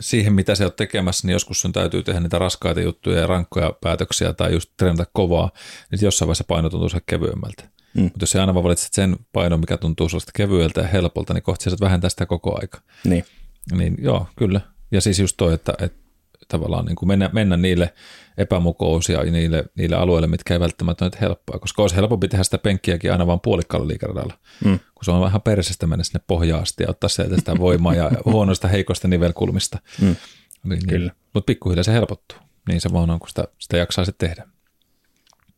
siihen, 0.00 0.32
mitä 0.32 0.54
se 0.54 0.64
oot 0.64 0.76
tekemässä, 0.76 1.26
niin 1.26 1.32
joskus 1.32 1.60
sun 1.60 1.72
täytyy 1.72 2.02
tehdä 2.02 2.20
niitä 2.20 2.38
raskaita 2.38 2.80
juttuja 2.80 3.20
ja 3.20 3.26
rankkoja 3.26 3.74
päätöksiä 3.80 4.32
tai 4.32 4.52
just 4.52 4.70
treenata 4.76 5.10
kovaa, 5.12 5.50
niin 5.90 5.98
jossain 6.02 6.26
vaiheessa 6.26 6.44
paino 6.48 6.70
tuntuu 6.70 6.88
se 6.88 7.00
kevyemmältä. 7.06 7.64
Mm. 7.94 8.02
Mutta 8.02 8.22
jos 8.22 8.30
sä 8.30 8.40
aina 8.40 8.54
vaan 8.54 8.64
valitset 8.64 8.92
sen 8.92 9.16
painon, 9.32 9.60
mikä 9.60 9.76
tuntuu 9.76 10.08
sellaista 10.08 10.32
kevyeltä 10.34 10.80
ja 10.80 10.86
helpolta, 10.86 11.34
niin 11.34 11.42
kohta 11.42 11.70
sä 11.70 11.76
vähentää 11.80 12.10
sitä 12.10 12.26
koko 12.26 12.58
aika. 12.60 12.80
Niin. 13.04 13.24
Niin 13.72 13.96
joo, 13.98 14.26
kyllä. 14.36 14.60
Ja 14.90 15.00
siis 15.00 15.18
just 15.18 15.36
toi, 15.36 15.54
että, 15.54 15.74
että 15.78 16.05
tavallaan 16.48 16.86
niin 16.86 16.96
kuin 16.96 17.08
mennä, 17.08 17.30
mennä 17.32 17.56
niille 17.56 17.94
epämukousia 18.38 19.22
niille, 19.22 19.64
niille 19.74 19.96
alueille, 19.96 20.26
mitkä 20.26 20.54
ei 20.54 20.60
välttämättä 20.60 21.04
ole 21.04 21.12
helppoa, 21.20 21.58
koska 21.58 21.82
olisi 21.82 21.96
helpompi 21.96 22.28
tehdä 22.28 22.44
sitä 22.44 22.58
penkkiäkin 22.58 23.12
aina 23.12 23.26
vain 23.26 23.40
puolikkaalla 23.40 23.88
liikeradalla, 23.88 24.34
mm. 24.64 24.78
kun 24.94 25.04
se 25.04 25.10
on 25.10 25.20
vähän 25.20 25.42
persestä 25.42 25.86
mennä 25.86 26.04
sinne 26.04 26.20
pohjaan 26.26 26.62
asti 26.62 26.82
ja 26.82 26.90
ottaa 26.90 27.08
sieltä 27.08 27.36
sitä 27.36 27.58
voimaa 27.58 27.94
ja 27.94 28.10
huonoista 28.32 28.68
heikoista 28.68 29.08
nivelkulmista. 29.08 29.78
Mm. 30.00 30.06
Niin, 30.06 30.16
niin. 30.64 30.86
Kyllä. 30.88 31.12
Mutta 31.34 31.46
pikkuhiljaa 31.46 31.82
se 31.84 31.92
helpottuu, 31.92 32.38
niin 32.68 32.80
se 32.80 32.92
vaan 32.92 33.10
on, 33.10 33.18
kun 33.18 33.28
sitä, 33.28 33.44
sitä 33.58 33.76
jaksaa 33.76 34.04
sitten 34.04 34.28
tehdä. 34.28 34.48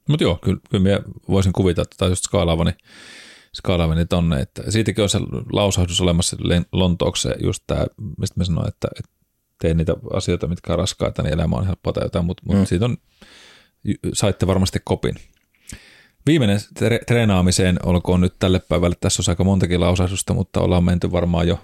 Mutta 0.08 0.24
joo, 0.24 0.38
kyllä, 0.44 0.60
kyllä 0.70 0.82
minä 0.82 1.00
voisin 1.28 1.52
kuvitella, 1.52 1.88
että 1.92 2.06
just 2.06 2.24
skaalaavani, 2.24 2.72
skaalaavani 3.54 4.06
tonne, 4.06 4.40
että 4.40 4.70
siitäkin 4.70 5.02
on 5.02 5.08
se 5.08 5.18
lausahdus 5.52 6.00
olemassa 6.00 6.36
Lontooksi 6.72 7.28
just 7.42 7.64
tämä, 7.66 7.86
mistä 8.18 8.40
mä 8.40 8.44
sanoin, 8.44 8.68
että, 8.68 8.88
että 8.98 9.17
tee 9.58 9.74
niitä 9.74 9.96
asioita, 10.12 10.46
mitkä 10.46 10.72
on 10.72 10.78
raskaita, 10.78 11.22
niin 11.22 11.34
elämä 11.34 11.56
on 11.56 11.66
helppoa 11.66 11.92
tai 11.92 12.04
jotain, 12.04 12.24
mutta, 12.24 12.42
mm. 12.46 12.56
mutta 12.56 12.68
siitä 12.68 12.84
on, 12.84 12.96
saitte 14.12 14.46
varmasti 14.46 14.78
kopin. 14.84 15.14
Viimeinen 16.26 16.58
tre- 16.58 17.04
treenaamiseen 17.06 17.78
olkoon 17.82 18.20
nyt 18.20 18.34
tälle 18.38 18.60
päivälle. 18.68 18.96
Tässä 19.00 19.22
on 19.22 19.32
aika 19.32 19.44
montakin 19.44 19.80
lausahdusta, 19.80 20.34
mutta 20.34 20.60
ollaan 20.60 20.84
menty 20.84 21.12
varmaan 21.12 21.48
jo 21.48 21.58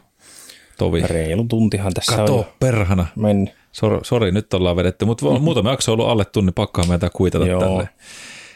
tovi. 0.78 1.02
Reilu 1.02 1.44
tuntihan 1.44 1.92
tässä 1.92 2.16
Kato, 2.16 2.38
on. 2.38 2.44
perhana. 2.60 3.06
Men. 3.16 3.50
Sori, 3.72 3.98
sori, 4.02 4.32
nyt 4.32 4.54
ollaan 4.54 4.76
vedetty, 4.76 5.04
mutta 5.04 5.26
mm-hmm. 5.26 5.44
muutama 5.44 5.70
jakso 5.70 5.92
ollut 5.92 6.08
alle 6.08 6.24
tunnin, 6.24 6.54
pakkaa 6.54 6.86
meitä 6.86 7.10
kuitata 7.10 7.46
Joo. 7.46 7.60
tälle. 7.60 7.88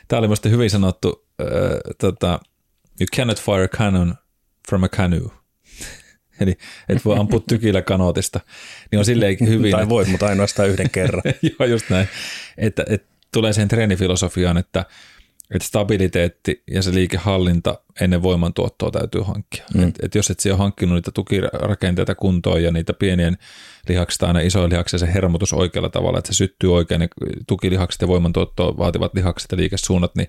Tämä 0.09 0.19
oli 0.19 0.27
minusta 0.27 0.49
hyvin 0.49 0.71
sanottu, 0.71 1.27
äh, 1.41 1.47
tota, 1.99 2.41
you 3.01 3.07
cannot 3.17 3.41
fire 3.41 3.65
a 3.65 3.69
cannon 3.69 4.15
from 4.69 4.83
a 4.83 4.89
canoe. 4.89 5.31
Eli 6.43 6.59
et 6.89 7.05
voi 7.05 7.19
ampua 7.19 7.43
tykillä 7.49 7.83
kanootista. 7.83 8.41
Niin 8.91 8.99
on 8.99 9.05
silleen 9.05 9.37
hyvin. 9.47 9.71
tai 9.71 9.89
voit, 9.89 10.09
mutta 10.09 10.27
ainoastaan 10.27 10.69
yhden 10.69 10.91
kerran. 10.91 11.23
Joo, 11.59 11.69
just 11.69 11.91
näin. 11.91 12.09
Että, 12.59 12.85
että 12.89 13.09
tulee 13.33 13.53
sen 13.53 13.69
treenifilosofiaan, 13.69 14.57
että, 14.57 14.85
että 15.55 15.69
stabiliteetti 15.69 16.63
ja 16.71 16.83
se 16.83 16.95
liikehallinta 16.95 17.81
ennen 18.01 18.23
voimantuottoa 18.23 18.91
täytyy 18.91 19.21
hankkia. 19.21 19.65
Mm. 19.75 19.89
Et, 19.89 19.95
et 20.03 20.15
jos 20.15 20.31
et 20.31 20.41
siellä 20.41 20.55
ole 20.55 20.63
hankkinut 20.63 20.95
niitä 20.95 21.11
tukirakenteita 21.11 22.15
kuntoon 22.15 22.63
ja 22.63 22.73
niitä 22.73 22.95
pienien 22.95 23.39
lihaksista 23.89 24.27
aina 24.27 24.41
isoja 24.41 24.69
lihaksia, 24.69 24.99
se 24.99 25.15
hermotus 25.15 25.53
oikealla 25.53 25.89
tavalla, 25.89 26.19
että 26.19 26.33
se 26.33 26.37
syttyy 26.37 26.75
oikein, 26.75 27.01
ne 27.01 27.09
tukilihakset 27.47 28.01
ja 28.01 28.09
voimantuottoa 28.09 28.79
vaativat 28.79 29.15
lihakset 29.15 29.53
ja 29.53 29.59
liikesuunnat, 29.59 30.15
niin, 30.15 30.29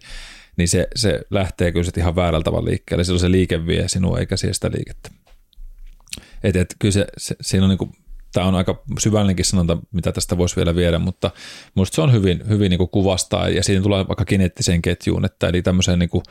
niin 0.58 0.68
se, 0.68 0.88
se 0.96 1.22
lähtee 1.30 1.72
kyllä 1.72 1.92
ihan 1.98 2.16
väärällä 2.16 2.44
tavalla 2.44 2.70
liikkeelle. 2.70 3.04
Silloin 3.04 3.22
se 3.22 3.32
liike 3.32 3.66
vie 3.66 3.88
sinua 3.88 4.20
eikä 4.20 4.38
siellä 4.38 4.54
sitä 4.54 4.72
liikettä. 4.72 5.10
Et, 6.44 6.56
et 6.56 6.76
kyllä 6.80 6.92
se, 6.92 7.08
se, 7.18 7.36
siinä 7.42 7.66
on 7.66 7.70
niin 7.70 7.78
kuin, 7.78 7.92
tämä 8.34 8.46
on 8.46 8.56
aika 8.56 8.84
syvällinenkin 9.00 9.46
sanonta, 9.46 9.78
mitä 9.92 10.12
tästä 10.12 10.38
voisi 10.38 10.56
vielä 10.56 10.76
viedä, 10.76 11.00
mutta 11.00 11.32
minusta 11.76 11.96
se 11.96 12.02
on 12.02 12.14
hyvin, 12.14 12.44
hyvin 12.50 12.70
niin 12.70 12.78
kuin 12.78 12.90
kuvastaa 12.90 13.50
ja 13.50 13.64
siinä 13.64 13.82
tulee 13.82 14.08
vaikka 14.08 14.26
kineettiseen 14.26 14.82
ketjuun, 14.82 15.26
että 15.26 15.48
eli 15.48 15.62
tämmöiseen 15.62 16.00
niin 16.00 16.10
kuin 16.10 16.24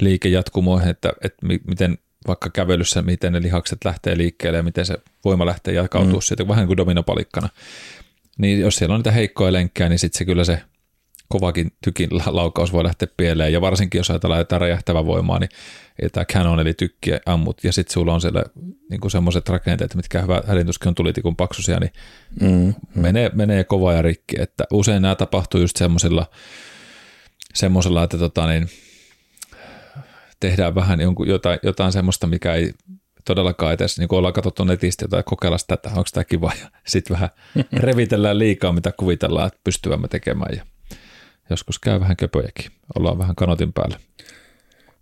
liikejatkumoihin, 0.00 0.88
että, 0.88 1.12
että 1.22 1.46
miten 1.46 1.98
vaikka 2.26 2.50
kävelyssä, 2.50 3.02
miten 3.02 3.32
ne 3.32 3.42
lihakset 3.42 3.84
lähtee 3.84 4.18
liikkeelle 4.18 4.56
ja 4.56 4.62
miten 4.62 4.86
se 4.86 4.98
voima 5.24 5.46
lähtee 5.46 5.74
jakautumaan 5.74 6.18
mm. 6.18 6.22
siitä, 6.22 6.48
vähän 6.48 6.62
niin 6.62 6.66
kuin 6.66 6.76
dominopalikkana. 6.76 7.48
Niin 8.38 8.60
jos 8.60 8.76
siellä 8.76 8.94
on 8.94 8.98
niitä 8.98 9.10
heikkoja 9.10 9.52
lenkkejä, 9.52 9.88
niin 9.88 9.98
sitten 9.98 10.18
se 10.18 10.24
kyllä 10.24 10.44
se 10.44 10.62
kovakin 11.34 11.72
tykin 11.84 12.08
laukaus 12.26 12.72
voi 12.72 12.84
lähteä 12.84 13.08
pieleen, 13.16 13.52
ja 13.52 13.60
varsinkin 13.60 13.98
jos 13.98 14.10
ajatellaan 14.10 14.40
jotain 14.40 14.60
räjähtävää 14.60 15.06
voimaa, 15.06 15.38
niin 15.38 15.50
tämä 16.12 16.24
canon 16.24 16.60
eli 16.60 16.74
tykki 16.74 17.10
ammut, 17.26 17.64
ja 17.64 17.72
sitten 17.72 17.92
sulla 17.92 18.14
on 18.14 18.20
siellä 18.20 18.44
niin 18.90 19.10
semmoiset 19.10 19.48
rakenteet, 19.48 19.94
mitkä 19.94 20.22
hyvä 20.22 20.42
hädintuskin 20.46 20.88
on 20.88 20.94
tulitikun 20.94 21.36
paksusia, 21.36 21.78
niin 21.80 21.92
mm, 22.40 22.48
mm. 22.48 22.74
Menee, 22.94 23.30
menee 23.34 23.64
kova 23.64 23.92
ja 23.92 24.02
rikki, 24.02 24.36
että 24.38 24.64
usein 24.72 25.02
nämä 25.02 25.14
tapahtuu 25.14 25.60
just 25.60 25.76
semmoisilla, 25.76 26.26
semmoisella, 27.54 28.02
että 28.02 28.18
tota 28.18 28.46
niin, 28.46 28.68
tehdään 30.40 30.74
vähän 30.74 31.00
jonkun, 31.00 31.28
jotain, 31.28 31.58
jotain 31.62 31.92
semmoista, 31.92 32.26
mikä 32.26 32.54
ei 32.54 32.72
todellakaan 33.24 33.74
edes, 33.74 33.98
niin 33.98 34.08
kuin 34.08 34.18
ollaan 34.18 34.34
katsottu 34.34 34.64
netistä 34.64 35.08
tai 35.08 35.22
kokeilla 35.22 35.58
sitä, 35.58 35.74
että 35.74 35.88
onko 35.88 36.08
tämä 36.12 36.24
kiva, 36.24 36.52
ja 36.60 36.70
sitten 36.86 37.14
vähän 37.14 37.30
revitellään 37.86 38.38
liikaa, 38.38 38.72
mitä 38.72 38.92
kuvitellaan, 38.96 39.46
että 39.46 39.60
pystyvämme 39.64 40.08
tekemään, 40.08 40.56
ja 40.56 40.64
joskus 41.50 41.78
käy 41.78 42.00
vähän 42.00 42.16
köpöjäkin, 42.16 42.70
ollaan 42.98 43.18
vähän 43.18 43.36
kanotin 43.36 43.72
päällä. 43.72 43.98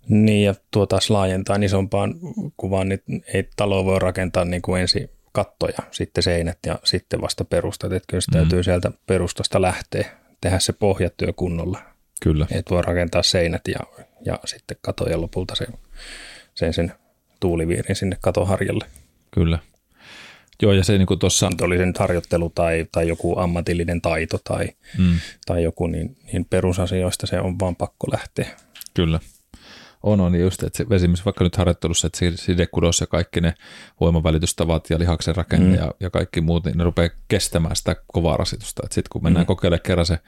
Niin 0.09 0.45
ja 0.45 0.55
tuo 0.71 0.87
taas 0.87 1.11
laajentaa 1.11 1.57
isompaan 1.57 2.15
kuvaan, 2.57 2.89
niin 2.89 3.03
ei 3.35 3.49
talo 3.57 3.85
voi 3.85 3.99
rakentaa 3.99 4.45
niin 4.45 4.63
kuin 4.63 4.81
ensin 4.81 5.11
kattoja, 5.33 5.79
sitten 5.91 6.23
seinät 6.23 6.59
ja 6.67 6.79
sitten 6.85 7.21
vasta 7.21 7.45
perustat, 7.45 7.93
että 7.93 8.07
kyllä 8.07 8.21
se 8.21 8.31
mm. 8.31 8.33
täytyy 8.33 8.63
sieltä 8.63 8.91
perustasta 9.07 9.63
lähteä, 9.63 10.11
tehdä 10.41 10.59
se 10.59 10.73
pohjatyö 10.73 11.33
kunnolla. 11.33 11.79
Kyllä. 12.23 12.47
Et 12.51 12.71
voi 12.71 12.83
rakentaa 12.83 13.23
seinät 13.23 13.69
ja, 13.69 13.81
ja 14.25 14.39
sitten 14.45 14.77
katoja 14.81 15.21
lopulta 15.21 15.55
sen, 15.55 15.69
sen, 16.55 16.73
sen 16.73 16.93
tuuliviirin 17.41 17.97
sinne 17.97 18.19
katoharjalle. 18.21 18.87
Kyllä. 19.31 19.59
Joo, 20.63 20.73
ja 20.73 20.85
se 20.85 20.99
niin 20.99 21.19
tuossa... 21.19 21.51
Oli 21.63 21.77
se 21.77 21.87
nyt 21.87 21.99
harjoittelu 21.99 22.51
tai, 22.55 22.87
tai 22.93 23.09
joku 23.09 23.39
ammatillinen 23.39 24.01
taito 24.01 24.39
tai, 24.45 24.69
mm. 24.99 25.19
tai 25.47 25.63
joku, 25.63 25.87
niin, 25.87 26.17
niin 26.33 26.45
perusasioista 26.45 27.27
se 27.27 27.41
on 27.41 27.59
vaan 27.59 27.77
pakko 27.77 28.07
lähteä. 28.13 28.47
Kyllä. 28.95 29.21
On, 30.03 30.21
on 30.21 30.41
just, 30.41 30.63
että 30.63 30.77
se, 30.77 30.87
esimerkiksi 30.91 31.25
vaikka 31.25 31.45
nyt 31.45 31.57
harjoittelussa, 31.57 32.07
että 32.07 32.19
sidekudos 32.35 33.01
ja 33.01 33.07
kaikki 33.07 33.41
ne 33.41 33.55
voimavälitystavat 34.01 34.91
ja 34.91 34.99
lihaksen 34.99 35.37
rakenne 35.37 35.69
mm. 35.69 35.75
ja, 35.75 35.95
ja 36.01 36.11
kaikki 36.11 36.41
muut, 36.41 36.65
niin 36.65 36.79
ne 36.79 36.85
rupeaa 36.85 37.11
kestämään 37.29 37.77
sitä 37.77 37.97
kovaa 38.07 38.37
rasitusta. 38.37 38.83
Sitten 38.83 39.11
kun 39.13 39.23
mennään 39.23 39.45
mm. 39.45 39.47
kokeilemaan 39.47 39.83
kerran 39.83 40.07
se 40.07 40.19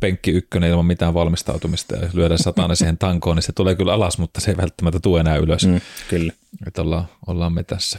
penkki 0.00 0.30
ykkönen 0.30 0.70
ilman 0.70 0.86
mitään 0.86 1.14
valmistautumista 1.14 1.96
ja 1.96 2.08
lyödään 2.12 2.38
satana 2.38 2.74
siihen 2.74 2.98
tankoon, 2.98 3.36
niin 3.36 3.42
se 3.42 3.52
tulee 3.52 3.74
kyllä 3.74 3.92
alas, 3.92 4.18
mutta 4.18 4.40
se 4.40 4.50
ei 4.50 4.56
välttämättä 4.56 5.00
tule 5.00 5.20
enää 5.20 5.36
ylös. 5.36 5.66
Mm, 5.66 5.80
kyllä. 6.08 6.32
Että 6.66 6.82
ollaan, 6.82 7.04
ollaan 7.26 7.52
me 7.52 7.62
tässä. 7.62 7.98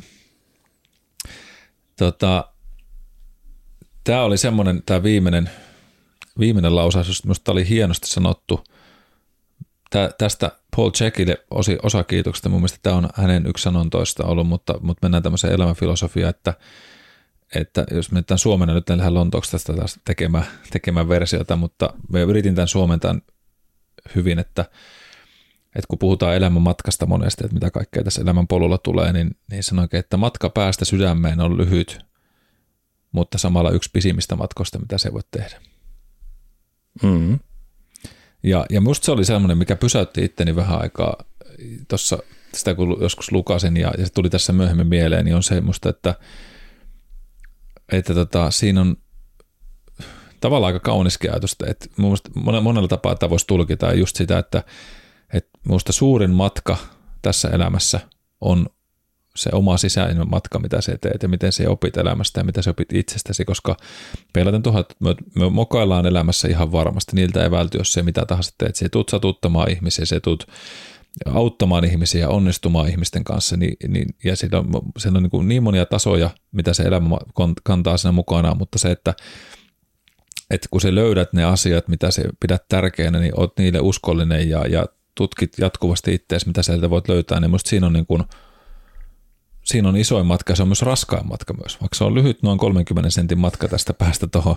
Tota, 1.97 2.53
tämä 4.03 4.23
oli 4.23 4.37
semmoinen, 4.37 4.83
tämä 4.85 5.03
viimeinen, 5.03 5.49
viimeinen 6.39 6.75
lausaus, 6.75 7.23
minusta 7.23 7.51
oli 7.51 7.69
hienosti 7.69 8.07
sanottu. 8.07 8.63
Tää, 9.89 10.09
tästä 10.17 10.51
Paul 10.75 10.91
Checkille 10.91 11.37
osi, 11.51 11.77
osa 11.83 12.03
kiitoksesta, 12.03 12.49
mun 12.49 12.59
mielestä 12.59 12.79
tämä 12.81 12.95
on 12.95 13.09
hänen 13.15 13.47
yksi 13.47 13.63
sanontoista 13.63 14.25
ollut, 14.25 14.47
mutta, 14.47 14.73
mutta 14.81 15.05
mennään 15.05 15.23
tämmöiseen 15.23 15.53
elämänfilosofiaan, 15.53 16.29
että, 16.29 16.53
että 17.55 17.85
jos 17.91 18.11
mennään 18.11 18.37
Suomena, 18.37 18.73
nyt 18.73 18.89
en 18.89 18.97
lähde 18.97 19.09
Lontooksi 19.09 19.51
tästä 19.51 19.73
taas 19.73 19.99
tekemään, 20.05 20.45
tekemään 20.71 21.09
versiota, 21.09 21.55
mutta 21.55 21.93
me 22.09 22.21
yritin 22.21 22.55
tämän 22.55 22.67
suomentaan 22.67 23.21
hyvin, 24.15 24.39
että, 24.39 24.65
että 25.75 25.87
kun 25.87 25.99
puhutaan 25.99 26.35
elämän 26.35 26.61
matkasta 26.61 27.05
monesti, 27.05 27.45
että 27.45 27.53
mitä 27.53 27.71
kaikkea 27.71 28.03
tässä 28.03 28.21
elämän 28.21 28.47
polulla 28.47 28.77
tulee, 28.77 29.13
niin, 29.13 29.37
niin 29.51 29.63
sanoinkin, 29.63 29.99
että 29.99 30.17
matka 30.17 30.49
päästä 30.49 30.85
sydämeen 30.85 31.41
on 31.41 31.57
lyhyt, 31.57 31.99
mutta 33.11 33.37
samalla 33.37 33.71
yksi 33.71 33.89
pisimmistä 33.93 34.35
matkoista, 34.35 34.79
mitä 34.79 34.97
se 34.97 35.13
voi 35.13 35.21
tehdä. 35.31 35.61
Mm-hmm. 37.03 37.39
Ja, 38.43 38.65
ja 38.69 38.81
musta 38.81 39.05
se 39.05 39.11
oli 39.11 39.25
semmoinen, 39.25 39.57
mikä 39.57 39.75
pysäytti 39.75 40.25
itteni 40.25 40.55
vähän 40.55 40.81
aikaa 40.81 41.23
tuossa, 41.87 42.17
sitä 42.53 42.75
kun 42.75 42.97
joskus 43.01 43.31
lukasin 43.31 43.77
ja, 43.77 43.91
ja 43.97 44.05
se 44.05 44.13
tuli 44.13 44.29
tässä 44.29 44.53
myöhemmin 44.53 44.87
mieleen, 44.87 45.25
niin 45.25 45.35
on 45.35 45.43
semmoista, 45.43 45.89
että, 45.89 46.15
että 47.91 48.13
tota, 48.13 48.51
siinä 48.51 48.81
on 48.81 48.97
tavallaan 50.41 50.73
aika 50.73 50.83
kaunis 50.83 51.19
ajatus, 51.31 51.55
että 51.67 51.85
mun 51.97 52.17
monella 52.61 52.87
tapaa 52.87 53.15
tämä 53.15 53.29
voisi 53.29 53.47
tulkita 53.47 53.93
just 53.93 54.15
sitä, 54.15 54.39
että, 54.39 54.63
että 55.33 55.59
minusta 55.65 55.91
suurin 55.91 56.31
matka 56.31 56.77
tässä 57.21 57.49
elämässä 57.49 57.99
on 58.41 58.67
se 59.35 59.49
oma 59.53 59.77
sisäinen 59.77 60.29
matka, 60.29 60.59
mitä 60.59 60.81
sä 60.81 60.97
teet 61.01 61.23
ja 61.23 61.29
miten 61.29 61.51
se 61.51 61.69
opit 61.69 61.97
elämästä 61.97 62.39
ja 62.39 62.43
mitä 62.43 62.61
sä 62.61 62.71
opit 62.71 62.93
itsestäsi, 62.93 63.45
koska 63.45 63.77
peilaten 64.33 64.63
tuohon, 64.63 64.81
että 64.81 64.95
me, 64.99 65.15
me 65.35 65.49
mokaillaan 65.49 66.05
elämässä 66.05 66.47
ihan 66.47 66.71
varmasti, 66.71 67.15
niiltä 67.15 67.43
ei 67.43 67.51
välty, 67.51 67.77
jos 67.77 67.93
se 67.93 68.03
mitä 68.03 68.25
tahansa 68.25 68.51
teet. 68.57 68.75
Se 68.75 68.89
tuut 68.89 69.09
satuttamaan 69.09 69.71
ihmisiä, 69.71 70.05
se 70.05 70.19
tuut 70.19 70.47
auttamaan 71.25 71.85
ihmisiä, 71.85 72.29
onnistumaan 72.29 72.89
ihmisten 72.89 73.23
kanssa, 73.23 73.57
niin, 73.57 73.75
niin, 73.87 74.15
ja 74.23 74.35
siinä 74.35 74.57
on, 74.57 74.67
siinä 74.97 75.17
on 75.17 75.23
niin, 75.23 75.31
kuin 75.31 75.47
niin 75.47 75.63
monia 75.63 75.85
tasoja, 75.85 76.29
mitä 76.51 76.73
se 76.73 76.83
elämä 76.83 77.17
kantaa 77.63 77.97
siinä 77.97 78.11
mukana, 78.11 78.55
mutta 78.55 78.79
se, 78.79 78.91
että, 78.91 79.13
että 80.51 80.67
kun 80.71 80.81
sä 80.81 80.95
löydät 80.95 81.33
ne 81.33 81.43
asiat, 81.43 81.87
mitä 81.87 82.11
se 82.11 82.23
pidät 82.39 82.65
tärkeänä, 82.69 83.19
niin 83.19 83.39
oot 83.39 83.57
niille 83.57 83.79
uskollinen 83.79 84.49
ja, 84.49 84.67
ja 84.67 84.85
tutkit 85.15 85.53
jatkuvasti 85.57 86.13
itseäsi, 86.13 86.47
mitä 86.47 86.63
sieltä 86.63 86.89
voit 86.89 87.09
löytää, 87.09 87.39
niin 87.39 87.51
musta 87.51 87.69
siinä 87.69 87.87
on 87.87 87.93
niin 87.93 88.05
kuin, 88.05 88.23
siinä 89.63 89.89
on 89.89 89.97
isoin 89.97 90.25
matka, 90.25 90.55
se 90.55 90.61
on 90.61 90.67
myös 90.67 90.81
raskain 90.81 91.27
matka 91.27 91.53
myös, 91.53 91.81
vaikka 91.81 91.95
se 91.97 92.03
on 92.03 92.15
lyhyt 92.15 92.43
noin 92.43 92.57
30 92.57 93.09
sentin 93.09 93.39
matka 93.39 93.67
tästä 93.67 93.93
päästä 93.93 94.27
tuohon 94.27 94.55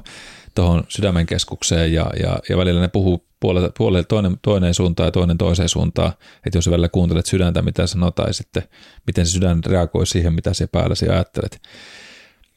tohon 0.55 0.85
sydämen 0.89 1.26
keskukseen 1.26 1.93
ja, 1.93 2.10
ja, 2.22 2.39
ja 2.48 2.56
välillä 2.56 2.80
ne 2.80 2.89
puhuu 2.89 3.26
puolelle, 3.40 3.70
puolelle 3.78 4.05
toinen, 4.05 4.39
toinen 4.43 4.74
suuntaan 4.74 5.06
ja 5.06 5.12
toinen 5.12 5.39
toiseen 5.39 5.68
suuntaan, 5.68 6.12
että 6.47 6.59
jos 6.59 6.70
välillä 6.70 6.89
kuuntelet 6.89 7.26
sydäntä, 7.26 7.62
mitä 7.62 7.86
sanotaan 7.86 8.28
ja 8.28 8.35
sitten 8.35 8.62
miten 9.06 9.26
se 9.26 9.32
sydän 9.32 9.64
reagoi 9.66 10.06
siihen, 10.06 10.32
mitä 10.32 10.55
se 10.55 10.66
päälläsi 10.66 11.09
ajattelet 11.09 11.62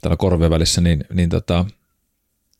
täällä 0.01 0.17
korvien 0.17 0.51
välissä, 0.51 0.81
niin, 0.81 1.03
niin, 1.13 1.29
tota, 1.29 1.65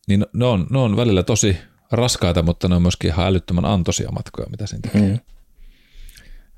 niin 0.08 0.26
ne, 0.34 0.46
on, 0.46 0.68
ne 0.70 0.80
on 0.80 0.98
välillä 0.98 1.24
tosi 1.24 1.58
raskaita, 1.92 2.42
mutta 2.42 2.68
ne 2.68 2.76
on 2.76 2.82
myöskin 2.82 3.08
ihan 3.08 3.28
älyttömän 3.28 3.66
antoisia 3.66 4.12
matkoja, 4.12 4.50
mitä 4.50 4.68
siinä 4.68 4.82
tekee. 4.82 5.10
Mm. 5.10 5.20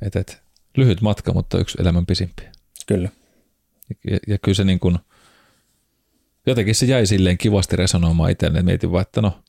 Et, 0.01 0.15
et, 0.15 0.43
lyhyt 0.77 1.01
matka, 1.01 1.33
mutta 1.33 1.57
yksi 1.57 1.77
elämän 1.81 2.05
pisimpiä. 2.05 2.51
Kyllä. 2.87 3.09
Ja, 4.11 4.17
ja 4.27 4.37
kyllä 4.37 4.55
se 4.55 4.63
niin 4.63 4.79
kuin, 4.79 4.99
jotenkin 6.45 6.75
se 6.75 6.85
jäi 6.85 7.05
silleen 7.05 7.37
kivasti 7.37 7.75
resonoimaan 7.75 8.31
itselle. 8.31 8.61
Mietin 8.61 8.91
vaan, 8.91 9.01
että 9.01 9.21
no, 9.21 9.43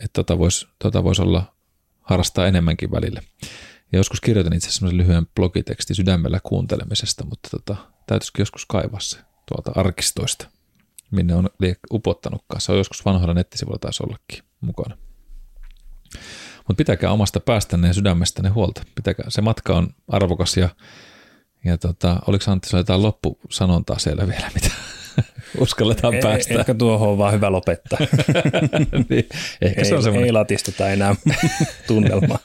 että 0.00 0.12
tota 0.12 0.38
voisi 0.38 0.66
tota 0.78 1.04
vois 1.04 1.20
olla 1.20 1.54
harrastaa 2.00 2.46
enemmänkin 2.46 2.90
välillä. 2.90 3.22
Ja 3.92 3.98
joskus 3.98 4.20
kirjoitin 4.20 4.52
itse 4.52 4.68
asiassa 4.68 4.96
lyhyen 4.96 5.26
blogiteksti 5.34 5.94
sydämellä 5.94 6.40
kuuntelemisesta, 6.42 7.24
mutta 7.24 7.48
tota, 7.50 7.76
täytyisikin 8.06 8.42
joskus 8.42 8.66
kaivaa 8.66 9.00
se 9.00 9.18
tuolta 9.48 9.72
arkistoista, 9.74 10.48
minne 11.12 11.34
on 11.34 11.48
upottanutkaan. 11.92 12.60
Se 12.60 12.72
on 12.72 12.78
joskus 12.78 13.04
vanhoilla 13.04 13.34
nettisivuilla 13.34 13.78
taisi 13.78 14.02
ollakin 14.02 14.44
mukana. 14.60 14.96
Mutta 16.56 16.74
pitäkää 16.76 17.12
omasta 17.12 17.40
päästänne 17.40 17.88
ja 17.88 17.94
sydämestänne 17.94 18.50
huolta. 18.50 18.82
Pitäkää, 18.94 19.26
se 19.28 19.40
matka 19.40 19.76
on 19.76 19.88
arvokas 20.08 20.56
ja 20.56 20.68
ja 21.64 21.78
tota, 21.78 22.20
oliko 22.26 22.44
Antti 22.50 22.68
sinulla 22.68 22.80
jotain 22.80 23.02
loppusanontaa 23.02 23.98
siellä 23.98 24.28
vielä, 24.28 24.50
mitä 24.54 24.70
uskalletaan 25.58 26.14
ei, 26.14 26.20
päästä? 26.20 26.54
Ehkä 26.54 26.74
tuohon 26.74 27.08
on 27.08 27.18
vaan 27.18 27.32
hyvä 27.32 27.52
lopettaa. 27.52 27.98
niin, 29.08 29.28
ehkä 29.60 29.80
ei, 29.80 29.84
se 29.84 29.94
on 29.94 30.02
semmoinen. 30.02 30.26
Ei 30.26 30.32
latistuta 30.32 30.90
enää 30.90 31.16
tunnelmaa. 31.86 32.38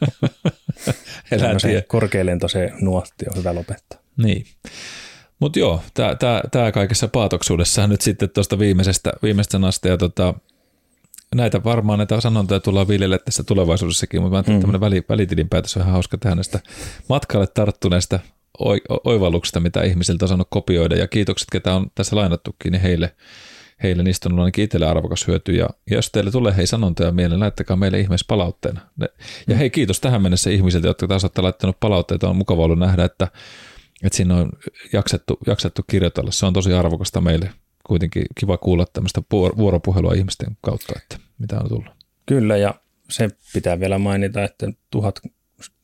Korkealentoisen 1.87 2.73
nuotti 2.81 3.25
on 3.29 3.37
hyvä 3.37 3.55
lopettaa. 3.55 3.99
Niin. 4.17 4.45
Mutta 5.39 5.59
joo, 5.59 5.81
tämä 6.51 6.71
kaikessa 6.71 7.07
paatoksuudessa 7.07 7.87
nyt 7.87 8.01
sitten 8.01 8.29
tuosta 8.29 8.59
viimeisestä, 8.59 9.13
viimeisestä 9.23 9.51
sanasta 9.51 9.87
ja 9.87 9.97
tota, 9.97 10.33
näitä 11.35 11.63
varmaan 11.63 11.99
näitä 11.99 12.21
sanontoja 12.21 12.59
tullaan 12.59 12.87
viljelle 12.87 13.19
tässä 13.19 13.43
tulevaisuudessakin, 13.43 14.21
mutta 14.21 14.31
mä 14.31 14.37
ajattelin, 14.37 14.57
mm. 14.57 14.61
tämmöinen 14.61 14.81
väli, 14.81 15.03
välitilinpäätös 15.09 15.77
on 15.77 15.81
ihan 15.81 15.93
hauska 15.93 16.17
tehdä 16.17 16.35
näistä 16.35 16.59
matkalle 17.09 17.47
tarttuneista 17.47 18.19
oivalluksista, 19.03 19.59
mitä 19.59 19.83
ihmisiltä 19.83 20.25
on 20.25 20.29
saanut 20.29 20.47
kopioida 20.49 20.95
ja 20.95 21.07
kiitokset, 21.07 21.47
ketä 21.51 21.75
on 21.75 21.91
tässä 21.95 22.15
lainattukin, 22.15 22.71
niin 22.71 22.81
heille, 22.81 23.15
heille 23.83 24.03
niistä 24.03 24.29
on 24.29 24.39
ainakin 24.39 24.63
itselle 24.63 24.85
arvokas 24.85 25.27
hyöty. 25.27 25.51
Ja, 25.51 25.69
ja 25.89 25.95
jos 25.95 26.11
teille 26.11 26.31
tulee 26.31 26.57
hei 26.57 26.67
sanontoja 26.67 27.11
mieleen, 27.11 27.39
laittakaa 27.39 27.77
meille 27.77 27.99
ihmeessä 27.99 28.25
palautteena. 28.27 28.81
Ja 29.47 29.55
hei 29.55 29.69
kiitos 29.69 29.99
tähän 29.99 30.21
mennessä 30.21 30.49
ihmisiltä, 30.49 30.87
jotka 30.87 31.07
taas 31.07 31.23
olette 31.23 31.41
laittanut 31.41 31.79
palautteita. 31.79 32.29
On 32.29 32.35
mukava 32.35 32.63
ollut 32.63 32.79
nähdä, 32.79 33.03
että, 33.05 33.27
että 34.03 34.17
siinä 34.17 34.35
on 34.35 34.51
jaksettu, 34.93 35.37
jaksettu 35.47 35.81
kirjoitella. 35.87 36.31
Se 36.31 36.45
on 36.45 36.53
tosi 36.53 36.73
arvokasta 36.73 37.21
meille. 37.21 37.49
Kuitenkin 37.83 38.25
kiva 38.39 38.57
kuulla 38.57 38.85
tämmöistä 38.93 39.21
vuoropuhelua 39.31 40.13
ihmisten 40.13 40.57
kautta, 40.61 40.93
että 40.97 41.17
mitä 41.39 41.59
on 41.59 41.69
tullut. 41.69 41.91
Kyllä 42.25 42.57
ja 42.57 42.73
se 43.09 43.29
pitää 43.53 43.79
vielä 43.79 43.99
mainita, 43.99 44.43
että 44.43 44.67
tuhat 44.91 45.21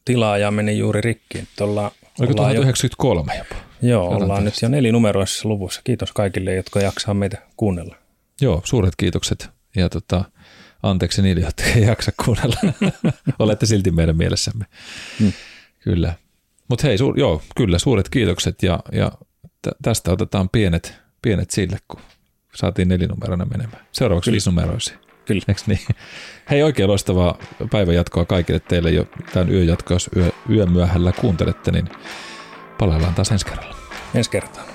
tilaajaa 0.06 0.52
meni 0.52 0.78
juuri 0.78 1.02
rikki. 1.02 1.40
Että 1.40 1.64
ollaan 1.64 1.92
Oliko 2.20 2.34
1093 2.34 3.38
jopa? 3.38 3.56
Joo, 3.82 4.02
Katsotaan 4.02 4.24
ollaan 4.24 4.46
nyt 4.46 4.62
jo 4.62 4.70
nelinumeroisessa 4.70 5.50
luvussa. 5.50 5.82
Kiitos 5.84 6.12
kaikille, 6.12 6.54
jotka 6.54 6.80
jaksaa 6.80 7.14
meitä 7.14 7.38
kuunnella. 7.58 7.96
Joo, 8.42 8.62
suuret 8.64 8.96
kiitokset. 8.96 9.50
Ja 9.76 9.90
tota, 9.90 10.24
anteeksi 10.84 11.22
niille, 11.22 11.42
jotka 11.42 11.64
ei 11.64 11.82
jaksa 11.82 12.12
kuunnella. 12.26 12.56
Olette 13.40 13.66
silti 13.66 13.92
meidän 13.92 14.18
mielessämme. 14.18 14.66
Hmm. 15.20 15.34
Kyllä. 15.80 16.14
Mutta 16.74 16.88
hei, 16.88 16.98
suur, 16.98 17.20
joo, 17.20 17.42
kyllä, 17.56 17.80
suuret 17.80 18.10
kiitokset 18.10 18.64
ja, 18.64 18.80
ja 18.92 19.12
tästä 19.82 20.12
otetaan 20.12 20.50
pienet, 20.50 20.96
pienet 21.22 21.52
sille, 21.52 21.78
kun 21.88 22.00
saatiin 22.56 22.88
nelinumeroinen 22.88 23.48
menemään. 23.52 23.88
Seuraavaksi 23.92 24.28
Kyllä. 24.28 24.34
viisinumeroisia. 24.34 24.98
Kyllä. 25.26 25.42
Eks 25.48 25.68
niin? 25.68 25.80
Hei, 26.50 26.64
oikein 26.64 26.90
loistavaa 26.90 27.38
päivän 27.72 27.96
jatkoa 27.96 28.26
kaikille 28.26 28.60
teille 28.60 28.92
jo 28.92 29.06
tämän 29.34 29.52
yön 29.52 29.68
jatkoa, 29.68 29.96
jos 29.96 30.10
yö, 30.16 30.32
yön 30.50 30.72
myöhällä 30.72 31.12
kuuntelette, 31.12 31.72
niin 31.72 31.90
palaillaan 32.80 33.14
taas 33.14 33.32
ensi 33.32 33.46
kerralla. 33.46 33.76
Ensi 34.16 34.30
kertaa. 34.30 34.73